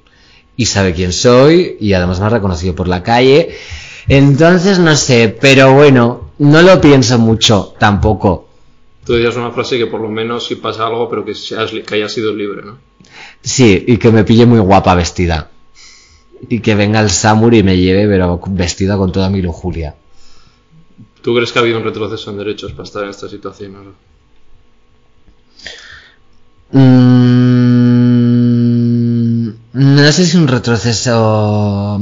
y 0.57 0.67
sabe 0.67 0.95
quién 0.95 1.13
soy 1.13 1.77
y 1.81 1.95
además 1.95 2.21
me 2.21 2.27
ha 2.27 2.29
reconocido 2.29 2.77
por 2.77 2.87
la 2.87 3.03
calle. 3.03 3.57
Entonces 4.07 4.79
no 4.79 4.95
sé, 4.95 5.37
pero 5.41 5.75
bueno, 5.75 6.31
no 6.39 6.63
lo 6.63 6.81
pienso 6.81 7.19
mucho 7.19 7.75
tampoco. 7.81 8.47
Tú 9.05 9.15
decías 9.15 9.35
una 9.35 9.51
frase 9.51 9.79
que 9.79 9.87
por 9.87 10.01
lo 10.01 10.09
menos 10.09 10.47
si 10.47 10.55
pasa 10.55 10.87
algo, 10.87 11.11
pero 11.11 11.25
que, 11.25 11.35
seas, 11.35 11.73
que 11.73 11.95
hayas 11.97 12.13
sido 12.13 12.33
libre, 12.33 12.63
¿no? 12.65 12.79
Sí, 13.43 13.85
y 13.85 13.97
que 13.97 14.13
me 14.13 14.23
pille 14.23 14.47
muy 14.47 14.61
guapa 14.61 14.95
vestida. 14.95 15.51
Y 16.49 16.61
que 16.61 16.77
venga 16.77 17.01
el 17.01 17.11
Samur 17.11 17.53
y 17.53 17.65
me 17.65 17.77
lleve, 17.77 18.07
pero 18.07 18.41
vestida 18.47 18.97
con 18.97 19.11
toda 19.11 19.29
mi 19.29 19.43
lujuria. 19.43 19.97
¿Tú 21.29 21.35
crees 21.35 21.53
que 21.53 21.59
ha 21.59 21.63
habido 21.63 21.77
un 21.77 21.85
retroceso 21.85 22.31
en 22.31 22.39
derechos 22.39 22.73
para 22.73 22.85
estar 22.85 23.05
en 23.05 23.11
esta 23.11 23.29
situación? 23.29 23.75
no? 26.73 26.81
Mm, 26.81 27.99
no 29.75 30.13
sé 30.13 30.25
si 30.25 30.39
un 30.39 30.49
retroceso 30.49 32.01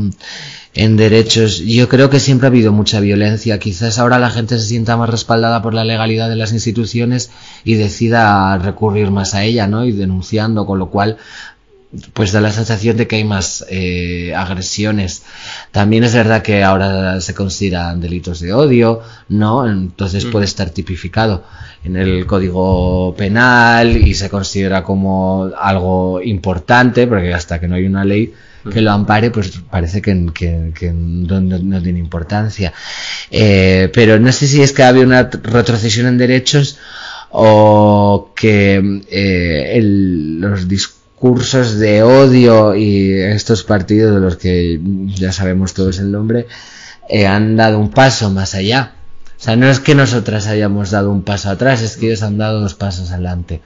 en 0.74 0.96
derechos. 0.96 1.58
Yo 1.58 1.88
creo 1.88 2.08
que 2.08 2.20
siempre 2.20 2.46
ha 2.46 2.50
habido 2.50 2.70
mucha 2.70 3.00
violencia. 3.00 3.58
Quizás 3.58 3.98
ahora 3.98 4.20
la 4.20 4.30
gente 4.30 4.60
se 4.60 4.66
sienta 4.68 4.96
más 4.96 5.10
respaldada 5.10 5.60
por 5.60 5.74
la 5.74 5.82
legalidad 5.82 6.28
de 6.28 6.36
las 6.36 6.52
instituciones 6.52 7.32
y 7.64 7.74
decida 7.74 8.56
recurrir 8.58 9.10
más 9.10 9.34
a 9.34 9.42
ella, 9.42 9.66
¿no? 9.66 9.84
Y 9.84 9.90
denunciando, 9.90 10.66
con 10.66 10.78
lo 10.78 10.90
cual 10.90 11.16
pues 12.12 12.32
da 12.32 12.40
la 12.40 12.52
sensación 12.52 12.96
de 12.96 13.06
que 13.06 13.16
hay 13.16 13.24
más 13.24 13.64
eh, 13.70 14.34
agresiones. 14.34 15.22
También 15.70 16.04
es 16.04 16.14
verdad 16.14 16.42
que 16.42 16.62
ahora 16.64 17.20
se 17.20 17.32
consideran 17.34 18.00
delitos 18.00 18.40
de 18.40 18.52
odio, 18.52 19.00
¿no? 19.28 19.66
Entonces 19.68 20.24
Mm. 20.26 20.30
puede 20.32 20.44
estar 20.44 20.70
tipificado 20.70 21.44
en 21.84 21.96
el 21.96 22.26
código 22.26 23.14
penal 23.16 23.96
y 23.96 24.14
se 24.14 24.28
considera 24.28 24.82
como 24.82 25.50
algo 25.58 26.20
importante, 26.20 27.06
porque 27.06 27.32
hasta 27.32 27.60
que 27.60 27.68
no 27.68 27.76
hay 27.76 27.86
una 27.86 28.04
ley 28.04 28.32
que 28.72 28.80
lo 28.80 28.90
ampare, 28.90 29.30
pues 29.30 29.52
parece 29.70 30.02
que, 30.02 30.26
que- 30.34 30.72
que 30.76 30.90
no, 30.92 31.80
tiene 31.82 32.00
importancia. 32.00 32.72
Eh, 33.30 33.88
pero 33.94 34.18
no 34.18 34.32
sé 34.32 34.48
si 34.48 34.60
es 34.60 34.72
que 34.72 34.82
ha 34.82 34.88
habido 34.88 35.06
una 35.06 35.22
retrocesión 35.30 36.08
en 36.08 36.18
derechos 36.18 36.76
o 37.30 38.32
que 38.34 39.02
eh, 39.08 39.72
el- 39.74 40.40
los 40.40 40.66
discursos 40.66 40.96
de 41.20 42.02
odio 42.02 42.74
y 42.74 43.12
estos 43.12 43.62
partidos 43.64 44.14
de 44.14 44.20
los 44.20 44.36
que 44.36 44.80
ya 45.06 45.32
sabemos 45.32 45.74
todos 45.74 45.98
el 45.98 46.12
nombre 46.12 46.46
eh, 47.08 47.26
han 47.26 47.56
dado 47.56 47.78
un 47.78 47.90
paso 47.90 48.30
más 48.30 48.54
allá. 48.54 48.94
O 49.38 49.42
sea, 49.42 49.56
no 49.56 49.68
es 49.68 49.80
que 49.80 49.94
nosotras 49.94 50.46
hayamos 50.46 50.90
dado 50.90 51.10
un 51.10 51.22
paso 51.22 51.50
atrás, 51.50 51.82
es 51.82 51.96
que 51.96 52.06
ellos 52.06 52.22
han 52.22 52.38
dado 52.38 52.60
dos 52.60 52.74
pasos 52.74 53.10
adelante, 53.10 53.60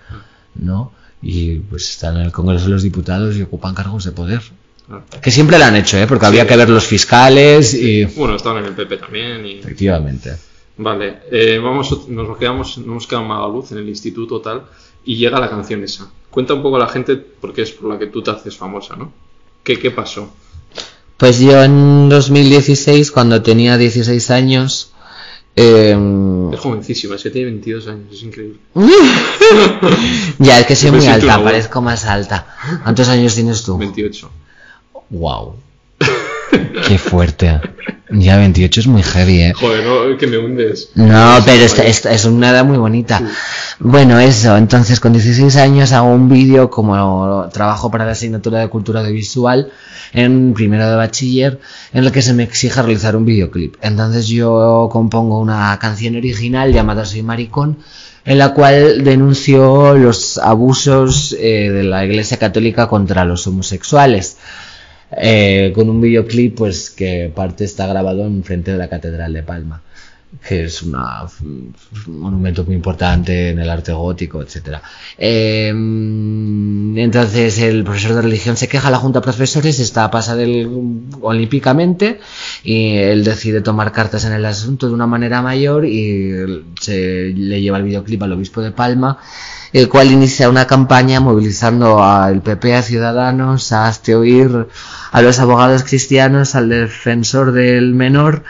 ¿no? 0.55 0.92
Y 1.22 1.59
pues 1.59 1.90
están 1.90 2.16
en 2.16 2.22
el 2.22 2.32
Congreso 2.32 2.64
de 2.64 2.70
los 2.72 2.82
Diputados 2.82 3.36
y 3.36 3.42
ocupan 3.42 3.74
cargos 3.74 4.05
de 4.05 4.12
poder. 4.12 4.42
Claro. 4.86 5.05
Que 5.22 5.30
siempre 5.30 5.59
lo 5.59 5.64
han 5.64 5.76
hecho, 5.76 5.96
¿eh? 5.98 6.07
Porque 6.07 6.26
había 6.26 6.46
que 6.46 6.57
ver 6.57 6.68
los 6.68 6.86
fiscales 6.86 7.74
y... 7.74 8.05
Bueno, 8.05 8.36
estaban 8.36 8.64
en 8.64 8.70
el 8.70 8.74
PP 8.74 8.96
también 8.96 9.46
y... 9.46 9.59
Efectivamente. 9.61 10.36
Vale, 10.76 11.18
eh, 11.30 11.59
vamos, 11.62 12.09
nos 12.09 12.38
quedamos, 12.38 12.78
nos 12.78 12.86
hemos 12.86 13.07
quedado 13.07 13.22
en 13.22 13.28
Magaluz, 13.28 13.70
en 13.72 13.78
el 13.78 13.88
instituto 13.88 14.40
tal, 14.40 14.64
y 15.05 15.16
llega 15.16 15.38
la 15.38 15.51
canción 15.51 15.84
esa. 15.84 16.11
Cuenta 16.31 16.55
un 16.55 16.62
poco 16.62 16.76
a 16.76 16.81
la 16.81 16.89
gente, 16.89 17.16
porque 17.16 17.62
es 17.62 17.72
por 17.72 17.91
la 17.91 17.99
que 17.99 18.07
tú 18.07 18.22
te 18.22 18.31
haces 18.31 18.57
famosa, 18.57 18.97
¿no? 18.97 19.12
¿Qué, 19.64 19.78
qué 19.78 19.91
pasó? 19.91 20.33
Pues 21.16 21.39
yo 21.41 21.62
en 21.62 22.09
2016, 22.09 23.11
cuando 23.11 23.43
tenía 23.43 23.76
16 23.76 24.31
años, 24.31 24.93
eh, 25.57 25.97
Es 26.53 26.61
jovencísima, 26.61 27.16
es 27.16 27.22
que 27.22 27.31
tiene 27.31 27.51
22 27.51 27.89
años, 27.89 28.07
es 28.12 28.22
increíble. 28.22 28.59
ya 30.39 30.61
es 30.61 30.66
que 30.66 30.76
soy 30.76 30.93
Me 30.93 30.99
muy 30.99 31.07
alta, 31.09 31.43
parezco 31.43 31.83
más 31.83 32.07
alta. 32.07 32.47
¿Cuántos 32.83 33.09
años 33.09 33.35
tienes 33.35 33.62
tú? 33.62 33.76
28. 33.76 34.31
Wow. 35.11 35.57
Qué 36.89 36.99
fuerte. 36.99 37.61
Ya 38.13 38.37
28 38.39 38.81
es 38.81 38.87
muy 38.89 39.03
heavy, 39.03 39.41
¿eh? 39.43 39.53
Joder, 39.55 39.85
no, 39.85 40.17
que 40.19 40.27
me 40.27 40.39
hundes. 40.39 40.91
No, 40.97 41.37
Sí, 41.39 41.43
pero 41.47 41.65
esta- 41.65 41.79
vaya. 41.79 41.91
esta 41.91 42.13
es 42.13 42.25
una 42.25 42.51
edad 42.51 42.65
muy 42.65 42.77
bonita. 42.77 43.23
Bueno, 43.79 44.19
eso, 44.19 44.57
entonces 44.57 44.99
con 44.99 45.13
16 45.13 45.57
años 45.57 45.93
hago 45.93 46.09
un 46.13 46.29
vídeo 46.29 46.71
como 46.71 47.49
trabajo 47.53 47.91
para 47.91 48.05
la 48.05 48.13
asignatura 48.13 48.59
de 48.59 48.69
cultura 48.69 49.01
audiovisual 49.01 49.71
en 50.13 50.55
primero 50.55 50.91
de 50.91 50.97
bachiller 50.97 51.61
en 51.93 52.05
el 52.05 52.11
que 52.11 52.21
se 52.23 52.33
me 52.35 52.43
exige 52.43 52.83
realizar 52.83 53.15
un 53.15 53.25
videoclip. 53.25 53.77
Entonces 53.81 54.27
yo 54.27 54.89
compongo 54.91 55.39
una 55.39 55.79
canción 55.79 56.17
original 56.17 56.73
llamada 56.73 57.05
Soy 57.05 57.23
maricón 57.23 57.79
en 58.25 58.39
la 58.39 58.53
cual 58.53 59.03
denuncio 59.05 59.95
los 59.97 60.37
abusos 60.37 61.35
eh, 61.39 61.71
de 61.71 61.85
la 61.85 62.05
Iglesia 62.05 62.39
Católica 62.39 62.87
contra 62.89 63.25
los 63.25 63.47
homosexuales. 63.47 64.37
Eh, 65.17 65.73
con 65.75 65.89
un 65.89 66.01
videoclip 66.01 66.57
pues 66.57 66.89
que 66.91 67.33
parte 67.35 67.65
está 67.65 67.87
grabado 67.87 68.27
en 68.27 68.45
frente 68.45 68.71
de 68.71 68.79
la 68.79 68.89
Catedral 68.89 69.33
de 69.33 69.43
Palma 69.43 69.83
que 70.47 70.64
es 70.64 70.83
una- 70.83 71.22
un 71.43 71.74
monumento 72.07 72.64
muy 72.64 72.74
importante 72.76 73.51
en 73.51 73.59
el 73.59 73.68
arte 73.68 73.93
gótico, 73.93 74.41
etcétera. 74.43 74.81
Eh, 75.18 75.68
entonces 76.97 77.59
el 77.59 77.85
profesor 77.85 78.14
de 78.14 78.22
religión 78.22 78.57
se 78.57 78.68
queja, 78.68 78.91
la 78.91 78.99
junta 78.99 79.20
de 79.20 79.24
profesores 79.24 79.78
está 79.81 80.11
pasada 80.11 80.43
el- 80.43 80.68
olímpicamente 81.20 82.20
y 82.62 82.97
él 82.97 83.24
decide 83.24 83.61
tomar 83.61 83.93
cartas 83.93 84.24
en 84.24 84.33
el 84.33 84.45
asunto 84.45 84.89
de 84.89 84.95
una 84.95 85.07
manera 85.07 85.43
mayor 85.43 85.85
y 85.85 86.33
se 86.81 87.33
le 87.35 87.61
lleva 87.61 87.78
el 87.78 87.85
videoclip 87.85 88.22
al 88.22 88.33
obispo 88.33 88.61
de 88.61 88.70
Palma 88.72 89.18
el 89.72 89.89
cual 89.89 90.11
inicia 90.11 90.49
una 90.51 90.66
campaña 90.66 91.20
movilizando 91.20 92.03
al 92.03 92.43
PP, 92.43 92.74
a 92.74 92.83
Ciudadanos, 92.83 93.70
a 93.70 93.87
Hazte 93.87 94.16
Oír, 94.16 94.66
a 95.12 95.22
los 95.22 95.39
abogados 95.39 95.85
cristianos, 95.85 96.57
al 96.57 96.70
defensor 96.70 97.53
del 97.53 97.95
menor. 97.95 98.43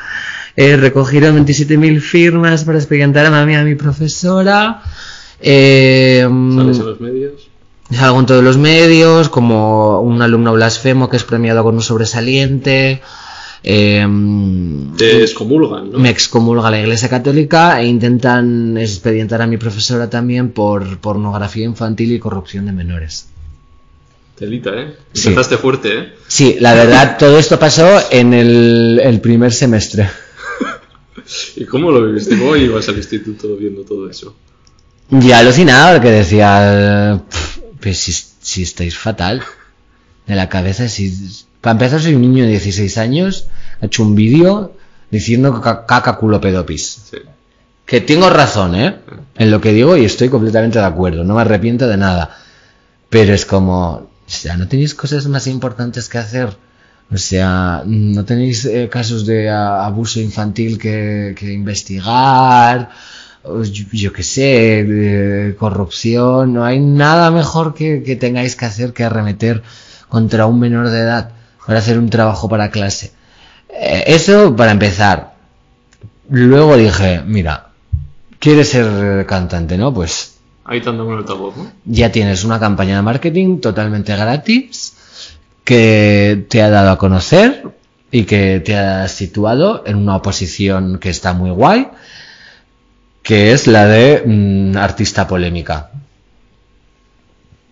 Eh, 0.57 0.77
recogieron 0.77 1.37
27.000 1.45 2.01
firmas 2.01 2.65
para 2.65 2.79
expedientar 2.79 3.27
a 3.27 3.47
mí, 3.47 3.55
a 3.55 3.65
mi 3.65 3.75
profesora. 3.75 4.83
Eh, 5.41 6.23
¿Sales 6.23 6.79
en 6.79 6.87
los 6.87 7.01
medios? 7.01 7.49
Salgo 7.91 8.21
en 8.21 8.27
todos 8.27 8.45
los 8.45 8.57
medios, 8.57 9.29
como 9.29 10.01
un 10.01 10.23
alumno 10.23 10.53
blasfemo 10.53 11.09
que 11.09 11.17
es 11.17 11.25
premiado 11.25 11.65
con 11.65 11.75
un 11.75 11.83
sobresaliente. 11.83 13.03
Eh, 13.63 14.07
Te 14.97 15.23
excomulgan, 15.23 15.93
¿no? 15.93 15.99
me 15.99 16.09
excomulga 16.09 16.71
la 16.71 16.81
Iglesia 16.81 17.09
Católica 17.09 17.81
e 17.81 17.87
intentan 17.87 18.79
expedientar 18.79 19.43
a 19.43 19.47
mi 19.47 19.57
profesora 19.59 20.09
también 20.09 20.51
por 20.51 20.99
pornografía 20.99 21.65
infantil 21.65 22.13
y 22.13 22.19
corrupción 22.19 22.67
de 22.67 22.73
menores. 22.73 23.27
Telita, 24.39 24.71
¿eh? 24.75 24.95
Sí. 25.13 25.29
Empezaste 25.29 25.59
fuerte, 25.59 25.99
¿eh? 25.99 26.13
Sí, 26.27 26.57
la 26.61 26.75
verdad, 26.75 27.19
todo 27.19 27.39
esto 27.39 27.59
pasó 27.59 28.01
en 28.11 28.33
el, 28.33 29.01
el 29.03 29.21
primer 29.21 29.53
semestre. 29.53 30.09
¿Y 31.57 31.65
cómo 31.65 31.91
lo 31.91 32.05
viviste? 32.07 32.39
¿Cómo 32.39 32.57
ibas 32.57 32.89
al 32.89 32.97
instituto 32.97 33.57
viendo 33.57 33.83
todo 33.83 34.09
eso? 34.11 34.35
Ya 35.11 35.39
alucinaba 35.39 35.93
porque 35.95 36.11
decía, 36.11 37.21
"Pff, 37.29 37.59
pues 37.81 37.99
si, 37.99 38.13
si 38.13 38.63
estáis 38.63 38.97
fatal 38.97 39.43
de 40.27 40.35
la 40.37 40.49
cabeza, 40.49 40.89
si... 40.89 41.13
Para 41.61 41.73
empezar 41.73 42.01
soy 42.01 42.15
un 42.15 42.23
niño 42.23 42.45
de 42.45 42.51
16 42.51 42.97
años, 42.99 43.47
he 43.83 43.87
hecho 43.87 44.03
un 44.03 44.15
vídeo 44.15 44.73
diciendo 45.11 45.61
ca- 45.61 45.85
caca 45.85 46.17
culo 46.17 46.41
pedopis. 46.41 47.03
Sí. 47.11 47.19
Que 47.85 48.01
tengo 48.01 48.31
razón, 48.31 48.75
¿eh? 48.77 48.97
En 49.37 49.51
lo 49.51 49.61
que 49.61 49.73
digo 49.73 49.97
y 49.97 50.05
estoy 50.05 50.29
completamente 50.29 50.79
de 50.79 50.85
acuerdo, 50.85 51.25
no 51.25 51.35
me 51.35 51.41
arrepiento 51.43 51.87
de 51.89 51.97
nada. 51.97 52.39
Pero 53.09 53.35
es 53.35 53.45
como, 53.45 53.91
o 53.93 54.09
sea, 54.27 54.57
¿no 54.57 54.69
tenéis 54.69 54.95
cosas 54.95 55.27
más 55.27 55.47
importantes 55.49 56.09
que 56.09 56.19
hacer? 56.19 56.57
O 57.13 57.19
sea, 57.19 57.83
¿no 57.87 58.25
tenéis 58.25 58.65
eh, 58.65 58.89
casos 58.89 59.27
de 59.27 59.49
ah, 59.51 59.85
abuso 59.85 60.21
infantil 60.21 60.79
que, 60.79 61.35
que 61.37 61.53
investigar? 61.53 62.91
O 63.43 63.65
yo, 63.65 63.85
yo 63.91 64.13
qué 64.13 64.23
sé, 64.23 65.57
corrupción, 65.59 66.53
no 66.53 66.65
hay 66.65 66.79
nada 66.79 67.31
mejor 67.31 67.75
que, 67.75 68.03
que 68.03 68.15
tengáis 68.15 68.55
que 68.55 68.67
hacer 68.67 68.93
que 68.93 69.03
arremeter 69.03 69.63
contra 70.09 70.47
un 70.47 70.61
menor 70.61 70.91
de 70.91 71.01
edad 71.01 71.31
para 71.67 71.79
hacer 71.81 71.99
un 71.99 72.11
trabajo 72.11 72.49
para 72.49 72.71
clase. 72.71 73.13
Eh, 73.71 74.05
eso 74.07 74.55
para 74.55 74.73
empezar. 74.73 75.35
Luego 76.29 76.77
dije, 76.77 77.23
mira, 77.27 77.71
¿quieres 78.39 78.69
ser 78.69 79.27
cantante, 79.27 79.77
no? 79.77 79.93
Pues 79.93 80.37
Ahí 80.65 80.81
ya 81.87 82.13
tienes 82.13 82.45
una 82.45 82.61
campaña 82.61 82.97
de 82.97 83.03
marketing 83.03 83.59
totalmente 83.59 84.15
gratis 84.15 84.95
que 85.71 86.47
te 86.49 86.63
ha 86.63 86.69
dado 86.69 86.91
a 86.91 86.99
conocer 86.99 87.63
y 88.11 88.25
que 88.25 88.59
te 88.59 88.77
ha 88.77 89.07
situado 89.07 89.85
en 89.87 89.99
una 89.99 90.21
posición 90.21 90.99
que 90.99 91.11
está 91.11 91.33
muy 91.33 91.51
guay, 91.51 91.87
que 93.23 93.53
es 93.53 93.69
la 93.69 93.87
de 93.87 94.25
mm, 94.27 94.77
artista 94.77 95.29
polémica. 95.29 95.91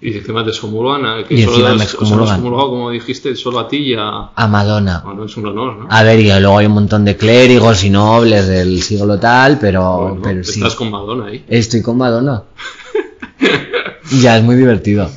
Y 0.00 0.16
encima 0.16 0.44
te 0.44 0.50
excomulgan, 0.50 1.24
que 1.24 1.34
Y 1.34 1.42
solo 1.42 1.54
encima 1.56 1.68
das- 1.70 1.78
me 1.78 1.84
o 1.84 1.86
sea, 1.88 1.92
excomulgan. 1.98 2.22
has 2.28 2.30
excomulgado, 2.36 2.70
como 2.70 2.90
dijiste, 2.92 3.34
solo 3.34 3.58
a 3.58 3.66
ti 3.66 3.78
y 3.78 3.94
a... 3.94 4.30
A 4.32 4.46
Madonna. 4.46 5.02
Bueno, 5.04 5.24
es 5.24 5.36
un 5.36 5.46
honor, 5.46 5.76
¿no? 5.78 5.86
A 5.90 6.02
ver, 6.04 6.20
y 6.20 6.26
luego 6.28 6.56
hay 6.58 6.66
un 6.66 6.72
montón 6.74 7.04
de 7.04 7.16
clérigos 7.16 7.82
y 7.82 7.90
nobles 7.90 8.46
del 8.46 8.80
siglo 8.80 9.18
tal, 9.18 9.58
pero, 9.58 10.02
Bueno, 10.10 10.20
pero 10.22 10.44
sí. 10.44 10.60
Estás 10.60 10.76
con 10.76 10.92
Madonna 10.92 11.26
ahí. 11.26 11.44
Estoy 11.48 11.82
con 11.82 11.96
Madonna. 11.98 12.44
ya, 14.22 14.38
es 14.38 14.44
muy 14.44 14.54
divertido. 14.54 15.10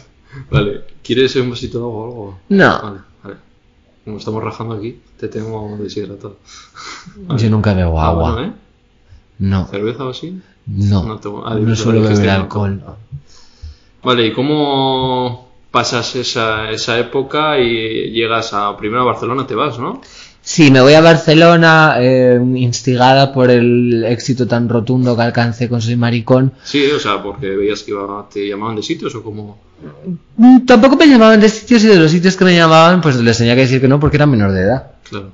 Vale. 0.50 0.90
¿Quieres 1.14 1.36
un 1.36 1.50
vasito 1.50 1.78
de 1.80 1.84
agua 1.84 2.00
o 2.00 2.06
algo? 2.06 2.40
No. 2.50 2.82
Vale, 2.82 3.00
vale. 3.24 3.36
Como 4.06 4.18
estamos 4.18 4.42
rajando 4.44 4.76
aquí, 4.76 4.98
te 5.20 5.28
tengo 5.28 5.78
deshidratado. 5.78 6.38
Yo 7.38 7.50
nunca 7.50 7.74
bebo 7.74 8.00
Ah, 8.00 8.08
agua. 8.08 8.32
bueno, 8.34 8.48
¿eh? 8.48 8.54
No, 9.40 9.66
¿Cerveza 9.68 10.06
o 10.06 10.10
así? 10.12 10.40
no. 10.68 11.04
No 11.04 11.20
tomo- 11.20 11.44
ah, 11.46 11.56
no 11.56 11.76
suelo 11.76 12.02
beber 12.02 12.26
no. 12.28 12.32
alcohol. 12.32 12.82
Vale, 14.04 14.28
¿y 14.28 14.32
cómo 14.34 15.50
pasas 15.70 16.16
esa, 16.16 16.70
esa 16.72 16.98
época 17.00 17.60
y 17.60 18.12
llegas 18.12 18.54
a 18.54 18.76
primero 18.78 19.02
a 19.02 19.06
Barcelona, 19.06 19.46
te 19.46 19.56
vas, 19.56 19.80
¿no? 19.80 20.02
Sí, 20.42 20.72
me 20.72 20.80
voy 20.82 20.94
a 20.94 21.02
Barcelona 21.02 21.96
eh, 22.00 22.40
instigada 22.56 23.32
por 23.34 23.52
el 23.52 24.04
éxito 24.06 24.48
tan 24.48 24.70
rotundo 24.70 25.16
que 25.16 25.22
alcancé 25.24 25.68
con 25.68 25.82
Soy 25.82 25.96
Maricón. 25.98 26.54
Sí, 26.64 26.90
o 26.90 27.00
sea, 27.00 27.22
porque 27.22 27.48
veías 27.50 27.84
que 27.84 27.92
iba- 27.92 28.28
te 28.32 28.48
llamaban 28.48 28.78
de 28.78 28.84
sitios 28.84 29.14
o 29.16 29.22
como... 29.24 29.60
Mm, 30.38 30.66
Tampoco 30.66 30.96
me 30.96 31.08
llamaban 31.08 31.40
de 31.40 31.50
sitios 31.50 31.84
y 31.84 31.88
de 31.88 31.96
los 31.98 32.12
sitios 32.12 32.36
que 32.36 32.46
me 32.46 32.56
llamaban, 32.56 33.02
pues 33.02 33.16
les 33.18 33.38
tenía 33.38 33.56
que 33.56 33.62
decir 33.62 33.82
que 33.82 33.88
no 33.88 34.00
porque 34.00 34.18
era 34.18 34.26
menor 34.26 34.52
de 34.52 34.62
edad. 34.62 34.92
Claro. 35.10 35.32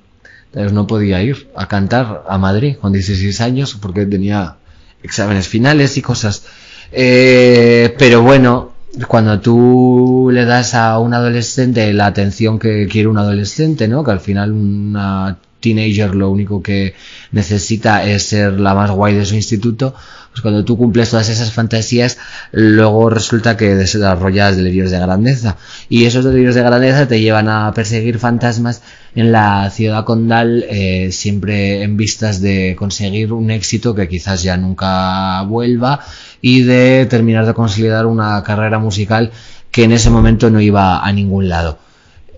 Entonces 0.47 0.73
no 0.73 0.87
podía 0.87 1.21
ir 1.21 1.49
a 1.55 1.67
cantar 1.67 2.23
a 2.27 2.37
Madrid 2.37 2.77
con 2.79 2.93
16 2.93 3.41
años 3.41 3.77
porque 3.81 4.05
tenía 4.05 4.55
exámenes 5.03 5.47
finales 5.47 5.97
y 5.97 6.01
cosas. 6.01 6.45
Eh, 6.91 7.93
pero 7.99 8.21
bueno, 8.21 8.71
cuando 9.07 9.39
tú 9.39 10.29
le 10.31 10.45
das 10.45 10.73
a 10.73 10.97
un 10.99 11.13
adolescente 11.13 11.91
la 11.93 12.07
atención 12.07 12.57
que 12.59 12.87
quiere 12.87 13.07
un 13.07 13.17
adolescente, 13.17 13.87
¿no? 13.87 14.03
Que 14.03 14.11
al 14.11 14.19
final 14.19 14.51
una 14.53 15.37
teenager 15.59 16.15
lo 16.15 16.29
único 16.29 16.61
que 16.61 16.95
necesita 17.31 18.03
es 18.03 18.23
ser 18.23 18.59
la 18.59 18.73
más 18.73 18.91
guay 18.91 19.15
de 19.15 19.25
su 19.25 19.35
instituto, 19.35 19.93
pues 20.37 20.43
cuando 20.43 20.63
tú 20.63 20.77
cumples 20.77 21.09
todas 21.09 21.29
esas 21.29 21.51
fantasías, 21.51 22.19
luego 22.51 23.09
resulta 23.09 23.57
que 23.57 23.73
desarrollas 23.73 24.55
delirios 24.55 24.91
de 24.91 24.99
grandeza. 24.99 25.57
Y 25.89 26.05
esos 26.05 26.23
delirios 26.23 26.53
de 26.53 26.61
grandeza 26.61 27.07
te 27.07 27.19
llevan 27.19 27.49
a 27.49 27.73
perseguir 27.73 28.19
fantasmas 28.19 28.83
en 29.15 29.31
la 29.31 29.67
ciudad 29.71 30.05
condal, 30.05 30.63
eh, 30.69 31.11
siempre 31.11 31.81
en 31.81 31.97
vistas 31.97 32.39
de 32.39 32.75
conseguir 32.77 33.33
un 33.33 33.49
éxito 33.49 33.95
que 33.95 34.07
quizás 34.07 34.43
ya 34.43 34.57
nunca 34.57 35.41
vuelva 35.41 36.01
y 36.39 36.61
de 36.61 37.07
terminar 37.09 37.47
de 37.47 37.55
consolidar 37.55 38.05
una 38.05 38.43
carrera 38.43 38.77
musical 38.77 39.31
que 39.71 39.85
en 39.85 39.91
ese 39.91 40.11
momento 40.11 40.51
no 40.51 40.61
iba 40.61 41.03
a 41.03 41.11
ningún 41.13 41.49
lado. 41.49 41.79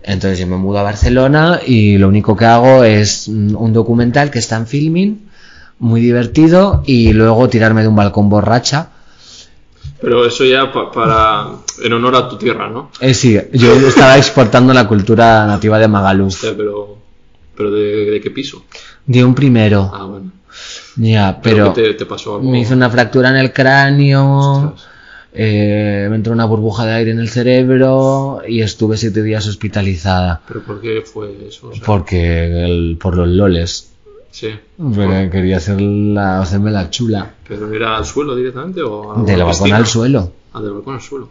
Entonces 0.04 0.40
yo 0.40 0.48
me 0.48 0.56
mudo 0.56 0.80
a 0.80 0.84
Barcelona 0.84 1.60
y 1.68 1.98
lo 1.98 2.08
único 2.08 2.38
que 2.38 2.46
hago 2.46 2.86
es 2.86 3.28
mm, 3.28 3.58
un 3.58 3.74
documental 3.74 4.32
que 4.32 4.40
está 4.40 4.56
en 4.56 4.68
filming, 4.68 5.29
muy 5.80 6.02
divertido, 6.02 6.84
y 6.86 7.14
luego 7.14 7.48
tirarme 7.50 7.82
de 7.82 7.88
un 7.88 7.96
balcón 7.96 8.30
borracha. 8.30 8.90
Pero 10.02 10.26
eso 10.26 10.46
ya 10.46 10.72
pa- 10.72 10.92
para... 10.92 11.48
en 11.84 11.94
honor 11.94 12.16
a 12.16 12.30
tu 12.30 12.38
tierra, 12.38 12.70
¿no? 12.70 12.90
Eh, 13.02 13.14
sí, 13.14 13.38
yo 13.54 13.74
estaba 13.88 14.18
exportando 14.18 14.74
la 14.74 14.88
cultura 14.88 15.46
nativa 15.46 15.80
de 15.80 15.88
Magaluf. 15.88 16.42
pero... 16.56 16.98
¿Pero 17.56 17.72
de, 17.72 18.12
de 18.12 18.22
qué 18.22 18.32
piso? 18.32 18.64
De 19.06 19.22
un 19.26 19.36
primero, 19.36 19.92
Ah, 19.94 20.06
bueno. 20.06 20.32
ya, 20.96 21.42
Pero, 21.44 21.74
te, 21.74 21.94
te 21.96 22.06
pasó 22.06 22.36
algo... 22.38 22.50
me 22.50 22.62
hizo 22.62 22.74
una 22.74 22.90
fractura 22.90 23.30
en 23.32 23.36
el 23.36 23.52
cráneo, 23.52 24.76
eh, 25.34 26.08
me 26.10 26.16
entró 26.16 26.32
una 26.32 26.46
burbuja 26.46 26.86
de 26.86 26.94
aire 26.94 27.12
en 27.12 27.20
el 27.20 27.28
cerebro 27.28 28.42
y 28.48 28.62
estuve 28.62 28.96
siete 28.96 29.22
días 29.24 29.46
hospitalizada. 29.46 30.40
¿Pero 30.48 30.62
por 30.64 30.80
qué 30.80 31.02
fue 31.02 31.36
eso? 31.50 31.68
O 31.68 31.74
sea, 31.76 31.84
Porque 31.86 32.64
el- 32.66 32.98
por 33.02 33.18
los 33.18 33.28
loles. 33.28 33.89
Sí. 34.32 34.50
Porque 34.78 35.30
quería 35.32 35.58
hacer 35.58 35.82
la, 35.82 36.42
hacerme 36.42 36.72
la 36.72 36.90
chula. 36.90 37.32
¿Pero 37.48 37.74
era 37.74 37.98
al 37.98 38.06
suelo 38.06 38.36
directamente 38.36 38.82
o...? 38.82 39.18
a 39.18 39.24
Del 39.24 39.44
balcón 39.44 39.74
al 39.74 39.88
suelo. 39.88 40.32
Ah, 40.54 40.62
del 40.62 40.72
balcón 40.74 40.96
al 40.96 41.02
suelo. 41.02 41.30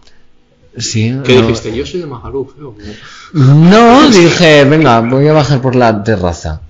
Sí. 0.76 1.16
¿Qué 1.24 1.34
no- 1.36 1.42
dijiste? 1.42 1.74
Yo 1.76 1.86
soy 1.86 2.00
de 2.00 2.06
Magaluf, 2.06 2.52
¿eh? 2.58 2.96
No, 3.34 4.08
dije, 4.10 4.64
venga, 4.64 5.00
voy 5.00 5.26
a 5.28 5.32
bajar 5.32 5.60
por 5.60 5.74
la 5.76 6.02
terraza. 6.02 6.60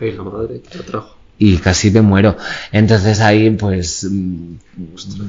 Ay, 0.00 0.12
la 0.12 0.22
madre 0.22 0.58
te 0.58 0.78
y 1.36 1.56
casi 1.58 1.90
me 1.90 2.00
muero. 2.00 2.36
Entonces 2.70 3.20
ahí 3.20 3.50
pues 3.50 4.06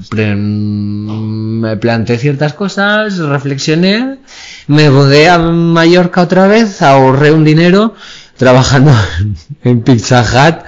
pre- 0.09 0.35
me 0.35 1.77
planteé 1.77 2.17
ciertas 2.17 2.53
cosas, 2.53 3.17
reflexioné, 3.17 4.19
me 4.67 4.89
mudé 4.91 5.29
a 5.29 5.39
Mallorca 5.39 6.21
otra 6.21 6.47
vez, 6.47 6.81
ahorré 6.81 7.31
un 7.31 7.43
dinero 7.43 7.95
trabajando 8.37 8.91
en 9.63 9.81
Pizza 9.81 10.21
Hut, 10.21 10.65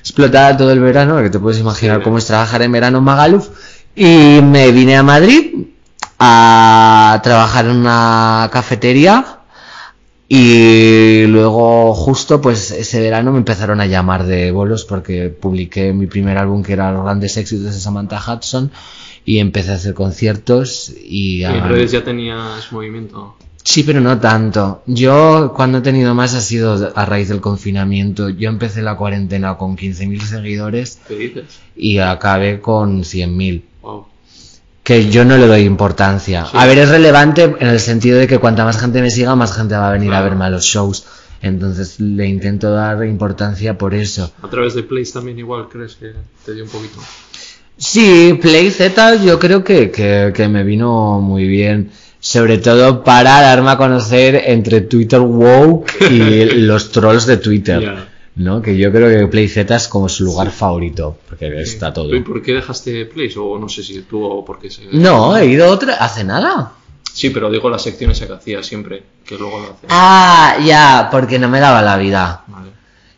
explotaba 0.00 0.56
todo 0.56 0.72
el 0.72 0.80
verano, 0.80 1.18
que 1.22 1.30
te 1.30 1.38
puedes 1.38 1.60
imaginar 1.60 1.98
Sí. 1.98 2.04
cómo 2.04 2.18
es 2.18 2.26
trabajar 2.26 2.62
en 2.62 2.72
verano 2.72 2.98
en 2.98 3.04
Magaluf, 3.04 3.48
y 3.94 4.40
me 4.42 4.70
vine 4.72 4.96
a 4.96 5.02
Madrid 5.02 5.66
a 6.18 7.20
trabajar 7.22 7.66
en 7.66 7.76
una 7.76 8.48
cafetería 8.52 9.34
y 10.28 11.24
luego 11.26 11.94
justo 11.94 12.40
pues 12.40 12.70
ese 12.70 13.00
verano 13.00 13.32
me 13.32 13.38
empezaron 13.38 13.80
a 13.80 13.86
llamar 13.86 14.24
de 14.26 14.50
bolos 14.50 14.84
porque 14.84 15.30
publiqué 15.30 15.92
mi 15.94 16.06
primer 16.06 16.36
álbum 16.36 16.62
que 16.62 16.74
era 16.74 16.92
Los 16.92 17.04
grandes 17.04 17.36
éxitos 17.38 17.72
de 17.72 17.80
Samantha 17.80 18.20
Hudson 18.20 18.70
y 19.24 19.38
empecé 19.38 19.72
a 19.72 19.74
hacer 19.76 19.94
conciertos 19.94 20.90
y 21.02 21.38
Y 21.38 21.44
a... 21.44 21.56
en 21.56 21.68
redes 21.68 21.92
ya 21.92 22.04
tenías 22.04 22.70
movimiento. 22.72 23.36
Sí, 23.70 23.82
pero 23.82 24.00
no 24.00 24.18
tanto. 24.18 24.82
Yo 24.86 25.52
cuando 25.54 25.78
he 25.78 25.80
tenido 25.82 26.14
más 26.14 26.32
ha 26.34 26.40
sido 26.40 26.90
a 26.94 27.04
raíz 27.04 27.28
del 27.28 27.42
confinamiento. 27.42 28.30
Yo 28.30 28.48
empecé 28.48 28.80
la 28.80 28.96
cuarentena 28.96 29.58
con 29.58 29.76
15.000 29.76 30.22
seguidores 30.22 30.98
¿Qué 31.06 31.14
dices? 31.16 31.44
y 31.76 31.98
acabé 31.98 32.60
con 32.60 33.02
100.000 33.04 33.62
Wow. 33.82 34.06
que 34.82 35.10
yo 35.10 35.26
no 35.26 35.36
le 35.36 35.46
doy 35.46 35.62
importancia. 35.62 36.46
Sí. 36.46 36.52
A 36.54 36.64
ver, 36.64 36.78
es 36.78 36.88
relevante 36.88 37.56
en 37.60 37.68
el 37.68 37.78
sentido 37.78 38.18
de 38.18 38.26
que 38.26 38.38
cuanta 38.38 38.64
más 38.64 38.80
gente 38.80 39.02
me 39.02 39.10
siga, 39.10 39.36
más 39.36 39.52
gente 39.54 39.74
va 39.74 39.90
a 39.90 39.92
venir 39.92 40.14
a 40.14 40.22
verme 40.22 40.46
a 40.46 40.50
los 40.50 40.64
shows. 40.64 41.04
Entonces 41.42 42.00
le 42.00 42.26
intento 42.26 42.70
dar 42.72 43.04
importancia 43.04 43.76
por 43.76 43.92
eso. 43.94 44.32
A 44.42 44.48
través 44.48 44.74
de 44.74 44.82
Place 44.82 45.12
también 45.12 45.38
igual, 45.38 45.68
¿crees 45.70 45.94
que 45.96 46.12
te 46.46 46.54
dio 46.54 46.64
un 46.64 46.70
poquito? 46.70 47.00
Sí, 47.76 48.38
Play 48.40 48.70
Z 48.70 49.16
yo 49.16 49.38
creo 49.38 49.62
que, 49.62 49.90
que, 49.90 50.32
que 50.34 50.48
me 50.48 50.64
vino 50.64 51.20
muy 51.20 51.46
bien. 51.46 51.90
Sobre 52.20 52.58
todo 52.58 53.04
para 53.04 53.40
darme 53.40 53.70
a 53.70 53.76
conocer 53.76 54.42
entre 54.46 54.82
Twitter 54.82 55.20
woke 55.20 55.92
y 56.10 56.44
los 56.66 56.90
trolls 56.90 57.26
de 57.26 57.36
Twitter. 57.36 58.08
¿No? 58.36 58.62
Que 58.62 58.76
yo 58.76 58.92
creo 58.92 59.08
que 59.08 59.26
Play 59.26 59.48
Z 59.48 59.74
es 59.74 59.88
como 59.88 60.08
su 60.08 60.24
lugar 60.24 60.50
favorito. 60.50 61.18
Porque 61.28 61.60
está 61.60 61.92
todo. 61.92 62.14
¿Y 62.14 62.20
por 62.20 62.40
qué 62.40 62.54
dejaste 62.54 63.04
Place? 63.06 63.38
O 63.38 63.58
no 63.58 63.68
sé 63.68 63.82
si 63.82 64.02
tú 64.02 64.22
o 64.22 64.44
por 64.44 64.60
qué 64.60 64.70
se... 64.70 64.82
No, 64.92 65.36
he 65.36 65.46
ido 65.46 65.68
otra. 65.68 65.94
Hace 65.94 66.22
nada. 66.22 66.72
Sí, 67.12 67.30
pero 67.30 67.50
digo 67.50 67.68
las 67.68 67.82
secciones 67.82 68.20
que 68.20 68.32
hacía 68.32 68.62
siempre, 68.62 69.02
que 69.24 69.36
luego 69.36 69.58
lo 69.58 69.64
hace. 69.64 69.86
Ah, 69.88 70.56
ya, 70.64 71.08
porque 71.10 71.38
no 71.38 71.48
me 71.48 71.58
daba 71.58 71.82
la 71.82 71.96
vida. 71.96 72.44
Vale. 72.46 72.70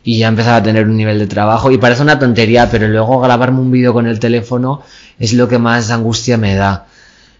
Y 0.03 0.17
ya 0.17 0.27
empezaba 0.27 0.57
a 0.57 0.63
tener 0.63 0.85
un 0.87 0.97
nivel 0.97 1.19
de 1.19 1.27
trabajo. 1.27 1.69
Y 1.69 1.77
parece 1.77 2.01
una 2.01 2.17
tontería, 2.17 2.67
pero 2.71 2.87
luego 2.87 3.19
grabarme 3.19 3.59
un 3.59 3.69
vídeo 3.69 3.93
con 3.93 4.07
el 4.07 4.19
teléfono 4.19 4.81
es 5.19 5.33
lo 5.33 5.47
que 5.47 5.59
más 5.59 5.91
angustia 5.91 6.37
me 6.37 6.55
da. 6.55 6.87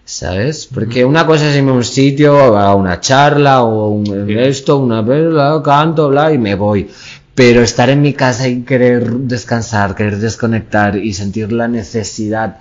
¿Sabes? 0.04 0.66
Porque 0.66 1.04
una 1.04 1.26
cosa 1.26 1.48
es 1.48 1.56
irme 1.56 1.70
a 1.70 1.74
un 1.74 1.84
sitio, 1.84 2.56
a 2.58 2.74
una 2.74 3.00
charla, 3.00 3.62
o 3.62 3.88
un, 3.88 4.30
esto, 4.30 4.78
una 4.78 5.00
bla, 5.00 5.60
canto, 5.64 6.08
bla, 6.08 6.32
y 6.32 6.38
me 6.38 6.54
voy. 6.54 6.90
Pero 7.34 7.62
estar 7.62 7.88
en 7.88 8.02
mi 8.02 8.12
casa 8.12 8.48
y 8.48 8.62
querer 8.62 9.10
descansar, 9.10 9.94
querer 9.94 10.18
desconectar 10.18 10.96
y 10.96 11.14
sentir 11.14 11.52
la 11.52 11.66
necesidad 11.68 12.58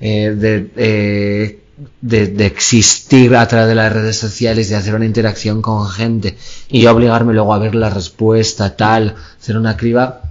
eh, 0.00 0.30
de, 0.36 0.70
eh, 0.76 1.60
de, 2.00 2.26
de 2.28 2.46
existir 2.46 3.36
a 3.36 3.46
través 3.46 3.68
de 3.68 3.74
las 3.76 3.92
redes 3.92 4.16
sociales, 4.18 4.68
de 4.70 4.76
hacer 4.76 4.94
una 4.94 5.06
interacción 5.06 5.62
con 5.62 5.88
gente 5.88 6.36
y 6.68 6.82
yo 6.82 6.92
obligarme 6.92 7.34
luego 7.34 7.54
a 7.54 7.58
ver 7.58 7.74
la 7.74 7.90
respuesta, 7.90 8.76
tal, 8.76 9.14
hacer 9.38 9.56
una 9.56 9.76
criba, 9.76 10.22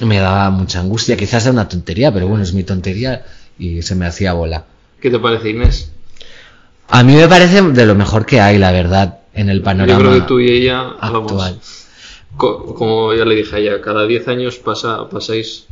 me 0.00 0.18
daba 0.18 0.50
mucha 0.50 0.80
angustia. 0.80 1.16
Quizás 1.16 1.42
sea 1.42 1.52
una 1.52 1.68
tontería, 1.68 2.12
pero 2.12 2.28
bueno, 2.28 2.44
es 2.44 2.54
mi 2.54 2.64
tontería 2.64 3.24
y 3.58 3.82
se 3.82 3.94
me 3.94 4.06
hacía 4.06 4.32
bola. 4.32 4.64
¿Qué 5.06 5.10
te 5.12 5.20
parece, 5.20 5.50
Inés? 5.50 5.92
A 6.88 7.04
mí 7.04 7.14
me 7.14 7.28
parece 7.28 7.62
de 7.62 7.86
lo 7.86 7.94
mejor 7.94 8.26
que 8.26 8.40
hay, 8.40 8.58
la 8.58 8.72
verdad, 8.72 9.20
en 9.34 9.48
el 9.50 9.62
panorama 9.62 10.00
Yo 10.02 10.04
creo 10.04 10.20
que 10.20 10.26
tú 10.26 10.40
y 10.40 10.48
ella, 10.50 10.80
actual. 11.00 11.12
vamos, 11.52 11.86
co- 12.36 12.74
como 12.74 13.14
ya 13.14 13.24
le 13.24 13.36
dije 13.36 13.54
a 13.54 13.58
ella, 13.60 13.80
cada 13.80 14.04
10 14.04 14.26
años 14.26 14.56
pasa, 14.56 15.08
pasáis 15.08 15.66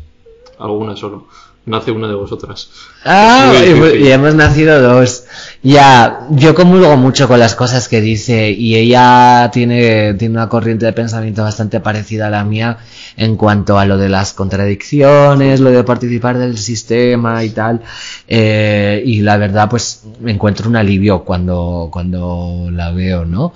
alguna 0.61 0.95
solo. 0.95 1.27
Nace 1.67 1.93
una 1.93 2.09
de 2.09 2.15
vosotras. 2.15 2.69
Ah, 3.07 3.55
y 3.99 4.09
hemos 4.09 4.35
nacido 4.35 4.83
dos. 4.83 5.25
Ya, 5.63 6.27
yo 6.31 6.55
comulgo 6.55 6.95
mucho 6.99 7.27
con 7.27 7.39
las 7.39 7.55
cosas 7.55 7.89
que 7.89 8.03
dice 8.03 8.51
y 8.51 8.77
ella 8.77 9.51
tiene, 9.51 10.13
tiene 10.15 10.35
una 10.35 10.51
corriente 10.51 10.85
de 10.85 10.93
pensamiento 10.93 11.43
bastante 11.43 11.81
parecida 11.81 12.27
a 12.27 12.31
la 12.31 12.45
mía 12.45 12.77
en 13.17 13.37
cuanto 13.37 13.79
a 13.79 13.87
lo 13.87 13.97
de 13.97 14.11
las 14.11 14.35
contradicciones, 14.35 15.61
lo 15.61 15.71
de 15.71 15.85
participar 15.85 16.37
del 16.37 16.59
sistema 16.59 17.43
y 17.43 17.51
tal. 17.51 17.81
Eh, 18.29 19.03
y 19.07 19.21
la 19.23 19.39
verdad, 19.39 19.71
pues 19.71 20.03
me 20.21 20.33
encuentro 20.33 20.69
un 20.69 20.77
alivio 20.77 21.25
cuando, 21.25 21.89
cuando 21.91 22.69
la 22.71 22.91
veo, 22.93 23.25
¿no? 23.25 23.55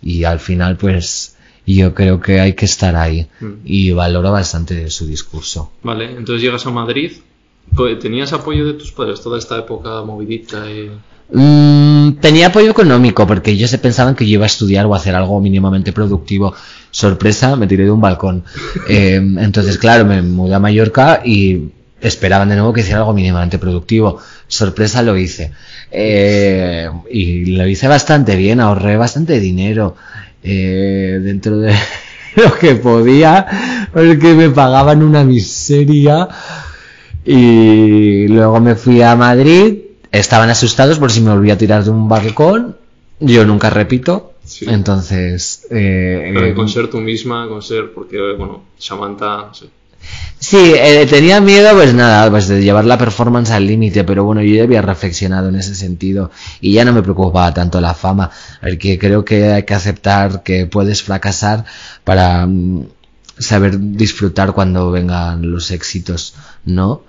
Y 0.00 0.22
al 0.22 0.38
final, 0.38 0.76
pues 0.76 1.34
yo 1.66 1.92
creo 1.92 2.20
que 2.20 2.38
hay 2.40 2.52
que 2.52 2.66
estar 2.66 2.94
ahí 2.94 3.26
Mm. 3.40 3.52
y 3.64 3.90
valoro 3.90 4.30
bastante 4.30 4.88
su 4.90 5.06
discurso. 5.08 5.72
Vale, 5.82 6.04
entonces 6.04 6.40
llegas 6.40 6.64
a 6.66 6.70
Madrid. 6.70 7.12
Co- 7.74 7.98
¿Tenías 7.98 8.32
apoyo 8.32 8.66
de 8.66 8.74
tus 8.74 8.92
padres 8.92 9.20
toda 9.20 9.38
esta 9.38 9.58
época 9.58 10.02
movidita? 10.02 10.70
Y... 10.70 10.90
Mm, 11.30 12.14
tenía 12.20 12.46
apoyo 12.48 12.70
económico 12.70 13.26
porque 13.26 13.50
ellos 13.50 13.70
se 13.70 13.78
pensaban 13.78 14.14
que 14.14 14.24
yo 14.26 14.34
iba 14.34 14.44
a 14.44 14.46
estudiar 14.46 14.86
o 14.86 14.94
a 14.94 14.98
hacer 14.98 15.14
algo 15.14 15.40
mínimamente 15.40 15.92
productivo. 15.92 16.54
Sorpresa, 16.90 17.54
me 17.56 17.66
tiré 17.66 17.84
de 17.84 17.90
un 17.90 18.00
balcón. 18.00 18.44
Eh, 18.88 19.16
entonces, 19.16 19.76
claro, 19.78 20.04
me 20.06 20.22
mudé 20.22 20.54
a 20.54 20.58
Mallorca 20.58 21.20
y 21.24 21.70
esperaban 22.00 22.48
de 22.48 22.54
nuevo 22.56 22.72
que 22.72 22.80
hiciera 22.80 23.00
algo 23.00 23.12
mínimamente 23.12 23.58
productivo. 23.58 24.18
Sorpresa, 24.46 25.02
lo 25.02 25.16
hice. 25.16 25.52
Eh, 25.90 26.88
y 27.10 27.46
lo 27.56 27.66
hice 27.66 27.86
bastante 27.88 28.34
bien, 28.36 28.60
ahorré 28.60 28.96
bastante 28.96 29.40
dinero 29.40 29.94
eh, 30.42 31.18
dentro 31.22 31.58
de 31.58 31.74
lo 32.36 32.54
que 32.54 32.76
podía, 32.76 33.88
porque 33.92 34.32
me 34.34 34.48
pagaban 34.50 35.02
una 35.02 35.24
miseria. 35.24 36.28
Y 37.30 38.26
luego 38.28 38.58
me 38.58 38.74
fui 38.74 39.02
a 39.02 39.14
Madrid. 39.14 39.80
Estaban 40.10 40.48
asustados 40.48 40.98
por 40.98 41.10
si 41.12 41.20
me 41.20 41.30
volvía 41.30 41.54
a 41.54 41.58
tirar 41.58 41.84
de 41.84 41.90
un 41.90 42.08
balcón. 42.08 42.78
Yo 43.20 43.44
nunca 43.44 43.68
repito. 43.68 44.32
Sí. 44.44 44.64
Entonces, 44.66 45.66
eh, 45.70 46.30
Pero 46.32 46.46
eh, 46.46 46.54
con 46.54 46.70
ser 46.70 46.88
tú 46.88 47.00
misma, 47.02 47.46
con 47.48 47.60
ser, 47.60 47.92
porque, 47.92 48.18
bueno, 48.32 48.64
Samantha, 48.78 49.36
no 49.48 49.52
sé. 49.52 49.66
sí, 50.38 50.72
eh, 50.74 51.06
tenía 51.06 51.40
miedo, 51.42 51.70
pues 51.74 51.92
nada, 51.92 52.30
pues 52.30 52.48
de 52.48 52.62
llevar 52.62 52.86
la 52.86 52.96
performance 52.96 53.50
al 53.50 53.66
límite, 53.66 54.04
pero 54.04 54.24
bueno, 54.24 54.40
yo 54.42 54.54
ya 54.54 54.62
había 54.62 54.80
reflexionado 54.80 55.50
en 55.50 55.56
ese 55.56 55.74
sentido 55.74 56.30
y 56.62 56.72
ya 56.72 56.84
no 56.86 56.94
me 56.94 57.02
preocupaba 57.02 57.52
tanto 57.52 57.80
la 57.80 57.92
fama, 57.94 58.30
porque 58.62 58.98
creo 58.98 59.24
que 59.24 59.52
hay 59.52 59.64
que 59.64 59.74
aceptar 59.74 60.42
que 60.42 60.64
puedes 60.66 61.02
fracasar 61.02 61.66
para 62.04 62.46
mm, 62.46 62.86
saber 63.38 63.78
disfrutar 63.78 64.52
cuando 64.52 64.90
vengan 64.90 65.50
los 65.50 65.70
éxitos, 65.70 66.34
¿no? 66.64 67.02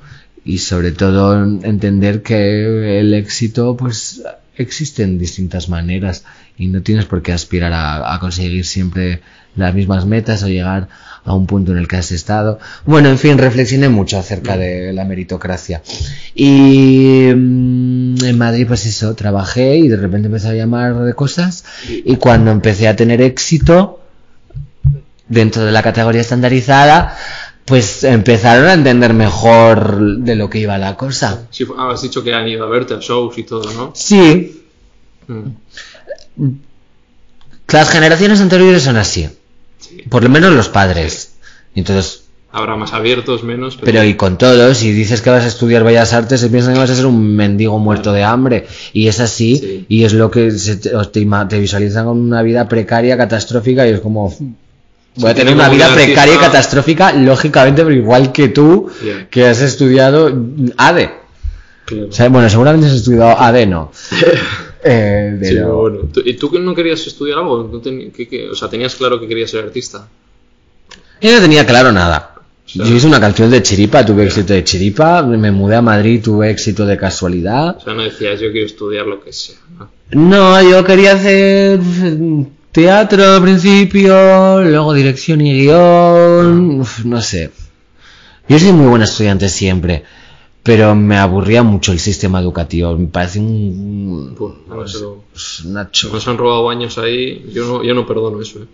Y 0.46 0.60
sobre 0.60 0.92
todo 0.92 1.44
entender 1.44 2.22
que 2.22 3.00
el 3.00 3.14
éxito, 3.14 3.76
pues 3.76 4.24
existe 4.56 5.04
en 5.04 5.18
distintas 5.18 5.70
maneras 5.70 6.24
y 6.58 6.68
no 6.68 6.82
tienes 6.82 7.06
por 7.06 7.22
qué 7.22 7.32
aspirar 7.32 7.72
a, 7.74 8.14
a 8.14 8.20
conseguir 8.20 8.66
siempre 8.66 9.22
las 9.56 9.74
mismas 9.74 10.06
metas 10.06 10.44
o 10.44 10.48
llegar 10.48 10.90
a 11.24 11.34
un 11.34 11.46
punto 11.46 11.72
en 11.72 11.78
el 11.78 11.88
que 11.88 11.98
has 11.98 12.12
estado. 12.12 12.60
Bueno, 12.86 13.10
en 13.10 13.18
fin, 13.18 13.38
reflexioné 13.38 13.90
mucho 13.90 14.18
acerca 14.18 14.58
de 14.58 14.94
la 14.94 15.06
meritocracia. 15.06 15.82
Y 16.34 17.32
mm, 17.36 18.24
en 18.24 18.38
Madrid, 18.38 18.66
pues 18.68 18.86
eso, 18.86 19.14
trabajé 19.16 19.78
y 19.78 19.88
de 19.88 19.98
repente 19.98 20.28
empecé 20.28 20.50
a 20.50 20.54
llamar 20.54 20.96
de 21.00 21.14
cosas 21.14 21.66
y 21.88 22.16
cuando 22.16 22.52
empecé 22.52 22.88
a 22.88 22.96
tener 22.96 23.22
éxito 23.22 24.02
dentro 25.28 25.64
de 25.64 25.72
la 25.72 25.84
categoría 25.84 26.22
estandarizada, 26.22 27.16
pues 27.70 28.04
empezaron 28.04 28.68
a 28.68 28.74
entender 28.74 29.14
mejor 29.14 30.18
de 30.18 30.36
lo 30.36 30.50
que 30.50 30.60
iba 30.60 30.78
la 30.78 30.98
cosa. 30.98 31.48
Sí, 31.52 31.66
has 31.78 32.02
dicho 32.02 32.22
que 32.24 32.34
han 32.34 32.48
ido 32.48 32.66
a 32.66 32.70
verte 32.70 32.96
a 32.96 32.98
shows 33.00 33.38
y 33.38 33.44
todo, 33.44 33.72
¿no? 33.74 33.94
Sí, 33.96 34.56
Mm. 35.28 36.50
las 37.72 37.90
generaciones 37.90 38.42
anteriores 38.42 38.82
son 38.84 38.98
así. 38.98 39.30
Sí. 39.78 39.98
Por 40.10 40.24
lo 40.24 40.30
menos 40.30 40.52
los 40.54 40.70
padres. 40.70 41.34
Entonces, 41.76 42.24
Habrá 42.52 42.76
más 42.76 42.94
abiertos, 42.94 43.44
menos, 43.44 43.76
pero... 43.76 43.86
pero 43.86 44.04
y 44.04 44.16
con 44.16 44.40
todos, 44.40 44.76
si 44.78 44.92
dices 44.92 45.22
que 45.22 45.30
vas 45.30 45.44
a 45.44 45.48
estudiar 45.48 45.84
Bellas 45.84 46.14
Artes, 46.14 46.40
se 46.42 46.50
piensan 46.50 46.74
que 46.74 46.80
vas 46.80 46.90
a 46.90 46.96
ser 46.96 47.06
un 47.06 47.36
mendigo 47.36 47.78
muerto 47.78 48.12
de 48.12 48.24
hambre. 48.24 48.66
Y 48.92 49.08
es 49.08 49.20
así, 49.20 49.58
Sí. 49.58 49.86
y 49.88 50.04
es 50.04 50.14
lo 50.14 50.32
que 50.32 50.50
se 50.50 50.78
te, 50.78 50.90
te 50.90 51.26
te 51.48 51.60
visualizan 51.60 52.06
con 52.08 52.18
una 52.20 52.42
vida 52.42 52.68
precaria, 52.68 53.18
catastrófica, 53.18 53.88
y 53.88 53.92
es 53.92 54.00
como... 54.00 54.36
Voy 55.16 55.32
a 55.32 55.34
tener 55.36 55.54
una 55.54 55.68
vida 55.70 55.94
precaria 55.94 56.36
y 56.36 56.38
catastrófica, 56.38 57.12
lógicamente, 57.14 57.84
pero 57.84 57.96
igual 57.96 58.32
que 58.32 58.50
tú, 58.50 58.90
que 59.30 59.46
has 59.46 59.62
estudiado 59.62 60.32
ADE. 60.78 61.12
Claro. 61.86 62.08
O 62.08 62.12
sea, 62.12 62.30
bueno, 62.30 62.50
seguramente 62.50 62.88
has 62.88 62.94
estudiado 62.94 63.38
ADE, 63.40 63.66
no. 63.68 63.92
Eh, 64.82 65.38
Sí, 65.42 65.50
pero- 65.56 65.66
pero 65.66 65.78
bueno. 65.78 66.00
¿Tú- 66.14 66.22
¿Y 66.24 66.36
tú 66.36 66.50
que 66.50 66.58
no 66.60 66.74
querías 66.74 67.06
estudiar 67.06 67.40
algo? 67.40 67.70
¿No 67.70 67.82
ten- 67.82 68.12
qué- 68.12 68.30
qué- 68.30 68.50
O 68.50 68.56
sea, 68.56 68.70
tenías 68.70 68.96
claro 68.96 69.20
que 69.20 69.28
querías 69.28 69.50
ser 69.52 69.66
artista. 69.66 70.08
Yo 71.20 71.32
no 71.36 71.42
tenía 71.42 71.66
claro 71.66 71.92
nada. 71.92 72.36
sea- 72.66 72.86
Yo 72.86 72.96
hice 72.96 73.06
una 73.08 73.20
canción 73.20 73.52
de 73.52 73.62
chiripa, 73.62 74.06
tuve 74.06 74.24
éxito 74.24 74.54
de 74.54 74.64
chiripa, 74.64 75.22
me 75.24 75.52
mudé 75.52 75.76
a 75.76 75.82
Madrid, 75.82 76.22
tuve 76.24 76.50
éxito 76.52 76.86
de 76.86 76.96
casualidad. 76.98 77.76
O 77.78 77.82
sea, 77.82 77.94
no 77.94 78.04
decías 78.04 78.40
yo 78.40 78.54
quiero 78.54 78.68
estudiar 78.68 79.06
lo 79.06 79.20
que 79.22 79.34
sea. 79.34 79.58
¿no? 79.78 79.90
No, 80.12 80.62
yo 80.72 80.82
quería 80.86 81.12
hacer 81.14 81.80
teatro 82.72 83.24
al 83.36 83.42
principio, 83.42 84.62
luego 84.62 84.94
dirección 84.94 85.42
y 85.42 85.62
guion, 85.62 86.82
uf, 86.82 87.06
no 87.06 87.22
sé. 87.22 87.52
Yo 88.48 88.58
soy 88.60 88.72
muy 88.72 88.88
buen 88.88 89.02
estudiante 89.02 89.48
siempre, 89.50 90.04
pero 90.64 90.96
me 90.96 91.18
aburría 91.18 91.64
mucho 91.64 91.92
el 91.92 92.00
sistema 92.00 92.40
educativo, 92.40 92.96
me 92.98 93.08
parece 93.08 93.40
un... 93.40 94.36
Pues, 94.38 94.54
no, 94.68 95.82
es 95.82 95.92
chu- 95.92 96.12
nos 96.12 96.28
han 96.28 96.38
robado 96.38 96.70
años 96.70 96.98
ahí. 96.98 97.46
Yo 97.54 97.66
no, 97.66 97.84
yo 97.84 97.94
no 97.94 98.06
perdono 98.08 98.42
eso. 98.42 98.60
¿eh? 98.60 98.66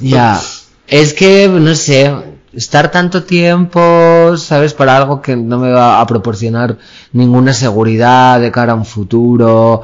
Ya, 0.00 0.40
es 0.86 1.14
que, 1.14 1.48
no 1.48 1.74
sé, 1.74 2.12
estar 2.56 2.90
tanto 2.90 3.22
tiempo, 3.24 4.36
¿sabes? 4.36 4.74
Para 4.74 4.96
algo 4.96 5.20
que 5.20 5.36
no 5.36 5.58
me 5.58 5.70
va 5.70 6.00
a 6.00 6.06
proporcionar 6.06 6.78
ninguna 7.12 7.52
seguridad 7.52 8.40
de 8.40 8.50
cara 8.50 8.72
a 8.72 8.76
un 8.76 8.86
futuro, 8.86 9.82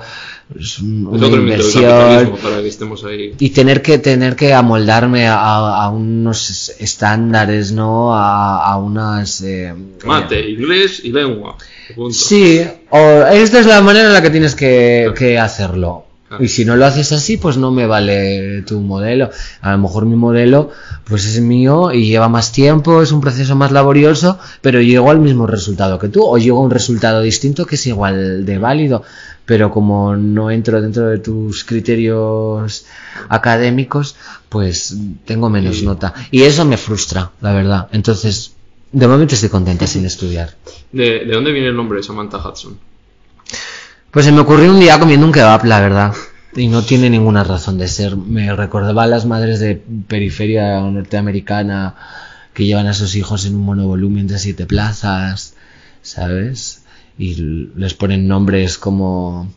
una 0.80 1.26
inversión. 1.28 2.36
para 2.42 2.60
que 2.62 2.68
estemos 2.68 3.04
ahí. 3.04 3.34
y 3.38 3.50
tener 3.50 3.82
que 3.82 3.98
tener 3.98 4.36
que 4.36 4.52
amoldarme 4.54 5.26
a, 5.28 5.36
a 5.84 5.90
unos 5.90 6.70
estándares 6.78 7.72
no 7.72 8.14
a, 8.14 8.64
a 8.66 8.76
unas 8.78 9.40
eh, 9.42 9.74
Mate, 10.04 10.50
inglés 10.50 11.00
y 11.04 11.12
lengua. 11.12 11.56
Punto. 11.94 12.12
sí 12.14 12.60
o 12.90 12.98
esta 13.32 13.60
es 13.60 13.66
la 13.66 13.80
manera 13.82 14.08
en 14.08 14.14
la 14.14 14.22
que 14.22 14.30
tienes 14.30 14.54
que, 14.54 15.12
que 15.16 15.38
hacerlo 15.38 16.06
Claro. 16.32 16.44
y 16.44 16.48
si 16.48 16.64
no 16.64 16.76
lo 16.76 16.86
haces 16.86 17.12
así 17.12 17.36
pues 17.36 17.58
no 17.58 17.70
me 17.70 17.86
vale 17.86 18.62
tu 18.62 18.80
modelo 18.80 19.30
a 19.60 19.72
lo 19.72 19.78
mejor 19.78 20.06
mi 20.06 20.16
modelo 20.16 20.70
pues 21.04 21.26
es 21.26 21.40
mío 21.40 21.92
y 21.92 22.06
lleva 22.06 22.28
más 22.28 22.52
tiempo 22.52 23.02
es 23.02 23.12
un 23.12 23.20
proceso 23.20 23.54
más 23.54 23.70
laborioso 23.70 24.38
pero 24.62 24.80
llego 24.80 25.10
al 25.10 25.18
mismo 25.18 25.46
resultado 25.46 25.98
que 25.98 26.08
tú 26.08 26.24
o 26.24 26.38
llego 26.38 26.58
a 26.58 26.62
un 26.62 26.70
resultado 26.70 27.20
distinto 27.20 27.66
que 27.66 27.74
es 27.74 27.86
igual 27.86 28.46
de 28.46 28.58
válido 28.58 29.02
pero 29.44 29.70
como 29.70 30.16
no 30.16 30.50
entro 30.50 30.80
dentro 30.80 31.08
de 31.08 31.18
tus 31.18 31.64
criterios 31.64 32.86
académicos, 33.28 34.16
pues 34.48 34.96
tengo 35.24 35.50
menos 35.50 35.82
nota. 35.82 36.14
Y 36.30 36.42
eso 36.42 36.64
me 36.64 36.76
frustra, 36.76 37.32
la 37.40 37.52
verdad. 37.52 37.88
Entonces, 37.92 38.54
de 38.92 39.08
momento 39.08 39.34
estoy 39.34 39.50
contenta 39.50 39.86
sin 39.86 40.06
estudiar. 40.06 40.54
¿De, 40.92 41.24
¿De 41.24 41.32
dónde 41.32 41.52
viene 41.52 41.68
el 41.68 41.76
nombre 41.76 41.98
de 41.98 42.04
Samantha 42.04 42.38
Hudson? 42.38 42.78
Pues 44.12 44.26
se 44.26 44.32
me 44.32 44.40
ocurrió 44.40 44.70
un 44.70 44.78
día 44.78 44.98
comiendo 45.00 45.24
un 45.24 45.32
kebab, 45.32 45.64
la 45.64 45.80
verdad. 45.80 46.12
Y 46.54 46.68
no 46.68 46.82
tiene 46.82 47.08
ninguna 47.08 47.44
razón 47.44 47.78
de 47.78 47.88
ser. 47.88 48.14
Me 48.14 48.54
recordaba 48.54 49.04
a 49.04 49.06
las 49.06 49.24
madres 49.24 49.58
de 49.58 49.82
periferia 50.06 50.78
norteamericana 50.80 51.94
que 52.52 52.66
llevan 52.66 52.88
a 52.88 52.92
sus 52.92 53.16
hijos 53.16 53.46
en 53.46 53.54
un 53.54 53.62
monovolumen 53.62 54.26
de 54.26 54.38
siete 54.38 54.66
plazas, 54.66 55.54
¿sabes? 56.02 56.82
Y 57.16 57.36
les 57.74 57.94
ponen 57.94 58.28
nombres 58.28 58.76
como 58.76 59.50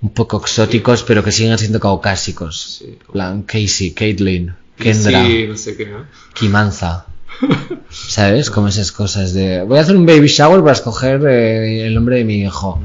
un 0.00 0.10
poco 0.10 0.38
exóticos, 0.38 1.02
pero 1.02 1.22
que 1.22 1.30
siguen 1.30 1.58
siendo 1.58 1.78
caucásicos. 1.78 2.78
Sí. 2.78 2.98
plan 3.12 3.42
Casey, 3.42 3.90
Caitlyn, 3.90 4.54
Kendra, 4.78 5.26
Sí, 5.26 5.46
no 5.46 5.58
sé 5.58 5.76
qué. 5.76 5.84
¿no? 5.84 6.06
Kimanza. 6.32 7.04
¿Sabes? 7.90 8.50
Como 8.50 8.68
esas 8.68 8.92
cosas 8.92 9.34
de... 9.34 9.62
Voy 9.62 9.76
a 9.76 9.82
hacer 9.82 9.94
un 9.94 10.06
baby 10.06 10.28
shower 10.28 10.60
para 10.60 10.72
escoger 10.72 11.22
eh, 11.26 11.86
el 11.86 11.94
nombre 11.94 12.16
de 12.16 12.24
mi 12.24 12.40
hijo. 12.40 12.80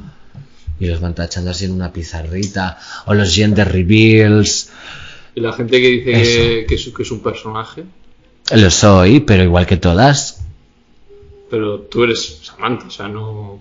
Y 0.80 0.88
los 0.88 1.00
van 1.00 1.16
tachando 1.16 1.52
así 1.52 1.66
en 1.66 1.72
una 1.72 1.94
pizarrita. 1.94 2.78
O 3.06 3.14
los 3.14 3.34
gender 3.34 3.72
reveals. 3.72 4.70
Y 5.36 5.42
la 5.42 5.54
gente 5.54 5.82
que 5.82 5.88
dice 5.90 6.12
que, 6.12 6.66
que 6.68 6.76
es, 6.76 6.90
que 6.96 7.04
es 7.04 7.12
un 7.12 7.20
personaje, 7.20 7.84
Lo 8.54 8.70
soy, 8.72 9.20
pero 9.22 9.44
igual 9.44 9.66
que 9.66 9.78
todas. 9.78 10.42
pero 11.50 11.80
tú 11.82 12.04
eres 12.04 12.40
Samantha, 12.44 12.88
o 12.88 12.92
sea, 12.92 13.08
no. 13.08 13.60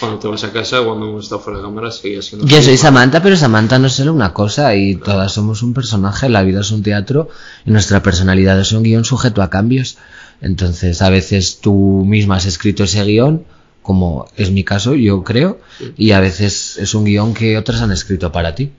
Cuando 0.00 0.18
te 0.18 0.28
vas 0.28 0.44
a 0.44 0.52
casa, 0.52 0.82
cuando 0.82 1.08
hemos 1.08 1.24
estado 1.24 1.40
fuera 1.40 1.58
de 1.58 1.64
cámara, 1.64 1.90
seguías 1.90 2.26
siendo. 2.26 2.46
Yo 2.46 2.60
soy 2.60 2.76
Samantha, 2.76 3.22
pero 3.22 3.36
Samantha 3.36 3.78
no 3.78 3.86
es 3.86 3.94
solo 3.94 4.12
una 4.12 4.34
cosa 4.34 4.74
y 4.74 4.96
todas 4.96 5.32
somos 5.32 5.62
un 5.62 5.72
personaje. 5.72 6.28
La 6.28 6.42
vida 6.42 6.60
es 6.60 6.70
un 6.72 6.82
teatro 6.82 7.30
y 7.64 7.70
nuestra 7.70 8.02
personalidad 8.02 8.60
es 8.60 8.72
un 8.72 8.82
guion 8.82 9.04
sujeto 9.04 9.40
a 9.40 9.48
cambios. 9.48 9.96
Entonces, 10.42 11.00
a 11.00 11.08
veces 11.08 11.60
tú 11.60 12.04
misma 12.06 12.36
has 12.36 12.46
escrito 12.46 12.84
ese 12.84 13.02
guion, 13.04 13.44
como 13.82 14.28
es 14.36 14.50
mi 14.50 14.64
caso, 14.64 14.94
yo 14.94 15.24
creo, 15.24 15.60
y 15.96 16.12
a 16.12 16.20
veces 16.20 16.78
es 16.78 16.94
un 16.94 17.04
guion 17.04 17.34
que 17.34 17.58
otras 17.58 17.82
han 17.82 17.92
escrito 17.92 18.32
para 18.32 18.54
ti. 18.54 18.70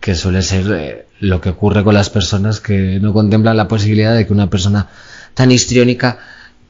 Que 0.00 0.14
suele 0.14 0.42
ser 0.42 0.66
eh, 0.72 1.06
lo 1.20 1.40
que 1.40 1.50
ocurre 1.50 1.84
con 1.84 1.94
las 1.94 2.10
personas 2.10 2.60
que 2.60 2.98
no 3.00 3.12
contemplan 3.12 3.56
la 3.56 3.68
posibilidad 3.68 4.14
de 4.14 4.26
que 4.26 4.32
una 4.32 4.50
persona 4.50 4.88
tan 5.34 5.50
histriónica 5.50 6.18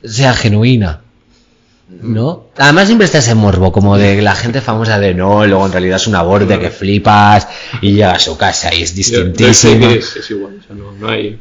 sea 0.04 0.34
genuina. 0.34 1.00
¿No? 2.00 2.46
Además 2.56 2.86
siempre 2.86 3.04
está 3.04 3.18
ese 3.18 3.34
morbo, 3.34 3.70
como 3.70 3.98
de 3.98 4.22
la 4.22 4.34
gente 4.34 4.62
famosa 4.62 4.98
de 4.98 5.12
no, 5.12 5.46
luego 5.46 5.66
en 5.66 5.72
realidad 5.72 5.96
es 5.96 6.06
una 6.06 6.22
borde 6.22 6.58
que 6.58 6.70
flipas 6.70 7.46
y 7.82 7.92
llega 7.92 8.12
a 8.12 8.18
su 8.18 8.38
casa 8.38 8.74
y 8.74 8.82
es 8.82 8.94
yo 8.94 9.30
que 9.34 9.50
es, 9.50 9.64
es 9.64 10.30
igual, 10.30 10.58
o 10.58 10.66
sea, 10.66 10.74
no, 10.74 10.92
no 10.92 11.08
hay. 11.08 11.38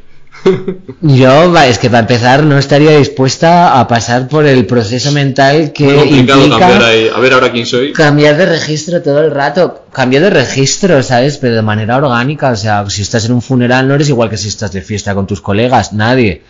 Yo, 1.00 1.56
es 1.58 1.78
que 1.78 1.88
para 1.88 2.00
empezar 2.00 2.42
no 2.42 2.58
estaría 2.58 2.96
dispuesta 2.96 3.78
a 3.78 3.86
pasar 3.86 4.28
por 4.28 4.46
el 4.46 4.66
proceso 4.66 5.12
mental 5.12 5.72
que 5.72 5.84
implica 5.84 6.58
cambiar 6.58 6.84
ahí. 6.84 7.08
A 7.14 7.18
ver 7.20 7.32
ahora 7.32 7.52
quién 7.52 7.66
soy. 7.66 7.92
cambiar 7.92 8.36
de 8.36 8.46
registro 8.46 9.02
todo 9.02 9.20
el 9.20 9.30
rato. 9.30 9.84
Cambiar 9.92 10.22
de 10.22 10.30
registro, 10.30 11.02
¿sabes? 11.02 11.38
Pero 11.38 11.56
de 11.56 11.62
manera 11.62 11.96
orgánica. 11.96 12.50
O 12.50 12.56
sea, 12.56 12.88
si 12.88 13.02
estás 13.02 13.24
en 13.24 13.32
un 13.32 13.42
funeral 13.42 13.86
no 13.86 13.94
eres 13.94 14.08
igual 14.08 14.30
que 14.30 14.36
si 14.36 14.48
estás 14.48 14.72
de 14.72 14.82
fiesta 14.82 15.14
con 15.14 15.26
tus 15.26 15.40
colegas. 15.40 15.92
Nadie. 15.92 16.42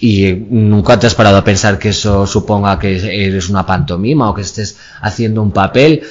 Y 0.00 0.32
nunca 0.50 0.98
te 0.98 1.06
has 1.06 1.14
parado 1.14 1.38
a 1.38 1.44
pensar 1.44 1.78
que 1.78 1.90
eso 1.90 2.26
suponga 2.26 2.78
que 2.78 3.26
eres 3.26 3.48
una 3.48 3.64
pantomima 3.64 4.28
o 4.28 4.34
que 4.34 4.42
estés 4.42 4.76
haciendo 5.00 5.42
un 5.42 5.52
papel. 5.52 6.02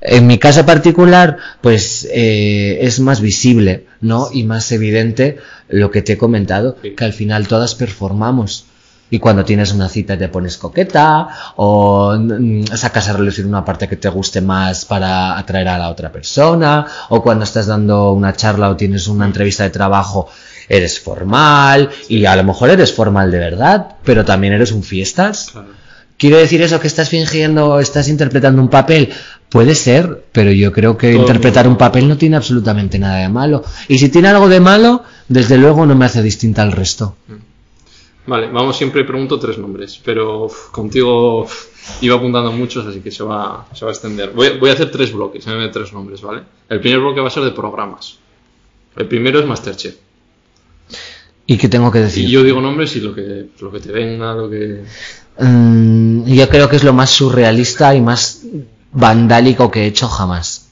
En 0.00 0.26
mi 0.26 0.38
caso 0.38 0.64
particular, 0.66 1.38
pues 1.60 2.06
eh, 2.12 2.78
es 2.82 3.00
más 3.00 3.20
visible, 3.20 3.86
¿no? 4.00 4.28
Y 4.32 4.44
más 4.44 4.70
evidente 4.72 5.38
lo 5.68 5.90
que 5.90 6.02
te 6.02 6.14
he 6.14 6.18
comentado, 6.18 6.76
que 6.96 7.04
al 7.04 7.12
final 7.12 7.48
todas 7.48 7.74
performamos. 7.74 8.66
Y 9.08 9.20
cuando 9.20 9.44
tienes 9.44 9.72
una 9.72 9.88
cita 9.88 10.18
te 10.18 10.28
pones 10.28 10.58
coqueta 10.58 11.28
o 11.56 12.16
mm, 12.18 12.64
sacas 12.74 13.08
a 13.08 13.12
relucir 13.12 13.46
una 13.46 13.64
parte 13.64 13.88
que 13.88 13.96
te 13.96 14.08
guste 14.08 14.40
más 14.40 14.84
para 14.84 15.38
atraer 15.38 15.68
a 15.68 15.78
la 15.78 15.90
otra 15.90 16.10
persona 16.10 16.84
o 17.10 17.22
cuando 17.22 17.44
estás 17.44 17.66
dando 17.66 18.12
una 18.12 18.32
charla 18.32 18.68
o 18.68 18.76
tienes 18.76 19.06
una 19.06 19.26
entrevista 19.26 19.62
de 19.62 19.70
trabajo 19.70 20.28
eres 20.68 20.98
formal 20.98 21.88
y 22.08 22.24
a 22.24 22.34
lo 22.34 22.42
mejor 22.42 22.70
eres 22.70 22.92
formal 22.92 23.30
de 23.30 23.38
verdad, 23.38 23.86
pero 24.02 24.24
también 24.24 24.54
eres 24.54 24.72
un 24.72 24.82
fiestas. 24.82 25.50
Claro. 25.52 25.85
¿Quiero 26.18 26.38
decir 26.38 26.62
eso 26.62 26.80
que 26.80 26.86
estás 26.86 27.10
fingiendo, 27.10 27.78
estás 27.78 28.08
interpretando 28.08 28.62
un 28.62 28.70
papel? 28.70 29.12
Puede 29.50 29.74
ser, 29.74 30.24
pero 30.32 30.50
yo 30.50 30.72
creo 30.72 30.96
que 30.96 31.12
Todo 31.12 31.20
interpretar 31.20 31.68
un 31.68 31.76
papel 31.76 32.08
no 32.08 32.16
tiene 32.16 32.36
absolutamente 32.36 32.98
nada 32.98 33.18
de 33.18 33.28
malo. 33.28 33.62
Y 33.88 33.98
si 33.98 34.08
tiene 34.08 34.28
algo 34.28 34.48
de 34.48 34.60
malo, 34.60 35.02
desde 35.28 35.58
luego 35.58 35.84
no 35.84 35.94
me 35.94 36.06
hace 36.06 36.22
distinta 36.22 36.62
al 36.62 36.72
resto. 36.72 37.16
Vale, 38.26 38.48
vamos, 38.48 38.76
siempre 38.76 39.04
pregunto 39.04 39.38
tres 39.38 39.56
nombres, 39.56 40.00
pero 40.04 40.46
uf, 40.46 40.70
contigo 40.70 41.42
uf, 41.42 41.66
iba 42.00 42.16
apuntando 42.16 42.50
muchos, 42.50 42.84
así 42.84 43.00
que 43.00 43.12
se 43.12 43.22
va, 43.22 43.68
se 43.72 43.84
va 43.84 43.92
a 43.92 43.94
extender. 43.94 44.30
Voy, 44.30 44.58
voy 44.58 44.70
a 44.70 44.72
hacer 44.72 44.90
tres 44.90 45.12
bloques, 45.12 45.46
en 45.46 45.52
vez 45.52 45.66
de 45.66 45.68
tres 45.68 45.92
nombres, 45.92 46.22
¿vale? 46.22 46.42
El 46.68 46.80
primer 46.80 46.98
bloque 47.00 47.20
va 47.20 47.28
a 47.28 47.30
ser 47.30 47.44
de 47.44 47.52
programas. 47.52 48.18
El 48.96 49.06
primero 49.06 49.38
es 49.38 49.46
Masterchef. 49.46 49.94
¿Y 51.46 51.56
qué 51.56 51.68
tengo 51.68 51.92
que 51.92 52.00
decir? 52.00 52.24
Y 52.24 52.30
yo 52.30 52.42
digo 52.42 52.60
nombres 52.60 52.96
y 52.96 53.00
lo 53.00 53.14
que, 53.14 53.50
lo 53.60 53.70
que 53.70 53.78
te 53.78 53.92
venga, 53.92 54.34
lo 54.34 54.50
que... 54.50 54.82
Mm, 55.38 56.24
yo 56.24 56.48
creo 56.48 56.68
que 56.68 56.76
es 56.76 56.84
lo 56.84 56.92
más 56.92 57.10
surrealista 57.10 57.94
y 57.94 58.00
más 58.00 58.42
vandálico 58.92 59.70
que 59.70 59.82
he 59.82 59.86
hecho 59.86 60.08
jamás. 60.08 60.68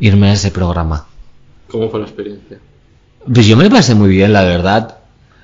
Irme 0.00 0.30
a 0.30 0.32
ese 0.34 0.50
programa. 0.50 1.06
¿Cómo 1.70 1.88
fue 1.88 2.00
la 2.00 2.06
experiencia? 2.06 2.58
Pues 3.32 3.46
yo 3.46 3.56
me 3.56 3.70
pasé 3.70 3.94
muy 3.94 4.10
bien, 4.10 4.32
la 4.32 4.42
verdad. 4.42 4.98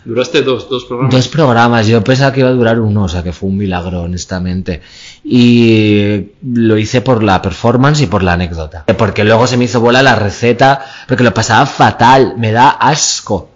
Duraste 0.05 0.43
dos, 0.43 0.69
dos 0.69 0.85
programas. 0.85 1.15
Dos 1.15 1.29
programas, 1.29 1.87
yo 1.87 2.03
pensaba 2.03 2.33
que 2.33 2.41
iba 2.41 2.49
a 2.49 2.53
durar 2.53 2.81
uno, 2.81 3.05
o 3.05 3.09
sea 3.09 3.23
que 3.23 3.33
fue 3.33 3.49
un 3.49 3.57
milagro, 3.57 4.03
honestamente. 4.03 4.83
Y 5.23 6.33
lo 6.43 6.77
hice 6.77 7.03
por 7.03 7.23
la 7.23 7.41
performance 7.41 8.01
y 8.01 8.07
por 8.07 8.25
la 8.25 8.33
anécdota. 8.33 8.85
Porque 8.99 9.23
luego 9.23 9.47
se 9.47 9.57
me 9.57 9.65
hizo 9.65 9.81
bola 9.81 10.03
la 10.03 10.17
receta, 10.17 10.85
porque 11.07 11.23
lo 11.23 11.33
pasaba 11.33 11.67
fatal, 11.67 12.35
me 12.37 12.51
da 12.51 12.71
asco. 12.71 13.52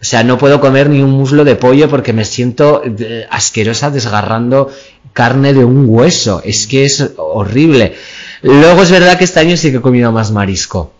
O 0.00 0.04
sea, 0.04 0.22
no 0.22 0.38
puedo 0.38 0.60
comer 0.60 0.90
ni 0.90 1.02
un 1.02 1.10
muslo 1.10 1.44
de 1.44 1.56
pollo 1.56 1.88
porque 1.88 2.12
me 2.12 2.24
siento 2.24 2.82
eh, 2.84 3.26
asquerosa 3.30 3.90
desgarrando 3.90 4.70
carne 5.12 5.54
de 5.54 5.64
un 5.64 5.86
hueso. 5.88 6.42
Es 6.44 6.66
que 6.66 6.84
es 6.84 7.12
horrible. 7.16 7.94
Luego 8.42 8.82
es 8.82 8.90
verdad 8.90 9.18
que 9.18 9.24
este 9.24 9.40
año 9.40 9.56
sí 9.56 9.70
que 9.70 9.78
he 9.78 9.80
comido 9.80 10.12
más 10.12 10.30
marisco 10.30 10.92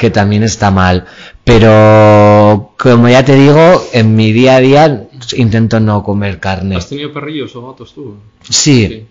que 0.00 0.10
también 0.10 0.42
está 0.42 0.70
mal. 0.70 1.04
Pero, 1.44 2.72
como 2.78 3.08
ya 3.08 3.22
te 3.22 3.34
digo, 3.34 3.84
en 3.92 4.16
mi 4.16 4.32
día 4.32 4.56
a 4.56 4.60
día 4.60 5.08
intento 5.36 5.78
no 5.78 6.02
comer 6.02 6.40
carne. 6.40 6.76
¿Has 6.76 6.88
tenido 6.88 7.12
perrillos 7.12 7.54
o 7.54 7.66
gatos 7.68 7.92
tú? 7.92 8.14
Sí, 8.48 9.06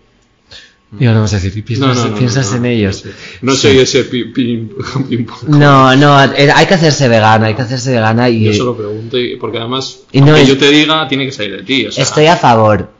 Y 0.98 1.06
ahora 1.06 1.18
vamos 1.18 1.32
a 1.32 1.36
decir, 1.36 1.56
¿y 1.56 1.62
piensas, 1.62 1.98
piensas 2.18 2.52
en 2.52 2.64
ellos? 2.66 3.04
No, 3.42 3.52
no 3.52 3.56
soy 3.56 3.78
ese 3.78 4.04
pim, 4.04 4.32
pim, 4.32 4.68
pim, 5.08 5.24
pum. 5.24 5.36
No, 5.58 5.94
no, 5.94 6.16
hay 6.16 6.66
que 6.66 6.74
hacerse 6.74 7.06
vegana, 7.06 7.46
hay 7.46 7.54
que 7.54 7.62
hacerse 7.62 7.92
vegana 7.92 8.28
y... 8.28 8.44
Yo 8.46 8.52
solo 8.54 8.76
pregunto, 8.76 9.16
y- 9.16 9.36
porque 9.36 9.58
además, 9.58 10.00
Y 10.10 10.20
no 10.20 10.34
que 10.34 10.44
yo 10.46 10.58
te 10.58 10.68
diga, 10.68 11.06
tiene 11.06 11.26
que 11.26 11.32
salir 11.32 11.58
de 11.58 11.62
ti. 11.62 11.86
O 11.86 11.92
sea, 11.92 12.02
Estoy 12.02 12.26
a 12.26 12.34
favor, 12.36 12.90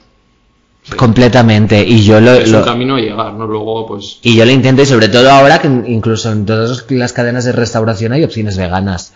completamente, 0.96 1.84
y 1.86 2.04
yo 2.04 2.20
lo... 2.20 2.32
es 2.34 2.48
lo- 2.50 2.58
un 2.58 2.64
camino 2.64 2.96
a 2.96 3.00
llegar, 3.00 3.32
¿no? 3.34 3.46
Luego, 3.46 3.86
pues, 3.86 4.18
Y 4.22 4.36
yo 4.36 4.44
lo 4.44 4.52
intento, 4.52 4.82
y 4.82 4.86
sobre 4.86 5.08
todo 5.08 5.30
ahora 5.30 5.58
que 5.60 5.66
incluso 5.68 6.30
en 6.30 6.46
todas 6.46 6.84
las 6.90 7.12
cadenas 7.12 7.44
de 7.44 7.52
restauración 7.52 8.12
hay 8.12 8.24
opciones 8.24 8.56
veganas. 8.56 9.12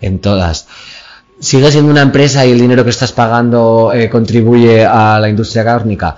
En 0.00 0.18
todas. 0.18 0.66
¿Sigue 1.38 1.70
siendo 1.72 1.90
una 1.90 2.02
empresa 2.02 2.44
y 2.44 2.50
el 2.52 2.60
dinero 2.60 2.84
que 2.84 2.90
estás 2.90 3.12
pagando 3.12 3.92
eh, 3.94 4.08
contribuye 4.10 4.84
a 4.84 5.18
la 5.20 5.28
industria 5.28 5.64
cárnica? 5.64 6.16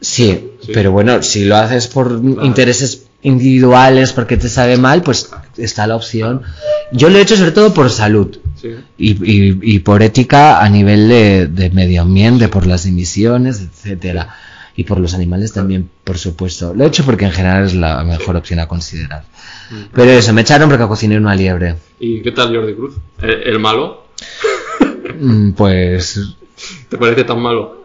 Sí, 0.00 0.52
Sí. 0.68 0.72
pero 0.74 0.92
bueno, 0.92 1.22
si 1.22 1.44
lo 1.46 1.56
haces 1.56 1.86
por 1.88 2.20
intereses 2.42 3.04
individuales, 3.22 4.12
porque 4.12 4.36
te 4.36 4.48
sabe 4.48 4.76
mal, 4.76 5.02
pues 5.02 5.30
está 5.56 5.86
la 5.86 5.96
opción. 5.96 6.42
Yo 6.92 7.08
lo 7.10 7.18
he 7.18 7.22
hecho 7.22 7.36
sobre 7.36 7.52
todo 7.52 7.72
por 7.74 7.90
salud 7.90 8.38
sí. 8.60 8.68
y, 8.98 9.10
y- 9.12 9.58
y 9.62 9.78
por 9.80 10.02
ética 10.02 10.60
a 10.62 10.68
nivel 10.68 11.08
de, 11.08 11.46
de 11.46 11.70
medio 11.70 12.02
ambiente, 12.02 12.48
por 12.48 12.66
las 12.66 12.86
emisiones, 12.86 13.60
etcétera. 13.60 14.34
Y 14.76 14.84
por 14.84 15.00
los 15.00 15.12
animales 15.14 15.52
también, 15.52 15.90
por 16.04 16.18
supuesto. 16.18 16.72
Lo 16.72 16.84
he 16.84 16.86
hecho 16.86 17.04
porque 17.04 17.24
en 17.24 17.32
general 17.32 17.64
es 17.64 17.74
la 17.74 18.04
mejor 18.04 18.36
opción 18.36 18.60
a 18.60 18.68
considerar. 18.68 19.24
Pero 19.92 20.10
eso, 20.12 20.32
me 20.32 20.42
echaron 20.42 20.68
porque 20.68 20.86
cociné 20.86 21.16
una 21.16 21.34
liebre. 21.34 21.74
¿Y 21.98 22.22
qué 22.22 22.30
tal 22.30 22.54
Jordi 22.54 22.74
Cruz? 22.74 22.94
¿El, 23.20 23.42
el 23.42 23.58
malo? 23.58 24.04
Mm, 25.18 25.50
Pues 25.52 26.20
¿Te 26.88 26.96
parece 26.96 27.24
tan 27.24 27.40
malo? 27.40 27.77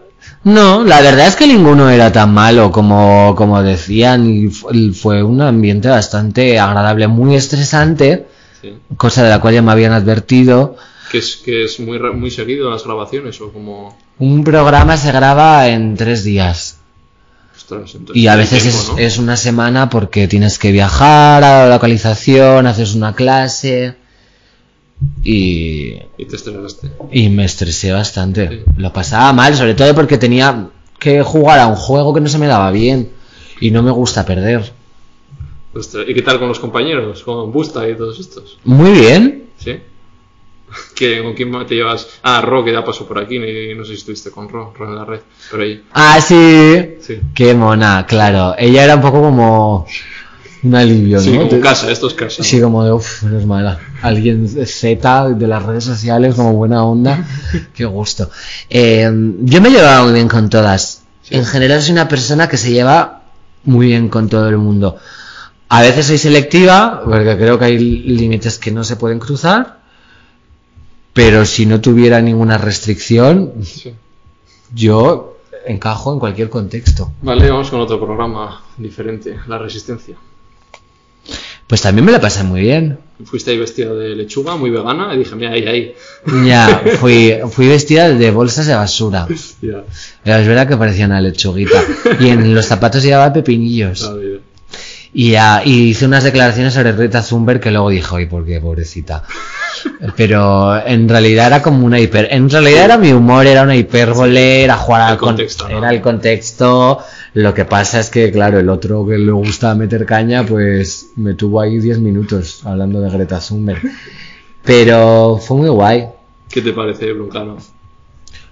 No, 0.43 0.83
la 0.83 1.01
verdad 1.01 1.27
es 1.27 1.35
que 1.35 1.47
ninguno 1.47 1.89
era 1.89 2.11
tan 2.11 2.33
malo 2.33 2.71
como, 2.71 3.33
como 3.35 3.61
decían 3.63 4.29
y 4.29 4.47
fu- 4.49 4.69
fue 4.93 5.23
un 5.23 5.41
ambiente 5.41 5.87
bastante 5.89 6.59
agradable, 6.59 7.07
muy 7.07 7.35
estresante, 7.35 8.25
Sí. 8.61 8.73
cosa 8.97 9.23
de 9.23 9.29
la 9.29 9.39
cual 9.41 9.53
ya 9.55 9.61
me 9.61 9.71
habían 9.73 9.91
advertido. 9.93 10.77
¿Que 11.11 11.17
es, 11.17 11.35
que 11.43 11.65
es 11.65 11.79
muy, 11.79 11.99
muy 12.13 12.31
seguido 12.31 12.69
las 12.71 12.83
grabaciones 12.85 13.39
o 13.41 13.51
como... 13.51 13.97
Un 14.19 14.43
programa 14.43 14.95
se 14.97 15.11
graba 15.11 15.67
en 15.67 15.95
tres 15.97 16.23
días. 16.23 16.77
Ostras, 17.55 17.95
Y 18.13 18.27
a 18.27 18.35
veces 18.35 18.63
tiempo, 18.63 18.79
es, 18.79 18.89
¿no? 18.89 18.97
es 18.97 19.17
una 19.17 19.37
semana 19.37 19.89
porque 19.89 20.27
tienes 20.27 20.57
que 20.59 20.71
viajar 20.71 21.43
a 21.43 21.65
la 21.67 21.75
localización, 21.75 22.65
haces 22.67 22.95
una 22.95 23.13
clase 23.13 23.95
y, 25.23 25.93
Y 26.17 26.25
te 26.25 26.35
estresaste. 26.35 26.91
y 27.11 27.29
me 27.29 27.45
estresé 27.45 27.91
bastante. 27.91 28.47
Sí. 28.49 28.59
Lo 28.77 28.91
pasaba 28.93 29.31
mal, 29.33 29.55
sobre 29.55 29.73
todo 29.75 29.93
porque 29.95 30.17
tenía 30.17 30.69
que 30.99 31.21
jugar 31.21 31.59
a 31.59 31.67
un 31.67 31.75
juego 31.75 32.13
que 32.13 32.21
no 32.21 32.29
se 32.29 32.37
me 32.39 32.47
daba 32.47 32.71
bien 32.71 33.09
y 33.59 33.71
no 33.71 33.83
me 33.83 33.91
gusta 33.91 34.25
perder. 34.25 34.71
Ostras, 35.73 36.05
¿Y 36.07 36.13
qué 36.13 36.21
tal 36.21 36.39
con 36.39 36.47
los 36.49 36.59
compañeros? 36.59 37.23
¿Con 37.23 37.51
Busta 37.51 37.87
y 37.89 37.95
todos 37.95 38.19
estos? 38.19 38.57
Muy 38.63 38.91
bien. 38.91 39.45
¿Sí? 39.57 39.77
¿Qué- 40.95 41.21
¿Con 41.23 41.33
quién 41.33 41.51
te 41.67 41.75
llevas? 41.75 42.07
Ah, 42.23 42.41
Ro, 42.41 42.63
que 42.63 42.71
ya 42.71 42.83
pasó 42.83 43.07
por 43.07 43.17
aquí, 43.19 43.37
no 43.39 43.83
sé 43.83 43.91
si 43.91 43.97
estuviste 43.97 44.31
con 44.31 44.49
Ro, 44.49 44.73
Ro 44.77 44.89
en 44.89 44.95
la 44.95 45.05
red, 45.05 45.19
pero. 45.51 45.81
Ah, 45.93 46.19
sí. 46.21 46.95
Sí. 47.01 47.19
Qué 47.33 47.53
mona, 47.53 48.05
claro. 48.07 48.55
Ella 48.57 48.83
era 48.83 48.95
un 48.95 49.01
poco 49.01 49.21
como 49.21 49.85
un 50.63 50.75
alivio, 50.75 51.19
Sí, 51.19 51.31
¿no? 51.31 51.37
como 51.39 51.49
Te- 51.49 51.59
casa, 51.59 51.91
esto 51.91 52.07
es 52.07 52.13
casa. 52.13 52.43
Sí, 52.43 52.61
como 52.61 52.83
de, 52.85 52.91
uff, 52.93 53.23
menos 53.23 53.45
mala. 53.45 53.79
Alguien 54.01 54.47
Z 54.47 55.29
de 55.29 55.47
las 55.47 55.63
redes 55.63 55.83
sociales, 55.83 56.35
como 56.35 56.53
buena 56.53 56.83
onda. 56.85 57.25
Qué 57.73 57.85
gusto. 57.85 58.29
Eh, 58.69 59.09
yo 59.41 59.61
me 59.61 59.69
llevaba 59.69 60.03
muy 60.03 60.13
bien 60.13 60.27
con 60.27 60.49
todas. 60.49 61.03
Sí. 61.21 61.35
En 61.35 61.45
general 61.45 61.81
soy 61.81 61.91
una 61.93 62.07
persona 62.07 62.47
que 62.47 62.57
se 62.57 62.71
lleva 62.71 63.23
muy 63.65 63.87
bien 63.87 64.09
con 64.09 64.29
todo 64.29 64.47
el 64.49 64.57
mundo. 64.57 64.97
A 65.69 65.81
veces 65.81 66.05
soy 66.07 66.17
selectiva, 66.17 67.01
porque 67.03 67.35
creo 67.37 67.57
que 67.57 67.65
hay 67.65 67.77
límites 67.79 68.57
que 68.59 68.71
no 68.71 68.83
se 68.83 68.95
pueden 68.95 69.19
cruzar. 69.19 69.79
Pero 71.13 71.45
si 71.45 71.65
no 71.65 71.79
tuviera 71.81 72.21
ninguna 72.21 72.57
restricción, 72.57 73.53
Sí. 73.63 73.93
yo 74.73 75.37
encajo 75.65 76.11
en 76.13 76.19
cualquier 76.19 76.49
contexto. 76.49 77.11
Vale, 77.21 77.49
vamos 77.49 77.69
con 77.69 77.79
otro 77.81 77.99
programa 78.03 78.61
diferente, 78.77 79.37
La 79.47 79.57
Resistencia. 79.57 80.15
Pues 81.67 81.81
también 81.81 82.05
me 82.05 82.11
la 82.11 82.19
pasé 82.19 82.43
muy 82.43 82.61
bien. 82.61 82.99
Fuiste 83.25 83.51
ahí 83.51 83.57
vestida 83.57 83.93
de 83.93 84.15
lechuga, 84.15 84.57
muy 84.57 84.69
vegana, 84.69 85.13
y 85.13 85.19
dije, 85.19 85.35
mira, 85.35 85.51
ahí, 85.51 85.65
ahí. 85.65 85.95
Ya, 86.45 86.83
fui, 86.99 87.35
fui 87.51 87.67
vestida 87.67 88.09
de 88.09 88.31
bolsas 88.31 88.67
de 88.67 88.75
basura. 88.75 89.27
Pero 89.61 89.85
es 90.39 90.47
verdad 90.47 90.67
que 90.67 90.77
parecía 90.77 91.05
una 91.05 91.21
lechuguita. 91.21 91.81
Y 92.19 92.29
en 92.29 92.53
los 92.53 92.65
zapatos 92.65 93.03
llevaba 93.03 93.31
pepinillos. 93.31 94.01
vida. 94.19 94.39
Y, 95.13 95.31
ya, 95.31 95.61
y 95.63 95.89
hice 95.89 96.05
unas 96.07 96.23
declaraciones 96.23 96.73
sobre 96.73 96.91
Rita 96.91 97.21
Thunberg 97.23 97.59
que 97.59 97.71
luego 97.71 97.89
dijo, 97.89 98.19
¿y 98.19 98.25
por 98.25 98.45
qué, 98.45 98.59
pobrecita? 98.59 99.23
Pero 100.15 100.85
en 100.85 101.07
realidad 101.09 101.47
era 101.47 101.61
como 101.61 101.85
una 101.85 101.99
hiper... 101.99 102.27
En 102.31 102.49
realidad 102.49 102.85
era 102.85 102.97
mi 102.97 103.11
humor, 103.11 103.45
era 103.45 103.63
una 103.63 103.75
hipérbole, 103.75 104.63
era 104.63 104.77
jugar 104.77 105.01
al 105.01 105.17
con- 105.17 105.29
contexto, 105.29 105.67
¿no? 105.69 105.77
Era 105.77 105.89
el 105.91 106.01
contexto. 106.01 106.99
Lo 107.33 107.53
que 107.53 107.65
pasa 107.65 107.99
es 107.99 108.09
que, 108.09 108.31
claro, 108.31 108.59
el 108.59 108.69
otro 108.69 109.05
que 109.07 109.17
le 109.17 109.31
gusta 109.31 109.73
meter 109.75 110.05
caña, 110.05 110.45
pues 110.45 111.07
me 111.15 111.33
tuvo 111.33 111.61
ahí 111.61 111.79
10 111.79 111.99
minutos 111.99 112.61
hablando 112.65 113.01
de 113.01 113.09
Greta 113.09 113.39
Thunberg. 113.39 113.81
Pero 114.63 115.39
fue 115.41 115.57
muy 115.57 115.69
guay. 115.69 116.05
¿Qué 116.49 116.61
te 116.61 116.73
parece, 116.73 117.11
Broncano? 117.13 117.57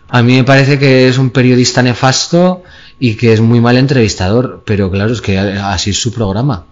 A 0.10 0.22
mí 0.24 0.36
me 0.36 0.44
parece 0.44 0.78
que 0.78 1.08
es 1.08 1.18
un 1.18 1.30
periodista 1.30 1.82
nefasto 1.82 2.64
y 3.00 3.16
que 3.16 3.32
es 3.34 3.40
muy 3.42 3.62
mal 3.62 3.78
entrevistador, 3.78 4.64
pero 4.66 4.92
claro, 4.92 5.14
es 5.14 5.22
que 5.22 5.38
así 5.40 5.92
es 5.92 6.02
su 6.02 6.12
programa. 6.12 6.66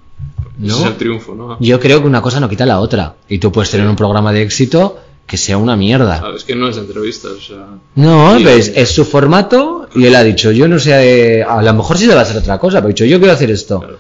¿No? 0.59 0.73
Ese 0.73 0.83
es 0.83 0.89
el 0.89 0.97
triunfo, 0.97 1.33
¿no? 1.35 1.57
Yo 1.59 1.79
creo 1.79 2.01
que 2.01 2.07
una 2.07 2.21
cosa 2.21 2.39
no 2.39 2.49
quita 2.49 2.65
la 2.65 2.79
otra. 2.79 3.15
Y 3.27 3.39
tú 3.39 3.51
puedes 3.51 3.71
tener 3.71 3.87
un 3.87 3.95
programa 3.95 4.31
de 4.31 4.43
éxito 4.43 4.99
que 5.25 5.37
sea 5.37 5.57
una 5.57 5.75
mierda. 5.75 6.19
Sabes 6.19 6.43
que 6.43 6.55
no 6.55 6.67
es 6.67 6.75
de 6.75 6.81
entrevistas, 6.81 7.31
o 7.31 7.41
sea... 7.41 7.67
No, 7.95 8.37
pues 8.41 8.71
es 8.75 8.89
su 8.89 9.05
formato 9.05 9.87
y 9.95 10.05
él 10.05 10.15
ha 10.15 10.23
dicho, 10.23 10.51
yo 10.51 10.67
no 10.67 10.79
sé, 10.79 11.37
eh, 11.39 11.43
a 11.43 11.61
lo 11.61 11.73
mejor 11.73 11.97
sí 11.97 12.09
a 12.09 12.19
hacer 12.19 12.37
otra 12.37 12.57
cosa, 12.57 12.79
pero 12.79 12.87
ha 12.87 12.89
dicho, 12.89 13.05
yo 13.05 13.19
quiero 13.19 13.33
hacer 13.33 13.51
esto. 13.51 13.79
Claro. 13.79 13.97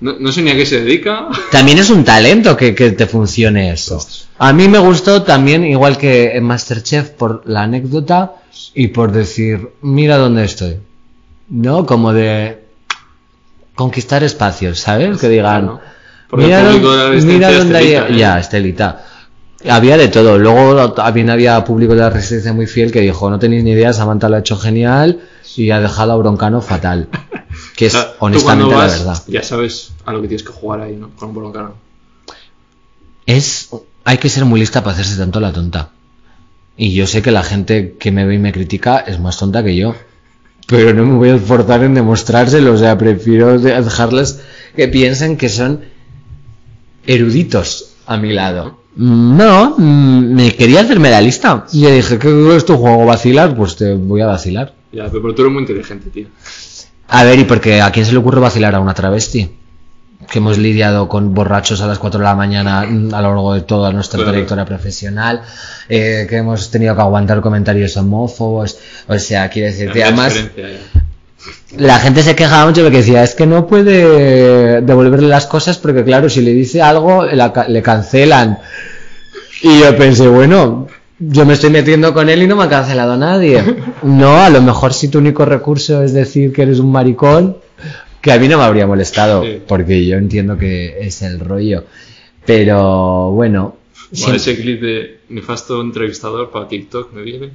No, 0.00 0.16
no 0.18 0.32
sé 0.32 0.40
ni 0.40 0.50
a 0.50 0.56
qué 0.56 0.64
se 0.64 0.80
dedica. 0.80 1.28
También 1.50 1.78
es 1.78 1.90
un 1.90 2.04
talento 2.04 2.56
que, 2.56 2.74
que 2.74 2.92
te 2.92 3.06
funcione 3.06 3.70
eso. 3.70 4.04
A 4.38 4.54
mí 4.54 4.68
me 4.68 4.78
gustó 4.78 5.22
también, 5.22 5.64
igual 5.64 5.98
que 5.98 6.34
en 6.34 6.44
Masterchef, 6.44 7.10
por 7.10 7.42
la 7.44 7.64
anécdota 7.64 8.36
y 8.74 8.88
por 8.88 9.12
decir, 9.12 9.68
mira 9.82 10.16
dónde 10.16 10.44
estoy. 10.44 10.78
¿No? 11.50 11.84
Como 11.84 12.14
de 12.14 12.64
conquistar 13.74 14.24
espacios, 14.24 14.80
¿sabes? 14.80 15.18
Que 15.18 15.28
digan, 15.28 15.64
Claro. 15.64 15.80
Porque 16.30 16.46
mira, 16.46 16.60
el 16.60 16.66
público 16.66 16.88
dónde- 16.88 16.96
de 16.96 17.04
la 17.04 17.10
Resistencia 17.10 17.48
mira 17.48 17.58
dónde 17.58 17.78
telita, 17.78 18.04
hay- 18.06 18.12
¿eh? 18.14 18.18
Ya, 18.18 18.38
Estelita. 18.38 19.04
Había 19.68 19.96
de 19.98 20.08
todo. 20.08 20.38
Luego 20.38 20.92
también 20.92 21.28
había 21.28 21.62
público 21.64 21.94
de 21.94 22.00
la 22.00 22.10
Resistencia 22.10 22.52
muy 22.52 22.66
fiel 22.66 22.90
que 22.92 23.00
dijo, 23.00 23.28
no 23.28 23.38
tenéis 23.38 23.62
ni 23.64 23.72
idea, 23.72 23.92
Samantha 23.92 24.28
lo 24.28 24.36
ha 24.36 24.38
hecho 24.38 24.56
genial 24.56 25.20
y 25.56 25.70
ha 25.70 25.80
dejado 25.80 26.12
a 26.12 26.16
Broncano 26.16 26.62
fatal. 26.62 27.08
Que 27.76 27.86
es 27.86 27.94
honestamente 28.20 28.74
la 28.74 28.86
verdad. 28.86 29.22
Ya 29.26 29.42
sabes 29.42 29.92
a 30.06 30.12
lo 30.12 30.22
que 30.22 30.28
tienes 30.28 30.44
que 30.44 30.52
jugar 30.52 30.80
ahí, 30.80 30.96
¿no? 30.96 31.10
Con 31.16 31.30
un 31.30 31.34
Broncano. 31.34 31.74
es 33.26 33.68
hay 34.04 34.18
que 34.18 34.28
ser 34.28 34.44
muy 34.44 34.60
lista 34.60 34.82
para 34.82 34.94
hacerse 34.94 35.16
tanto 35.16 35.40
la 35.40 35.52
tonta. 35.52 35.90
Y 36.76 36.94
yo 36.94 37.06
sé 37.06 37.20
que 37.20 37.30
la 37.30 37.42
gente 37.42 37.96
que 38.00 38.10
me 38.10 38.24
ve 38.24 38.36
y 38.36 38.38
me 38.38 38.52
critica 38.52 38.98
es 38.98 39.20
más 39.20 39.36
tonta 39.38 39.62
que 39.62 39.76
yo. 39.76 39.94
Pero 40.66 40.94
no 40.94 41.04
me 41.04 41.16
voy 41.16 41.28
a 41.28 41.34
esforzar 41.34 41.82
en 41.84 41.94
demostrárselo. 41.94 42.72
O 42.72 42.78
sea, 42.78 42.96
prefiero 42.96 43.58
de- 43.58 43.82
dejarles 43.82 44.40
que 44.74 44.88
piensen 44.88 45.36
que 45.36 45.48
son 45.50 45.80
eruditos 47.14 47.94
a 48.06 48.16
mi 48.16 48.32
lado. 48.32 48.80
No, 48.96 49.74
mm, 49.78 50.34
me 50.34 50.54
quería 50.54 50.80
hacer 50.80 50.98
medalista. 51.00 51.66
Y 51.72 51.82
yo 51.82 51.90
dije, 51.90 52.18
¿qué 52.18 52.56
es 52.56 52.64
tu 52.64 52.76
juego? 52.76 53.06
¿Vacilar? 53.06 53.54
Pues 53.56 53.76
te 53.76 53.94
voy 53.94 54.20
a 54.20 54.26
vacilar. 54.26 54.74
Ya, 54.92 55.08
pero, 55.10 55.34
tú 55.34 55.42
eres 55.42 55.52
muy 55.52 55.62
inteligente, 55.62 56.10
tío. 56.10 56.26
A 57.08 57.24
ver, 57.24 57.38
¿y 57.38 57.44
porque 57.44 57.80
a 57.80 57.90
quién 57.92 58.04
se 58.06 58.12
le 58.12 58.18
ocurre 58.18 58.40
vacilar 58.40 58.74
a 58.74 58.80
una 58.80 58.94
travesti? 58.94 59.50
Que 60.30 60.38
hemos 60.38 60.58
lidiado 60.58 61.08
con 61.08 61.32
borrachos 61.34 61.80
a 61.80 61.86
las 61.86 61.98
4 61.98 62.18
de 62.18 62.24
la 62.24 62.34
mañana 62.34 62.82
mm, 62.82 63.14
a 63.14 63.22
lo 63.22 63.28
largo 63.28 63.54
de 63.54 63.62
toda 63.62 63.92
nuestra 63.92 64.18
Claro. 64.18 64.32
trayectoria 64.32 64.64
profesional, 64.64 65.42
eh, 65.88 66.26
que 66.28 66.36
hemos 66.36 66.70
tenido 66.70 66.94
que 66.94 67.00
aguantar 67.00 67.40
comentarios 67.40 67.96
homófobos, 67.96 68.78
o 69.08 69.18
sea, 69.18 69.48
quiere 69.48 69.68
decir 69.72 69.90
además 70.02 70.34
ya. 70.34 70.68
La 71.76 71.98
gente 71.98 72.22
se 72.22 72.34
quejaba 72.36 72.66
mucho 72.66 72.82
porque 72.82 72.98
decía, 72.98 73.22
es 73.22 73.34
que 73.34 73.46
no 73.46 73.66
puede 73.66 74.80
devolverle 74.82 75.28
las 75.28 75.46
cosas 75.46 75.78
porque 75.78 76.04
claro, 76.04 76.28
si 76.28 76.40
le 76.40 76.52
dice 76.52 76.82
algo 76.82 77.24
la 77.24 77.66
le 77.68 77.82
cancelan. 77.82 78.58
Y 79.62 79.80
yo 79.80 79.96
pensé, 79.96 80.26
bueno, 80.28 80.86
yo 81.18 81.44
me 81.44 81.52
estoy 81.54 81.70
metiendo 81.70 82.14
con 82.14 82.28
él 82.30 82.42
y 82.42 82.46
no 82.46 82.56
me 82.56 82.64
ha 82.64 82.68
cancelado 82.68 83.16
nadie. 83.16 83.62
No, 84.02 84.38
a 84.40 84.48
lo 84.50 84.62
mejor 84.62 84.94
si 84.94 85.08
tu 85.08 85.18
único 85.18 85.44
recurso 85.44 86.02
es 86.02 86.12
decir 86.14 86.52
que 86.52 86.62
eres 86.62 86.78
un 86.78 86.90
maricón, 86.90 87.58
que 88.22 88.32
a 88.32 88.38
mí 88.38 88.48
no 88.48 88.56
me 88.58 88.64
habría 88.64 88.86
molestado, 88.86 89.42
Sí. 89.44 89.60
porque 89.66 90.06
yo 90.06 90.16
entiendo 90.16 90.56
que 90.58 90.96
es 91.00 91.20
el 91.22 91.38
rollo. 91.40 91.84
Pero 92.46 93.30
bueno, 93.32 93.76
Buah, 94.12 94.34
ese 94.36 94.56
clip 94.56 94.80
de 94.80 95.20
nefasto 95.28 95.80
entrevistador 95.80 96.50
para 96.50 96.66
TikTok 96.66 97.12
me 97.12 97.22
viene. 97.22 97.50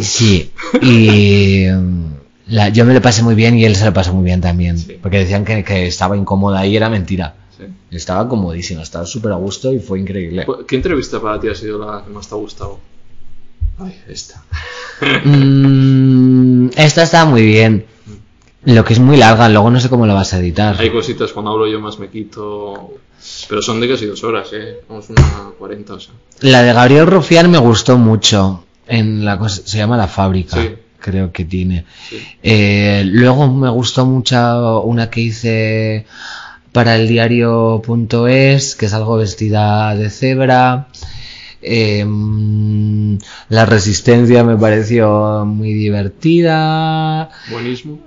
sí. 0.00 0.50
Y 0.82 1.66
mm, 1.70 2.04
La- 2.48 2.68
yo 2.68 2.84
me 2.84 2.94
lo 2.94 3.00
pasé 3.02 3.22
muy 3.22 3.34
bien 3.34 3.56
y 3.58 3.64
él 3.64 3.74
se 3.76 3.84
lo 3.84 3.92
pasó 3.92 4.12
muy 4.12 4.24
bien 4.24 4.40
también. 4.40 4.78
Sí. 4.78 4.98
Porque 5.00 5.18
decían 5.18 5.44
que, 5.44 5.64
que 5.64 5.86
estaba 5.86 6.16
incómoda 6.16 6.66
y 6.66 6.76
era 6.76 6.88
mentira. 6.90 7.34
Sí. 7.56 7.64
Estaba 7.90 8.28
comodísima, 8.28 8.82
estaba 8.82 9.06
súper 9.06 9.32
a 9.32 9.36
gusto 9.36 9.72
y 9.72 9.78
fue 9.78 10.00
increíble. 10.00 10.46
¿Qué 10.66 10.76
entrevista 10.76 11.20
para 11.20 11.38
ti 11.40 11.48
ha 11.48 11.54
sido 11.54 11.78
la 11.78 12.02
que 12.04 12.10
más 12.10 12.28
te 12.28 12.34
ha 12.34 12.38
gustado? 12.38 12.78
Ay, 13.78 14.00
esta. 14.08 14.42
Mm, 15.24 16.68
esta 16.76 17.02
está 17.02 17.24
muy 17.24 17.42
bien. 17.44 17.86
Lo 18.64 18.84
que 18.84 18.94
es 18.94 18.98
muy 18.98 19.16
larga, 19.16 19.48
luego 19.48 19.70
no 19.70 19.78
sé 19.80 19.88
cómo 19.90 20.06
lo 20.06 20.14
vas 20.14 20.32
a 20.32 20.38
editar. 20.38 20.76
Hay 20.80 20.90
cositas 20.90 21.32
cuando 21.32 21.50
hablo 21.52 21.66
yo 21.66 21.80
más 21.80 21.98
me 21.98 22.08
quito. 22.08 22.94
Pero 23.48 23.60
son 23.62 23.80
de 23.80 23.88
casi 23.88 24.06
dos 24.06 24.22
horas, 24.24 24.48
eh. 24.52 24.80
Vamos 24.88 25.08
una 25.10 25.50
40, 25.58 25.94
o 25.94 26.00
sea. 26.00 26.14
La 26.40 26.62
de 26.62 26.72
Gabriel 26.72 27.06
Rufián 27.06 27.50
me 27.50 27.58
gustó 27.58 27.98
mucho. 27.98 28.64
En 28.86 29.24
la 29.24 29.38
cosa, 29.38 29.62
se 29.64 29.78
llama 29.78 29.96
La 29.96 30.08
Fábrica, 30.08 30.56
Sí. 30.62 30.74
Creo 31.04 31.32
que 31.32 31.44
tiene. 31.44 31.84
Sí. 32.08 32.16
Eh, 32.42 33.02
luego 33.06 33.46
me 33.52 33.68
gustó 33.68 34.06
mucho 34.06 34.80
una 34.82 35.10
que 35.10 35.20
hice 35.20 36.06
para 36.72 36.96
el 36.96 37.06
diario.es, 37.06 38.74
que 38.74 38.86
es 38.86 38.94
algo 38.94 39.16
vestida 39.18 39.94
de 39.94 40.08
cebra. 40.08 40.88
Eh, 41.60 42.04
mm, 42.06 43.18
la 43.50 43.66
resistencia 43.66 44.44
me 44.44 44.56
pareció 44.56 45.44
muy 45.44 45.74
divertida. 45.74 47.28
Buenismo. 47.50 47.98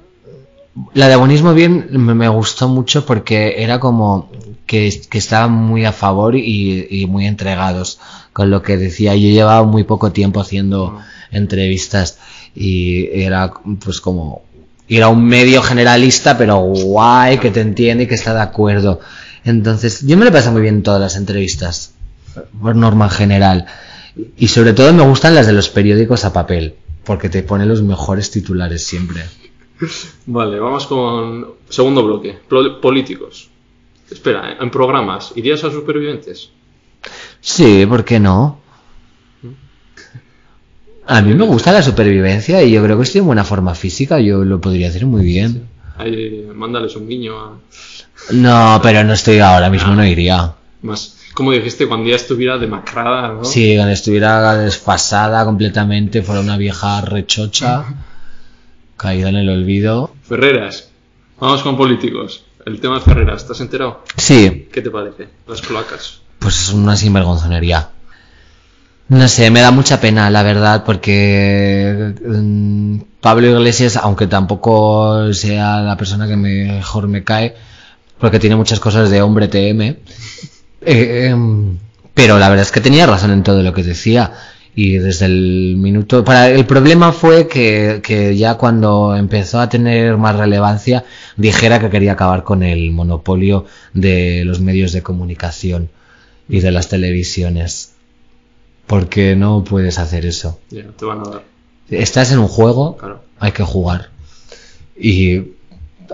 La 0.93 1.07
de 1.07 1.13
abonismo 1.13 1.53
bien 1.53 1.87
me, 1.91 2.13
me 2.15 2.29
gustó 2.29 2.67
mucho 2.67 3.05
porque 3.05 3.55
era 3.63 3.79
como 3.79 4.29
que, 4.65 5.01
que 5.09 5.17
estaban 5.17 5.51
muy 5.51 5.85
a 5.85 5.91
favor 5.91 6.35
y, 6.35 6.87
y 6.89 7.05
muy 7.05 7.25
entregados 7.27 7.99
con 8.33 8.49
lo 8.49 8.61
que 8.63 8.77
decía. 8.77 9.15
Yo 9.15 9.29
llevaba 9.29 9.63
muy 9.65 9.83
poco 9.83 10.11
tiempo 10.11 10.39
haciendo 10.39 10.99
entrevistas 11.31 12.19
y 12.59 13.09
era 13.11 13.53
pues 13.84 14.01
como 14.01 14.41
ir 14.88 15.03
a 15.03 15.09
un 15.09 15.23
medio 15.25 15.61
generalista 15.61 16.38
pero 16.38 16.57
guay 16.57 17.38
que 17.38 17.51
te 17.51 17.61
entiende 17.61 18.05
y 18.05 18.07
que 18.07 18.15
está 18.15 18.34
de 18.34 18.41
acuerdo. 18.41 18.99
Entonces 19.43 20.05
yo 20.05 20.17
me 20.17 20.25
lo 20.25 20.31
paso 20.31 20.51
muy 20.51 20.61
bien 20.61 20.75
en 20.75 20.84
todas 20.84 20.99
las 20.99 21.15
entrevistas 21.15 21.93
por 22.59 22.75
norma 22.75 23.09
general 23.09 23.65
y 24.35 24.47
sobre 24.47 24.73
todo 24.73 24.91
me 24.93 25.03
gustan 25.03 25.35
las 25.35 25.45
de 25.45 25.53
los 25.53 25.69
periódicos 25.69 26.25
a 26.25 26.34
papel 26.34 26.75
porque 27.03 27.29
te 27.29 27.43
ponen 27.43 27.69
los 27.69 27.81
mejores 27.84 28.31
titulares 28.31 28.84
siempre. 28.84 29.23
Vale, 30.25 30.59
vamos 30.59 30.88
con 30.88 31.47
segundo 31.69 32.03
bloque. 32.03 32.39
Políticos. 32.81 33.49
Espera, 34.09 34.51
¿eh? 34.51 34.57
en 34.59 34.71
programas, 34.71 35.34
¿irías 35.35 35.63
a 35.63 35.71
supervivientes? 35.71 36.49
Sí, 37.39 37.85
¿por 37.85 38.03
qué 38.03 38.19
no? 38.19 38.59
A 41.09 41.21
mí 41.21 41.34
me 41.34 41.45
gusta 41.45 41.71
la 41.71 41.81
supervivencia 41.81 42.61
y 42.63 42.71
yo 42.71 42.84
creo 42.84 42.97
que 42.97 43.03
estoy 43.03 43.19
en 43.19 43.27
buena 43.27 43.43
forma 43.45 43.73
física, 43.75 44.19
yo 44.19 44.43
lo 44.43 44.59
podría 44.59 44.89
hacer 44.89 45.05
muy 45.05 45.23
bien. 45.23 45.67
Ahí, 45.97 46.45
mándales 46.53 46.95
un 46.95 47.07
guiño 47.07 47.39
a. 47.39 47.57
No, 48.34 48.79
pero 48.84 49.03
no 49.03 49.13
estoy 49.13 49.39
ahora 49.39 49.69
mismo, 49.69 49.95
no 49.95 50.05
iría. 50.05 50.53
Más, 50.81 51.15
como 51.34 51.53
dijiste, 51.53 51.88
cuando 51.88 52.09
ya 52.09 52.17
estuviera 52.17 52.57
demacrada, 52.57 53.29
¿no? 53.29 53.45
Si 53.45 53.75
cuando 53.75 53.93
estuviera 53.93 54.57
desfasada 54.57 55.45
completamente, 55.45 56.21
fuera 56.23 56.41
una 56.41 56.57
vieja 56.57 56.99
rechocha, 57.01 57.85
caída 58.97 59.29
en 59.29 59.38
el 59.38 59.49
olvido. 59.49 60.11
Ferreras. 60.23 60.89
Vamos 61.39 61.61
con 61.63 61.77
políticos. 61.77 62.43
El 62.65 62.81
tema 62.81 62.95
de 62.95 63.01
Ferreras, 63.01 63.43
¿estás 63.43 63.61
enterado? 63.61 64.03
Sí, 64.17 64.67
¿Qué 64.73 64.81
te 64.81 64.91
parece? 64.91 65.29
Las 65.47 65.61
cloacas. 65.61 66.19
pues 66.39 66.59
es 66.59 66.73
una 66.73 66.97
sinvergonzonería. 66.97 67.91
No 69.09 69.27
sé, 69.29 69.49
me 69.51 69.61
da 69.61 69.71
mucha 69.71 70.01
pena, 70.01 70.29
la 70.29 70.43
verdad, 70.43 70.84
porque 70.85 72.13
mm, 72.25 72.97
Pablo 73.21 73.47
Iglesias, 73.47 73.95
aunque 73.95 74.27
tampoco 74.27 75.34
sea 75.34 75.79
la 75.81 75.95
persona 75.95 76.27
que 76.27 76.35
mejor 76.35 77.07
me 77.07 77.23
cae, 77.23 77.55
porque 78.19 78.39
tiene 78.39 78.57
muchas 78.57 78.81
cosas 78.81 79.09
de 79.09 79.21
hombre 79.21 79.47
TM, 79.47 79.81
eh, 80.81 81.29
em, 81.29 81.77
pero 82.13 82.38
la 82.39 82.49
verdad 82.49 82.65
es 82.65 82.71
que 82.71 82.81
tenía 82.81 83.05
razón 83.05 83.31
en 83.31 83.43
todo 83.43 83.63
lo 83.63 83.73
que 83.73 83.84
decía. 83.84 84.34
Y 84.75 84.97
desde 84.99 85.25
el 85.25 85.75
minuto... 85.77 86.23
Para, 86.23 86.49
el 86.49 86.65
problema 86.65 87.11
fue 87.11 87.47
que, 87.47 88.01
que 88.03 88.38
ya 88.38 88.55
cuando 88.55 89.15
empezó 89.15 89.59
a 89.59 89.69
tener 89.69 90.17
más 90.17 90.35
relevancia 90.35 91.03
dijera 91.35 91.79
que 91.79 91.89
quería 91.89 92.11
acabar 92.13 92.43
con 92.43 92.61
el 92.61 92.91
monopolio 92.91 93.65
de 93.93 94.43
los 94.45 94.59
medios 94.59 94.91
de 94.91 95.01
comunicación 95.01 95.89
y 96.47 96.59
de 96.59 96.71
las 96.71 96.89
televisiones. 96.89 97.96
Porque 98.88 99.35
no 99.35 99.64
puedes 99.64 99.99
hacer 99.99 100.26
eso. 100.26 100.59
Ya, 100.69 100.84
te 100.97 101.05
van 101.05 101.19
a 101.19 101.30
dar. 101.30 101.43
Estás 101.89 102.31
en 102.31 102.39
un 102.39 102.47
juego, 102.47 102.97
Claro. 102.97 103.22
hay 103.39 103.51
que 103.51 103.64
jugar. 103.64 104.09
Y 104.99 105.41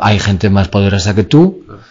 hay 0.02 0.20
gente 0.20 0.50
más 0.50 0.68
poderosa 0.68 1.16
que 1.16 1.24
tú 1.24 1.62
claro. 1.66 1.82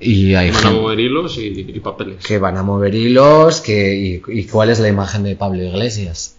y 0.00 0.34
hay 0.34 0.50
Van 0.50 0.56
a 0.58 0.62
gente 0.68 0.80
mover 0.80 1.00
hilos 1.00 1.36
y, 1.38 1.46
y 1.74 1.80
papeles. 1.80 2.24
que 2.24 2.38
van 2.38 2.56
a 2.56 2.62
mover 2.62 2.94
hilos 2.94 3.60
que, 3.60 3.96
y, 3.96 4.22
y 4.40 4.44
cuál 4.44 4.70
es 4.70 4.78
la 4.80 4.88
imagen 4.88 5.22
de 5.24 5.36
Pablo 5.36 5.62
Iglesias. 5.62 6.36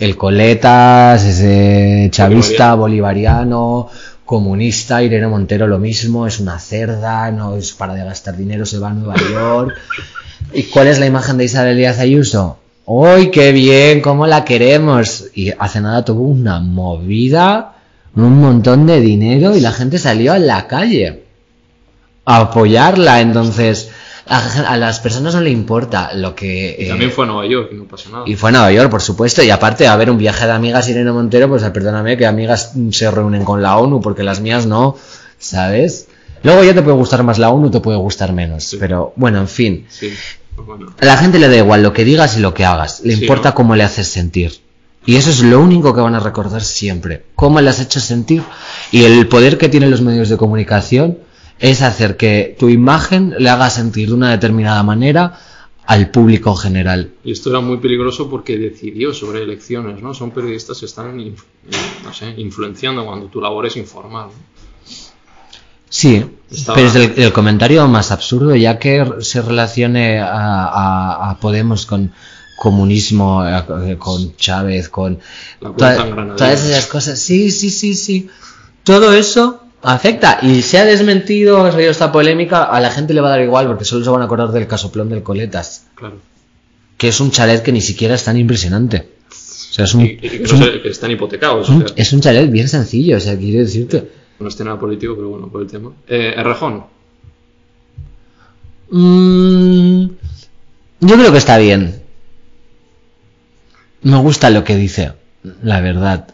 El 0.00 0.16
coletas, 0.16 1.24
ese 1.24 2.08
chavista 2.10 2.74
bolivariano, 2.74 3.88
comunista, 4.24 5.02
Irene 5.02 5.28
Montero 5.28 5.66
lo 5.66 5.78
mismo, 5.78 6.26
es 6.26 6.40
una 6.40 6.58
cerda, 6.58 7.30
no 7.30 7.56
es 7.56 7.72
para 7.72 7.94
de 7.94 8.04
gastar 8.04 8.36
dinero, 8.36 8.66
se 8.66 8.78
va 8.78 8.90
a 8.90 8.94
Nueva 8.94 9.14
York. 9.30 9.74
¿Y 10.52 10.64
cuál 10.64 10.88
es 10.88 10.98
la 10.98 11.06
imagen 11.06 11.36
de 11.38 11.44
Isabel 11.44 11.76
Díaz 11.76 11.98
Ayuso? 12.00 12.58
¡Uy, 12.94 13.30
qué 13.30 13.52
bien! 13.52 14.00
¿Cómo 14.02 14.26
la 14.26 14.44
queremos? 14.44 15.24
Y 15.34 15.50
hace 15.58 15.80
nada 15.80 16.04
tuvo 16.04 16.24
una 16.28 16.60
movida, 16.60 17.76
un 18.14 18.38
montón 18.38 18.86
de 18.86 19.00
dinero 19.00 19.56
y 19.56 19.60
la 19.60 19.72
gente 19.72 19.98
salió 19.98 20.34
a 20.34 20.38
la 20.38 20.66
calle 20.66 21.22
a 22.26 22.36
apoyarla. 22.40 23.22
Entonces, 23.22 23.90
a, 24.26 24.70
a 24.72 24.76
las 24.76 25.00
personas 25.00 25.34
no 25.34 25.40
le 25.40 25.48
importa 25.48 26.12
lo 26.12 26.34
que... 26.34 26.76
Y 26.78 26.84
eh, 26.84 26.88
también 26.88 27.10
fue 27.12 27.24
a 27.24 27.28
Nueva 27.28 27.46
York 27.46 27.70
y 27.72 27.76
no 27.76 27.84
pasa 27.84 28.10
nada. 28.10 28.24
y 28.26 28.36
fue 28.36 28.50
a 28.50 28.52
Nueva 28.52 28.72
York, 28.72 28.90
por 28.90 29.00
supuesto, 29.00 29.42
y 29.42 29.48
aparte 29.48 29.86
a 29.86 29.96
ver 29.96 30.10
un 30.10 30.18
viaje 30.18 30.44
de 30.44 30.52
amigas 30.52 30.86
Irene 30.90 31.12
Montero, 31.12 31.48
pues 31.48 31.62
perdóname 31.70 32.18
que 32.18 32.26
amigas 32.26 32.72
se 32.90 33.10
reúnen 33.10 33.44
con 33.44 33.62
la 33.62 33.78
ONU, 33.78 34.02
porque 34.02 34.22
las 34.22 34.40
mías 34.40 34.66
no, 34.66 34.96
¿sabes? 35.38 36.08
Luego 36.42 36.62
ya 36.62 36.74
te 36.74 36.82
puede 36.82 36.96
gustar 36.98 37.22
más 37.22 37.38
la 37.38 37.48
ONU, 37.48 37.70
te 37.70 37.80
puede 37.80 37.96
gustar 37.96 38.34
menos, 38.34 38.64
Sí. 38.64 38.76
pero 38.78 39.12
bueno, 39.16 39.38
en 39.38 39.48
fin. 39.48 39.86
Sí, 39.88 40.12
pues 40.54 40.66
bueno. 40.66 40.92
A 41.00 41.04
la 41.04 41.16
gente 41.16 41.38
le 41.38 41.48
da 41.48 41.56
igual 41.56 41.82
lo 41.82 41.92
que 41.92 42.04
digas 42.04 42.36
y 42.36 42.40
lo 42.40 42.54
que 42.54 42.64
hagas, 42.64 43.00
le 43.04 43.14
Sí, 43.16 43.22
importa 43.22 43.50
¿no? 43.50 43.54
cómo 43.54 43.76
le 43.76 43.82
haces 43.84 44.08
sentir. 44.08 44.60
Y 45.04 45.16
eso 45.16 45.30
es 45.30 45.42
lo 45.42 45.60
único 45.60 45.94
que 45.94 46.00
van 46.00 46.14
a 46.14 46.20
recordar 46.20 46.62
siempre, 46.62 47.24
cómo 47.34 47.60
le 47.60 47.70
has 47.70 47.80
hecho 47.80 47.98
sentir. 47.98 48.42
Y 48.92 49.02
el 49.04 49.26
poder 49.26 49.58
que 49.58 49.68
tienen 49.68 49.90
los 49.90 50.00
medios 50.00 50.28
de 50.28 50.36
comunicación 50.36 51.18
es 51.58 51.82
hacer 51.82 52.16
que 52.16 52.56
tu 52.58 52.68
imagen 52.68 53.34
le 53.38 53.50
haga 53.50 53.68
sentir 53.70 54.08
de 54.08 54.14
una 54.14 54.30
determinada 54.30 54.82
manera 54.84 55.40
al 55.86 56.10
público 56.10 56.54
general. 56.54 57.10
Y 57.24 57.32
esto 57.32 57.50
era 57.50 57.58
muy 57.60 57.78
peligroso 57.78 58.30
porque 58.30 58.56
decidió 58.56 59.12
sobre 59.12 59.42
elecciones, 59.42 60.00
¿no? 60.00 60.14
Son 60.14 60.30
periodistas 60.30 60.78
que 60.78 60.86
están, 60.86 61.16
no 62.04 62.12
sé, 62.14 62.34
influenciando 62.36 63.04
cuando 63.04 63.26
tu 63.26 63.40
labor 63.40 63.66
es 63.66 63.76
informar. 63.76 64.26
¿no? 64.26 64.32
Sí, 65.94 66.24
Estaba- 66.50 66.76
pero 66.76 66.88
es 66.88 66.94
el, 66.96 67.12
el 67.22 67.32
comentario 67.34 67.86
más 67.86 68.10
absurdo, 68.12 68.54
ya 68.56 68.78
que 68.78 69.06
se 69.20 69.42
relacione 69.42 70.20
a, 70.20 70.64
a- 70.64 71.30
a 71.30 71.38
Podemos 71.38 71.84
con 71.84 72.12
comunismo, 72.56 73.44
eh, 73.46 73.96
con 73.98 74.34
Chávez, 74.36 74.88
con 74.88 75.18
toda- 75.60 76.34
todas 76.36 76.64
esas 76.64 76.86
cosas. 76.86 77.18
Sí, 77.18 77.50
sí, 77.50 77.68
sí, 77.70 77.94
sí. 77.94 78.28
Todo 78.84 79.12
eso 79.12 79.60
afecta 79.82 80.38
y 80.42 80.62
se 80.62 80.78
ha 80.78 80.84
desmentido, 80.86 81.64
ha 81.64 81.72
salido 81.72 81.90
esta 81.90 82.10
polémica, 82.10 82.62
a 82.64 82.80
la 82.80 82.90
gente 82.90 83.12
le 83.12 83.20
va 83.20 83.28
a 83.28 83.32
dar 83.32 83.42
igual 83.42 83.66
porque 83.66 83.84
solo 83.84 84.02
se 84.04 84.10
van 84.10 84.22
a 84.22 84.24
acordar 84.24 84.50
del 84.52 84.66
casoplón 84.66 85.08
del 85.10 85.22
Coletas, 85.22 85.84
Claro. 85.94 86.16
que 86.96 87.08
es 87.08 87.20
un 87.20 87.30
chalet 87.32 87.62
que 87.62 87.72
ni 87.72 87.80
siquiera 87.82 88.14
es 88.14 88.24
tan 88.24 88.38
impresionante. 88.38 89.08
O 89.28 89.74
sea, 89.74 89.84
es 89.84 89.94
un, 89.94 90.02
Y, 90.06 90.18
y 90.22 90.40
es 90.44 90.52
un- 90.52 90.60
que 90.82 90.88
están 90.88 91.10
hipotecados. 91.10 91.64
es 91.68 91.70
o 91.70 91.72
un- 91.76 91.86
sea, 91.88 91.96
es 91.96 92.12
un 92.12 92.20
chalet 92.22 92.50
bien 92.50 92.68
sencillo, 92.68 93.16
o 93.16 93.20
sea, 93.20 93.36
quiero 93.36 93.58
decirte. 93.58 94.21
No 94.42 94.48
es 94.48 94.60
nada 94.60 94.78
político, 94.78 95.14
pero 95.16 95.28
bueno, 95.30 95.48
por 95.48 95.62
el 95.62 95.68
tema. 95.68 95.92
Eh, 96.06 96.34
Errejón. 96.36 96.84
Mm, 98.90 100.04
yo 101.00 101.16
creo 101.16 101.32
que 101.32 101.38
está 101.38 101.58
bien. 101.58 102.02
Me 104.02 104.18
gusta 104.18 104.50
lo 104.50 104.64
que 104.64 104.76
dice, 104.76 105.12
la 105.62 105.80
verdad. 105.80 106.28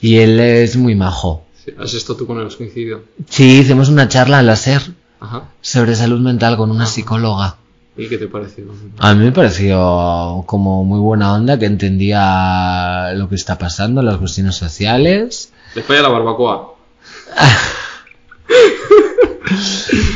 Y 0.00 0.16
él 0.18 0.38
es 0.40 0.76
muy 0.76 0.94
majo. 0.94 1.44
Sí, 1.64 1.72
¿Has 1.78 1.94
estado 1.94 2.18
tú 2.18 2.26
con 2.26 2.38
él? 2.38 2.46
¿Has 2.46 2.56
coincidido? 2.56 3.02
Sí, 3.28 3.58
hicimos 3.60 3.88
una 3.88 4.08
charla 4.08 4.54
SER 4.56 4.82
Ajá. 5.20 5.48
sobre 5.60 5.94
salud 5.96 6.20
mental 6.20 6.56
con 6.56 6.70
una 6.70 6.86
psicóloga. 6.86 7.56
¿Y 7.96 8.08
qué 8.08 8.18
te 8.18 8.26
pareció? 8.26 8.64
A 8.98 9.14
mí 9.14 9.24
me 9.24 9.32
pareció 9.32 10.42
como 10.46 10.84
muy 10.84 10.98
buena 10.98 11.32
onda, 11.32 11.58
que 11.58 11.66
entendía 11.66 13.12
lo 13.14 13.28
que 13.28 13.36
está 13.36 13.56
pasando, 13.56 14.02
las 14.02 14.16
cuestiones 14.16 14.56
sociales. 14.56 15.52
Le 15.74 15.82
falla 15.82 16.02
la 16.02 16.08
barbacoa. 16.08 16.73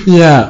Ya. 0.06 0.48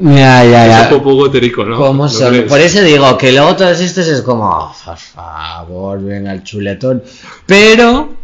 Ya, 0.00 0.44
ya, 0.44 0.66
ya. 0.66 0.88
Un 0.94 1.02
poco 1.02 1.30
terico, 1.30 1.64
¿no? 1.64 1.76
¿Cómo 1.76 2.04
¿Lo 2.04 2.08
son? 2.08 2.30
crees? 2.30 2.48
Por 2.48 2.60
eso 2.60 2.82
digo 2.82 3.16
que 3.18 3.32
luego 3.32 3.54
todos 3.56 3.80
estos 3.80 4.06
es 4.08 4.22
como, 4.22 4.48
"Oh, 4.48 4.74
por 4.84 4.96
favor, 4.96 6.02
venga 6.02 6.32
el 6.32 6.42
chuletón. 6.42 7.02
Pero 7.46 8.14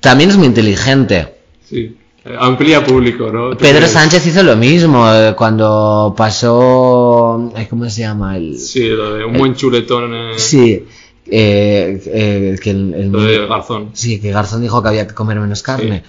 también 0.00 0.30
es 0.30 0.36
muy 0.36 0.46
inteligente. 0.46 1.34
Sí. 1.68 1.96
Eh, 2.24 2.36
Amplía 2.38 2.84
público, 2.84 3.30
¿no? 3.30 3.50
¿Tú 3.50 3.58
Pedro? 3.58 3.86
Sánchez 3.86 4.26
hizo 4.26 4.42
lo 4.42 4.56
mismo 4.56 5.06
eh, 5.12 5.34
cuando 5.36 6.14
pasó. 6.16 7.52
ay, 7.54 7.66
¿Cómo 7.66 7.88
se 7.88 8.00
llama? 8.02 8.36
El, 8.36 8.58
Sí, 8.58 8.88
lo 8.88 9.14
de 9.14 9.24
un 9.24 9.34
buen 9.38 9.54
chuletón. 9.54 10.12
eh, 10.14 10.32
Sí, 10.36 10.84
eh, 11.30 12.02
eh, 12.06 12.58
que 12.62 12.70
el, 12.70 12.94
el- 12.94 13.12
Lo 13.12 13.22
de 13.22 13.46
Garzón. 13.46 13.90
sí, 13.92 14.20
que 14.20 14.30
Garzón 14.32 14.62
dijo 14.62 14.82
que 14.82 14.88
había 14.88 15.06
que 15.06 15.14
comer 15.14 15.38
menos 15.40 15.62
carne. 15.62 16.02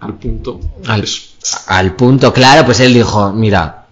Al 0.00 0.14
punto. 0.14 0.60
Al, 1.66 1.94
punto, 1.94 2.32
claro, 2.32 2.64
pues 2.64 2.80
él 2.80 2.94
dijo, 2.94 3.32
mira, 3.32 3.86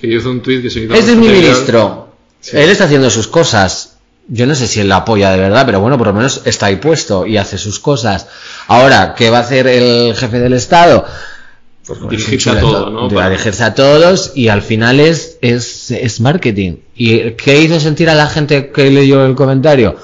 que 0.00 0.06
hizo 0.06 0.30
un 0.30 0.40
tuit 0.40 0.62
que 0.62 0.70
se 0.70 0.84
este 0.84 0.98
es 1.12 1.16
mi 1.16 1.28
ministro, 1.28 2.08
Sí. 2.40 2.56
él 2.56 2.68
está 2.70 2.84
haciendo 2.84 3.08
sus 3.10 3.26
cosas. 3.26 3.90
Yo 4.28 4.46
no 4.46 4.54
sé 4.54 4.66
si 4.66 4.80
él 4.80 4.88
la 4.88 4.96
apoya 4.96 5.30
de 5.32 5.38
verdad, 5.38 5.66
pero 5.66 5.80
bueno, 5.80 5.98
por 5.98 6.06
lo 6.06 6.12
menos 6.14 6.42
está 6.44 6.66
ahí 6.66 6.76
puesto 6.76 7.26
y 7.26 7.36
hace 7.36 7.58
sus 7.58 7.78
cosas. 7.78 8.26
Ahora, 8.68 9.14
¿qué 9.16 9.28
va 9.30 9.38
a 9.38 9.40
hacer 9.42 9.66
el 9.66 10.14
jefe 10.14 10.38
del 10.40 10.52
Estado? 10.54 11.04
Pues 11.86 11.98
bueno, 12.00 12.10
Dirigirse 12.10 12.50
a 12.50 12.60
todo, 12.60 12.90
¿no? 12.90 13.08
de 13.08 13.14
Para- 13.14 13.30
dirigirse 13.30 13.62
a 13.62 13.74
todos 13.74 14.32
y 14.34 14.48
al 14.48 14.62
final 14.62 15.00
es, 15.00 15.36
es, 15.42 15.90
es 15.90 16.20
marketing. 16.20 16.76
¿Y 16.96 17.32
qué 17.32 17.60
hizo 17.60 17.78
sentir 17.78 18.08
a 18.08 18.14
la 18.14 18.26
gente 18.26 18.70
que 18.72 18.90
leyó 18.90 19.24
el 19.26 19.34
comentario? 19.34 19.96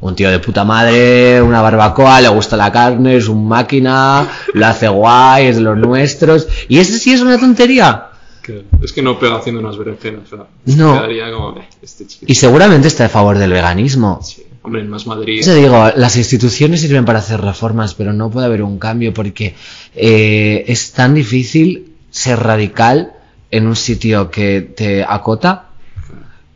Un 0.00 0.16
tío 0.16 0.30
de 0.30 0.38
puta 0.38 0.64
madre, 0.64 1.40
una 1.42 1.60
barbacoa, 1.60 2.20
le 2.22 2.28
gusta 2.28 2.56
la 2.56 2.72
carne, 2.72 3.16
es 3.16 3.28
un 3.28 3.46
máquina, 3.46 4.26
lo 4.54 4.66
hace 4.66 4.88
guay, 4.88 5.46
es 5.48 5.56
de 5.56 5.62
los 5.62 5.76
nuestros. 5.76 6.48
¿Y 6.68 6.78
ese 6.78 6.98
sí 6.98 7.12
es 7.12 7.20
una 7.20 7.38
tontería? 7.38 8.06
Que- 8.42 8.64
es 8.82 8.92
que 8.92 9.02
no 9.02 9.18
pega 9.18 9.36
haciendo 9.36 9.60
unas 9.60 9.76
berenjenas. 9.76 10.22
O 10.32 10.36
sea, 10.36 10.46
No. 10.64 10.94
Quedaría 10.94 11.30
como, 11.30 11.60
eh, 11.60 11.68
este. 11.82 12.06
Y 12.26 12.34
seguramente 12.34 12.88
está 12.88 13.04
a 13.04 13.08
favor 13.10 13.36
del 13.38 13.52
veganismo. 13.52 14.20
Sí. 14.24 14.46
Hombre, 14.62 14.82
en 14.82 14.88
Más 14.90 15.06
Madrid. 15.06 15.40
Eso 15.40 15.54
digo, 15.54 15.90
las 15.96 16.16
instituciones 16.16 16.80
sirven 16.82 17.04
para 17.06 17.20
hacer 17.20 17.40
reformas, 17.40 17.94
pero 17.94 18.12
no 18.12 18.30
puede 18.30 18.46
haber 18.46 18.62
un 18.62 18.78
cambio 18.78 19.14
porque 19.14 19.54
eh, 19.96 20.64
es 20.68 20.92
tan 20.92 21.14
difícil 21.14 21.92
ser 22.10 22.38
radical 22.40 23.12
en 23.50 23.66
un 23.66 23.74
sitio 23.76 24.30
que 24.30 24.60
te 24.60 25.02
acota 25.02 25.66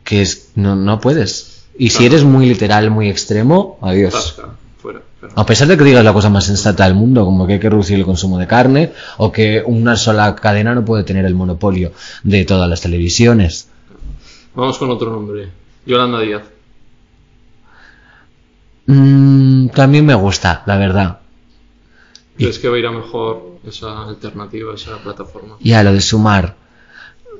que 0.03 0.21
es, 0.21 0.49
no, 0.55 0.75
no 0.75 0.99
puedes. 0.99 1.63
Y 1.79 1.89
si 1.89 2.05
eres 2.05 2.23
muy 2.23 2.45
literal, 2.45 2.91
muy 2.91 3.09
extremo, 3.09 3.79
adiós. 3.81 4.13
Tasca, 4.13 4.49
fuera. 4.77 5.01
Pero- 5.19 5.33
A 5.35 5.45
pesar 5.45 5.67
de 5.67 5.75
que 5.75 5.83
digas 5.83 6.05
la 6.05 6.13
cosa 6.13 6.29
más 6.29 6.45
sensata 6.45 6.85
del 6.85 6.93
mundo, 6.93 7.25
como 7.25 7.47
que 7.47 7.53
hay 7.53 7.59
que 7.59 7.69
reducir 7.71 7.97
el 7.97 8.05
consumo 8.05 8.37
de 8.37 8.45
carne, 8.45 8.91
o 9.17 9.31
que 9.31 9.63
una 9.65 9.95
sola 9.97 10.35
cadena 10.35 10.75
no 10.75 10.85
puede 10.85 11.03
tener 11.03 11.25
el 11.25 11.33
monopolio 11.33 11.91
de 12.23 12.45
todas 12.45 12.69
las 12.69 12.81
televisiones. 12.81 13.67
Vamos 14.53 14.77
con 14.77 14.91
otro 14.91 15.09
nombre. 15.09 15.49
Yolanda 15.87 16.19
Díaz. 16.21 16.43
Mm, 18.87 19.67
también 19.69 20.05
me 20.05 20.13
gusta, 20.15 20.63
la 20.65 20.77
verdad. 20.77 21.19
¿Crees 22.37 22.59
que 22.59 22.67
va 22.69 22.75
a 22.75 22.79
ir 22.79 22.85
a 22.85 22.91
mejor 22.91 23.59
esa 23.65 24.03
alternativa, 24.03 24.75
esa 24.75 24.97
plataforma? 24.97 25.55
Ya, 25.59 25.83
lo 25.83 25.93
de 25.93 26.01
sumar. 26.01 26.55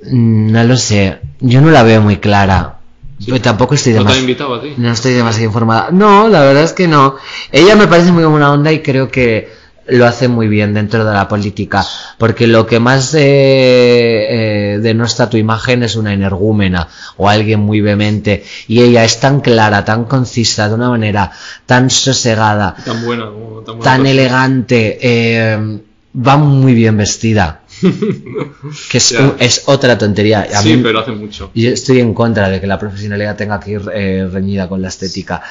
Mm, 0.04 0.52
No 0.52 0.64
lo 0.64 0.78
sé. 0.78 1.20
Yo 1.40 1.62
no 1.62 1.70
la 1.72 1.84
veo 1.84 2.02
muy 2.02 2.18
clara. 2.18 2.80
Yo 3.20 3.40
tampoco 3.42 3.76
estoy 3.76 3.94
¿No 3.94 4.00
demasiado. 4.00 4.22
invitado 4.22 4.56
a 4.56 4.62
ti? 4.62 4.74
No 4.78 4.92
estoy 4.92 5.14
demasiado 5.14 5.46
informada. 5.46 5.90
No, 5.92 6.28
la 6.28 6.42
verdad 6.42 6.64
es 6.64 6.74
que 6.74 6.88
no. 6.88 7.16
Ella 7.52 7.76
me 7.76 7.88
parece 7.88 8.12
muy 8.12 8.26
buena 8.26 8.52
onda 8.52 8.72
y 8.74 8.82
creo 8.82 9.10
que 9.10 9.50
lo 9.88 10.06
hace 10.08 10.28
muy 10.28 10.48
bien 10.48 10.74
dentro 10.74 11.06
de 11.06 11.14
la 11.14 11.28
política. 11.28 11.86
Porque 12.18 12.48
lo 12.48 12.66
que 12.66 12.80
más 12.80 13.14
eh, 13.14 13.20
eh, 13.22 14.80
denota 14.82 15.30
tu 15.30 15.38
imagen 15.38 15.84
es 15.84 15.96
una 15.96 16.14
energúmena 16.14 16.88
o 17.18 17.30
alguien 17.30 17.60
muy 17.60 17.82
vehemente. 17.82 18.44
Y 18.68 18.82
ella 18.82 19.04
es 19.04 19.20
tan 19.20 19.42
clara, 19.42 19.86
tan 19.86 20.06
concisa, 20.06 20.68
de 20.70 20.76
una 20.76 20.90
manera 20.90 21.32
tan 21.66 21.90
sosegada, 21.90 22.76
Tan 22.84 23.06
buena, 23.06 23.26
tan 23.26 23.34
buena 23.36 23.66
tan 23.66 24.02
persona. 24.04 24.10
elegante, 24.10 24.98
eh, 25.02 25.80
va 26.18 26.38
muy 26.38 26.74
bien 26.74 26.98
vestida. 26.98 27.62
que 28.90 28.98
es, 28.98 29.64
otra 29.66 29.98
tontería. 29.98 30.48
A 30.54 30.62
Sí, 30.62 30.78
mí- 30.78 30.82
pero 30.84 31.00
hace 31.02 31.12
mucho. 31.12 31.52
yo 31.54 31.70
estoy 31.72 32.00
en 32.00 32.14
contra 32.14 32.50
de 32.50 32.60
que 32.62 32.68
la 32.68 32.80
profesionalidad 32.80 33.36
tenga 33.36 33.60
que 33.60 33.72
ir 33.72 33.82
eh, 33.94 34.28
reñida 34.32 34.68
con 34.70 34.82
la 34.82 34.88
estética. 34.88 35.42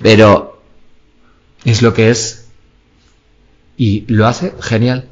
Pero 0.00 0.60
es 1.64 1.82
lo 1.82 1.92
que 1.94 2.10
es. 2.10 2.44
Y 3.78 4.04
lo 4.08 4.26
hace 4.26 4.52
genial. 4.60 5.04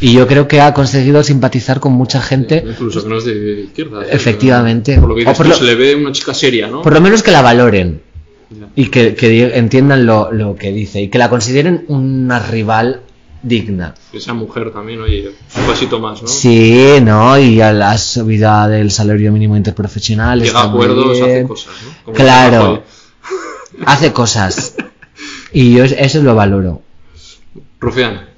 Y 0.00 0.12
yo 0.12 0.26
creo 0.26 0.48
que 0.48 0.60
ha 0.60 0.74
conseguido 0.74 1.22
simpatizar 1.22 1.78
con 1.78 1.92
mucha 1.92 2.20
gente. 2.20 2.64
Incluso 2.68 3.02
que 3.04 3.08
no 3.08 3.18
es 3.18 3.24
de 3.24 3.60
izquierda. 3.62 4.04
Efectivamente. 4.10 4.98
Por 4.98 5.08
lo 5.10 5.14
que 5.14 5.20
dices 5.20 5.34
O 5.34 5.36
por 5.36 5.46
tú, 5.46 5.50
lo- 5.52 5.56
se 5.58 5.64
le 5.64 5.74
ve 5.76 5.94
una 5.94 6.10
chica 6.12 6.34
seria, 6.34 6.66
¿no? 6.66 6.82
Por 6.82 6.92
lo 6.92 7.00
menos 7.00 7.22
que 7.22 7.30
la 7.30 7.40
valoren. 7.42 8.02
Y 8.74 8.86
que, 8.88 9.14
entiendan 9.54 10.04
lo, 10.04 10.32
lo 10.32 10.56
que 10.56 10.72
dice. 10.72 11.00
Y 11.00 11.08
que 11.08 11.18
la 11.18 11.30
consideren 11.30 11.84
una 11.88 12.40
rival 12.40 13.02
digna. 13.44 13.94
Que 14.10 14.20
sea 14.20 14.34
mujer 14.34 14.72
también, 14.72 15.00
oye, 15.00 15.30
un 15.56 15.66
pasito 15.66 15.98
más, 16.00 16.20
¿no? 16.22 16.28
Sí, 16.28 16.96
¿no? 17.02 17.38
Y 17.38 17.60
a 17.60 17.72
la 17.72 17.96
subida 17.98 18.66
del 18.68 18.90
salario 18.90 19.30
mínimo 19.32 19.56
interprofesional. 19.56 20.42
Llega 20.42 20.60
a 20.60 20.64
acuerdos, 20.64 21.20
hace 21.20 21.44
cosas, 21.44 21.74
¿no? 21.84 21.94
Como 22.04 22.16
Claro. 22.16 22.82
Hace 23.86 24.12
cosas. 24.12 24.74
Y 25.52 25.74
yo 25.76 25.84
eso 25.84 26.22
lo 26.22 26.34
valoro. 26.34 26.82
Rufián. 27.82 28.28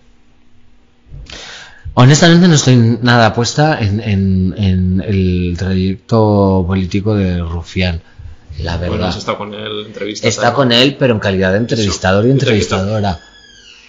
Honestamente 1.97 2.49
no 2.49 2.55
estoy 2.55 2.99
nada 3.03 3.33
puesta 3.35 3.79
en, 3.81 4.01
en- 4.01 4.55
en 4.57 5.05
el 5.07 5.55
trayecto 5.57 6.65
político 6.67 7.15
de 7.15 7.39
Rufián. 7.41 8.01
La 8.59 8.77
verdad. 8.79 9.17
estado 9.17 9.39
con 9.39 9.53
él, 9.55 9.85
entrevistas. 9.87 10.29
Está 10.29 10.55
con 10.55 10.73
él, 10.73 10.97
pero 10.99 11.15
en 11.15 11.21
calidad 11.21 11.53
de 11.53 11.59
entrevistador 11.59 12.27
y 12.27 12.31
entrevistadora. 12.31 13.21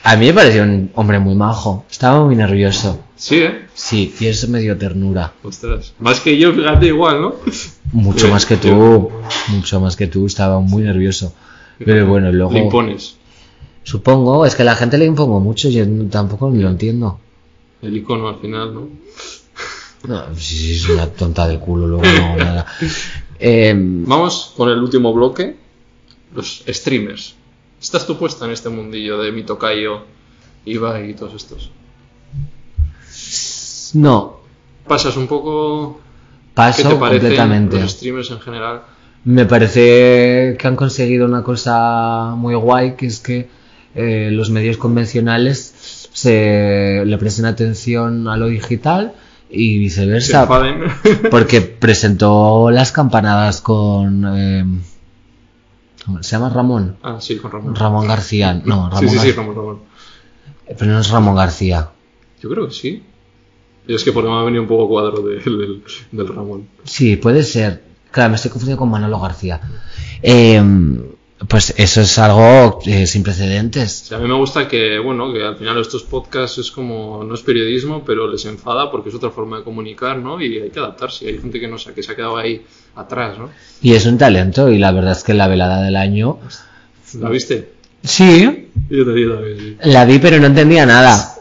A 0.04 0.16
mí 0.18 0.28
me 0.28 0.34
pareció 0.34 0.64
un 0.64 0.92
hombre 0.96 1.18
muy 1.20 1.34
majo. 1.36 1.86
Estaba 1.90 2.24
muy 2.24 2.36
nervioso. 2.36 3.02
Sí, 3.16 3.38
¿eh? 3.42 3.66
Sí, 3.74 4.14
y 4.20 4.28
eso 4.28 4.48
me 4.50 4.60
dio 4.60 4.78
ternura. 4.78 5.34
Ostras. 5.44 5.94
Más 6.00 6.20
que 6.20 6.38
yo, 6.38 6.54
fíjate, 6.54 6.88
igual, 6.88 7.22
¿no? 7.22 7.36
Mucho 7.92 8.26
Sí, 8.28 8.32
más 8.32 8.46
que 8.46 8.58
tú. 8.58 9.10
Mucho 9.48 9.80
más 9.80 9.96
que 9.96 10.06
tú. 10.08 10.26
Estaba 10.28 10.60
muy 10.60 10.84
nervioso. 10.84 11.34
Pero 11.84 12.06
bueno, 12.08 12.32
luego... 12.32 12.52
Le 12.54 12.60
impones. 12.60 13.16
Supongo, 13.86 14.48
es 14.48 14.56
que 14.56 14.64
la 14.64 14.76
gente 14.76 14.98
le 14.98 15.06
impongo 15.06 15.40
mucho. 15.40 15.70
Yo 15.70 15.86
tampoco 16.10 16.50
lo 16.50 16.70
entiendo. 16.70 17.20
El 17.84 17.96
icono 17.96 18.28
al 18.28 18.40
final, 18.40 18.74
¿no? 18.74 18.90
No, 20.08 20.36
sí, 20.36 20.56
sí, 20.56 20.72
es 20.74 20.90
una 20.90 21.08
tonta 21.08 21.48
del 21.48 21.60
culo, 21.60 21.88
luego 21.88 22.04
no 22.04 22.36
nada. 22.44 22.66
Em, 23.38 24.04
Vamos 24.06 24.54
con 24.58 24.70
el 24.70 24.80
último 24.80 25.14
bloque. 25.14 25.56
Los 26.34 26.64
streamers. 26.68 27.36
¿Estás 27.80 28.08
tú 28.08 28.18
puesta 28.18 28.46
en 28.46 28.52
este 28.52 28.70
mundillo 28.70 29.20
de 29.20 29.32
mi 29.32 29.44
tocayo, 29.44 30.02
Ibai 30.66 31.12
y 31.12 31.14
todos 31.14 31.36
estos? 31.36 31.72
no, 33.94 34.40
¿Pasas 34.88 35.16
un 35.16 35.28
poco... 35.28 36.00
¿Qué 36.00 36.52
paso 36.56 36.90
te 36.90 36.98
completamente. 36.98 37.80
los 37.80 37.92
streamers 37.92 38.32
en 38.32 38.40
general? 38.40 38.82
Me 39.26 39.46
parece 39.46 40.56
que 40.58 40.68
han 40.68 40.76
conseguido 40.76 41.26
una 41.26 41.44
cosa 41.44 42.34
muy 42.36 42.56
guay, 42.56 42.96
que 42.96 43.08
es 43.08 43.20
que 43.20 43.50
eh, 43.96 44.30
los 44.32 44.50
medios 44.50 44.78
convencionales 44.78 46.10
se 46.14 47.04
le 47.06 47.18
presten 47.18 47.46
atención 47.46 48.28
a 48.28 48.38
lo 48.38 48.48
digital 48.48 49.14
y 49.50 49.80
viceversa. 49.80 50.48
Porque 51.32 51.62
presentó 51.62 52.70
las 52.72 52.92
campanadas 52.92 53.62
con... 53.62 54.24
¿cómo 56.06 56.22
¿Se 56.24 56.32
llama 56.32 56.50
Ramón? 56.50 56.98
ah, 57.04 57.18
sí, 57.20 57.38
con 57.38 57.52
Ramón. 57.52 57.76
Ramón 57.76 58.08
García. 58.08 58.54
No, 58.64 58.90
Ramón 58.90 59.10
sí, 59.10 59.10
sí, 59.10 59.20
sí, 59.20 59.32
Ramón, 59.32 59.56
Ramón. 59.56 59.80
Pero 60.68 60.92
no 60.92 61.00
es 61.00 61.10
Ramón 61.10 61.36
García. 61.36 61.90
Yo 62.42 62.50
creo 62.50 62.68
que 62.68 62.74
sí. 62.74 63.04
Es 63.88 64.04
que 64.04 64.12
por 64.12 64.24
me 64.24 64.32
ha 64.32 64.44
venido 64.44 64.62
un 64.64 64.68
poco 64.68 64.88
cuadro 64.88 65.22
de- 65.22 65.40
del, 65.40 65.84
del 66.12 66.28
Ramón. 66.28 66.68
Sí, 66.84 67.16
puede 67.18 67.44
ser. 67.44 67.84
Claro, 68.12 68.30
me 68.32 68.36
estoy 68.38 68.50
confundiendo 68.52 68.80
con 68.80 68.90
Manolo 68.90 69.20
García. 69.20 69.62
Em, 70.22 71.02
pues 71.50 71.74
eso 71.78 72.02
es 72.02 72.18
algo 72.18 72.80
eh, 72.86 73.06
sin 73.06 73.22
O 73.22 73.26
precedentes. 73.26 73.92
sea, 73.92 74.18
a 74.18 74.22
mí 74.22 74.28
me 74.28 74.36
gusta 74.36 74.68
que, 74.68 74.98
bueno, 75.00 75.34
que 75.34 75.44
al 75.44 75.58
final 75.58 75.78
estos 75.80 76.04
podcasts 76.04 76.58
es 76.60 76.72
como, 76.72 77.24
no 77.24 77.36
es 77.36 77.42
periodismo, 77.42 78.04
pero 78.06 78.28
les 78.28 78.46
enfada 78.46 78.90
porque 78.90 79.10
es 79.10 79.16
otra 79.16 79.30
forma 79.32 79.58
de 79.58 79.64
comunicar, 79.64 80.18
¿no? 80.18 80.42
Y 80.42 80.60
hay 80.60 80.70
que 80.70 80.80
adaptarse. 80.80 81.28
Hay 81.28 81.38
gente 81.40 81.60
que 81.60 81.68
no 81.68 81.78
sé, 81.78 81.94
que 81.94 82.02
se 82.04 82.14
ha 82.14 82.16
quedado 82.16 82.38
ahí 82.38 82.66
atrás, 82.96 83.38
¿no? 83.38 83.50
Y 83.82 83.94
es 83.94 84.06
un 84.06 84.18
talento 84.18 84.70
y 84.70 84.78
la 84.80 84.92
verdad 84.92 85.12
es 85.12 85.24
que 85.24 85.34
la 85.34 85.48
velada 85.48 85.82
del 85.82 85.98
año... 85.98 86.40
¿La 87.20 87.30
viste? 87.30 87.74
Sí. 88.04 88.70
Yo 88.90 89.06
te 89.06 89.22
yo 89.22 89.34
también, 89.36 89.60
sí. 89.60 89.78
La 89.84 90.06
vi 90.06 90.20
pero 90.20 90.40
no 90.40 90.48
entendía 90.48 90.86
nada. 90.86 91.36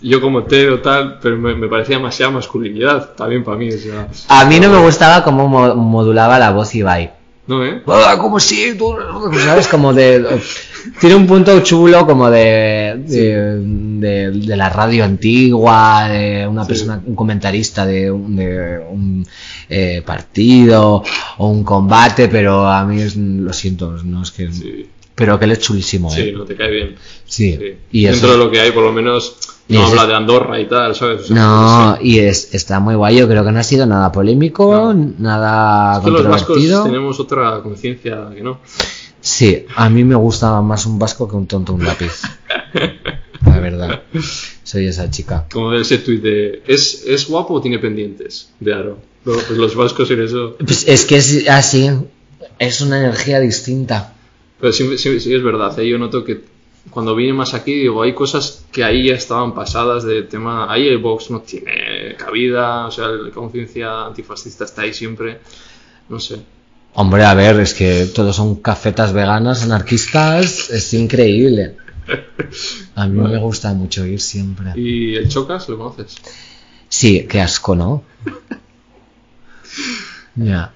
Yo 0.00 0.20
como 0.20 0.44
te 0.44 0.68
o 0.70 0.80
tal, 0.80 1.18
pero 1.20 1.36
me, 1.36 1.54
me 1.54 1.68
parecía 1.68 1.96
demasiada 1.96 2.32
masculinidad 2.32 3.14
también 3.14 3.44
para 3.44 3.56
mí, 3.58 3.68
o 3.68 3.78
sea... 3.78 4.08
A 4.28 4.44
mí 4.46 4.58
no 4.60 4.70
me 4.70 4.78
gustaba 4.78 5.22
cómo 5.24 5.48
mo- 5.48 5.74
modulaba 5.74 6.38
la 6.38 6.50
voz 6.50 6.74
Ibai. 6.74 7.10
¿No, 7.48 7.64
eh? 7.64 7.82
Ah, 7.86 8.16
como 8.20 8.38
si 8.38 8.74
tú, 8.76 8.94
¿sabes? 9.44 9.66
Como 9.68 9.92
de... 9.94 10.24
Tiene 11.00 11.16
un 11.16 11.26
punto 11.26 11.58
chulo 11.60 12.06
como 12.06 12.30
de, 12.30 13.02
de, 13.06 13.58
de- 13.58 14.30
de 14.30 14.56
la 14.56 14.68
radio 14.68 15.04
antigua, 15.04 16.08
de 16.08 16.46
una 16.46 16.62
Sí. 16.64 16.68
persona, 16.68 17.02
un 17.04 17.14
comentarista 17.16 17.84
de 17.86 18.10
un, 18.10 18.36
de 18.36 18.78
un 18.90 19.26
eh, 19.68 20.02
partido 20.04 21.02
o 21.38 21.48
un 21.48 21.64
combate, 21.64 22.28
pero 22.28 22.66
a 22.68 22.84
mí 22.84 23.00
es, 23.02 23.16
lo 23.16 23.52
siento, 23.52 23.92
no 24.04 24.22
es 24.22 24.30
que... 24.30 24.52
Sí. 24.52 24.86
pero 25.14 25.38
que 25.38 25.46
él 25.46 25.52
es 25.52 25.58
chulísimo, 25.60 26.10
Sí, 26.10 26.20
¿eh? 26.20 26.32
no 26.36 26.44
te 26.44 26.54
cae 26.54 26.70
bien. 26.70 26.94
Sí. 27.24 27.56
Sí. 27.58 27.74
Y 27.92 28.04
Dentro 28.04 28.28
eso- 28.28 28.38
de 28.38 28.44
lo 28.44 28.50
que 28.50 28.60
hay, 28.60 28.70
por 28.72 28.84
lo 28.84 28.92
menos, 28.92 29.36
no 29.68 29.86
habla 29.86 30.06
de 30.06 30.14
Andorra 30.14 30.58
y 30.60 30.66
tal, 30.66 30.94
¿sabes? 30.94 31.22
O 31.22 31.24
sea, 31.26 31.36
No, 31.36 31.96
sí. 32.00 32.08
y 32.08 32.18
es, 32.20 32.54
está 32.54 32.80
muy 32.80 32.94
guay, 32.94 33.16
yo 33.18 33.28
creo 33.28 33.44
que 33.44 33.52
no 33.52 33.58
ha 33.58 33.62
sido 33.64 33.84
nada 33.86 34.10
polémico, 34.12 34.94
nada 34.94 35.98
Es 35.98 36.04
que 36.04 36.10
los 36.10 36.26
vascos 36.26 36.58
tenemos 36.84 37.20
otra 37.20 37.60
conciencia 37.62 38.28
que 38.34 38.42
no. 38.42 38.60
Sí, 39.20 39.66
a 39.76 39.88
mí 39.90 40.04
me 40.04 40.14
gusta 40.14 40.60
más 40.62 40.86
un 40.86 40.98
vasco 40.98 41.28
que 41.28 41.36
un 41.36 41.46
tonto 41.46 41.74
un 41.74 41.84
lápiz. 41.84 42.22
La 43.44 43.58
verdad. 43.60 44.02
Soy 44.62 44.86
esa 44.86 45.10
chica. 45.10 45.46
Como 45.52 45.72
ese 45.74 45.98
tuit 45.98 46.22
de 46.22 46.62
¿es, 46.66 47.04
¿es 47.06 47.28
guapo 47.28 47.54
o 47.54 47.60
tiene 47.60 47.78
pendientes? 47.78 48.50
De 48.60 48.72
Aro. 48.74 48.98
No, 49.24 49.32
pues 49.34 49.50
los 49.58 49.74
vascos 49.74 50.10
en 50.10 50.22
eso. 50.22 50.56
Pues 50.58 50.86
es 50.86 51.04
que 51.04 51.16
es 51.16 51.48
así, 51.48 51.90
es 52.58 52.80
una 52.80 52.98
energía 53.00 53.40
distinta. 53.40 54.14
Pero 54.60 54.72
sí, 54.72 54.96
sí- 54.98 55.20
sí 55.20 55.34
es 55.34 55.42
verdad, 55.42 55.78
¿eh? 55.78 55.88
yo 55.88 55.98
noto 55.98 56.24
que 56.24 56.40
cuando 56.90 57.14
vine 57.14 57.32
más 57.32 57.54
aquí, 57.54 57.74
digo, 57.74 58.02
hay 58.02 58.14
cosas 58.14 58.64
que 58.72 58.84
ahí 58.84 59.08
ya 59.08 59.14
estaban 59.14 59.54
pasadas 59.54 60.04
de 60.04 60.22
tema. 60.22 60.72
Ahí 60.72 60.86
el 60.88 60.98
Vox 60.98 61.30
no 61.30 61.40
tiene 61.40 62.14
cabida, 62.16 62.86
o 62.86 62.90
sea, 62.90 63.08
la 63.08 63.30
conciencia 63.30 64.06
antifascista 64.06 64.64
está 64.64 64.82
ahí 64.82 64.94
siempre. 64.94 65.40
No 66.08 66.20
sé. 66.20 66.38
Hombre, 66.94 67.24
a 67.24 67.34
ver, 67.34 67.60
es 67.60 67.74
que 67.74 68.06
todos 68.06 68.36
son 68.36 68.56
cafetas 68.56 69.12
veganas, 69.12 69.62
anarquistas, 69.62 70.70
es 70.70 70.94
increíble. 70.94 71.76
A 72.94 73.06
mí 73.06 73.20
me 73.20 73.38
gusta 73.38 73.72
mucho 73.74 74.06
ir 74.06 74.20
siempre. 74.20 74.72
¿Y 74.76 75.14
el 75.14 75.28
Chocas 75.28 75.68
lo 75.68 75.78
conoces? 75.78 76.16
Sí, 76.88 77.26
qué 77.28 77.40
asco, 77.40 77.76
¿no? 77.76 78.02
Ya. 80.34 80.72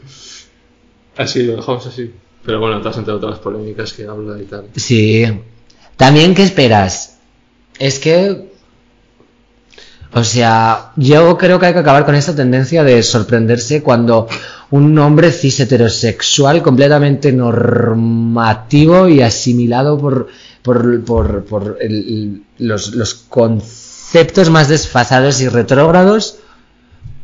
Así, 1.17 1.43
lo 1.45 1.57
dejamos 1.57 1.87
así. 1.87 2.13
Pero 2.45 2.61
bueno, 2.61 2.81
te 2.81 2.89
has 2.89 2.97
enterado 2.97 3.21
todas 3.21 3.37
las 3.37 3.43
polémicas 3.43 3.93
que 3.93 4.05
habla 4.05 4.41
y 4.41 4.45
tal. 4.45 4.69
Sí. 4.77 5.25
También, 6.03 6.35
¿qué 6.35 6.43
esperas? 6.43 7.19
Es 7.79 8.01
que... 8.01 8.51
O 10.13 10.25
sea, 10.25 10.91
yo 10.97 11.39
creo 11.39 11.61
que 11.61 11.67
hay 11.67 11.73
que 11.75 11.79
acabar 11.79 12.05
con 12.05 12.17
esta 12.17 12.35
tendencia 12.35 12.83
de 12.83 13.05
sorprenderse 13.05 13.85
cuando 13.85 14.27
un 14.73 14.99
hombre 14.99 15.31
cis 15.31 15.61
heterosexual 15.61 16.61
completamente 16.61 17.31
normativo 17.33 19.07
y 19.07 19.23
asimilado 19.23 19.97
por, 19.97 20.27
por, 20.63 21.05
por, 21.05 21.45
por 21.45 21.79
los, 22.59 22.95
los 22.97 23.15
conceptos 23.15 24.51
más 24.51 24.69
desfasados 24.69 25.41
y 25.41 25.49
retrógrados 25.49 26.39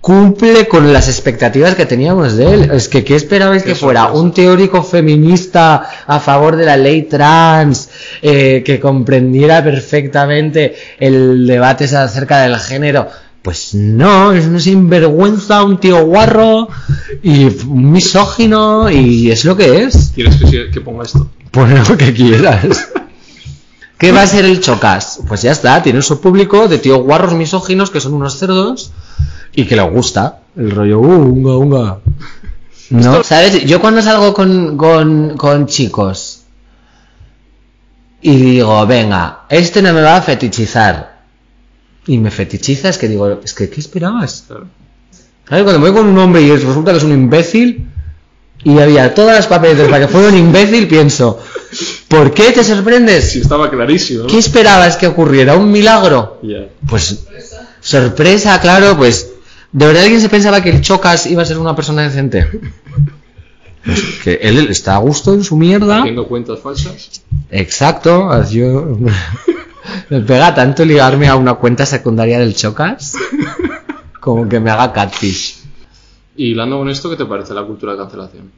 cumple 0.00 0.68
con 0.68 0.92
las 0.92 1.08
expectativas 1.08 1.74
que 1.74 1.86
teníamos 1.86 2.36
de 2.36 2.54
él. 2.54 2.70
Es 2.72 2.88
que, 2.88 3.04
¿qué 3.04 3.16
esperabais 3.16 3.62
que 3.62 3.74
fuera? 3.74 4.12
Un 4.12 4.32
teórico 4.32 4.82
feminista 4.82 5.88
a 6.06 6.20
favor 6.20 6.56
de 6.56 6.66
la 6.66 6.76
ley 6.76 7.02
trans, 7.02 7.90
eh, 8.22 8.62
que 8.64 8.80
comprendiera 8.80 9.62
perfectamente 9.62 10.74
el 10.98 11.46
debate 11.46 11.84
acerca 11.84 12.42
del 12.42 12.56
género. 12.56 13.08
Pues 13.42 13.74
no, 13.74 14.32
es 14.32 14.46
un 14.46 14.60
sinvergüenza, 14.60 15.62
un 15.62 15.78
tío 15.78 16.04
guarro 16.04 16.68
y 17.22 17.44
un 17.44 17.92
misógino 17.92 18.90
y 18.90 19.30
es 19.30 19.44
lo 19.44 19.56
que 19.56 19.84
es. 19.84 20.12
¿Quieres 20.14 20.36
que, 20.36 20.70
que 20.70 20.80
ponga 20.80 21.04
esto? 21.04 21.28
Pon 21.50 21.72
lo 21.74 21.96
que 21.96 22.12
quieras. 22.12 22.88
¿Qué 23.98 24.12
va 24.12 24.22
a 24.22 24.26
ser 24.26 24.44
el 24.44 24.60
chocas? 24.60 25.20
Pues 25.26 25.42
ya 25.42 25.50
está, 25.50 25.82
tiene 25.82 26.02
su 26.02 26.20
público 26.20 26.68
de 26.68 26.78
tíos 26.78 27.00
guarros 27.00 27.34
misóginos 27.34 27.90
que 27.90 28.00
son 28.00 28.14
unos 28.14 28.38
cerdos 28.38 28.92
y 29.54 29.64
que 29.64 29.76
les 29.76 29.90
gusta 29.90 30.40
el 30.56 30.70
rollo, 30.70 31.00
uh, 31.00 31.04
unga, 31.04 31.56
unga. 31.56 31.98
¿No? 32.90 33.22
¿Sabes? 33.22 33.64
Yo 33.64 33.80
cuando 33.80 34.02
salgo 34.02 34.32
con, 34.32 34.76
con, 34.76 35.36
con 35.36 35.66
chicos 35.66 36.42
y 38.20 38.36
digo, 38.36 38.86
venga, 38.86 39.44
este 39.48 39.82
no 39.82 39.92
me 39.92 40.00
va 40.00 40.16
a 40.16 40.22
fetichizar. 40.22 41.18
Y 42.06 42.18
me 42.18 42.30
fetichiza, 42.30 42.88
es 42.88 42.98
que 42.98 43.08
digo, 43.08 43.40
es 43.44 43.52
que, 43.52 43.68
¿qué 43.68 43.80
esperabas? 43.80 44.44
Claro. 44.46 44.66
¿Sabes? 45.48 45.64
Cuando 45.64 45.80
me 45.80 45.90
voy 45.90 45.98
con 45.98 46.08
un 46.08 46.18
hombre 46.18 46.42
y 46.42 46.50
resulta 46.50 46.92
que 46.92 46.98
es 46.98 47.04
un 47.04 47.12
imbécil 47.12 47.86
y 48.64 48.78
había 48.78 49.14
todas 49.14 49.36
las 49.36 49.46
papeletas 49.46 49.88
para 49.88 50.06
que 50.06 50.12
fuera 50.12 50.28
un 50.28 50.36
imbécil, 50.36 50.88
pienso, 50.88 51.38
¿por 52.08 52.34
qué 52.34 52.50
te 52.52 52.64
sorprendes? 52.64 53.30
Sí, 53.30 53.40
estaba 53.40 53.70
clarísimo. 53.70 54.22
¿no? 54.22 54.26
¿Qué 54.26 54.38
esperabas 54.38 54.96
que 54.96 55.06
ocurriera? 55.06 55.56
¿Un 55.56 55.70
milagro? 55.70 56.40
Pues 56.88 57.24
sorpresa, 57.80 58.60
claro, 58.60 58.96
pues 58.96 59.30
¿de 59.72 59.86
verdad 59.86 60.02
alguien 60.02 60.20
se 60.20 60.28
pensaba 60.28 60.62
que 60.62 60.70
el 60.70 60.80
Chocas 60.80 61.26
iba 61.26 61.42
a 61.42 61.46
ser 61.46 61.58
una 61.58 61.76
persona 61.76 62.02
decente? 62.02 62.48
Pues 63.84 64.02
que 64.22 64.38
él 64.42 64.68
está 64.68 64.96
a 64.96 64.98
gusto 64.98 65.32
en 65.32 65.44
su 65.44 65.56
mierda. 65.56 66.00
Haciendo 66.00 66.26
cuentas 66.26 66.60
falsas. 66.60 67.22
Exacto, 67.50 68.30
yo 68.50 68.98
me 70.10 70.20
pega 70.20 70.54
tanto 70.54 70.84
ligarme 70.84 71.28
a 71.28 71.36
una 71.36 71.54
cuenta 71.54 71.86
secundaria 71.86 72.38
del 72.38 72.54
Chocas 72.54 73.14
como 74.20 74.48
que 74.48 74.60
me 74.60 74.70
haga 74.70 74.92
catfish. 74.92 75.56
Y 76.36 76.50
hilando 76.52 76.78
con 76.78 76.88
esto, 76.88 77.08
¿qué 77.10 77.16
te 77.16 77.24
parece 77.24 77.54
la 77.54 77.64
cultura 77.64 77.92
de 77.92 77.98
cancelación? 77.98 78.50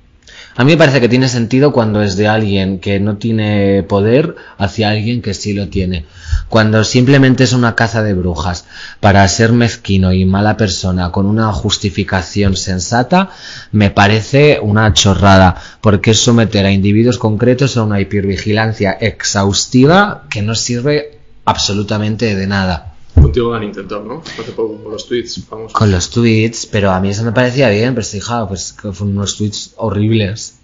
A 0.56 0.64
mí 0.64 0.72
me 0.72 0.78
parece 0.78 1.01
que 1.01 1.09
tiene 1.09 1.28
sentido 1.28 1.72
cuando 1.72 2.02
es 2.02 2.16
de 2.16 2.27
alguien 2.27 2.81
que 2.81 2.98
no 2.98 3.18
tiene 3.18 3.85
poder 3.85 4.35
hacia 4.59 4.90
alguien 4.90 5.22
que 5.22 5.32
sí 5.32 5.52
lo 5.52 5.68
tiene. 5.68 6.06
Cuando 6.48 6.82
simplemente 6.82 7.44
es 7.44 7.52
una 7.52 7.77
caza 7.77 8.02
de 8.02 8.14
brujas 8.14 8.64
para 8.98 9.27
ser 9.28 9.52
mezquino 9.52 10.12
y 10.12 10.24
mala 10.24 10.56
persona 10.56 11.12
con 11.12 11.27
una 11.27 11.52
justificación 11.52 12.56
sensata, 12.56 13.31
me 13.70 13.90
parece 13.90 14.59
una 14.60 14.93
chorrada, 14.93 15.55
porque 15.81 16.10
es 16.10 16.18
someter 16.18 16.66
a 16.66 16.72
individuos 16.72 17.18
concretos 17.18 17.77
a 17.77 17.85
una 17.85 18.01
hipervigilancia 18.01 18.90
exhaustiva 18.93 20.24
que 20.28 20.43
no 20.43 20.56
sirve 20.56 21.20
absolutamente 21.44 22.35
de 22.35 22.47
nada. 22.48 22.89
Contigo 23.14 23.52
han 23.54 23.64
intentado, 23.64 24.02
¿no? 24.04 24.20
Hace 24.40 24.52
poco, 24.52 24.82
con 24.82 24.92
los 24.92 25.06
tweets 25.06 25.44
famosos. 25.44 25.72
Con 25.72 25.90
los 25.90 26.10
tweets, 26.10 26.66
pero 26.66 26.90
a 26.92 27.00
mí 27.00 27.10
eso 27.10 27.22
me 27.24 27.32
parecía 27.32 27.68
bien, 27.68 27.94
pero 27.94 28.06
hija, 28.14 28.46
pues 28.48 28.72
que 28.72 28.92
fueron 28.92 29.16
unos 29.16 29.36
tweets 29.36 29.74
horribles. 29.76 30.56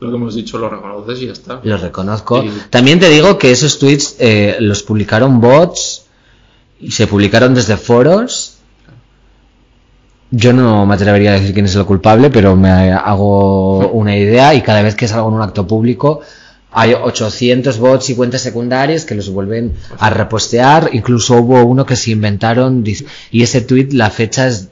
Lo 0.00 0.10
que 0.10 0.16
hemos 0.16 0.34
dicho 0.34 0.58
lo 0.58 0.68
reconoces 0.68 1.22
y 1.22 1.26
ya 1.26 1.32
está. 1.32 1.60
Lo 1.62 1.76
reconozco. 1.76 2.42
Y- 2.42 2.50
También 2.70 2.98
te 3.00 3.08
digo 3.08 3.38
que 3.38 3.50
esos 3.52 3.78
tweets 3.78 4.16
eh, 4.18 4.56
los 4.60 4.82
publicaron 4.82 5.40
bots 5.40 6.06
y 6.80 6.90
se 6.90 7.06
publicaron 7.06 7.54
desde 7.54 7.76
foros. 7.76 8.56
Yo 10.30 10.52
no 10.52 10.84
me 10.84 10.94
atrevería 10.94 11.30
a 11.30 11.34
decir 11.34 11.54
quién 11.54 11.66
es 11.66 11.76
el 11.76 11.84
culpable, 11.84 12.28
pero 12.30 12.56
me 12.56 12.92
hago 12.92 13.88
una 13.90 14.16
idea 14.16 14.52
y 14.54 14.62
cada 14.62 14.82
vez 14.82 14.96
que 14.96 15.06
salgo 15.06 15.28
en 15.28 15.34
un 15.34 15.42
acto 15.42 15.66
público 15.66 16.20
hay 16.74 16.92
800 16.92 17.78
bots 17.78 18.10
y 18.10 18.16
cuentas 18.16 18.42
secundarias 18.42 19.04
que 19.04 19.14
los 19.14 19.30
vuelven 19.30 19.74
a 19.98 20.10
repostear. 20.10 20.90
Incluso 20.92 21.36
hubo 21.36 21.62
uno 21.64 21.86
que 21.86 21.94
se 21.94 22.10
inventaron 22.10 22.84
y 23.30 23.42
ese 23.42 23.60
tweet 23.60 23.90
la 23.92 24.10
fecha 24.10 24.48
es 24.48 24.68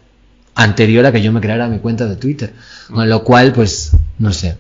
anterior 0.55 1.07
a 1.07 1.13
que 1.13 1.23
yo 1.23 1.33
me 1.33 1.41
creara 1.41 1.69
mi 1.69 1.79
cuenta 1.79 2.07
de 2.07 2.17
Twitter. 2.17 2.53
Con 2.93 3.09
lo 3.09 3.23
cual, 3.23 3.53
pues, 3.53 3.93
no 4.19 4.33
sé. 4.33 4.57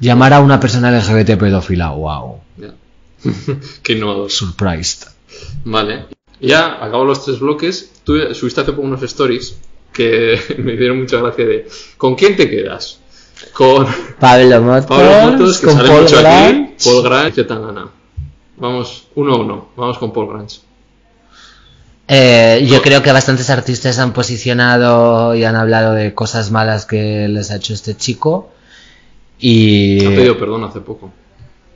Llamar 0.00 0.32
a 0.32 0.40
una 0.40 0.60
persona 0.60 0.90
LGBT 0.90 1.36
pedófila, 1.38 1.90
wow, 1.90 2.40
Ya. 2.56 2.74
que 3.82 3.96
no. 3.96 4.28
surprised. 4.28 5.08
Vale. 5.64 6.06
Ya, 6.40 6.84
acabo 6.84 7.04
los 7.04 7.24
tres 7.24 7.40
bloques. 7.40 7.90
Tú 8.04 8.14
subiste 8.32 8.60
hace 8.60 8.72
poco 8.72 8.82
unos 8.86 9.02
stories 9.02 9.56
que 9.92 10.38
me 10.58 10.76
dieron 10.76 11.00
mucha 11.00 11.18
gracia 11.18 11.46
de 11.46 11.68
¿con 11.96 12.14
quién 12.14 12.36
te 12.36 12.48
quedas? 12.48 13.00
Con 13.52 13.86
Pablo 14.18 14.62
Motos, 14.62 14.86
Pablo 14.86 15.30
Motos, 15.30 15.58
que 15.58 15.66
con 15.66 15.76
sale 15.76 15.88
Paul 15.88 16.02
mucho 16.02 16.14
aquí, 16.16 16.24
Grant. 16.24 16.84
Paul 16.84 17.02
Grant 17.02 17.38
y 17.38 17.44
Tangana. 17.44 17.88
Vamos, 18.56 19.08
uno 19.14 19.34
a 19.34 19.38
uno. 19.38 19.68
Vamos 19.76 19.98
con 19.98 20.12
Paul 20.12 20.28
Grant. 20.28 20.52
Eh, 22.06 22.66
yo 22.68 22.82
creo 22.82 23.02
que 23.02 23.12
bastantes 23.12 23.48
artistas 23.50 23.98
han 23.98 24.12
posicionado 24.12 25.34
y 25.34 25.44
han 25.44 25.56
hablado 25.56 25.94
de 25.94 26.14
cosas 26.14 26.50
malas 26.50 26.84
que 26.84 27.28
les 27.28 27.50
ha 27.50 27.56
hecho 27.56 27.74
este 27.74 27.96
chico. 27.96 28.50
Y 29.38 30.04
Ha 30.04 30.10
pedido 30.10 30.38
perdón 30.38 30.64
hace 30.64 30.80
poco. 30.80 31.10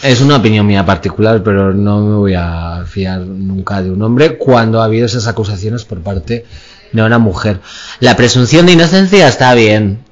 es 0.03 0.21
una 0.21 0.37
opinión 0.37 0.67
mía 0.67 0.85
particular, 0.85 1.43
pero 1.43 1.73
no 1.73 2.01
me 2.01 2.17
voy 2.17 2.35
a 2.35 2.85
fiar 2.87 3.21
nunca 3.21 3.83
de 3.83 3.91
un 3.91 4.03
hombre 4.03 4.37
cuando 4.37 4.81
ha 4.81 4.85
habido 4.85 5.07
esas 5.07 5.27
acusaciones 5.29 5.85
por 5.85 6.01
parte 6.01 6.45
de 6.91 7.03
una 7.03 7.19
mujer. 7.19 7.61
La 8.01 8.17
presunción 8.17 8.67
de 8.67 8.73
inocencia 8.73 9.29
está 9.29 9.55
bien. 9.55 10.05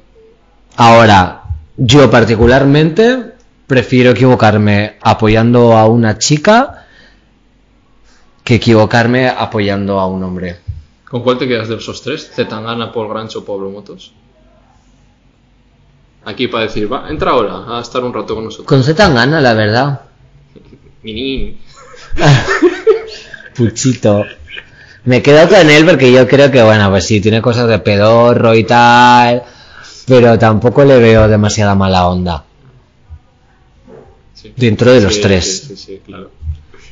Ahora, 0.77 1.43
yo 1.77 2.11
particularmente 2.11 3.33
prefiero 3.67 4.11
equivocarme 4.11 4.97
apoyando 5.01 5.77
a 5.77 5.87
una 5.87 6.19
chica 6.19 6.87
que 8.45 8.57
equivocarme 8.57 9.29
apoyando 9.29 10.01
a 10.01 10.07
un 10.07 10.23
hombre. 10.23 10.59
¿Con 11.09 11.23
cuál 11.23 11.39
te 11.39 11.49
quedas 11.49 11.69
de 11.69 11.77
esos 11.77 12.03
tres? 12.03 12.31
¿Zetangana, 12.33 12.93
Paul 12.93 13.09
Grant 13.09 13.35
o 13.37 13.45
Pablo 13.45 13.71
Motos? 13.71 14.13
Aquí 16.25 16.49
para 16.49 16.65
decir, 16.65 16.93
va, 16.93 17.09
entra 17.09 17.31
ahora 17.33 17.79
a 17.79 17.81
estar 17.81 18.05
un 18.05 18.13
rato 18.13 18.35
con 18.35 18.45
nosotros. 18.45 18.67
Con 18.67 18.83
Z 18.85 19.09
gana, 19.09 19.41
la 19.41 19.55
verdad. 19.55 20.01
Minin. 21.03 21.59
Puchito. 23.57 24.27
Me 25.05 25.23
quedo 25.23 25.49
con 25.49 25.71
él 25.71 25.87
porque 25.87 26.13
yo 26.13 26.29
creo 26.29 26.51
que, 26.51 26.63
bueno, 26.63 26.91
pues 26.91 27.07
sí, 27.07 27.21
tiene 27.21 27.41
cosas 27.41 27.69
de 27.69 27.79
pedorro 27.79 28.55
y 28.55 28.65
tal. 28.65 29.43
pero 30.07 30.39
tampoco 30.39 30.85
le 30.85 30.99
veo 30.99 31.27
demasiada 31.27 31.75
mala 31.75 32.07
onda. 32.09 32.45
Sí. 34.35 34.53
Dentro 34.57 34.93
de 34.93 35.01
los 35.01 35.21
tres. 35.21 35.63
Sí, 35.63 35.67
sí, 35.69 35.77
sí, 35.77 36.01
claro. 36.05 36.31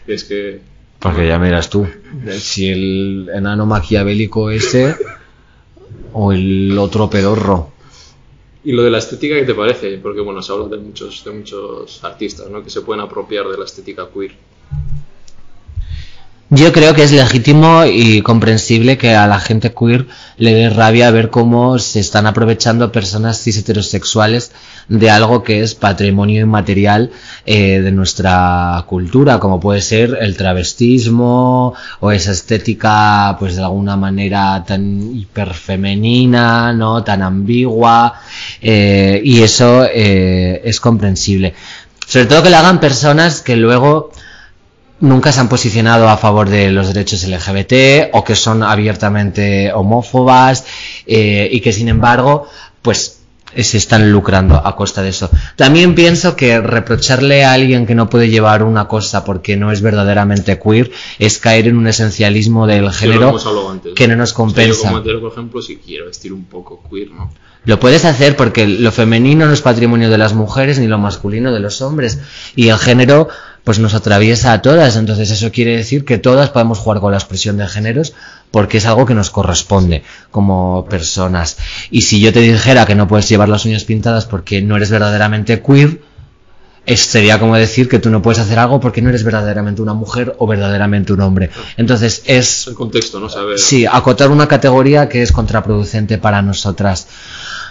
Es 0.06 0.24
que 0.24 0.60
Porque 0.98 1.28
ya 1.28 1.38
miras 1.38 1.68
tú, 1.68 1.86
si 2.30 2.68
el 2.68 3.30
enano 3.34 3.66
maquiavélico 3.66 4.50
ese 4.50 4.96
o 6.14 6.32
el 6.32 6.76
otro 6.78 7.10
pedorro. 7.10 7.72
¿Y 8.64 8.72
lo 8.72 8.82
de 8.82 8.90
la 8.90 8.98
estética 8.98 9.36
qué 9.36 9.44
te 9.44 9.54
parece? 9.54 9.98
Porque 9.98 10.20
bueno, 10.20 10.42
se 10.42 10.52
habla 10.52 10.66
de 10.66 10.78
muchos, 10.78 11.24
de 11.24 11.30
muchos 11.30 12.02
artistas, 12.02 12.50
¿no? 12.50 12.62
Que 12.62 12.70
se 12.70 12.82
pueden 12.82 13.02
apropiar 13.02 13.46
de 13.48 13.56
la 13.56 13.64
estética 13.64 14.08
queer. 14.12 14.32
Yo 16.50 16.72
creo 16.72 16.94
que 16.94 17.02
es 17.02 17.12
legítimo 17.12 17.84
y 17.84 18.22
comprensible 18.22 18.96
que 18.96 19.14
a 19.14 19.26
la 19.26 19.38
gente 19.38 19.74
queer 19.74 20.06
le 20.38 20.54
dé 20.54 20.70
rabia 20.70 21.10
ver 21.10 21.28
cómo 21.28 21.78
se 21.78 22.00
están 22.00 22.26
aprovechando 22.26 22.90
personas 22.90 23.38
cis 23.38 23.58
heterosexuales 23.58 24.52
de 24.88 25.10
algo 25.10 25.42
que 25.42 25.60
es 25.60 25.74
patrimonio 25.74 26.40
inmaterial 26.40 27.10
eh, 27.44 27.82
de 27.82 27.92
nuestra 27.92 28.82
cultura, 28.86 29.38
como 29.38 29.60
puede 29.60 29.82
ser 29.82 30.16
el 30.22 30.38
travestismo 30.38 31.74
o 32.00 32.12
esa 32.12 32.32
estética, 32.32 33.36
pues 33.38 33.56
de 33.56 33.64
alguna 33.64 33.98
manera 33.98 34.64
tan 34.66 35.14
hiperfemenina, 35.14 36.72
no, 36.72 37.04
tan 37.04 37.20
ambigua, 37.20 38.14
eh, 38.62 39.20
y 39.22 39.42
eso 39.42 39.84
eh, 39.84 40.62
es 40.64 40.80
comprensible. 40.80 41.52
Sobre 42.06 42.24
todo 42.24 42.42
que 42.42 42.48
lo 42.48 42.56
hagan 42.56 42.80
personas 42.80 43.42
que 43.42 43.54
luego 43.54 44.12
nunca 45.00 45.32
se 45.32 45.40
han 45.40 45.48
posicionado 45.48 46.08
a 46.08 46.16
favor 46.16 46.48
de 46.48 46.70
los 46.70 46.88
derechos 46.92 47.24
LGBT 47.26 48.10
o 48.12 48.24
que 48.24 48.34
son 48.34 48.62
abiertamente 48.62 49.72
homófobas 49.72 50.64
eh, 51.06 51.48
y 51.50 51.60
que 51.60 51.72
sin 51.72 51.88
embargo 51.88 52.48
pues 52.82 53.20
eh, 53.54 53.64
se 53.64 53.78
están 53.78 54.12
lucrando 54.12 54.54
a 54.56 54.76
costa 54.76 55.02
de 55.02 55.10
eso. 55.10 55.30
También 55.56 55.94
pienso 55.94 56.36
que 56.36 56.60
reprocharle 56.60 57.44
a 57.44 57.52
alguien 57.52 57.86
que 57.86 57.94
no 57.94 58.10
puede 58.10 58.28
llevar 58.28 58.62
una 58.62 58.88
cosa 58.88 59.24
porque 59.24 59.56
no 59.56 59.72
es 59.72 59.80
verdaderamente 59.80 60.58
queer 60.58 60.90
es 61.18 61.38
caer 61.38 61.68
en 61.68 61.76
un 61.76 61.86
esencialismo 61.86 62.66
del 62.66 62.90
género 62.92 63.36
antes, 63.70 63.94
que 63.94 64.08
no 64.08 64.16
nos 64.16 64.30
yo 64.30 64.36
compensa. 64.36 64.90
como 64.90 65.02
por 65.02 65.32
ejemplo, 65.32 65.62
si 65.62 65.76
quiero 65.76 66.06
vestir 66.06 66.32
un 66.32 66.44
poco 66.44 66.82
queer, 66.90 67.10
¿no? 67.10 67.30
Lo 67.64 67.78
puedes 67.80 68.04
hacer 68.04 68.36
porque 68.36 68.66
lo 68.66 68.92
femenino 68.92 69.46
no 69.46 69.52
es 69.52 69.60
patrimonio 69.60 70.08
de 70.08 70.16
las 70.16 70.32
mujeres 70.32 70.78
ni 70.78 70.86
lo 70.86 70.98
masculino 70.98 71.52
de 71.52 71.60
los 71.60 71.82
hombres. 71.82 72.18
Y 72.56 72.68
el 72.68 72.78
género 72.78 73.28
pues 73.68 73.78
nos 73.80 73.92
atraviesa 73.92 74.54
a 74.54 74.62
todas. 74.62 74.96
Entonces 74.96 75.30
eso 75.30 75.52
quiere 75.52 75.76
decir 75.76 76.06
que 76.06 76.16
todas 76.16 76.48
podemos 76.48 76.78
jugar 76.78 77.00
con 77.00 77.12
la 77.12 77.18
expresión 77.18 77.58
de 77.58 77.66
géneros 77.68 78.14
porque 78.50 78.78
es 78.78 78.86
algo 78.86 79.04
que 79.04 79.12
nos 79.12 79.28
corresponde 79.28 80.04
como 80.30 80.86
personas. 80.88 81.58
Y 81.90 82.00
si 82.00 82.18
yo 82.18 82.32
te 82.32 82.40
dijera 82.40 82.86
que 82.86 82.94
no 82.94 83.06
puedes 83.06 83.28
llevar 83.28 83.50
las 83.50 83.66
uñas 83.66 83.84
pintadas 83.84 84.24
porque 84.24 84.62
no 84.62 84.76
eres 84.76 84.88
verdaderamente 84.90 85.60
queer, 85.60 86.00
es- 86.86 87.00
sería 87.04 87.38
como 87.38 87.56
decir 87.56 87.90
que 87.90 87.98
tú 87.98 88.08
no 88.08 88.22
puedes 88.22 88.38
hacer 88.38 88.58
algo 88.58 88.80
porque 88.80 89.02
no 89.02 89.10
eres 89.10 89.22
verdaderamente 89.22 89.82
una 89.82 89.92
mujer 89.92 90.34
o 90.38 90.46
verdaderamente 90.46 91.12
un 91.12 91.20
hombre. 91.20 91.50
Entonces 91.76 92.22
es 92.24 92.68
El 92.68 92.74
contexto, 92.74 93.20
¿no? 93.20 93.28
Saber. 93.28 93.58
Sí, 93.58 93.84
acotar 93.84 94.30
una 94.30 94.48
categoría 94.48 95.10
que 95.10 95.20
es 95.20 95.30
contraproducente 95.30 96.16
para 96.16 96.40
nosotras. 96.40 97.06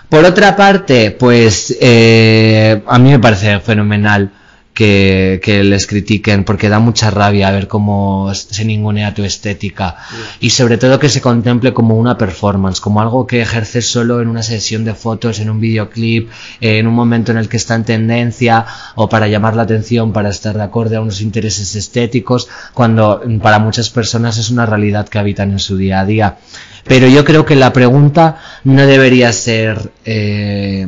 Por 0.09 0.23
otra 0.25 0.55
parte, 0.55 1.09
pues 1.09 1.75
eh, 1.81 2.83
a 2.85 2.99
mí 2.99 3.09
me 3.09 3.17
parece 3.19 3.59
fenomenal 3.61 4.31
que, 4.77 5.39
que 5.41 5.63
les 5.63 5.87
critiquen 5.87 6.43
porque 6.43 6.69
da 6.69 6.77
mucha 6.77 7.09
rabia 7.09 7.49
ver 7.49 7.67
cómo 7.67 8.31
se 8.35 8.63
ningunea 8.63 9.15
tu 9.15 9.23
estética 9.23 9.95
y 10.39 10.51
sobre 10.51 10.77
todo 10.77 10.99
que 10.99 11.09
se 11.09 11.19
contemple 11.19 11.73
como 11.73 11.97
una 11.97 12.15
performance, 12.15 12.79
como 12.79 13.01
algo 13.01 13.25
que 13.25 13.41
ejerces 13.41 13.89
solo 13.89 14.21
en 14.21 14.27
una 14.27 14.43
sesión 14.43 14.85
de 14.85 14.93
fotos, 14.93 15.39
en 15.39 15.49
un 15.49 15.59
videoclip, 15.59 16.29
en 16.61 16.85
un 16.85 16.93
momento 16.93 17.31
en 17.31 17.39
el 17.39 17.49
que 17.49 17.57
está 17.57 17.73
en 17.73 17.85
tendencia 17.85 18.67
o 18.93 19.09
para 19.09 19.27
llamar 19.27 19.55
la 19.55 19.63
atención, 19.63 20.13
para 20.13 20.29
estar 20.29 20.55
de 20.55 20.61
acorde 20.61 20.95
a 20.95 21.01
unos 21.01 21.21
intereses 21.21 21.73
estéticos, 21.73 22.47
cuando 22.75 23.23
mm, 23.25 23.39
para 23.39 23.57
muchas 23.57 23.89
personas 23.89 24.37
es 24.37 24.51
una 24.51 24.67
realidad 24.67 25.09
que 25.09 25.17
habitan 25.17 25.53
en 25.53 25.59
su 25.59 25.75
día 25.75 26.01
a 26.01 26.05
día. 26.05 26.37
Pero 26.83 27.07
yo 27.07 27.25
creo 27.25 27.47
que 27.47 27.55
la 27.55 27.73
pregunta 27.73 28.37
no 28.63 28.85
debería 28.85 29.33
ser, 29.33 29.91
eh, 30.05 30.87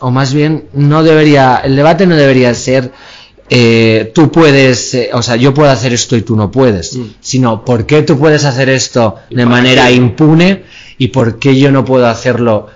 o 0.00 0.10
más 0.10 0.34
bien, 0.34 0.64
no 0.72 1.04
debería, 1.04 1.60
el 1.62 1.76
debate 1.76 2.08
no 2.08 2.16
debería 2.16 2.52
ser, 2.54 2.90
eh, 3.52 4.12
tú 4.14 4.30
puedes, 4.30 4.94
eh, 4.94 5.10
o 5.12 5.22
sea, 5.22 5.34
yo 5.36 5.52
puedo 5.52 5.70
hacer 5.70 5.92
esto 5.92 6.16
y 6.16 6.22
tú 6.22 6.36
no 6.36 6.50
puedes, 6.50 6.96
Mm. 6.96 7.02
sino 7.20 7.64
por 7.64 7.84
qué 7.84 8.02
tú 8.02 8.16
puedes 8.18 8.44
hacer 8.44 8.68
esto 8.68 9.16
¿Y 9.28 9.34
de 9.34 9.44
manera 9.46 9.88
qué? 9.88 9.94
impune 9.94 10.62
y 10.98 11.08
por 11.08 11.38
qué 11.40 11.58
yo 11.58 11.72
no 11.72 11.84
puedo 11.84 12.06
hacerlo 12.06 12.68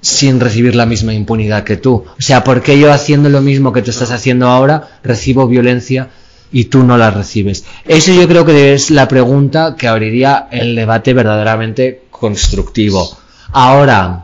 sin 0.00 0.40
recibir 0.40 0.74
la 0.76 0.86
misma 0.86 1.12
impunidad 1.14 1.64
que 1.64 1.76
tú. 1.76 2.04
O 2.08 2.20
sea, 2.20 2.42
¿por 2.44 2.62
qué 2.62 2.78
yo 2.78 2.92
haciendo 2.92 3.28
lo 3.28 3.40
mismo 3.42 3.72
que 3.72 3.82
tú 3.82 3.90
estás 3.90 4.10
haciendo 4.10 4.48
ahora 4.48 4.98
recibo 5.02 5.46
violencia 5.46 6.08
y 6.52 6.64
tú 6.64 6.84
no 6.84 6.96
la 6.98 7.10
recibes? 7.10 7.64
Eso 7.86 8.12
yo 8.12 8.26
creo 8.28 8.44
que 8.46 8.74
es 8.74 8.90
la 8.90 9.08
pregunta 9.08 9.76
que 9.78 9.88
abriría 9.88 10.48
el 10.50 10.74
debate 10.74 11.12
verdaderamente 11.14 12.02
constructivo. 12.10 13.16
Ahora, 13.52 14.22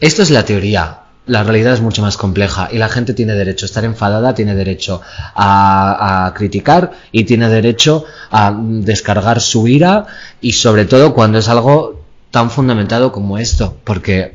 esto 0.00 0.22
es 0.22 0.30
la 0.30 0.44
teoría. 0.44 0.98
La 1.26 1.44
realidad 1.44 1.74
es 1.74 1.80
mucho 1.80 2.02
más 2.02 2.16
compleja 2.16 2.68
y 2.72 2.78
la 2.78 2.88
gente 2.88 3.14
tiene 3.14 3.34
derecho 3.34 3.64
a 3.64 3.68
estar 3.68 3.84
enfadada, 3.84 4.34
tiene 4.34 4.56
derecho 4.56 5.00
a, 5.36 6.32
criticar 6.34 6.92
y 7.12 7.24
tiene 7.24 7.48
derecho 7.48 8.04
a 8.30 8.56
descargar 8.58 9.40
su 9.40 9.68
ira 9.68 10.06
y 10.40 10.52
sobre 10.52 10.84
todo 10.84 11.14
cuando 11.14 11.38
es 11.38 11.48
algo 11.48 12.00
tan 12.32 12.50
fundamentado 12.50 13.12
como 13.12 13.38
esto, 13.38 13.76
porque 13.84 14.34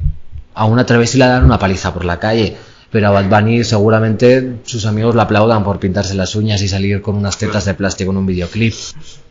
a 0.53 0.65
una 0.65 0.85
travesti 0.85 1.18
le 1.18 1.26
dan 1.26 1.43
una 1.43 1.59
paliza 1.59 1.93
por 1.93 2.05
la 2.05 2.19
calle, 2.19 2.55
pero 2.89 3.07
a 3.07 3.11
Bad 3.11 3.30
Bunny 3.30 3.65
seguramente 3.65 4.59
sus 4.64 4.85
amigos 4.85 5.14
le 5.14 5.22
aplaudan 5.22 5.65
por 5.65 5.80
pintarse 5.80 6.15
las 6.15 6.35
uñas 6.35 6.61
y 6.61 6.69
salir 6.69 7.01
con 7.01 7.15
unas 7.15 7.38
tetas 7.38 7.65
de 7.65 7.73
plástico 7.73 8.11
en 8.11 8.18
un 8.18 8.26
videoclip. 8.26 8.73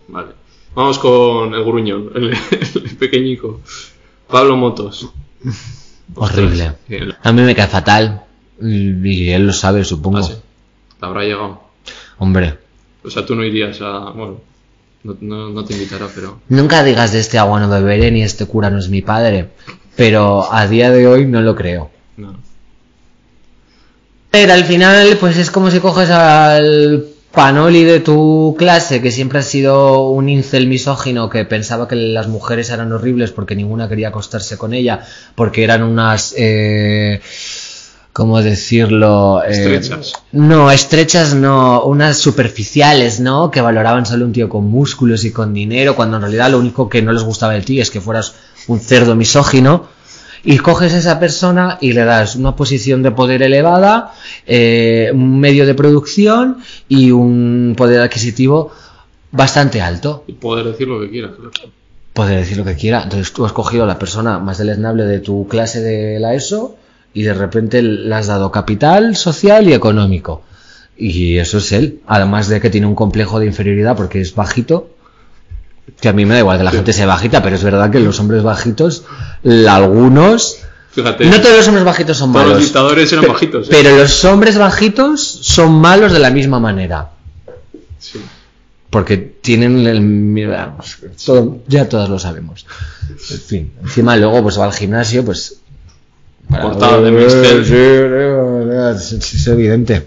Vale. 0.09 0.29
Vamos 0.75 0.99
con 0.99 1.55
el 1.55 1.65
gruñón, 1.65 2.11
el 2.15 2.97
pequeñico. 2.99 3.63
Pablo 4.29 4.57
Motos. 4.57 5.09
Horrible. 6.15 6.73
A 7.23 7.33
mí 7.33 7.43
me 7.43 7.55
cae 7.55 7.67
fatal 7.67 8.23
y 8.63 9.31
él 9.31 9.47
lo 9.47 9.53
sabe, 9.53 9.85
supongo. 9.85 10.19
Ah, 10.19 10.23
sí. 10.23 10.35
Te 10.99 11.07
habrá 11.07 11.23
llegado. 11.23 11.61
Hombre, 12.19 12.55
O 13.05 13.11
sea, 13.11 13.27
tú 13.27 13.35
no 13.35 13.45
irías 13.45 13.81
a. 13.83 14.11
Bueno, 14.11 14.41
no, 15.05 15.17
no, 15.21 15.51
no 15.51 15.65
te 15.65 15.75
invitará, 15.75 16.09
pero. 16.15 16.41
nunca 16.49 16.83
digas 16.83 17.13
de 17.13 17.21
este 17.21 17.39
agua 17.39 17.61
no 17.61 17.69
beberé 17.69 18.11
ni 18.11 18.23
este 18.23 18.47
cura 18.47 18.71
no 18.71 18.79
es 18.79 18.89
mi 18.89 19.03
padre, 19.03 19.51
pero 19.95 20.51
a 20.53 20.67
día 20.67 20.91
de 20.91 21.07
hoy 21.07 21.27
no 21.27 21.43
lo 21.43 21.55
creo. 21.55 21.91
No. 22.17 22.37
Pero 24.31 24.53
al 24.53 24.65
final, 24.65 25.17
pues 25.21 25.37
es 25.37 25.51
como 25.51 25.71
si 25.71 25.81
coges 25.81 26.11
al 26.11 27.07
panoli 27.37 27.85
de 27.85 28.01
tu 28.01 28.57
clase, 28.59 29.03
que 29.03 29.13
siempre 29.13 29.41
ha 29.41 29.43
sido 29.43 30.09
un 30.09 30.31
incel 30.31 30.67
misógino 30.67 31.29
que 31.29 31.45
pensaba 31.45 31.87
que 31.87 31.95
las 31.95 32.29
mujeres 32.29 32.71
eran 32.71 32.91
horribles 32.93 33.31
porque 33.31 33.55
ninguna 33.55 33.91
quería 33.91 34.09
acostarse 34.09 34.57
con 34.57 34.73
ella, 34.73 35.01
porque 35.35 35.63
eran 35.63 35.83
unas... 35.83 36.35
Eh, 36.37 37.21
¿Cómo 38.15 38.41
decirlo? 38.41 39.43
Eh, 39.45 39.51
Estrechas. 39.51 40.15
no, 40.33 40.71
estrechas 40.71 41.35
no, 41.35 41.83
unas 41.85 42.17
superficiales, 42.17 43.21
¿no? 43.21 43.51
Que 43.51 43.61
valoraban 43.61 44.07
solo 44.07 44.25
un 44.25 44.33
tío 44.33 44.49
con 44.49 44.65
músculos 44.65 45.27
y 45.27 45.33
con 45.33 45.53
dinero, 45.53 45.95
cuando 45.95 46.17
en 46.17 46.23
realidad 46.23 46.51
lo 46.51 46.59
único 46.59 46.89
que 46.89 47.03
no 47.03 47.13
les 47.13 47.23
gustaba 47.23 47.53
de 47.53 47.61
ti 47.61 47.79
es 47.79 47.91
que 47.91 48.01
fueras 48.01 48.35
un 48.69 48.81
cerdo 48.81 49.15
misógino. 49.15 49.89
Y 50.49 50.59
coges 50.59 50.95
a 50.95 50.99
esa 50.99 51.19
persona 51.19 51.77
y 51.81 51.93
le 51.93 52.05
das 52.05 52.37
una 52.37 52.55
posición 52.55 53.03
de 53.03 53.11
poder 53.11 53.43
elevada, 53.43 54.13
eh, 54.47 55.11
un 55.13 55.41
medio 55.41 55.67
de 55.67 55.75
producción 55.75 56.59
y 56.89 57.11
un 57.11 57.75
poder 57.77 58.01
adquisitivo 58.01 58.71
bastante 59.33 59.83
alto. 59.83 60.23
Y 60.29 60.35
poder 60.35 60.67
decir 60.67 60.87
lo 60.87 61.01
que 61.01 61.11
quieras, 61.11 61.33
claro. 61.35 61.73
Poder 62.13 62.39
decir 62.39 62.57
lo 62.57 62.65
que 62.65 62.77
quiera. 62.77 63.03
Entonces 63.03 63.33
tú 63.33 63.45
has 63.45 63.53
cogido 63.53 63.83
a 63.83 63.87
la 63.89 63.99
persona 63.99 64.39
más 64.39 64.59
deleznable 64.59 65.05
de 65.05 65.19
tu 65.19 65.49
clase 65.49 65.81
de 65.81 66.21
la 66.21 66.35
ESO 66.35 66.77
y 67.13 67.25
de 67.25 67.35
repente 67.35 67.83
le 67.83 68.15
has 68.15 68.29
dado 68.29 68.53
capital 68.53 69.17
social 69.17 69.69
y 69.69 69.73
económico. 69.73 70.43
Y 70.97 71.39
eso 71.39 71.59
es 71.59 71.73
él. 71.73 72.03
Además 72.07 72.49
de 72.49 72.61
que 72.61 72.71
tiene 72.71 72.87
un 72.87 72.95
complejo 72.95 73.41
de 73.41 73.47
inferioridad 73.47 73.97
porque 73.97 74.21
es 74.21 74.33
bajito. 74.33 74.91
Que 76.01 76.09
a 76.09 76.13
mí 76.13 76.25
me 76.27 76.35
da 76.35 76.41
igual 76.41 76.59
que 76.59 76.65
la 76.65 76.71
Sí. 76.71 76.77
gente 76.79 76.93
sea 76.93 77.07
bajita, 77.07 77.43
pero 77.43 77.57
es 77.57 77.63
verdad 77.65 77.91
que 77.91 78.01
los 78.01 78.19
hombres 78.21 78.43
bajitos, 78.43 79.05
la- 79.43 79.77
algunos... 79.77 80.59
Fíjate. 80.91 81.27
No 81.27 81.41
todos 81.41 81.57
los 81.59 81.69
hombres 81.69 81.85
bajitos 81.85 82.17
son 82.17 82.33
todos 82.33 82.45
malos. 82.47 82.59
los 82.59 82.65
dictadores 82.67 83.13
eran 83.13 83.27
bajitos. 83.29 83.67
¿eh? 83.67 83.71
Pero 83.71 83.97
los 83.97 84.25
hombres 84.25 84.57
bajitos 84.59 85.23
son 85.43 85.73
malos 85.81 86.13
de 86.13 86.19
la 86.19 86.31
misma 86.31 86.59
manera. 86.59 87.11
Sí. 87.99 88.21
Porque 88.91 89.17
tienen 89.19 89.87
el... 89.87 90.45
todo- 91.25 91.59
ya 91.69 91.89
todos 91.89 92.09
lo 92.09 92.19
sabemos. 92.19 92.67
En 93.11 93.41
fin. 93.41 93.73
Encima 93.83 94.17
luego 94.17 94.43
pues 94.43 94.59
va 94.59 94.65
al 94.65 94.73
gimnasio, 94.73 95.25
pues... 95.25 95.61
Portada 96.49 97.01
de 97.01 97.11
Mixtel. 97.11 97.65
Sí, 97.67 99.37
es 99.37 99.47
evidente. 99.49 100.07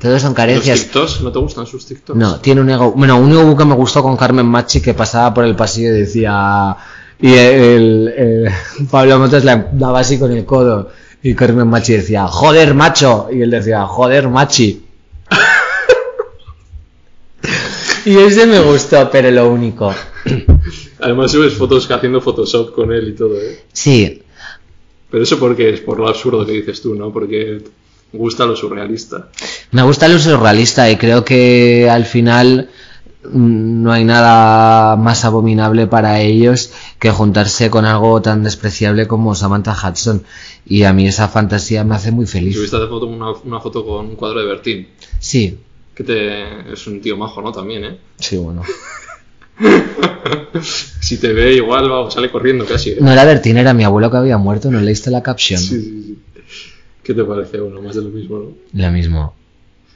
Todos 0.00 0.22
son 0.22 0.30
¿Los 0.30 0.36
carencias. 0.36 0.80
TikToks? 0.82 1.20
¿No 1.22 1.32
te 1.32 1.38
gustan 1.40 1.66
sus 1.66 1.84
TikToks? 1.86 2.18
No, 2.18 2.38
tiene 2.40 2.60
un 2.60 2.70
ego. 2.70 2.92
Bueno, 2.92 3.18
un 3.18 3.32
ego 3.32 3.56
que 3.56 3.64
me 3.64 3.74
gustó 3.74 4.02
con 4.02 4.16
Carmen 4.16 4.46
Machi 4.46 4.80
que 4.80 4.94
pasaba 4.94 5.34
por 5.34 5.44
el 5.44 5.56
pasillo 5.56 5.88
y 5.88 6.00
decía 6.00 6.76
Y 7.20 7.32
el, 7.34 8.08
el- 8.16 8.48
Pablo 8.90 9.18
Motos 9.18 9.44
le 9.44 9.64
daba 9.72 10.00
así 10.00 10.18
con 10.18 10.30
el 10.32 10.44
codo. 10.44 10.90
Y 11.20 11.34
Carmen 11.34 11.66
Machi 11.68 11.94
decía, 11.94 12.28
joder, 12.28 12.74
macho. 12.74 13.26
Y 13.32 13.42
él 13.42 13.50
decía, 13.50 13.84
joder, 13.86 14.28
machi. 14.28 14.84
y 18.04 18.16
ese 18.18 18.46
me 18.46 18.60
gustó, 18.60 19.08
pero 19.10 19.30
lo 19.30 19.50
único. 19.50 19.94
Además 21.00 21.30
subes 21.32 21.54
fotos 21.54 21.90
haciendo 21.90 22.20
Photoshop 22.20 22.74
con 22.74 22.92
él 22.92 23.08
y 23.08 23.12
todo, 23.14 23.36
¿eh? 23.40 23.64
Sí, 23.72 24.22
Pero 25.10 25.22
eso 25.22 25.38
porque 25.38 25.70
es 25.70 25.80
por 25.80 25.98
lo 25.98 26.08
absurdo 26.08 26.44
que 26.46 26.52
dices 26.52 26.80
tú, 26.82 26.94
¿no? 26.94 27.12
Porque 27.12 27.62
gusta 28.12 28.46
lo 28.46 28.56
surrealista. 28.56 29.28
me 29.72 29.82
gusta 29.82 30.06
el 30.06 30.18
surrealista 30.20 30.90
y 30.90 30.96
creo 30.96 31.24
que 31.24 31.88
al 31.90 32.04
final 32.04 32.70
mm, 33.24 33.82
no 33.82 33.92
hay 33.92 34.04
nada 34.04 34.96
más 34.96 35.24
abominable 35.24 35.86
para 35.86 36.20
ellos 36.20 36.72
que 36.98 37.10
juntarse 37.10 37.70
con 37.70 37.84
algo 37.84 38.20
tan 38.22 38.42
despreciable 38.42 39.06
como 39.06 39.34
Samantha 39.34 39.76
Hudson. 39.76 40.22
Y 40.66 40.84
a 40.84 40.92
mí 40.92 41.06
esa 41.06 41.28
fantasía 41.28 41.84
me 41.84 41.94
hace 41.94 42.10
muy 42.10 42.26
feliz. 42.26 42.54
Subiste 42.56 42.76
hace 42.76 42.88
foto 42.88 43.06
una, 43.06 43.30
una 43.44 43.60
foto 43.60 43.84
con 43.86 44.06
un 44.06 44.16
cuadro 44.16 44.40
de 44.40 44.46
Bertín. 44.46 44.88
Sí, 45.18 45.58
Que 45.94 46.04
te, 46.04 46.72
es 46.72 46.86
un 46.86 47.00
tío 47.00 47.16
majo, 47.16 47.40
¿no? 47.42 47.52
También, 47.52 47.84
¿eh? 47.84 47.98
sí, 48.18 48.36
bueno. 48.36 48.62
Si 51.00 51.18
te 51.18 51.32
ve 51.32 51.54
igual, 51.54 51.90
va, 51.90 52.10
sale 52.10 52.30
corriendo 52.30 52.64
casi. 52.66 52.90
¿eh? 52.90 52.96
No 53.00 53.10
era 53.10 53.24
Bertín, 53.24 53.56
era 53.56 53.72
mi 53.74 53.84
abuelo 53.84 54.10
que 54.10 54.16
había 54.16 54.36
muerto, 54.38 54.70
¿no 54.70 54.80
leíste 54.80 55.10
la 55.10 55.22
caption? 55.22 55.60
Sí, 55.60 55.80
sí, 55.80 56.02
sí. 56.06 56.18
¿Qué 57.08 57.14
te 57.14 57.24
parece? 57.24 57.58
Bueno, 57.58 57.80
más 57.80 57.94
de 57.94 58.02
lo 58.02 58.10
mismo, 58.10 58.38
¿no? 58.38 58.52
Lo 58.70 58.90
mismo. 58.92 59.34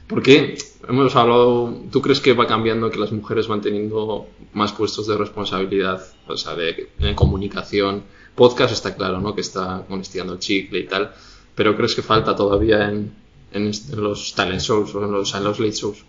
Porque 0.07 0.57
hemos 0.89 1.15
hablado, 1.15 1.71
¿tú 1.91 2.01
crees 2.01 2.19
que 2.19 2.33
va 2.33 2.47
cambiando 2.47 2.89
que 2.89 2.97
las 2.97 3.11
mujeres 3.11 3.47
van 3.47 3.61
teniendo 3.61 4.25
más 4.53 4.71
puestos 4.71 5.05
de 5.05 5.15
responsabilidad? 5.15 6.01
O 6.25 6.35
sea, 6.35 6.55
de, 6.55 6.89
comunicación. 7.13 8.01
Podcast 8.33 8.73
está 8.73 8.95
claro, 8.95 9.21
¿no? 9.21 9.35
Que 9.35 9.41
está 9.41 9.85
estirando 10.01 10.33
el 10.33 10.39
chicle 10.39 10.79
y 10.79 10.87
tal. 10.87 11.11
Pero 11.53 11.77
¿crees 11.77 11.93
que 11.93 12.01
falta 12.01 12.35
todavía 12.35 12.89
en, 12.89 13.13
en, 13.51 13.71
los 13.95 14.33
talent 14.33 14.61
shows 14.61 14.95
o 14.95 15.05
en 15.05 15.11
los, 15.11 15.35
en 15.35 15.43
los 15.43 15.59
late 15.59 15.71
shows? 15.71 16.03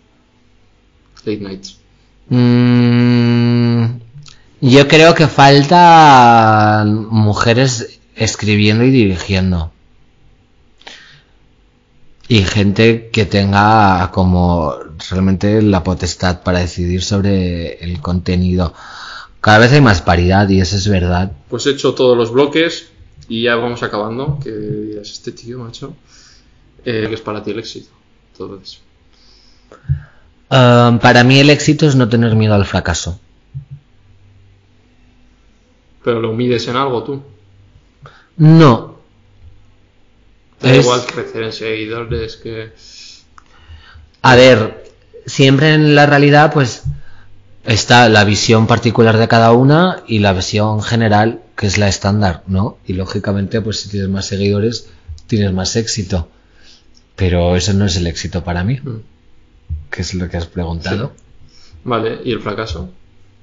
Late 1.23 1.37
nights. 1.39 1.77
Mm, 2.29 3.99
yo 4.59 4.87
creo 4.87 5.13
que 5.13 5.27
faltan 5.27 7.05
mujeres 7.11 7.99
escribiendo 8.15 8.83
y 8.83 8.89
dirigiendo. 8.89 9.71
Y 12.27 12.43
gente 12.43 13.09
que 13.11 13.25
tenga 13.25 14.09
como 14.11 14.73
realmente 15.09 15.61
la 15.61 15.83
potestad 15.83 16.41
para 16.41 16.59
decidir 16.59 17.03
sobre 17.03 17.83
el 17.83 18.01
contenido. 18.01 18.73
Cada 19.41 19.59
vez 19.59 19.73
hay 19.73 19.81
más 19.81 20.01
paridad 20.01 20.49
y 20.49 20.59
eso 20.59 20.75
es 20.75 20.87
verdad. 20.87 21.31
Pues 21.49 21.67
he 21.67 21.71
hecho 21.71 21.93
todos 21.93 22.17
los 22.17 22.31
bloques 22.31 22.89
y 23.29 23.43
ya 23.43 23.55
vamos 23.55 23.83
acabando. 23.83 24.39
Que 24.43 24.51
dirás, 24.51 25.11
este 25.11 25.31
tío, 25.33 25.59
macho. 25.59 25.95
Eh, 26.83 27.05
¿Qué 27.07 27.13
es 27.13 27.21
para 27.21 27.43
ti 27.43 27.51
el 27.51 27.59
éxito? 27.59 27.89
Todo 28.35 28.59
eso. 28.59 28.79
Ah, 30.49 30.97
para 31.01 31.23
mí 31.23 31.39
el 31.39 31.49
éxito 31.49 31.87
es 31.87 31.95
no 31.95 32.09
tener 32.09 32.35
miedo 32.35 32.55
al 32.55 32.65
fracaso. 32.65 33.19
Pero 36.03 36.21
lo 36.21 36.33
mides 36.33 36.67
en 36.67 36.75
algo 36.75 37.03
tú. 37.03 37.21
No. 38.37 38.94
Da 40.61 40.71
Es- 40.73 40.85
igual 40.85 41.05
crecer 41.05 41.43
en 41.43 41.53
seguidores 41.53 42.37
que. 42.37 42.71
A 44.21 44.35
ver, 44.35 44.83
siempre 45.25 45.73
en 45.73 45.95
la 45.95 46.05
realidad 46.05 46.51
pues 46.53 46.83
está 47.65 48.09
la 48.09 48.23
visión 48.23 48.67
particular 48.67 49.17
de 49.17 49.27
cada 49.27 49.51
una 49.51 50.03
y 50.07 50.19
la 50.19 50.33
visión 50.33 50.81
general 50.81 51.41
que 51.55 51.67
es 51.67 51.77
la 51.77 51.87
estándar, 51.87 52.43
¿no? 52.47 52.77
Y 52.85 52.93
lógicamente 52.93 53.61
pues 53.61 53.79
si 53.81 53.89
tienes 53.89 54.09
más 54.09 54.25
seguidores 54.27 54.89
tienes 55.27 55.51
más 55.53 55.75
éxito. 55.75 56.29
Pero 57.15 57.55
eso 57.55 57.73
no 57.73 57.85
es 57.85 57.95
el 57.97 58.07
éxito 58.07 58.43
para 58.43 58.63
mí, 58.63 58.79
Mm. 58.81 58.97
que 59.89 60.01
es 60.01 60.13
lo 60.15 60.27
que 60.29 60.37
has 60.37 60.47
preguntado. 60.47 61.13
Vale, 61.83 62.19
¿y 62.25 62.31
el 62.31 62.41
fracaso? 62.41 62.89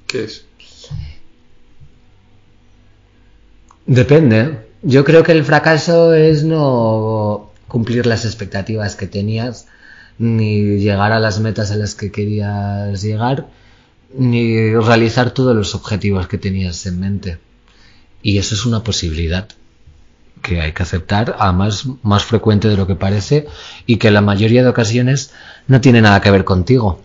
¿Qué 0.07 0.25
es? 0.25 0.45
Depende. 3.87 4.67
Yo 4.83 5.05
creo 5.05 5.23
que 5.23 5.33
el 5.33 5.45
fracaso 5.45 6.13
es 6.13 6.43
no 6.43 7.53
cumplir 7.69 8.05
las 8.07 8.25
expectativas 8.25 8.97
que 8.97 9.07
tenías, 9.07 9.67
ni 10.19 10.79
llegar 10.79 11.13
a 11.13 11.21
las 11.21 11.41
metas 11.41 11.71
a 11.71 11.77
las 11.77 11.95
que 11.95 12.11
querías 12.11 13.01
llegar, 13.01 13.47
ni 14.13 14.75
realizar 14.75 15.31
todos 15.31 15.55
los 15.55 15.75
objetivos 15.75 16.27
que 16.27 16.37
tenías 16.37 16.85
en 16.87 17.01
mente. 17.01 17.39
Y 18.23 18.39
eso 18.39 18.55
es 18.55 18.67
una 18.67 18.83
posibilidad 18.83 19.49
que 20.43 20.61
hay 20.61 20.73
que 20.73 20.83
aceptar, 20.83 21.37
además 21.39 21.87
más 22.03 22.25
frecuente 22.25 22.69
de 22.69 22.77
lo 22.77 22.87
que 22.89 22.97
parece, 22.97 23.47
y 23.87 23.97
que 23.97 24.09
en 24.09 24.15
la 24.15 24.21
mayoría 24.21 24.63
de 24.63 24.69
ocasiones 24.69 25.33
no 25.69 25.81
tiene 25.81 26.03
nada 26.03 26.21
que 26.21 26.31
ver 26.31 26.45
contigo. 26.45 27.01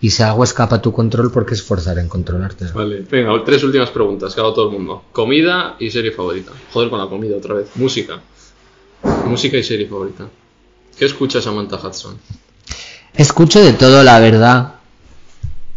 Y 0.00 0.10
si 0.10 0.22
algo 0.22 0.44
escapa 0.44 0.76
a 0.76 0.82
tu 0.82 0.92
control, 0.92 1.32
¿por 1.32 1.44
qué 1.44 1.54
esforzar 1.54 1.98
en 1.98 2.08
controlarte? 2.08 2.66
Vale, 2.72 3.04
venga, 3.10 3.32
tres 3.44 3.64
últimas 3.64 3.90
preguntas 3.90 4.34
que 4.34 4.40
hago 4.40 4.52
todo 4.52 4.66
el 4.68 4.72
mundo. 4.72 5.04
Comida 5.12 5.76
y 5.80 5.90
serie 5.90 6.12
favorita. 6.12 6.52
Joder 6.72 6.88
con 6.88 7.00
la 7.00 7.06
comida 7.06 7.36
otra 7.36 7.54
vez. 7.54 7.70
Música. 7.74 8.20
Música 9.26 9.56
y 9.56 9.64
serie 9.64 9.88
favorita. 9.88 10.28
¿Qué 10.96 11.04
escucha 11.04 11.42
Samantha 11.42 11.76
Hudson? 11.76 12.16
Escucho 13.14 13.60
de 13.60 13.72
todo, 13.72 14.04
la 14.04 14.20
verdad. 14.20 14.74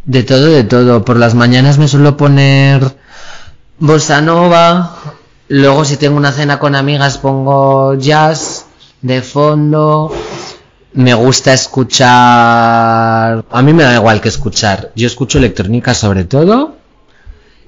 De 0.06 0.24
todo, 0.24 0.46
de 0.46 0.64
todo. 0.64 1.04
Por 1.04 1.18
las 1.18 1.34
mañanas 1.34 1.80
me 1.80 1.88
suelo 1.88 2.16
poner 2.16 2.96
bossa 3.80 4.22
nova. 4.22 4.98
Luego 5.48 5.84
si 5.84 5.98
tengo 5.98 6.18
una 6.18 6.32
cena 6.32 6.60
con 6.60 6.76
amigas 6.76 7.18
pongo 7.18 7.96
jazz 7.96 8.68
de 9.02 9.22
fondo. 9.22 10.12
Me 10.94 11.14
gusta 11.14 11.54
escuchar... 11.54 13.46
A 13.50 13.62
mí 13.64 13.74
me 13.74 13.84
da 13.84 13.96
igual 13.96 14.20
que 14.22 14.30
escuchar. 14.30 14.92
Yo 14.96 15.08
escucho 15.08 15.38
electrónica 15.38 15.94
sobre 15.94 16.26
todo. 16.26 16.76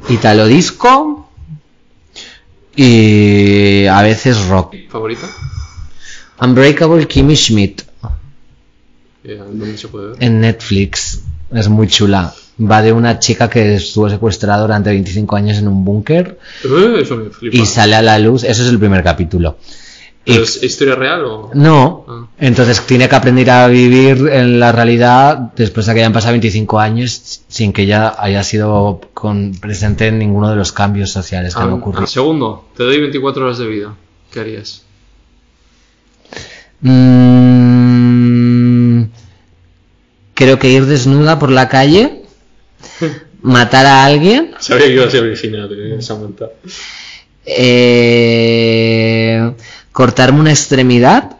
Italo 0.09 0.45
disco. 0.45 1.29
Y 2.75 3.85
a 3.85 4.01
veces 4.01 4.47
rock. 4.47 4.75
¿Favorita? 4.89 5.27
Unbreakable 6.41 7.07
Kimmy 7.07 7.35
Schmidt. 7.35 7.83
Eh, 9.23 9.37
¿Dónde 9.37 9.77
se 9.77 9.87
puede 9.87 10.07
ver? 10.09 10.17
en 10.23 10.41
Netflix. 10.41 11.21
Es 11.53 11.69
muy 11.69 11.87
chula. 11.87 12.33
Va 12.59 12.81
de 12.81 12.91
una 12.91 13.19
chica 13.19 13.49
que 13.49 13.75
estuvo 13.75 14.09
secuestrada 14.09 14.61
durante 14.61 14.89
25 14.89 15.35
años 15.35 15.57
en 15.57 15.67
un 15.67 15.85
búnker 15.85 16.37
Eh, 16.63 17.03
y 17.51 17.65
sale 17.65 17.95
a 17.95 18.01
la 18.01 18.19
luz. 18.19 18.43
Eso 18.43 18.63
es 18.63 18.69
el 18.69 18.79
primer 18.79 19.03
capítulo. 19.03 19.57
Y- 20.25 20.31
¿Pero 20.31 20.43
¿Es 20.45 20.63
historia 20.63 20.95
real 20.95 21.25
o...? 21.25 21.51
no, 21.53 22.05
Ah. 22.07 22.27
entonces 22.39 22.79
tiene 22.85 23.09
que 23.09 23.15
aprender 23.15 23.49
a 23.49 23.67
vivir 23.67 24.29
en 24.31 24.57
la 24.59 24.71
realidad 24.71 25.37
después 25.55 25.85
de 25.85 25.93
que 25.93 25.99
hayan 25.99 26.13
pasado 26.13 26.31
25 26.31 26.79
años 26.79 27.41
sin 27.49 27.73
que 27.73 27.81
ella 27.81 28.15
haya 28.17 28.41
sido 28.43 29.01
con, 29.13 29.53
presente 29.59 30.07
en 30.07 30.19
ninguno 30.19 30.49
de 30.49 30.55
los 30.55 30.71
cambios 30.71 31.11
sociales 31.11 31.53
que 31.55 31.61
han 31.61 31.73
ocurrido. 31.73 32.07
segundo, 32.07 32.69
te 32.77 32.83
doy 32.83 32.99
24 33.01 33.43
horas 33.45 33.57
de 33.57 33.67
vida. 33.67 33.95
¿Qué 34.31 34.39
harías? 34.39 34.83
Mm, 37.73 39.03
creo 40.33 40.57
que 40.59 40.69
ir 40.69 40.85
desnuda 40.85 41.37
por 41.39 41.51
la 41.51 41.67
calle, 41.69 42.23
matar 43.41 43.85
a 43.85 44.05
alguien 44.05 44.51
Sabía 44.59 44.85
que 44.87 44.93
iba 44.93 45.05
a 45.05 45.09
ser 45.09 45.23
original, 45.23 45.69
Samantha. 46.01 46.49
Eh, 47.45 48.45
cortarme 49.93 50.41
una 50.41 50.51
extremidad 50.51 51.37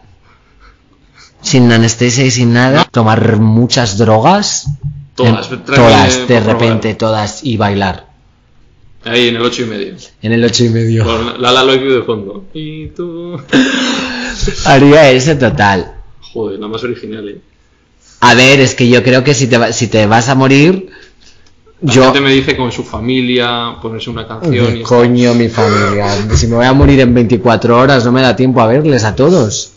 sin 1.42 1.70
anestesia 1.70 2.24
y 2.24 2.30
sin 2.30 2.54
nada, 2.54 2.84
tomar 2.90 3.36
muchas 3.38 3.98
drogas, 3.98 4.66
Todas, 5.14 5.52
em- 5.52 5.62
todas, 5.64 6.26
de 6.26 6.40
repente 6.40 6.94
todas 6.94 7.44
y 7.44 7.56
bailar. 7.56 8.06
Ahí 9.04 9.28
en 9.28 9.36
el 9.36 9.42
8 9.42 9.62
y 9.62 9.66
medio. 9.66 9.94
En 10.22 10.32
el 10.32 10.42
ocho 10.44 10.64
y 10.64 10.70
medio. 10.70 11.04
Con 11.04 11.40
la 11.42 11.52
la 11.52 11.64
de 11.64 12.02
fondo. 12.02 12.46
Y 12.54 12.86
tú... 12.88 13.38
Haría 14.64 15.10
ese 15.10 15.36
total. 15.36 15.92
Joder, 16.32 16.58
la 16.58 16.68
más 16.68 16.82
original, 16.82 17.28
eh. 17.28 17.40
A 18.20 18.34
ver, 18.34 18.60
es 18.60 18.74
que 18.74 18.88
yo 18.88 19.02
creo 19.02 19.22
que 19.22 19.34
si 19.34 19.46
te, 19.46 19.58
va- 19.58 19.72
si 19.72 19.88
te 19.88 20.06
vas 20.06 20.30
a 20.30 20.34
morir, 20.34 20.88
La 21.84 21.92
yo... 21.92 22.04
gente 22.04 22.20
me 22.22 22.32
dice 22.32 22.56
con 22.56 22.72
su 22.72 22.82
familia, 22.82 23.76
ponerse 23.80 24.08
una 24.08 24.26
canción 24.26 24.78
y... 24.78 24.82
Coño, 24.82 25.34
mi 25.34 25.48
familia. 25.48 26.08
Si 26.34 26.46
me 26.46 26.56
voy 26.56 26.64
a 26.64 26.72
morir 26.72 27.00
en 27.00 27.12
24 27.12 27.78
horas, 27.78 28.06
no 28.06 28.12
me 28.12 28.22
da 28.22 28.34
tiempo 28.34 28.62
a 28.62 28.66
verles 28.66 29.04
a 29.04 29.14
todos. 29.14 29.74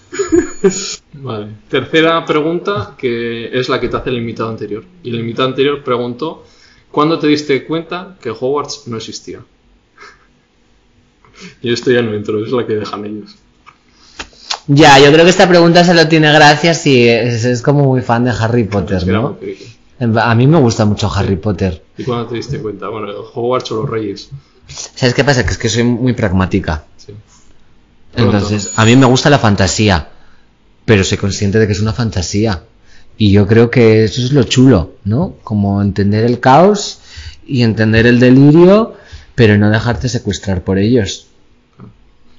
Vale. 1.14 1.48
Tercera 1.68 2.24
pregunta, 2.24 2.96
que 2.98 3.50
es 3.52 3.68
la 3.68 3.82
que 3.82 3.90
te 3.90 3.98
hace 3.98 4.10
el 4.10 4.18
invitado 4.18 4.50
anterior. 4.50 4.86
Y 5.04 5.10
el 5.10 5.20
invitado 5.20 5.50
anterior 5.50 5.84
preguntó, 5.84 6.46
¿cuándo 6.92 7.20
te 7.20 7.28
diste 7.28 7.66
cuenta 7.66 8.16
que 8.22 8.30
Hogwarts 8.30 8.84
no 8.88 8.96
existía? 8.96 9.42
y 11.62 11.74
esto 11.74 11.92
ya 11.92 12.02
no 12.02 12.14
entro, 12.14 12.42
es 12.42 12.54
la 12.54 12.66
que 12.66 12.76
dejan 12.76 13.04
ellos. 13.04 13.36
Ya, 14.68 14.98
yo 15.00 15.12
creo 15.12 15.26
que 15.26 15.32
esta 15.32 15.50
pregunta 15.50 15.84
solo 15.84 16.08
tiene 16.08 16.32
gracia 16.32 16.74
si 16.74 17.06
es, 17.06 17.44
es 17.44 17.62
como 17.62 17.84
muy 17.84 18.02
fan 18.02 18.24
de 18.24 18.32
Harry 18.32 18.64
Potter, 18.64 18.98
Es 18.98 19.04
que 19.04 19.10
era 19.10 19.20
¿no? 19.20 19.38
A 20.00 20.36
mí 20.36 20.48
me 20.48 20.60
gusta 20.60 20.86
mucho 20.86 21.12
Harry 21.12 21.38
Potter. 21.38 21.84
¿Y 21.98 22.04
cuándo 22.04 22.28
te 22.28 22.36
diste 22.36 22.60
cuenta? 22.60 22.88
Bueno, 22.90 23.08
Hogwarts 23.34 23.72
o 23.72 23.82
los 23.82 23.90
Reyes. 23.90 24.30
¿Sabes 24.68 25.16
qué 25.16 25.24
pasa? 25.24 25.44
Que 25.44 25.52
es 25.52 25.58
que 25.58 25.70
soy 25.70 25.84
muy 25.84 26.14
pragmática. 26.14 26.86
Sí. 26.98 27.14
Entonces, 28.16 28.74
a 28.76 28.86
mí 28.86 28.96
me 28.96 29.06
gusta 29.06 29.30
la 29.30 29.40
fantasía, 29.40 30.10
pero 30.86 31.04
soy 31.04 31.18
consciente 31.18 31.58
de 31.60 31.68
que 31.68 31.74
es 31.74 31.80
una 31.80 31.94
fantasía. 31.94 32.64
Y 33.18 33.32
yo 33.32 33.48
creo 33.48 33.72
que 33.72 34.04
eso 34.04 34.22
es 34.22 34.32
lo 34.32 34.44
chulo, 34.44 34.94
¿no? 35.04 35.36
Como 35.44 35.82
entender 35.82 36.26
el 36.26 36.40
caos 36.40 37.00
y 37.48 37.64
entender 37.64 38.06
el 38.06 38.20
delirio, 38.20 38.94
pero 39.34 39.58
no 39.58 39.70
dejarte 39.72 40.10
secuestrar 40.10 40.64
por 40.64 40.78
ellos. 40.78 41.28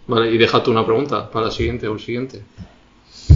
Vale, 0.06 0.30
y 0.30 0.38
deja 0.38 0.62
tú 0.62 0.70
una 0.70 0.86
pregunta 0.86 1.30
para 1.30 1.46
la 1.46 1.50
siguiente 1.52 1.88
o 1.88 1.94
el 1.94 2.00
siguiente. 2.00 2.42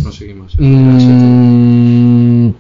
No 0.04 0.12
seguimos. 0.12 0.54
Mm, 0.58 2.50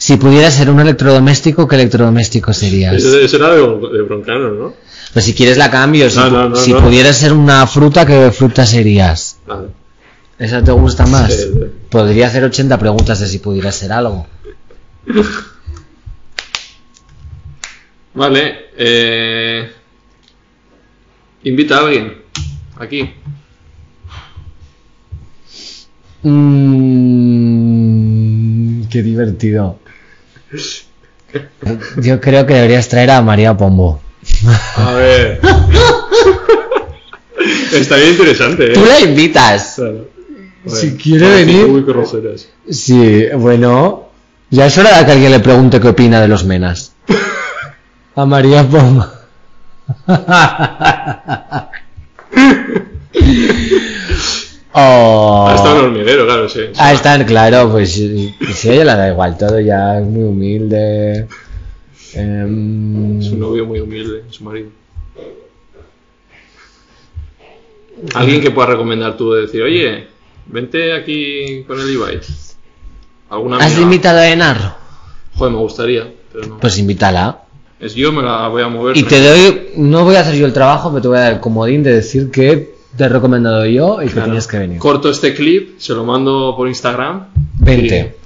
si 0.00 0.16
pudieras 0.16 0.54
ser 0.54 0.70
un 0.70 0.80
electrodoméstico, 0.80 1.68
¿qué 1.68 1.76
electrodoméstico 1.76 2.54
serías? 2.54 2.94
Eso, 2.94 3.18
eso 3.18 3.36
era 3.36 3.50
de, 3.50 3.60
de 3.60 4.02
Broncano, 4.02 4.48
¿no? 4.48 4.74
Pues 5.12 5.26
si 5.26 5.34
quieres 5.34 5.58
la 5.58 5.70
cambio. 5.70 6.08
Si, 6.08 6.16
No, 6.16 6.30
no, 6.30 6.48
no, 6.48 6.56
si 6.56 6.72
pudieras 6.72 7.18
ser 7.18 7.34
una 7.34 7.66
fruta, 7.66 8.06
¿qué 8.06 8.32
fruta 8.32 8.64
serías? 8.64 9.36
Vale. 9.46 9.68
¿Esa 10.38 10.64
te 10.64 10.72
gusta 10.72 11.04
más? 11.04 11.30
Sí, 11.30 11.42
sí. 11.52 11.60
Podría 11.90 12.28
hacer 12.28 12.42
80 12.42 12.78
preguntas 12.78 13.20
de 13.20 13.26
si 13.26 13.40
pudieras 13.40 13.74
ser 13.74 13.92
algo. 13.92 14.26
Vale, 18.14 18.70
eh... 18.78 19.70
Invita 21.44 21.76
a 21.76 21.80
alguien. 21.80 22.22
Aquí. 22.78 23.10
Mm, 26.22 27.69
qué 28.90 29.02
divertido. 29.02 29.78
Yo 31.96 32.20
creo 32.20 32.46
que 32.46 32.54
deberías 32.54 32.88
traer 32.88 33.12
a 33.12 33.22
María 33.22 33.56
Pombo. 33.56 34.00
A 34.76 34.92
ver. 34.94 35.40
Está 37.72 37.96
bien 37.96 38.10
interesante, 38.10 38.72
¿eh? 38.72 38.74
Tú 38.74 38.84
la 38.84 39.00
invitas. 39.00 39.74
Claro. 39.76 40.08
Si 40.66 40.96
quiere 40.96 41.30
venir. 41.30 41.64
Uy, 41.64 41.84
qué 41.84 41.92
rojeras. 41.92 42.48
Sí, 42.68 43.26
bueno. 43.36 44.08
Ya 44.50 44.66
es 44.66 44.76
hora 44.76 44.98
de 44.98 45.06
que 45.06 45.12
alguien 45.12 45.30
le 45.30 45.40
pregunte 45.40 45.80
qué 45.80 45.88
opina 45.88 46.20
de 46.20 46.28
los 46.28 46.44
menas. 46.44 46.92
A 48.16 48.26
María 48.26 48.68
Pombo. 48.68 49.06
oh. 54.72 55.46
Ha 55.48 55.54
estado 55.54 55.78
en 55.80 55.84
hormiguero, 55.86 56.26
claro, 56.26 56.48
sí. 56.48 56.60
Ah, 56.76 56.92
están, 56.92 57.24
claro, 57.24 57.70
pues 57.70 57.92
si 57.92 58.34
a 58.68 58.72
ella 58.72 58.84
le 58.84 58.92
da 58.96 59.08
igual 59.10 59.36
todo, 59.38 59.60
ya 59.60 59.98
es 59.98 60.04
muy 60.06 60.22
humilde. 60.24 61.26
Em, 62.14 63.20
Es 63.20 63.28
un 63.28 63.40
novio 63.40 63.66
muy 63.66 63.80
humilde, 63.80 64.24
su 64.30 64.44
marido. 64.44 64.68
Alguien 68.14 68.40
que 68.40 68.50
pueda 68.50 68.68
recomendar 68.68 69.16
tú 69.16 69.32
de 69.32 69.42
decir, 69.42 69.62
oye, 69.62 70.06
vente 70.46 70.92
aquí 70.94 71.64
con 71.66 71.78
el 71.80 71.90
Ibai. 71.90 72.20
¿Alguna 73.28 73.58
¿Has 73.58 73.66
amiga? 73.66 73.82
invitado 73.82 74.18
a 74.18 74.28
Enar? 74.28 74.76
Joder, 75.36 75.52
me 75.52 75.58
gustaría, 75.60 76.12
pero 76.32 76.46
no. 76.48 76.58
Pues 76.58 76.78
invítala. 76.78 77.42
Es 77.78 77.94
yo, 77.94 78.10
me 78.12 78.22
la 78.22 78.48
voy 78.48 78.62
a 78.62 78.68
mover. 78.68 78.96
Y 78.96 79.02
te 79.04 79.20
doy, 79.22 79.68
no 79.76 80.04
voy 80.04 80.16
a 80.16 80.20
hacer 80.20 80.34
yo 80.34 80.46
el 80.46 80.52
trabajo, 80.52 80.90
pero 80.90 81.02
te 81.02 81.08
voy 81.08 81.18
a 81.18 81.20
dar 81.20 81.32
el 81.34 81.40
comodín 81.40 81.82
de 81.82 81.94
decir 81.94 82.30
que 82.30 82.74
te 82.96 83.04
he 83.04 83.08
recomendado 83.08 83.64
yo 83.66 84.02
y 84.02 84.06
que 84.06 84.12
Claro. 84.12 84.26
tienes 84.26 84.46
que 84.46 84.58
venir. 84.58 84.78
Corto 84.78 85.10
este 85.10 85.34
clip, 85.34 85.78
se 85.78 85.94
lo 85.94 86.04
mando 86.04 86.54
por 86.56 86.68
Instagram. 86.68 87.26
Vente. 87.58 88.16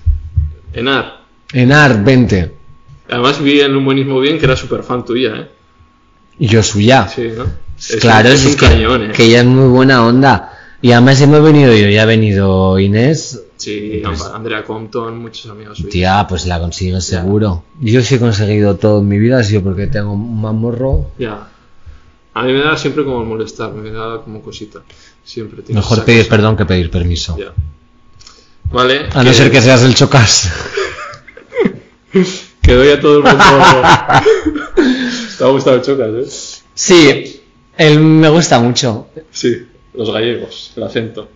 Y- 0.75 0.79
Enar. 0.81 1.21
Enar, 1.53 2.03
vente. 2.03 2.53
Además 3.09 3.41
vi 3.43 3.61
en 3.61 3.77
un 3.77 3.85
buenismo 3.85 4.19
bien 4.21 4.39
que 4.39 4.47
era 4.47 4.57
súper 4.57 4.83
fan 4.83 5.05
tuya, 5.05 5.31
¿eh? 5.37 5.49
Y 6.39 6.47
yo 6.49 6.63
suya. 6.63 7.07
Sí, 7.09 7.31
¿no? 7.37 7.45
Es 7.79 7.97
claro, 8.01 8.29
un, 8.29 8.35
es, 8.35 8.47
un 8.47 8.53
que, 8.57 8.67
cañón, 8.67 9.03
¿eh? 9.05 9.13
que 9.15 9.25
ella 9.25 9.41
es 9.41 9.47
muy 9.47 9.69
buena 9.69 10.05
onda. 10.07 10.51
Y 10.83 10.93
además 10.93 11.21
hemos 11.21 11.43
venido 11.43 11.73
yo, 11.75 11.89
ya 11.89 12.03
ha 12.03 12.07
venido 12.07 12.79
Inés. 12.79 13.41
Sí, 13.57 14.03
Andrea 14.35 14.65
Compton, 14.65 15.19
muchos 15.19 15.51
amigos 15.51 15.79
suyos. 15.79 15.93
Tía, 15.93 16.27
pues 16.29 16.45
la 16.47 16.59
consigo 16.59 17.01
seguro. 17.01 17.65
Yo 17.81 18.03
sí 18.03 18.17
he 18.17 18.19
conseguido 18.19 18.77
todo 18.77 19.01
en 19.01 19.09
mi 19.09 19.19
vida, 19.19 19.39
ha 19.39 19.45
sido 19.45 19.63
porque 19.63 19.87
tengo 19.87 20.13
un 20.13 20.41
mamorro. 20.41 21.11
Ya. 21.19 21.49
A 22.35 22.43
mí 22.43 22.53
me 22.53 22.61
da 22.61 22.77
siempre 22.77 23.05
como 23.05 23.25
molestar, 23.25 23.73
me 23.73 23.91
da 23.91 24.21
como 24.23 24.43
cosita. 24.43 24.83
Siempre 25.25 25.63
Mejor 25.69 26.05
pedir 26.05 26.25
cosa. 26.25 26.31
perdón 26.31 26.57
que 26.57 26.67
pedir 26.67 26.91
permiso. 26.91 27.37
Ya. 27.39 27.53
Vale. 28.73 29.09
A 29.13 29.23
no 29.23 29.33
ser 29.33 29.51
que 29.51 29.63
seas 29.63 29.83
el 29.83 29.95
chocas. 29.95 30.51
Que 32.63 32.73
doy 32.73 32.89
a 32.89 33.01
todo 33.01 33.19
el 33.19 33.25
mundo. 33.25 33.83
¿Te 35.37 35.45
ha 35.45 35.49
gustado 35.49 35.77
el 35.77 35.83
chocas, 35.83 36.09
eh? 36.09 36.61
Sí, 36.73 37.43
él 37.77 37.99
me 38.01 38.29
gusta 38.31 38.59
mucho. 38.59 39.09
Sí, 39.31 39.67
los 39.93 40.11
gallegos, 40.11 40.73
el 40.77 40.85
acento. 40.85 41.29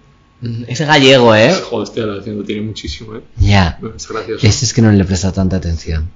Es 0.69 0.81
gallego, 0.81 1.35
¿eh? 1.35 1.53
Joder, 1.53 2.05
el 2.05 2.21
acento 2.21 2.45
tiene 2.45 2.63
muchísimo, 2.63 3.17
eh. 3.17 3.21
Ya. 3.39 3.79
Es 3.95 4.09
gracioso. 4.09 4.47
Este 4.47 4.65
es 4.65 4.73
que 4.73 4.81
no 4.81 4.91
le 4.93 5.05
presta 5.05 5.33
tanta 5.33 5.57
atención. 5.57 6.09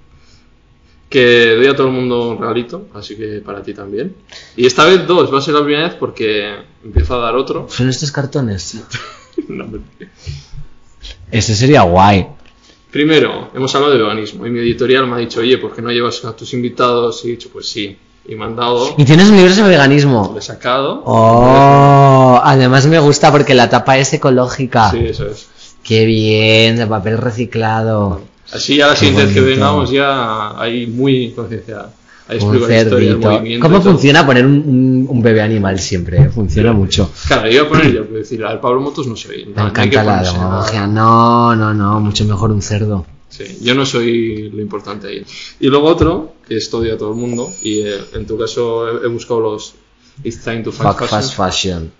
Que 1.12 1.54
doy 1.56 1.66
a 1.66 1.76
todo 1.76 1.88
el 1.88 1.92
mundo 1.92 2.30
un 2.30 2.38
regalito, 2.38 2.86
así 2.94 3.16
que 3.16 3.42
para 3.44 3.62
ti 3.62 3.74
también. 3.74 4.14
Y 4.56 4.64
esta 4.66 4.86
vez 4.86 5.06
dos, 5.06 5.32
va 5.32 5.38
a 5.38 5.42
ser 5.42 5.52
la 5.54 5.62
primera 5.62 5.88
vez 5.88 5.94
porque 5.94 6.54
empiezo 6.82 7.14
a 7.16 7.18
dar 7.18 7.36
otro. 7.36 7.66
¿Son 7.68 7.88
estos 7.88 8.10
cartones? 8.10 8.78
No. 9.48 9.66
Ese 11.30 11.54
sería 11.56 11.82
guay. 11.82 12.26
Primero, 12.90 13.50
hemos 13.54 13.74
hablado 13.74 13.94
de 13.94 14.02
veganismo 14.02 14.46
y 14.46 14.50
mi 14.50 14.58
editorial 14.60 15.06
me 15.06 15.14
ha 15.16 15.18
dicho, 15.18 15.40
oye, 15.40 15.56
¿por 15.56 15.74
qué 15.74 15.80
no 15.80 15.90
llevas 15.90 16.22
a 16.26 16.36
tus 16.36 16.52
invitados? 16.52 17.24
Y 17.24 17.28
he 17.28 17.30
dicho, 17.32 17.48
pues 17.52 17.66
sí. 17.68 17.96
Y 18.28 18.34
me 18.36 18.44
han 18.44 18.54
dado, 18.54 18.94
Y 18.98 19.04
tienes 19.06 19.30
un 19.30 19.36
libro 19.36 19.52
sobre 19.54 19.70
veganismo. 19.70 20.30
le 20.34 20.40
he 20.40 20.42
sacado. 20.42 21.02
Oh, 21.06 22.40
además 22.44 22.86
me 22.86 22.98
gusta 22.98 23.32
porque 23.32 23.54
la 23.54 23.70
tapa 23.70 23.96
es 23.98 24.12
ecológica. 24.12 24.90
Sí, 24.90 24.98
eso 25.06 25.26
es. 25.26 25.48
Qué 25.82 26.04
bien, 26.04 26.76
de 26.76 26.86
papel 26.86 27.16
reciclado. 27.18 28.20
Así 28.52 28.76
ya 28.76 28.88
la 28.88 28.96
siguiente 28.96 29.24
vez 29.26 29.34
que 29.34 29.40
vengamos 29.40 29.90
ya 29.90 30.60
hay 30.60 30.86
muy 30.86 31.30
concienciada. 31.30 31.92
Ahí 32.28 32.38
Un 32.40 32.58
cerdito. 32.60 33.42
¿Cómo 33.60 33.82
funciona 33.82 34.24
poner 34.24 34.46
un, 34.46 34.52
un- 34.54 35.06
un 35.08 35.22
bebé 35.22 35.42
animal 35.42 35.78
siempre? 35.80 36.28
Funciona 36.30 36.72
mucho. 36.72 37.10
Claro, 37.26 37.48
yo 37.48 37.54
iba 37.54 37.62
a 37.64 37.68
poner 37.68 37.92
yo, 37.92 38.04
pero 38.06 38.18
decir, 38.18 38.44
al 38.44 38.60
Pablo 38.60 38.80
Motos 38.80 39.06
no 39.06 39.16
soy. 39.16 39.46
Me 39.46 39.54
no, 39.62 39.68
encanta 39.68 40.04
la 40.04 40.22
demagogia. 40.22 40.86
No, 40.86 41.54
no, 41.56 41.74
no, 41.74 42.00
mucho 42.00 42.24
mejor 42.24 42.50
un 42.52 42.62
cerdo. 42.62 43.04
Sí, 43.28 43.58
yo 43.62 43.74
no 43.74 43.84
soy 43.86 44.50
lo 44.50 44.60
importante 44.60 45.08
ahí. 45.08 45.24
Y 45.58 45.66
luego 45.68 45.86
otro, 45.88 46.34
que 46.46 46.56
estudia 46.56 46.94
a 46.94 46.96
todo 46.98 47.10
el 47.12 47.16
mundo, 47.18 47.50
y 47.62 47.80
eh, 47.80 47.96
en 48.14 48.26
tu 48.26 48.38
caso 48.38 48.88
he, 49.02 49.04
he 49.06 49.08
buscado 49.08 49.40
los 49.40 49.74
It's 50.22 50.40
Time 50.42 50.62
to 50.62 50.70
Fuck 50.72 50.98
Fashion, 51.00 51.08
fast 51.08 51.34
fashion. 51.36 51.92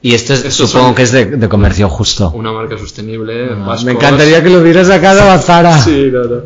Y 0.00 0.14
esto 0.14 0.32
es, 0.34 0.54
supongo 0.54 0.94
que 0.94 1.02
es 1.02 1.10
de, 1.12 1.26
de 1.26 1.48
comercio 1.48 1.88
justo. 1.88 2.30
una 2.30 2.52
marca 2.52 2.78
sostenible. 2.78 3.48
Ah, 3.52 3.76
me 3.84 3.92
encantaría 3.92 4.42
que 4.42 4.50
lo 4.50 4.60
hubiera 4.60 4.84
sacado 4.84 5.22
a 5.28 5.38
Zara. 5.38 5.76
Sí, 5.82 6.08
no, 6.12 6.22
no. 6.24 6.42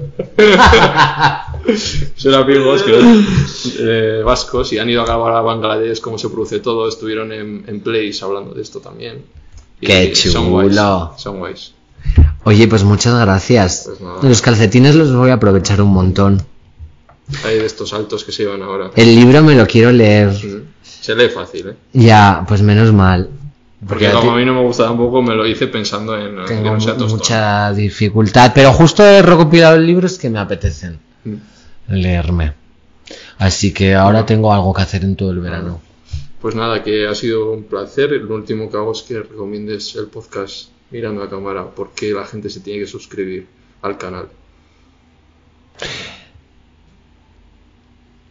Son 2.17 2.35
amigos 2.35 2.83
que, 2.83 3.25
eh, 3.79 4.23
vascos 4.25 4.73
y 4.73 4.79
han 4.79 4.89
ido 4.91 5.03
a 5.03 5.05
grabar 5.07 5.35
a 5.35 5.41
Bangladesh 5.43 6.01
cómo 6.01 6.19
se 6.19 6.29
produce 6.29 6.61
todo. 6.61 6.89
Estuvieron 6.89 7.33
en, 7.33 7.65
en 7.67 7.81
Place 7.81 8.19
hablando 8.23 8.55
de 8.55 8.63
esto 8.63 8.81
también. 8.81 9.23
Y 9.81 9.87
Qué 9.87 10.15
Son 10.15 10.45
chulo. 10.45 10.51
guays. 10.51 10.77
Son 11.23 11.39
guays. 11.39 11.73
Oye, 12.45 12.67
pues 12.69 12.85
muchas 12.85 13.19
gracias. 13.21 13.89
Pues. 13.99 14.25
Los 14.25 14.43
calcetines 14.43 14.95
los 14.95 15.15
voy 15.15 15.31
a 15.31 15.35
aprovechar 15.35 15.81
un 15.83 15.93
montón. 15.93 16.43
Hay 17.45 17.59
de 17.59 17.67
estos 17.67 17.93
altos 17.93 18.25
que 18.25 18.33
se 18.33 18.45
llevan 18.45 18.63
ahora. 18.63 18.91
El 18.97 19.15
libro 19.15 19.43
me 19.43 19.55
lo 19.55 19.67
quiero 19.67 19.93
leer. 19.93 20.29
Mm. 20.31 20.63
Se 20.83 21.15
lee 21.15 21.29
fácil, 21.29 21.69
¿eh? 21.69 21.75
Ya, 21.93 22.45
pues 22.47 22.63
menos 22.63 22.93
mal. 22.93 23.29
Porque 23.87 24.11
como 24.13 24.33
a 24.33 24.37
mí 24.37 24.45
no 24.45 24.55
me 24.55 24.63
gusta 24.63 24.85
tampoco, 24.85 25.23
me 25.23 25.35
lo 25.35 25.45
hice 25.47 25.67
pensando 25.67 26.17
en 26.17 26.45
tengo 26.47 26.77
mucha 27.09 27.73
dificultad, 27.73 28.53
pero 28.55 28.73
justo 28.73 29.05
he 29.05 29.23
recopilado 29.23 29.77
libros 29.79 30.19
que 30.19 30.31
me 30.31 30.39
apetecen 30.39 31.01
Mm. 31.25 31.37
leerme. 31.89 32.53
Así 33.39 33.73
que 33.73 33.95
ahora 33.95 34.25
tengo 34.27 34.53
algo 34.53 34.73
que 34.73 34.83
hacer 34.83 35.05
en 35.05 35.17
todo 35.17 35.31
el 35.33 35.41
verano. 35.41 35.81
Pues 36.41 36.55
nada, 36.55 36.83
que 36.83 37.07
ha 37.07 37.15
sido 37.15 37.53
un 37.53 37.65
placer. 37.65 38.11
Lo 38.13 38.35
último 38.35 38.71
que 38.71 38.77
hago 38.77 38.93
es 38.93 39.03
que 39.03 39.21
recomiendes 39.21 39.95
el 39.97 40.07
podcast 40.07 40.69
mirando 40.91 41.23
a 41.23 41.31
cámara, 41.31 41.65
porque 41.75 42.13
la 42.13 42.25
gente 42.25 42.51
se 42.51 42.61
tiene 42.61 42.81
que 42.81 42.87
suscribir 42.87 43.47
al 43.83 43.99
canal. 43.99 44.27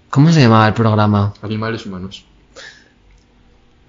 ¿Cómo 0.09 0.31
se 0.31 0.41
llamaba 0.41 0.67
el 0.67 0.73
programa? 0.73 1.33
Animales 1.41 1.85
humanos. 1.85 2.25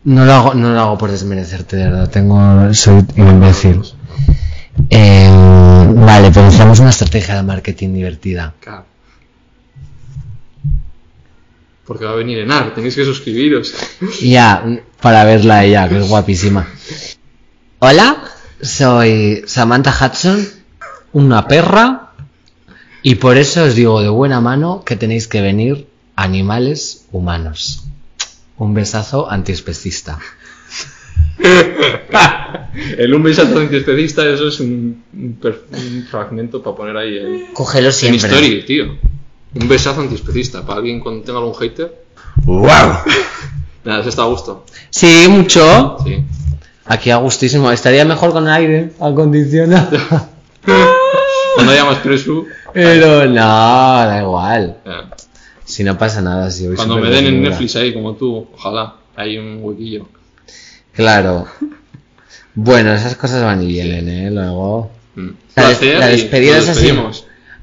No 0.05 0.25
lo 0.25 0.33
hago, 0.33 0.55
no 0.55 0.73
lo 0.73 0.81
hago 0.81 0.99
por 0.99 1.11
desmerecerte, 1.11 1.77
de 1.77 1.85
verdad. 1.85 2.11
Tengo, 2.11 2.75
soy 2.75 3.05
imbécil. 3.17 3.83
Eh, 4.91 5.31
vale, 5.95 6.31
pensamos 6.31 6.81
una 6.81 6.91
estrategia 6.91 7.37
de 7.37 7.43
marketing 7.43 7.95
divertida. 7.95 8.55
Claro. 8.61 8.87
Porque 11.87 12.05
va 12.05 12.13
a 12.13 12.17
venir 12.17 12.39
Enar, 12.39 12.75
tenéis 12.75 12.97
que 12.97 13.05
suscribiros. 13.05 13.75
Ya, 14.23 14.65
para 15.01 15.25
verla 15.25 15.59
a 15.59 15.65
ella, 15.65 15.89
que 15.89 15.99
es 15.99 16.09
guapísima. 16.09 16.67
Hola, 17.79 18.25
soy 18.61 19.43
Samantha 19.47 19.93
Hudson, 19.93 20.49
una 21.13 21.47
perra, 21.47 22.13
y 23.03 23.17
por 23.17 23.37
eso 23.37 23.65
os 23.65 23.75
digo 23.75 24.01
de 24.01 24.09
buena 24.09 24.41
mano 24.41 24.85
que 24.85 24.97
tenéis 24.97 25.27
que 25.27 25.41
venir 25.41 25.89
animales 26.15 27.07
humanos. 27.11 27.85
Un 28.63 28.75
besazo 28.75 29.29
antiespecista. 29.29 30.19
El 32.97 33.13
un 33.13 33.23
besazo 33.25 33.59
antiespecista, 33.59 34.25
eso 34.29 34.47
es 34.49 34.61
un, 34.61 35.03
un 35.13 35.33
per- 35.35 35.65
un 35.73 36.07
fragmento 36.09 36.63
para 36.63 36.77
poner 36.77 36.97
ahí 36.97 37.19
en, 37.19 37.55
Cógelo 37.55 37.89
en 37.89 37.93
siempre. 37.93 38.29
History, 38.31 38.65
tío. 38.65 38.97
Un 39.55 39.69
besazo 39.69 40.01
antiespecista. 40.01 40.65
Para 40.65 40.79
alguien 40.79 41.01
cuando 41.01 41.23
tenga 41.25 41.41
algún 41.41 41.55
hater. 41.57 42.05
¡Wow! 42.45 42.63
Nada, 43.85 44.01
eso 44.01 44.09
está 44.11 44.23
a 44.23 44.27
gusto. 44.27 44.65
Sí, 44.91 45.27
mucho. 45.29 45.97
Sí. 46.05 46.23
Aquí 46.87 47.11
a 47.11 47.17
gustísimo. 47.17 47.71
Estaría 47.73 48.05
mejor 48.05 48.33
con 48.33 48.47
aire 48.49 48.93
acondicionado. 49.01 49.99
Cuando 51.55 51.73
haya 51.73 51.85
más 51.85 51.99
preso. 51.99 52.45
Pero 52.73 53.27
no, 53.27 53.35
da 53.35 54.21
igual. 54.23 54.77
Si 55.73 55.83
no 55.85 55.97
pasa 55.97 56.21
nada, 56.21 56.51
si 56.51 56.67
voy 56.67 56.77
Cuando 56.77 56.99
me 56.99 57.09
den 57.09 57.27
en. 57.27 57.43
Netflix 57.43 57.77
ahí, 57.77 57.95
como 57.95 58.15
tú, 58.15 58.47
ojalá. 58.55 58.97
Hay 59.17 59.39
un 59.39 59.61
huequillo. 59.63 60.07
Claro. 60.93 61.47
Bueno, 62.55 62.93
esas 62.93 63.17
cosas 63.17 63.43
van 63.43 63.63
y 63.63 63.67
vienen, 63.67 64.11
¿eh? 64.11 64.31
Luego... 64.31 64.91
Mm. 65.15 65.29
La, 65.57 65.69
des- 65.69 65.81
despedida 65.81 66.59
es 66.59 66.69
así. 66.69 66.93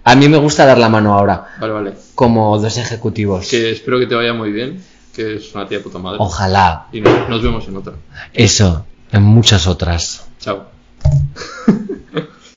A 0.04 0.16
mí 0.16 0.28
me 0.28 0.38
gusta 0.38 0.66
dar 0.66 0.80
la 0.80 0.90
mano 0.90 1.14
ahora, 1.14 1.46
Vale, 1.62 1.74
vale. 1.74 1.94
como 2.16 2.58
dos 2.58 2.76
ejecutivos. 2.80 3.48
Que 3.48 3.70
espero 3.70 4.00
que 4.00 4.08
te 4.08 4.16
vaya 4.16 4.34
muy 4.34 4.52
bien. 4.52 4.84
Que 5.16 5.36
es 5.36 5.54
una 5.54 5.68
tía 5.68 5.84
puta 5.84 6.00
madre. 6.00 6.18
Ojalá. 6.20 6.88
Y 6.92 7.02
nos, 7.02 7.30
nos 7.30 7.44
vemos 7.44 7.68
en 7.68 7.78
otra. 7.78 7.94
Eso, 8.34 8.84
en 9.12 9.22
muchas 9.22 9.68
otras. 9.68 10.26
Chao. 10.40 10.66